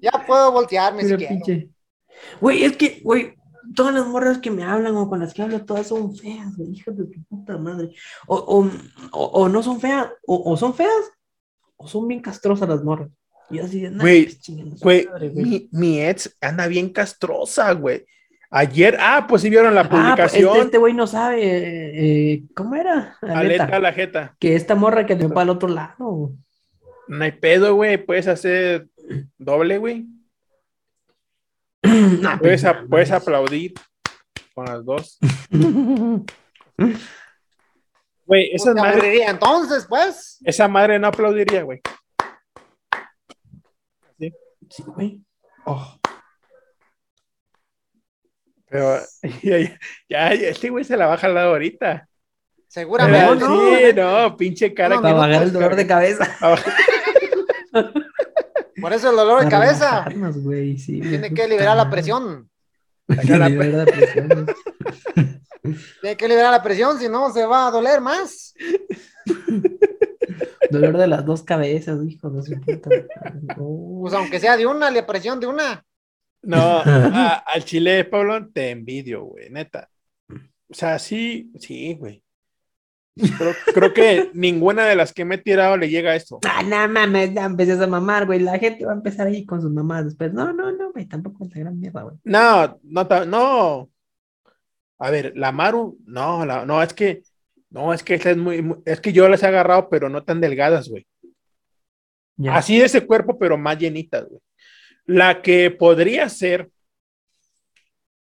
ya 0.00 0.24
puedo 0.26 0.52
voltearme 0.52 1.02
si 1.02 1.14
Pero 1.14 1.18
quiero. 1.44 1.68
Güey, 2.40 2.64
es 2.64 2.78
que, 2.78 3.02
güey, 3.04 3.34
todas 3.74 3.92
las 3.92 4.06
morras 4.06 4.38
que 4.38 4.50
me 4.50 4.64
hablan 4.64 4.96
o 4.96 5.06
con 5.06 5.20
las 5.20 5.34
que 5.34 5.42
hablo, 5.42 5.62
todas 5.66 5.86
son 5.86 6.16
feas, 6.16 6.56
güey, 6.56 6.70
hijas 6.70 6.96
de 6.96 7.04
tu 7.04 7.22
puta 7.24 7.58
madre. 7.58 7.90
O, 8.26 8.36
o, 8.36 8.70
o, 9.12 9.24
o 9.42 9.48
no 9.50 9.62
son 9.62 9.78
feas, 9.82 10.08
o, 10.26 10.50
o 10.50 10.56
son 10.56 10.72
feas, 10.72 11.12
o 11.76 11.86
son 11.86 12.08
bien 12.08 12.22
castrosas 12.22 12.66
las 12.70 12.82
morras. 12.82 13.10
Y 13.50 13.58
así 13.60 13.80
de, 13.80 13.90
Güey, 13.90 14.26
pues, 14.80 15.06
Güey, 15.08 15.30
mi, 15.34 15.68
mi 15.72 16.02
ex 16.02 16.36
anda 16.40 16.66
bien 16.66 16.90
castrosa, 16.90 17.72
güey. 17.72 18.04
Ayer, 18.50 18.96
ah, 19.00 19.26
pues 19.28 19.42
sí 19.42 19.50
vieron 19.50 19.74
la 19.74 19.82
Ah, 19.82 19.88
pues, 19.88 20.00
publicación. 20.00 20.48
este, 20.52 20.64
este 20.64 20.78
güey 20.78 20.94
no 20.94 21.06
sabe, 21.06 21.42
eh, 21.44 22.32
eh, 22.32 22.42
¿cómo 22.54 22.74
era? 22.74 23.16
Aleta. 23.20 23.38
Aleta 23.38 23.76
a 23.76 23.80
la 23.80 23.92
jeta. 23.92 24.36
Que 24.38 24.54
esta 24.54 24.74
morra 24.74 25.04
que 25.06 25.16
te 25.16 25.26
va 25.26 25.42
al 25.42 25.50
otro 25.50 25.68
lado. 25.68 26.32
No 27.08 27.24
hay 27.24 27.32
pedo, 27.32 27.74
güey. 27.74 27.98
Puedes 27.98 28.26
hacer 28.26 28.88
doble, 29.38 29.78
güey. 29.78 30.06
Nah, 31.82 32.38
Puedes, 32.38 32.62
pues, 32.62 32.76
puedes 32.88 33.10
aplaudir 33.10 33.74
con 34.54 34.66
las 34.66 34.84
dos. 34.84 35.18
Güey, 38.26 38.50
esa 38.52 38.74
madre, 38.74 39.24
entonces, 39.24 39.86
pues. 39.88 40.38
esa 40.44 40.68
madre 40.68 40.98
no 40.98 41.06
aplaudiría, 41.06 41.62
güey. 41.62 41.80
Sí, 44.70 44.82
güey. 44.86 45.20
Oh. 45.66 45.98
Pero 48.68 49.00
ya, 49.42 49.58
ya, 50.08 50.34
ya, 50.34 50.48
este 50.48 50.70
güey 50.70 50.84
se 50.84 50.96
la 50.96 51.06
baja 51.06 51.26
al 51.26 51.34
lado 51.34 51.50
ahorita. 51.50 52.08
Seguramente. 52.68 53.18
Pero 53.18 53.34
no, 53.34 53.76
sí, 53.78 53.84
no, 53.94 54.36
pinche 54.36 54.74
cara. 54.74 54.96
No, 54.96 55.00
que 55.00 55.02
Para 55.02 55.14
no 55.14 55.20
bajar 55.20 55.42
el 55.42 55.52
dolor 55.52 55.76
de 55.76 55.86
cabeza. 55.86 56.36
Por 58.80 58.92
eso 58.92 59.10
el 59.10 59.16
dolor 59.16 59.44
de 59.44 59.50
cabeza. 59.50 60.04
sí, 60.76 61.00
Tiene 61.00 61.32
que 61.32 61.48
liberar 61.48 61.76
la 61.76 61.84
madre. 61.84 61.96
presión. 61.96 62.50
Saca 63.08 63.38
la 63.38 63.48
Liberar 63.48 63.86
la 63.86 63.92
presión. 63.92 64.46
Tiene 66.00 66.16
que 66.16 66.28
liberar 66.28 66.52
la 66.52 66.62
presión, 66.62 66.98
si 66.98 67.08
no 67.08 67.32
se 67.32 67.46
va 67.46 67.68
a 67.68 67.70
doler 67.70 68.00
más. 68.00 68.54
Dolor 70.70 70.96
de 70.96 71.06
las 71.06 71.24
dos 71.24 71.42
cabezas, 71.42 71.98
hijo 72.06 72.30
de 72.30 72.42
su 72.42 72.60
puta. 72.60 72.90
Oh. 73.58 74.00
Pues 74.02 74.14
aunque 74.14 74.38
sea 74.40 74.56
de 74.56 74.66
una, 74.66 74.90
la 74.90 75.06
presión 75.06 75.40
de 75.40 75.46
una. 75.46 75.84
No, 76.42 76.56
a- 76.84 77.42
al 77.46 77.64
chile, 77.64 78.04
Pablo, 78.04 78.48
te 78.48 78.70
envidio, 78.70 79.24
güey, 79.24 79.50
neta. 79.50 79.88
O 80.30 80.74
sea, 80.74 80.98
sí, 80.98 81.50
sí, 81.58 81.94
güey. 81.94 82.22
Creo, 83.36 83.52
creo 83.74 83.92
que 83.92 84.30
ninguna 84.34 84.86
de 84.86 84.94
las 84.94 85.12
que 85.12 85.24
me 85.24 85.34
he 85.34 85.38
tirado 85.38 85.76
le 85.76 85.88
llega 85.88 86.12
a 86.12 86.14
esto. 86.14 86.38
Ah, 86.48 86.62
no 86.62 86.88
mames, 86.88 87.34
ya 87.34 87.44
empecé 87.46 87.72
a 87.72 87.86
mamar, 87.88 88.26
güey. 88.26 88.38
La 88.38 88.58
gente 88.58 88.84
va 88.84 88.92
a 88.92 88.96
empezar 88.96 89.26
ahí 89.26 89.44
con 89.44 89.60
sus 89.60 89.72
mamás 89.72 90.04
después. 90.04 90.32
No, 90.32 90.52
no, 90.52 90.70
no, 90.70 90.92
güey, 90.92 91.06
tampoco 91.06 91.44
es 91.44 91.50
la 91.54 91.60
gran 91.62 91.80
mierda, 91.80 92.02
güey. 92.02 92.16
No, 92.24 92.78
no, 92.84 93.24
no. 93.26 93.90
A 95.00 95.10
ver, 95.10 95.32
la 95.36 95.50
Maru, 95.52 95.98
no, 96.06 96.44
la- 96.46 96.64
no, 96.64 96.80
es 96.82 96.92
que, 96.92 97.22
no, 97.70 97.92
es 97.92 98.02
que 98.02 98.14
esta 98.14 98.30
es 98.30 98.36
muy, 98.36 98.64
es 98.84 99.00
que 99.00 99.12
yo 99.12 99.28
las 99.28 99.42
he 99.42 99.46
agarrado, 99.46 99.88
pero 99.90 100.08
no 100.08 100.24
tan 100.24 100.40
delgadas, 100.40 100.88
güey. 100.88 101.06
Así 102.50 102.78
de 102.78 102.84
ese 102.84 103.04
cuerpo, 103.06 103.38
pero 103.38 103.58
más 103.58 103.78
llenitas, 103.78 104.26
güey. 104.28 104.40
La 105.04 105.42
que 105.42 105.70
podría 105.70 106.28
ser 106.28 106.70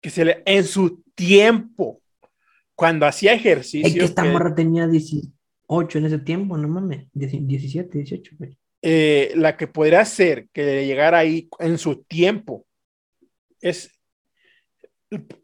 que 0.00 0.10
se 0.10 0.24
le, 0.24 0.42
en 0.46 0.64
su 0.64 1.02
tiempo, 1.14 2.00
cuando 2.74 3.06
hacía 3.06 3.32
ejercicio, 3.32 3.88
Es 3.88 3.94
que 3.94 4.04
esta 4.04 4.22
que, 4.22 4.30
morra 4.30 4.54
tenía 4.54 4.86
18 4.86 5.98
en 5.98 6.04
ese 6.04 6.18
tiempo, 6.20 6.56
no 6.56 6.68
mames. 6.68 7.08
17, 7.12 7.98
18, 7.98 8.36
güey. 8.38 8.56
eh, 8.82 9.32
la 9.34 9.56
que 9.56 9.66
podría 9.66 10.04
ser 10.04 10.48
que 10.52 10.62
le 10.64 10.86
llegara 10.86 11.18
ahí 11.18 11.48
en 11.58 11.76
su 11.78 12.04
tiempo, 12.04 12.64
es 13.60 13.97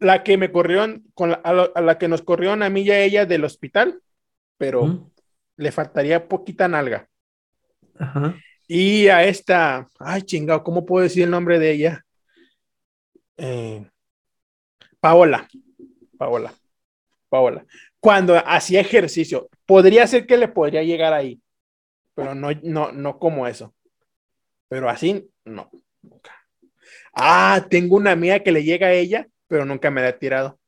la 0.00 0.22
que 0.22 0.36
me 0.36 0.52
corrió, 0.52 0.84
con 1.14 1.30
la- 1.30 1.36
a, 1.36 1.52
la, 1.52 1.70
a 1.74 1.80
la 1.80 1.98
que 1.98 2.08
nos 2.08 2.22
corrió 2.22 2.52
a 2.52 2.68
mí 2.68 2.82
y 2.82 2.90
a 2.90 3.00
ella 3.00 3.26
del 3.26 3.44
hospital, 3.44 4.00
pero 4.58 5.10
le 5.56 5.72
faltaría 5.72 6.28
poquita 6.28 6.68
nalga. 6.68 7.08
Ajá. 7.98 8.36
Y 8.66 9.08
a 9.08 9.24
esta, 9.24 9.88
ay 9.98 10.22
chingado, 10.22 10.62
¿cómo 10.64 10.84
puedo 10.84 11.02
decir 11.02 11.24
el 11.24 11.30
nombre 11.30 11.58
de 11.58 11.70
ella? 11.72 12.04
Eh, 13.36 13.86
Paola, 15.00 15.48
Paola, 16.16 16.52
Paola. 17.28 17.66
Cuando 18.00 18.36
hacía 18.36 18.80
ejercicio, 18.80 19.48
podría 19.66 20.06
ser 20.06 20.26
que 20.26 20.36
le 20.36 20.48
podría 20.48 20.82
llegar 20.82 21.12
ahí, 21.12 21.40
pero 22.14 22.34
no, 22.34 22.48
no, 22.62 22.92
no 22.92 23.18
como 23.18 23.46
eso. 23.46 23.74
Pero 24.68 24.88
así, 24.88 25.28
no, 25.44 25.70
nunca. 26.02 26.32
Ah, 27.12 27.66
tengo 27.70 27.96
una 27.96 28.12
amiga 28.12 28.40
que 28.40 28.52
le 28.52 28.62
llega 28.64 28.88
a 28.88 28.92
ella, 28.92 29.26
pero 29.48 29.64
nunca 29.64 29.90
me 29.90 30.00
la 30.02 30.08
ha 30.08 30.18
tirado. 30.18 30.58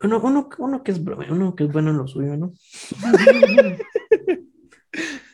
Uno, 0.00 0.20
uno, 0.20 0.48
uno 0.58 0.82
que 0.82 0.92
es, 0.92 0.98
uno 0.98 1.54
que 1.56 1.64
es 1.64 1.72
bueno 1.72 1.90
en 1.90 1.96
lo 1.98 2.06
suyo, 2.06 2.36
¿no? 2.36 2.52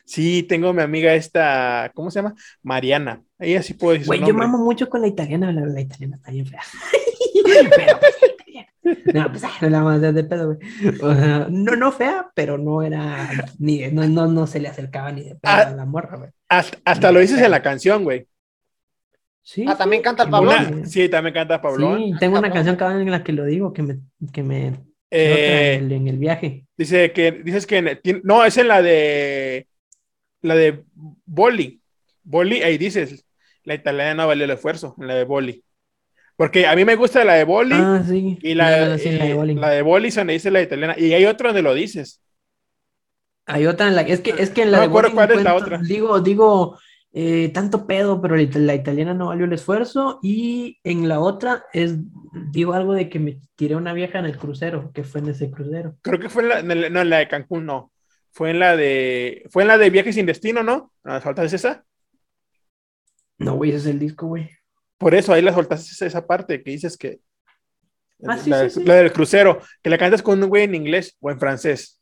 Sí, 0.06 0.42
tengo 0.44 0.72
mi 0.72 0.82
amiga 0.82 1.14
esta, 1.14 1.90
¿cómo 1.94 2.10
se 2.10 2.18
llama? 2.20 2.34
Mariana. 2.62 3.22
Ella 3.38 3.62
sí 3.62 3.74
puede 3.74 3.98
decir 3.98 4.04
su 4.04 4.08
Güey, 4.20 4.28
yo 4.28 4.34
mamo 4.34 4.58
mucho 4.58 4.88
con 4.88 5.00
la 5.00 5.06
italiana, 5.08 5.50
la, 5.50 5.62
la 5.66 5.80
italiana 5.80 6.16
está 6.16 6.30
bien 6.30 6.46
fea. 6.46 6.60
pero 7.76 7.98
pues. 7.98 8.14
No, 9.14 9.30
pues 9.30 9.42
no 9.62 9.70
la 9.70 9.78
vamos 9.78 9.92
a 9.94 9.96
hacer 9.96 10.12
de 10.14 10.24
pedo, 10.24 10.46
güey. 10.54 10.58
O 11.02 11.14
sea, 11.14 11.46
no, 11.50 11.74
no 11.76 11.90
fea, 11.90 12.30
pero 12.34 12.58
no 12.58 12.82
era, 12.82 13.28
ni, 13.58 13.78
de- 13.78 13.92
no, 13.92 14.06
no, 14.06 14.26
no 14.26 14.46
se 14.46 14.60
le 14.60 14.68
acercaba 14.68 15.10
ni 15.10 15.22
de 15.22 15.30
pedo 15.36 15.40
Ah. 15.52 15.60
a 15.68 15.70
la 15.70 15.86
morra, 15.86 16.18
güey. 16.18 16.30
Hasta, 16.48 16.78
hasta 16.84 17.10
lo 17.10 17.20
dices 17.20 17.40
en 17.40 17.50
la 17.50 17.62
canción, 17.62 18.04
güey. 18.04 18.28
Sí, 19.46 19.64
Ah, 19.68 19.76
también 19.76 20.00
canta 20.02 20.22
el 20.24 20.30
Pablón. 20.30 20.74
Una- 20.78 20.86
sí, 20.86 21.08
también 21.10 21.34
canta 21.34 21.60
Pablón. 21.60 21.98
Sí, 21.98 22.14
tengo 22.18 22.38
una 22.38 22.48
Cabrón. 22.48 22.76
canción 22.76 23.02
en 23.02 23.10
la 23.10 23.22
que 23.22 23.32
lo 23.34 23.44
digo, 23.44 23.72
que 23.74 23.82
me, 23.82 23.98
que 24.32 24.42
me 24.42 24.68
otra 24.68 24.82
Eh, 25.10 25.74
en, 25.74 25.84
el, 25.84 25.92
en 25.92 26.08
el 26.08 26.18
viaje. 26.18 26.66
dice 26.76 27.12
que, 27.12 27.30
dices 27.30 27.66
que, 27.66 27.76
en- 27.78 28.20
no, 28.24 28.44
es 28.44 28.56
en 28.56 28.68
la 28.68 28.80
de, 28.82 29.68
la 30.40 30.54
de 30.54 30.82
Boli. 31.26 31.82
Boli, 32.22 32.62
ahí 32.62 32.78
dices, 32.78 33.26
la 33.64 33.74
italiana 33.74 34.14
no 34.14 34.26
valió 34.26 34.44
el 34.46 34.50
esfuerzo, 34.50 34.94
en 34.98 35.08
la 35.08 35.14
de 35.14 35.24
Boli. 35.24 35.62
Porque 36.36 36.66
a 36.66 36.74
mí 36.74 36.84
me 36.86 36.96
gusta 36.96 37.22
la 37.24 37.34
de 37.34 37.44
Boli 37.44 37.76
Ah, 37.78 38.02
sí. 38.08 38.38
y 38.42 38.54
la, 38.54 38.88
No, 38.88 38.98
sí, 38.98 39.10
la 39.12 39.24
de 39.24 39.30
y 39.30 39.32
bowling. 39.34 39.56
la 39.60 39.70
de 39.70 39.82
Boli 39.82 40.08
es 40.08 40.14
donde 40.16 40.32
dice 40.32 40.50
la 40.50 40.62
italiana. 40.62 40.94
Y 40.98 41.12
hay 41.12 41.26
otro 41.26 41.48
donde 41.48 41.62
lo 41.62 41.74
dices. 41.74 42.20
Hay 43.46 43.66
otra 43.66 43.88
en 43.88 43.94
la 43.94 44.00
es 44.00 44.20
que 44.20 44.30
es 44.38 44.50
que 44.50 44.62
en 44.62 44.72
la 44.72 44.78
No 44.86 44.90
me 44.90 45.02
de 45.08 45.14
cuál 45.14 45.30
es 45.32 45.42
la 45.44 45.54
otra. 45.54 45.78
Digo, 45.78 46.18
digo, 46.20 46.78
eh, 47.16 47.50
tanto 47.54 47.86
pedo, 47.86 48.20
pero 48.20 48.34
la, 48.34 48.42
it- 48.42 48.56
la 48.56 48.74
italiana 48.74 49.14
no 49.14 49.28
valió 49.28 49.44
el 49.44 49.52
esfuerzo. 49.52 50.18
Y 50.22 50.80
en 50.82 51.08
la 51.08 51.20
otra 51.20 51.64
es, 51.72 51.94
digo 52.50 52.72
algo 52.74 52.92
de 52.92 53.08
que 53.08 53.20
me 53.20 53.40
tiré 53.54 53.76
una 53.76 53.92
vieja 53.92 54.18
en 54.18 54.24
el 54.26 54.36
crucero, 54.36 54.90
que 54.92 55.04
fue 55.04 55.20
en 55.20 55.28
ese 55.28 55.50
crucero. 55.50 55.96
Creo 56.02 56.18
que 56.18 56.28
fue 56.28 56.42
en 56.42 56.48
la, 56.48 56.58
en 56.60 56.70
el- 56.72 56.92
no, 56.92 57.00
en 57.02 57.10
la 57.10 57.18
de 57.18 57.28
Cancún, 57.28 57.64
no. 57.66 57.92
Fue 58.32 58.50
en 58.50 58.58
la 58.58 58.76
de. 58.76 59.44
Fue 59.50 59.62
en 59.62 59.68
la 59.68 59.78
de 59.78 59.90
Viaje 59.90 60.12
sin 60.12 60.26
Destino, 60.26 60.64
¿no? 60.64 60.92
¿La 61.04 61.20
soltaste 61.20 61.54
esa? 61.54 61.84
No, 63.38 63.54
güey, 63.54 63.70
ese 63.70 63.78
es 63.78 63.86
el 63.86 63.98
disco, 64.00 64.26
güey. 64.26 64.50
Por 64.98 65.14
eso 65.14 65.32
ahí 65.32 65.40
la 65.42 65.52
soltaste 65.54 65.92
esa, 65.92 66.06
esa 66.06 66.26
parte 66.26 66.62
que 66.62 66.70
dices 66.72 66.96
que. 66.96 67.20
Ah, 68.26 68.36
sí, 68.38 68.50
la, 68.50 68.68
sí, 68.68 68.80
sí. 68.80 68.84
la 68.84 68.94
del 68.94 69.12
crucero, 69.12 69.60
que 69.82 69.90
la 69.90 69.98
cantas 69.98 70.22
con 70.22 70.42
un 70.42 70.48
güey 70.48 70.64
en 70.64 70.74
inglés 70.74 71.16
o 71.20 71.30
en 71.30 71.38
francés. 71.38 72.00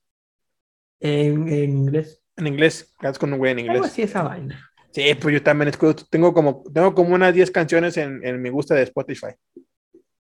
En, 1.00 1.48
en 1.48 1.70
inglés. 1.78 2.22
En 2.36 2.46
inglés, 2.46 2.94
cantas 2.98 3.18
con 3.18 3.30
un 3.32 3.38
güey 3.38 3.52
en 3.52 3.58
Algo 3.60 3.72
inglés. 3.74 3.92
así 3.92 4.02
esa 4.02 4.22
vaina. 4.22 4.70
Sí, 4.92 5.14
pues 5.14 5.32
yo 5.34 5.42
también 5.42 5.68
escucho, 5.68 6.04
tengo 6.10 6.34
como, 6.34 6.62
tengo 6.72 6.94
como 6.94 7.14
unas 7.14 7.32
10 7.34 7.50
canciones 7.50 7.96
en, 7.96 8.24
en 8.26 8.40
mi 8.42 8.50
gusta 8.50 8.74
de 8.74 8.82
Spotify. 8.82 9.28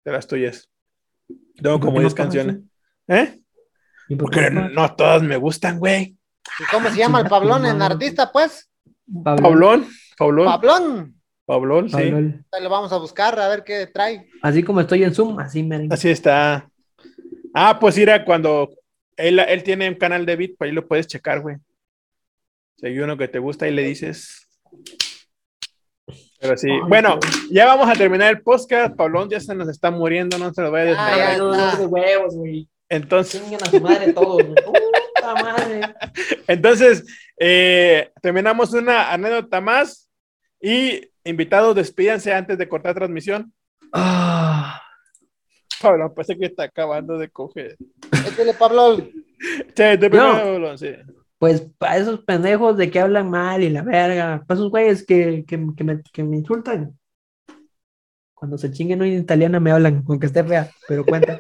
De 0.04 0.12
las 0.12 0.28
tuyas. 0.28 0.70
Tengo 1.62 1.78
¿Y 1.78 1.80
por 1.80 1.80
como 1.80 1.94
qué 1.94 1.96
no 1.96 2.02
10 2.02 2.14
pagas, 2.14 2.14
canciones. 2.14 2.56
eh? 3.08 3.16
¿Eh? 3.16 3.42
¿Y 4.10 4.16
por 4.16 4.30
qué 4.30 4.42
Porque 4.42 4.52
no 4.74 4.96
todas 4.96 5.24
me 5.24 5.38
gustan, 5.38 5.80
güey. 5.80 6.18
¿Y 6.60 6.64
cómo 6.72 6.90
se 6.90 6.98
llama 6.98 7.22
el 7.22 7.28
Pablón 7.30 7.66
en 7.66 7.82
artista, 7.82 8.32
pues? 8.32 8.70
Pablón, 9.24 9.88
Pablón, 10.18 10.46
Pablón. 10.46 11.22
Pablón, 11.46 11.90
sí. 11.90 12.12
Lo 12.62 12.70
vamos 12.70 12.92
a 12.92 12.98
buscar 12.98 13.40
a 13.40 13.48
ver 13.48 13.64
qué 13.64 13.88
trae. 13.88 14.30
Así 14.42 14.64
como 14.64 14.82
estoy 14.82 15.04
en 15.06 15.14
Zoom, 15.14 15.40
así 15.40 15.64
me 15.64 15.88
Así 15.90 16.10
está. 16.10 16.70
Ah, 17.54 17.80
pues 17.80 17.96
mira, 17.98 18.26
cuando 18.26 18.70
él, 19.16 19.40
él 19.40 19.64
tiene 19.64 19.88
un 19.88 19.96
canal 19.96 20.26
de 20.26 20.36
beat, 20.36 20.52
pues 20.58 20.68
ahí 20.70 20.76
lo 20.76 20.86
puedes 20.86 21.08
checar, 21.08 21.40
güey. 21.40 21.56
Si 22.76 22.88
hay 22.88 23.00
uno 23.00 23.18
que 23.18 23.30
te 23.30 23.40
gusta 23.40 23.66
y 23.68 23.72
le 23.72 23.84
dices. 23.84 24.47
Pero 26.40 26.56
sí, 26.58 26.70
Ay, 26.70 26.80
bueno, 26.88 27.20
ya 27.50 27.66
vamos 27.66 27.90
a 27.90 27.94
terminar 27.94 28.30
el 28.30 28.42
podcast. 28.42 28.96
Pablón 28.96 29.30
ya 29.30 29.40
se 29.40 29.56
nos 29.56 29.68
está 29.70 29.90
muriendo, 29.92 30.38
no 30.38 30.54
se 30.54 30.62
lo 30.62 30.72
vaya 30.72 30.92
a 30.92 31.16
ya 31.16 31.32
desmayar. 31.32 31.64
está. 31.64 31.78
de 31.80 31.86
huevos, 31.88 32.36
güey. 32.36 32.70
Entonces, 32.90 33.42
Chingan 33.42 33.64
a 33.64 33.70
su 33.72 33.82
madre 33.82 34.14
todos, 34.14 34.44
güey. 34.44 34.56
Puta 35.16 35.34
madre. 35.36 35.82
entonces 36.48 37.04
eh, 37.40 38.12
terminamos 38.22 38.72
una 38.74 39.12
anécdota 39.12 39.60
más 39.60 40.08
y 40.62 41.02
invitados, 41.24 41.76
despídanse 41.76 42.34
antes 42.34 42.58
de 42.58 42.70
cortar 42.70 42.96
transmisión. 42.96 43.52
Ah, 43.92 44.82
Pablón, 45.82 46.14
parece 46.14 46.38
que 46.38 46.46
está 46.46 46.64
acabando 46.64 47.18
de 47.18 47.30
coger. 47.30 47.78
Échale, 48.28 48.54
Pablo. 48.54 48.98
Che, 49.76 49.98
te 49.98 50.10
primero, 50.10 50.34
Pablón, 50.34 50.78
sí. 50.78 50.96
Pues 51.40 51.62
para 51.78 51.98
esos 51.98 52.22
pendejos 52.22 52.78
de 52.78 52.90
que 52.90 53.00
hablan 53.00 53.30
mal 53.30 53.62
y 53.62 53.70
la 53.70 53.84
verga, 53.84 54.44
para 54.48 54.60
esos 54.60 54.72
güeyes 54.72 55.06
que, 55.06 55.46
que, 55.48 55.68
que 55.76 55.84
me, 55.84 56.02
que 56.02 56.24
me 56.24 56.38
insultan. 56.38 56.98
Cuando 58.34 58.58
se 58.58 58.72
chinguen 58.72 59.02
hoy 59.02 59.14
en 59.14 59.22
italiana 59.22 59.60
me 59.60 59.72
hablan, 59.72 60.04
aunque 60.08 60.28
esté 60.28 60.44
fea, 60.44 60.70
pero 60.88 61.06
cuenta. 61.06 61.38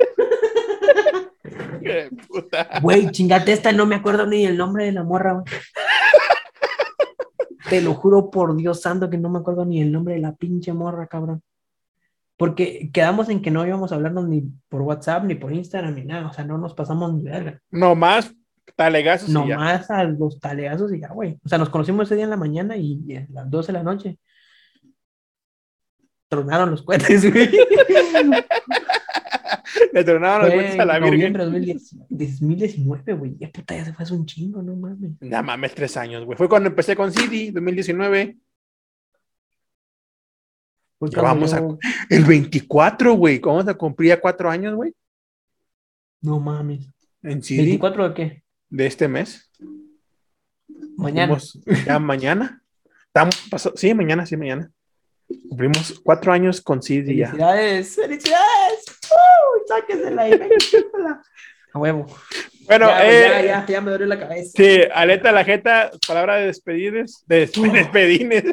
Güey, 2.81 3.11
chingate 3.11 3.53
esta, 3.53 3.71
no 3.71 3.85
me 3.85 3.95
acuerdo 3.95 4.25
ni 4.25 4.45
el 4.45 4.57
nombre 4.57 4.85
de 4.85 4.91
la 4.91 5.03
morra, 5.03 5.33
güey. 5.33 5.45
Te 7.69 7.81
lo 7.81 7.93
juro 7.93 8.29
por 8.29 8.55
Dios 8.55 8.81
santo 8.81 9.09
que 9.09 9.17
no 9.17 9.29
me 9.29 9.39
acuerdo 9.39 9.65
ni 9.65 9.81
el 9.81 9.91
nombre 9.91 10.15
de 10.15 10.21
la 10.21 10.35
pinche 10.35 10.73
morra, 10.73 11.07
cabrón. 11.07 11.41
Porque 12.37 12.89
quedamos 12.93 13.29
en 13.29 13.41
que 13.41 13.51
no 13.51 13.65
íbamos 13.65 13.91
a 13.91 13.95
hablarnos 13.95 14.27
ni 14.27 14.43
por 14.69 14.81
WhatsApp, 14.83 15.23
ni 15.23 15.35
por 15.35 15.51
Instagram, 15.51 15.95
ni 15.95 16.05
nada. 16.05 16.27
O 16.27 16.33
sea, 16.33 16.45
no 16.45 16.57
nos 16.57 16.73
pasamos 16.73 17.13
ni 17.13 17.23
verga. 17.23 17.61
No 17.71 17.95
más 17.95 18.33
talegazos 18.75 19.29
y 19.29 19.33
ya. 19.33 19.39
Nomás 19.39 19.89
a 19.89 20.03
los 20.03 20.39
taleazos 20.39 20.93
y 20.93 20.99
ya, 20.99 21.09
güey. 21.09 21.37
O 21.43 21.49
sea, 21.49 21.57
nos 21.57 21.69
conocimos 21.69 22.07
ese 22.07 22.15
día 22.15 22.25
en 22.25 22.29
la 22.29 22.37
mañana 22.37 22.75
y 22.77 23.15
a 23.15 23.25
las 23.29 23.49
12 23.49 23.67
de 23.71 23.77
la 23.77 23.83
noche. 23.83 24.19
Tronaron 26.29 26.71
los 26.71 26.83
cohetes, 26.83 27.31
güey. 27.31 27.49
Le 29.93 30.03
tronaban 30.03 30.41
los 30.43 30.53
güeyes 30.53 30.79
a 30.79 30.85
la 30.85 30.97
en 30.97 31.03
Virgen. 31.03 31.33
noviembre 31.33 31.45
de 31.45 31.51
2010 31.51 31.95
2019, 32.09 33.13
güey. 33.13 33.37
Ya 33.39 33.49
puta, 33.51 33.75
ya 33.75 33.85
se 33.85 33.93
fue 33.93 34.03
hace 34.03 34.13
un 34.13 34.25
chingo, 34.25 34.61
no 34.61 34.75
mames. 34.75 35.11
No 35.21 35.43
mames, 35.43 35.73
tres 35.75 35.95
años, 35.97 36.25
güey. 36.25 36.37
Fue 36.37 36.49
cuando 36.49 36.69
empecé 36.69 36.95
con 36.95 37.11
CD, 37.11 37.51
2019. 37.51 38.37
Fue 40.99 41.09
Ya 41.09 41.19
cuando 41.21 41.45
vamos 41.47 41.53
a- 41.53 41.63
El 42.09 42.25
24, 42.25 43.13
güey. 43.13 43.39
¿Cómo 43.39 43.61
se 43.63 43.73
cumplía 43.75 44.19
cuatro 44.19 44.49
años, 44.49 44.75
güey? 44.75 44.93
No 46.21 46.39
mames. 46.39 46.89
En 47.23 47.41
CD 47.43 47.79
¿24 47.79 48.07
de 48.09 48.13
qué? 48.13 48.43
De 48.69 48.85
este 48.85 49.07
mes. 49.07 49.51
Mañana. 50.97 51.37
Ya 51.85 51.99
mañana. 51.99 52.61
Tam- 53.13 53.29
pasó- 53.49 53.73
Sí, 53.75 53.93
mañana, 53.93 54.25
sí, 54.25 54.35
mañana. 54.37 54.69
Cumplimos 55.49 55.99
cuatro 56.03 56.31
años 56.31 56.61
con 56.61 56.81
CD 56.81 57.15
ya. 57.15 57.27
¡Felicidades! 57.27 57.95
¡Felicidades! 57.95 58.85
¡Uh! 59.11 59.67
¡Sáquesela 59.67 60.29
y! 60.29 60.33
A 61.73 61.79
huevo. 61.79 62.05
Bueno, 62.65 62.87
ya, 62.87 63.05
eh, 63.09 63.29
ya, 63.29 63.41
ya, 63.45 63.65
ya 63.65 63.81
me 63.81 63.91
duele 63.91 64.07
la 64.07 64.19
cabeza. 64.19 64.51
sí, 64.55 64.79
aleta 64.93 65.31
la 65.31 65.43
jeta, 65.45 65.89
palabra 66.07 66.35
de 66.35 66.47
despedides, 66.47 67.23
de 67.27 67.45
despedines. 67.47 68.43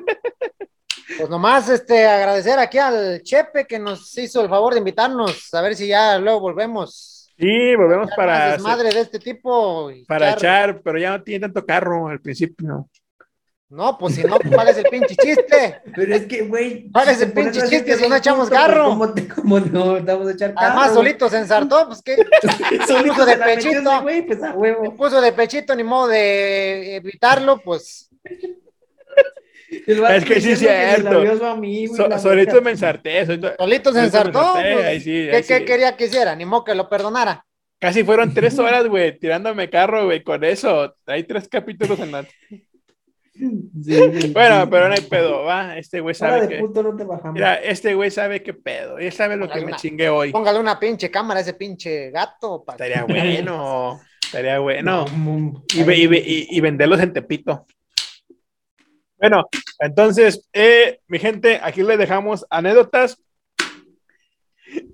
Pues 1.18 1.28
nomás 1.28 1.68
este, 1.68 2.06
agradecer 2.06 2.58
aquí 2.58 2.78
al 2.78 3.22
Chepe 3.22 3.66
que 3.66 3.78
nos 3.78 4.16
hizo 4.18 4.42
el 4.42 4.48
favor 4.48 4.72
de 4.72 4.78
invitarnos. 4.80 5.52
A 5.54 5.60
ver 5.62 5.74
si 5.76 5.86
ya 5.88 6.18
luego 6.18 6.40
volvemos. 6.40 7.13
Sí, 7.38 7.74
volvemos 7.76 8.06
más 8.06 8.16
para, 8.16 8.52
desmadre 8.52 8.90
de 8.90 9.00
este 9.00 9.18
tipo. 9.18 9.90
para 10.06 10.30
echar- 10.32 10.38
echar, 10.70 10.80
pero 10.82 10.98
ya 10.98 11.10
no 11.10 11.22
tiene 11.22 11.40
tanto 11.40 11.64
carro 11.66 12.08
al 12.08 12.20
principio. 12.20 12.66
no. 12.68 12.88
No, 13.70 13.98
pues 13.98 14.14
si 14.14 14.22
no, 14.22 14.36
¿cuál 14.52 14.68
es 14.68 14.76
el 14.76 14.84
pinche 14.84 15.16
chiste? 15.16 15.80
Pero 15.96 16.14
es 16.14 16.26
que, 16.26 16.42
güey. 16.42 16.88
¿Cuál 16.92 17.08
es 17.08 17.20
el 17.22 17.32
pinche 17.32 17.60
chiste 17.62 17.96
si 17.96 18.02
no 18.02 18.08
bien 18.08 18.12
echamos 18.18 18.48
pues, 18.48 18.60
carro? 18.60 18.84
¿Cómo, 18.84 19.12
te, 19.12 19.26
cómo 19.26 19.58
no 19.58 20.00
vamos 20.00 20.28
a 20.28 20.30
echar 20.30 20.54
carro? 20.54 20.66
Además, 20.68 20.94
solito 20.94 21.28
se 21.28 21.38
ensartó, 21.38 21.86
pues 21.88 22.00
que 22.00 22.14
solito 22.86 23.14
puso 23.14 23.26
de 23.26 23.36
pechito. 23.36 24.02
güey, 24.02 24.22
pues 24.26 24.40
a 24.44 24.52
se 24.52 24.56
huevo. 24.56 24.94
puso 24.94 25.20
de 25.20 25.32
pechito, 25.32 25.74
ni 25.74 25.82
modo 25.82 26.06
de 26.06 26.96
evitarlo, 26.96 27.58
pues. 27.58 28.10
Es 29.86 30.24
que 30.24 30.40
sí 30.40 30.52
es 30.52 30.58
cierto. 30.58 31.22
So- 31.96 32.18
solito 32.18 32.60
me 32.62 32.70
ensarté. 32.72 33.24
solito- 33.26 33.54
Solito 33.58 33.92
se 33.92 34.00
ensartó. 34.04 34.52
pues, 34.54 35.02
sí, 35.02 35.10
¿Qué, 35.10 35.36
ahí 35.36 35.42
qué 35.42 35.58
sí. 35.58 35.64
quería 35.64 35.96
que 35.96 36.06
hiciera? 36.06 36.34
Ni 36.36 36.44
modo 36.44 36.64
que 36.64 36.74
lo 36.74 36.88
perdonara. 36.88 37.44
Casi 37.78 38.02
fueron 38.04 38.32
tres 38.32 38.58
horas, 38.58 38.86
güey, 38.86 39.18
tirándome 39.18 39.68
carro, 39.70 40.06
güey, 40.06 40.22
con 40.22 40.42
eso. 40.44 40.94
Hay 41.06 41.24
tres 41.24 41.48
capítulos 41.48 41.98
en 42.00 42.12
la... 42.12 42.22
Sí, 42.22 42.62
sí, 43.84 44.30
Bueno, 44.32 44.62
sí. 44.62 44.68
pero 44.70 44.88
no 44.88 44.94
hay 44.94 45.00
pedo, 45.02 45.42
va. 45.42 45.76
Este 45.76 46.00
güey 46.00 46.14
sabe 46.14 46.42
de 46.42 46.48
que... 46.48 46.58
puto 46.58 46.82
no 46.82 46.96
te 46.96 47.04
bajamos. 47.04 47.34
Mira, 47.34 47.56
este 47.56 47.94
güey 47.94 48.10
sabe 48.10 48.42
qué 48.42 48.54
pedo. 48.54 48.98
Él 48.98 49.12
sabe 49.12 49.36
lo 49.36 49.48
que 49.50 49.60
me 49.64 49.72
chingué 49.74 50.08
hoy. 50.08 50.30
Póngale 50.30 50.58
una 50.60 50.78
pinche 50.78 51.10
cámara 51.10 51.38
a 51.40 51.42
ese 51.42 51.54
pinche 51.54 52.10
gato. 52.10 52.62
pa- 52.64 52.72
Estaría 52.74 53.04
bueno. 53.04 54.00
Estaría 54.22 54.58
bueno. 54.60 55.04
No, 55.16 55.64
Y, 55.74 55.82
ve- 55.82 55.96
y, 55.96 56.06
ve- 56.06 56.22
y- 56.24 56.46
y 56.56 56.60
venderlos 56.60 57.00
en 57.00 57.12
Tepito. 57.12 57.66
Bueno, 59.24 59.48
entonces, 59.78 60.46
eh, 60.52 61.00
mi 61.08 61.18
gente, 61.18 61.58
aquí 61.62 61.82
les 61.82 61.96
dejamos 61.96 62.44
anécdotas. 62.50 63.16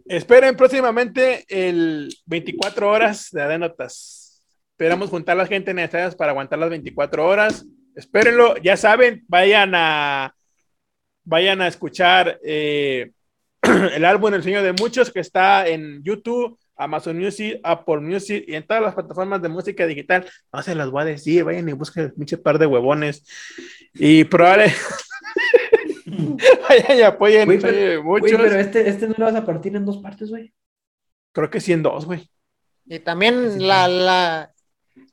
Esperen 0.07 0.55
próximamente 0.55 1.45
el 1.49 2.17
24 2.27 2.89
horas 2.89 3.31
de 3.33 3.43
anécdotas. 3.43 4.41
Esperamos 4.71 5.11
juntar 5.11 5.33
a 5.33 5.43
la 5.43 5.47
gente 5.49 5.75
necesarias 5.75 6.15
para 6.15 6.31
aguantar 6.31 6.61
las 6.61 6.71
24 6.71 7.27
horas. 7.27 7.67
Espérenlo, 7.97 8.57
ya 8.59 8.77
saben, 8.77 9.25
vayan 9.27 9.73
a 9.75 10.33
vayan 11.25 11.61
a 11.61 11.67
escuchar 11.67 12.39
eh, 12.45 13.11
el 13.63 14.05
álbum 14.05 14.33
El 14.33 14.45
sueño 14.45 14.63
de 14.63 14.75
muchos 14.75 15.11
que 15.11 15.19
está 15.19 15.67
en 15.67 16.05
YouTube, 16.05 16.57
Amazon 16.77 17.19
Music, 17.19 17.59
Apple 17.65 17.99
Music 17.99 18.45
y 18.47 18.55
en 18.55 18.65
todas 18.65 18.83
las 18.85 18.95
plataformas 18.95 19.43
de 19.43 19.49
música 19.49 19.87
digital. 19.87 20.25
No 20.53 20.63
se 20.63 20.77
las 20.77 20.89
voy 20.89 21.03
a 21.03 21.07
decir, 21.07 21.43
vayan 21.43 21.69
y 21.69 21.73
busquen 21.73 22.15
el 22.17 22.41
par 22.41 22.61
de 22.61 22.67
huevones. 22.67 23.25
Y 23.95 24.25
probable 24.25 24.73
vayan 26.69 26.99
y 26.99 27.03
apoyen 27.03 27.47
Güey, 27.47 28.03
muchos. 28.03 28.41
pero 28.41 28.59
este, 28.59 28.89
este 28.89 29.09
no 29.09 29.15
lo 29.17 29.25
vas 29.27 29.35
a 29.35 29.45
partir 29.45 29.75
en 29.77 29.85
dos 29.85 29.99
partes, 29.99 30.31
güey. 30.31 30.53
Creo 31.33 31.51
que 31.51 31.61
sí 31.61 31.73
en 31.73 31.83
dos, 31.83 32.07
güey. 32.07 32.29
Y 32.87 32.99
también 33.01 33.67
la, 33.67 33.87
la, 33.89 34.53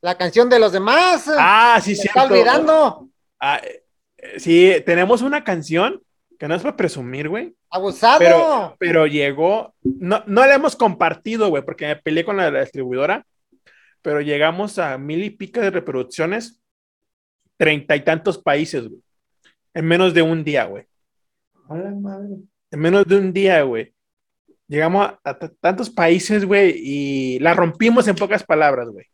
la 0.02 0.18
canción 0.18 0.50
de 0.50 0.60
los 0.60 0.72
demás. 0.72 1.30
Ah, 1.38 1.80
sí, 1.84 1.96
se 1.96 2.04
sí. 2.04 2.08
está 2.08 2.24
olvidando. 2.24 3.10
Ah, 3.40 3.62
eh, 3.64 4.40
sí, 4.40 4.74
tenemos 4.86 5.22
una 5.22 5.44
canción 5.44 6.02
que 6.40 6.48
no 6.48 6.56
es 6.56 6.62
para 6.62 6.78
presumir, 6.78 7.30
güey. 7.30 7.56
Abusado. 7.70 8.20
Pero, 8.20 8.76
pero 8.80 9.08
llegó, 9.08 9.76
no, 9.84 10.24
no 10.26 10.46
la 10.46 10.56
hemos 10.56 10.76
compartido, 10.76 11.50
güey, 11.50 11.64
porque 11.64 11.88
me 11.88 11.96
peleé 11.98 12.24
con 12.26 12.38
la, 12.38 12.50
la 12.50 12.62
distribuidora, 12.62 13.26
pero 14.02 14.22
llegamos 14.22 14.80
a 14.80 14.98
mil 14.98 15.24
y 15.24 15.32
pico 15.32 15.60
de 15.60 15.72
reproducciones, 15.72 16.62
treinta 17.58 17.96
y 17.96 18.04
tantos 18.04 18.38
países, 18.38 18.88
güey, 18.88 19.02
en 19.74 19.86
menos 19.86 20.14
de 20.14 20.22
un 20.22 20.44
día, 20.44 20.66
güey, 20.66 20.86
A 21.70 21.76
la 21.78 21.92
madre. 21.92 22.36
en 22.72 22.80
menos 22.80 23.06
de 23.08 23.16
un 23.18 23.34
día, 23.34 23.62
güey. 23.64 23.94
Llegamos 24.68 25.12
a, 25.24 25.38
tantos 25.62 25.90
países, 25.90 26.44
güey, 26.46 26.74
y 26.76 27.40
la 27.40 27.54
rompimos 27.54 28.08
en 28.08 28.16
pocas 28.16 28.44
palabras, 28.44 28.90
güey. 28.90 29.06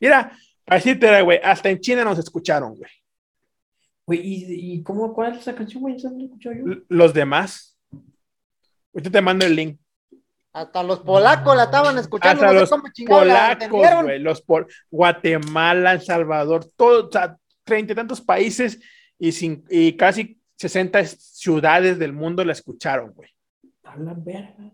Mira, 0.00 0.32
para 0.64 0.78
decirte, 0.78 1.22
güey, 1.22 1.38
hasta 1.42 1.68
en 1.68 1.80
China 1.80 2.02
nos 2.04 2.18
escucharon, 2.18 2.74
güey. 2.74 2.90
Güey, 4.06 4.20
¿y, 4.20 4.74
y 4.76 4.82
cómo, 4.82 5.12
cuál 5.12 5.32
es 5.34 5.40
esa 5.40 5.54
canción, 5.54 5.82
güey? 5.82 5.96
Esa 5.96 6.10
no 6.10 6.24
escuchado 6.24 6.54
yo. 6.56 6.64
L- 6.64 6.82
Los 6.88 7.12
demás. 7.12 7.76
Ahorita 8.94 9.10
te 9.10 9.20
mando 9.20 9.44
el 9.44 9.54
link. 9.54 9.78
Hasta 10.54 10.82
los 10.82 11.00
polacos 11.00 11.54
la 11.54 11.64
estaban 11.64 11.98
escuchando. 11.98 12.42
Hasta 12.46 12.54
no 12.54 12.60
los 12.60 12.70
polacos, 13.06 14.02
güey, 14.04 14.18
los 14.18 14.40
pol 14.40 14.66
Guatemala, 14.90 15.92
El 15.92 16.00
Salvador, 16.00 16.64
todo, 16.76 17.08
o 17.08 17.12
sea, 17.12 17.36
treinta 17.66 17.92
y 17.92 17.96
tantos 17.96 18.20
países 18.20 18.80
y, 19.18 19.28
cin- 19.30 19.64
y 19.68 19.96
casi 19.96 20.40
60 20.56 21.04
ciudades 21.04 21.98
del 21.98 22.12
mundo 22.14 22.44
la 22.44 22.52
escucharon, 22.52 23.12
güey. 23.12 23.28
A 23.82 23.96
la 23.96 24.14
verga. 24.16 24.72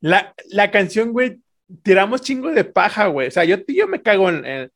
La, 0.00 0.34
la 0.50 0.70
canción, 0.70 1.12
güey, 1.12 1.40
tiramos 1.82 2.22
chingo 2.22 2.50
de 2.52 2.64
paja, 2.64 3.06
güey. 3.08 3.28
O 3.28 3.30
sea, 3.30 3.44
yo, 3.44 3.56
yo 3.68 3.86
me 3.88 4.00
cago 4.02 4.28
en. 4.30 4.44
en- 4.46 4.70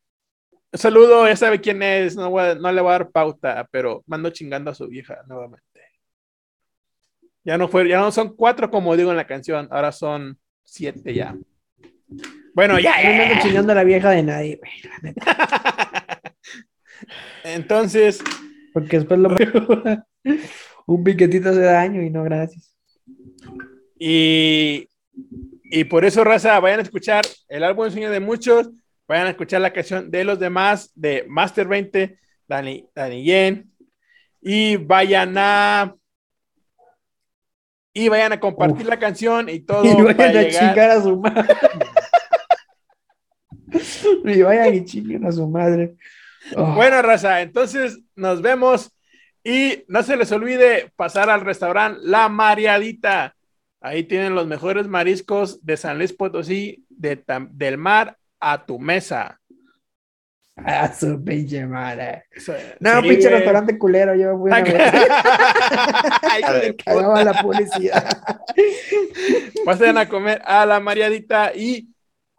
Saludo, 0.75 1.27
ya 1.27 1.35
sabe 1.37 1.61
quién 1.63 1.83
es, 1.83 2.15
no, 2.15 2.29
voy 2.29 2.43
a- 2.43 2.55
no 2.55 2.71
le 2.71 2.81
voy 2.83 2.91
a 2.91 2.93
dar 2.99 3.11
pauta, 3.11 3.67
pero 3.71 4.03
mando 4.07 4.29
chingando 4.31 4.71
a 4.71 4.75
su 4.75 4.87
vieja 4.87 5.23
nuevamente. 5.27 5.65
Ya 7.45 7.57
no 7.57 7.69
fue, 7.69 7.89
ya 7.89 7.99
no 8.01 8.11
son 8.13 8.37
cuatro 8.37 8.71
como 8.71 8.95
digo 8.97 9.11
en 9.11 9.17
la 9.17 9.27
canción, 9.27 9.67
ahora 9.71 9.93
son 9.93 10.39
siete 10.65 11.15
ya. 11.15 11.35
Bueno, 12.55 12.79
ya, 12.79 12.97
No 12.97 13.03
ya, 13.03 13.09
me 13.11 13.17
ya. 13.19 13.31
ando 13.31 13.43
chingando 13.43 13.73
a 13.73 13.77
la 13.77 13.85
vieja 13.85 14.11
de 14.11 14.23
nadie, 14.23 14.57
güey. 14.61 15.15
Entonces, 17.45 18.21
Porque 18.73 18.99
después 18.99 19.19
lo 19.21 19.31
Un 20.87 21.05
piquetito 21.05 21.51
hace 21.51 21.61
daño 21.61 22.03
y 22.03 22.11
no 22.11 22.23
gracias. 22.25 22.75
y, 23.99 24.89
y 25.65 25.85
por 25.85 26.05
eso, 26.05 26.25
raza, 26.25 26.59
vayan 26.61 26.81
a 26.81 26.83
escuchar 26.83 27.25
el 27.49 27.63
álbum 27.65 27.85
de 27.87 27.91
sueño 27.91 28.11
de 28.11 28.21
muchos, 28.21 28.71
vayan 29.07 29.27
a 29.27 29.31
escuchar 29.31 29.61
la 29.61 29.73
canción 29.73 30.11
de 30.11 30.25
los 30.25 30.39
demás, 30.39 30.91
de 30.95 31.25
Master 31.29 31.67
20, 31.69 32.19
Dani, 32.47 32.89
Dani 32.95 33.23
Yen, 33.25 33.71
y 34.41 34.77
vayan 34.77 35.35
a 35.37 35.95
y 37.93 38.09
vayan 38.09 38.33
a 38.33 38.41
compartir 38.41 38.83
Uf. 38.83 38.89
la 38.91 38.99
canción 38.99 39.49
y 39.49 39.61
todo 39.61 39.85
Y 39.85 39.95
para 39.95 40.15
vayan 40.15 40.37
a 40.37 40.43
llegar- 40.43 40.69
chingar 40.69 40.91
a 40.93 41.03
su 41.03 41.17
madre. 41.19 41.55
y 44.25 44.43
vayan 44.43 44.75
y 44.75 44.85
chinguen 44.85 45.27
a 45.27 45.33
su 45.33 45.47
madre. 45.49 45.97
Oh, 46.57 46.73
Bueno, 46.75 47.03
raza, 47.03 47.41
entonces 47.43 48.01
nos 48.17 48.41
vemos 48.43 48.93
y 49.45 49.85
no 49.89 50.03
se 50.03 50.17
les 50.17 50.31
olvide 50.33 50.93
pasar 50.97 51.31
al 51.31 51.41
restaurante 51.43 52.01
La 52.03 52.29
Mariadita. 52.29 53.35
Ahí 53.81 54.03
tienen 54.05 54.35
los 54.35 54.47
mejores 54.47 54.89
mariscos 54.89 55.65
de 55.65 55.77
San 55.77 55.99
Luis 55.99 56.13
Potosí, 56.13 56.85
de 56.89 57.25
tam- 57.25 57.49
del 57.53 57.79
mar 57.79 58.17
a 58.41 58.65
tu 58.67 58.79
mesa. 58.79 59.41
a 60.57 60.93
su 60.93 61.23
pinche 61.23 61.65
madre. 61.67 62.25
No, 62.81 63.01
sí, 63.01 63.09
pinche 63.09 63.29
güey. 63.29 63.35
restaurante 63.35 63.79
culero, 63.79 64.15
yo. 64.17 64.45
Ay, 64.51 64.65
hijo 66.41 66.53
de 66.55 66.77
Cagaba 66.77 67.23
la 67.25 67.41
publicidad. 67.41 68.19
Pasen 69.65 69.99
a 69.99 70.09
comer 70.09 70.43
a 70.45 70.67
La 70.67 70.81
Mariadita 70.81 71.53
y 71.55 71.89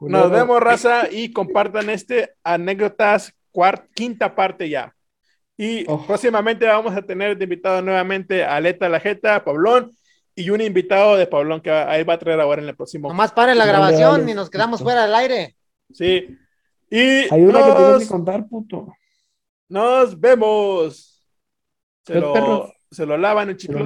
nos 0.01 0.31
vemos, 0.31 0.61
raza, 0.61 1.07
y 1.11 1.31
compartan 1.31 1.89
este 1.89 2.33
anécdotas 2.43 3.33
cuart- 3.51 3.87
quinta 3.93 4.35
parte 4.35 4.69
ya. 4.69 4.93
Y 5.57 5.83
Oh. 5.87 6.05
próximamente 6.05 6.65
vamos 6.65 6.95
a 6.95 7.01
tener 7.01 7.37
de 7.37 7.43
invitado 7.43 7.81
nuevamente 7.81 8.43
a 8.45 8.55
Aleta 8.55 8.87
La 8.89 8.99
Jeta, 8.99 9.43
Pablón, 9.43 9.91
y 10.35 10.49
un 10.51 10.61
invitado 10.61 11.17
de 11.17 11.27
Pablón 11.27 11.59
que 11.61 11.69
va- 11.69 11.91
ahí 11.91 12.03
va 12.03 12.13
a 12.13 12.19
traer 12.19 12.39
ahora 12.39 12.61
en 12.61 12.69
el 12.69 12.75
próximo. 12.75 13.09
Nomás 13.09 13.33
paren 13.33 13.57
la 13.57 13.65
Dale, 13.65 13.77
grabación 13.77 14.19
dale. 14.21 14.31
y 14.31 14.35
nos 14.35 14.49
quedamos 14.49 14.81
fuera 14.81 15.03
del 15.05 15.15
aire. 15.15 15.55
Sí. 15.93 16.37
Y 16.89 16.99
Hay 17.33 17.41
una 17.41 17.59
que 17.59 17.65
tengo 17.65 17.79
nos, 17.91 18.03
que 18.03 18.07
contar, 18.09 18.47
puto. 18.47 18.93
nos 19.67 20.19
vemos. 20.19 21.21
Se 22.05 22.15
lo, 22.19 22.73
se 22.89 23.05
lo 23.05 23.17
lavan 23.17 23.49
el 23.49 23.57
chicloso. 23.57 23.83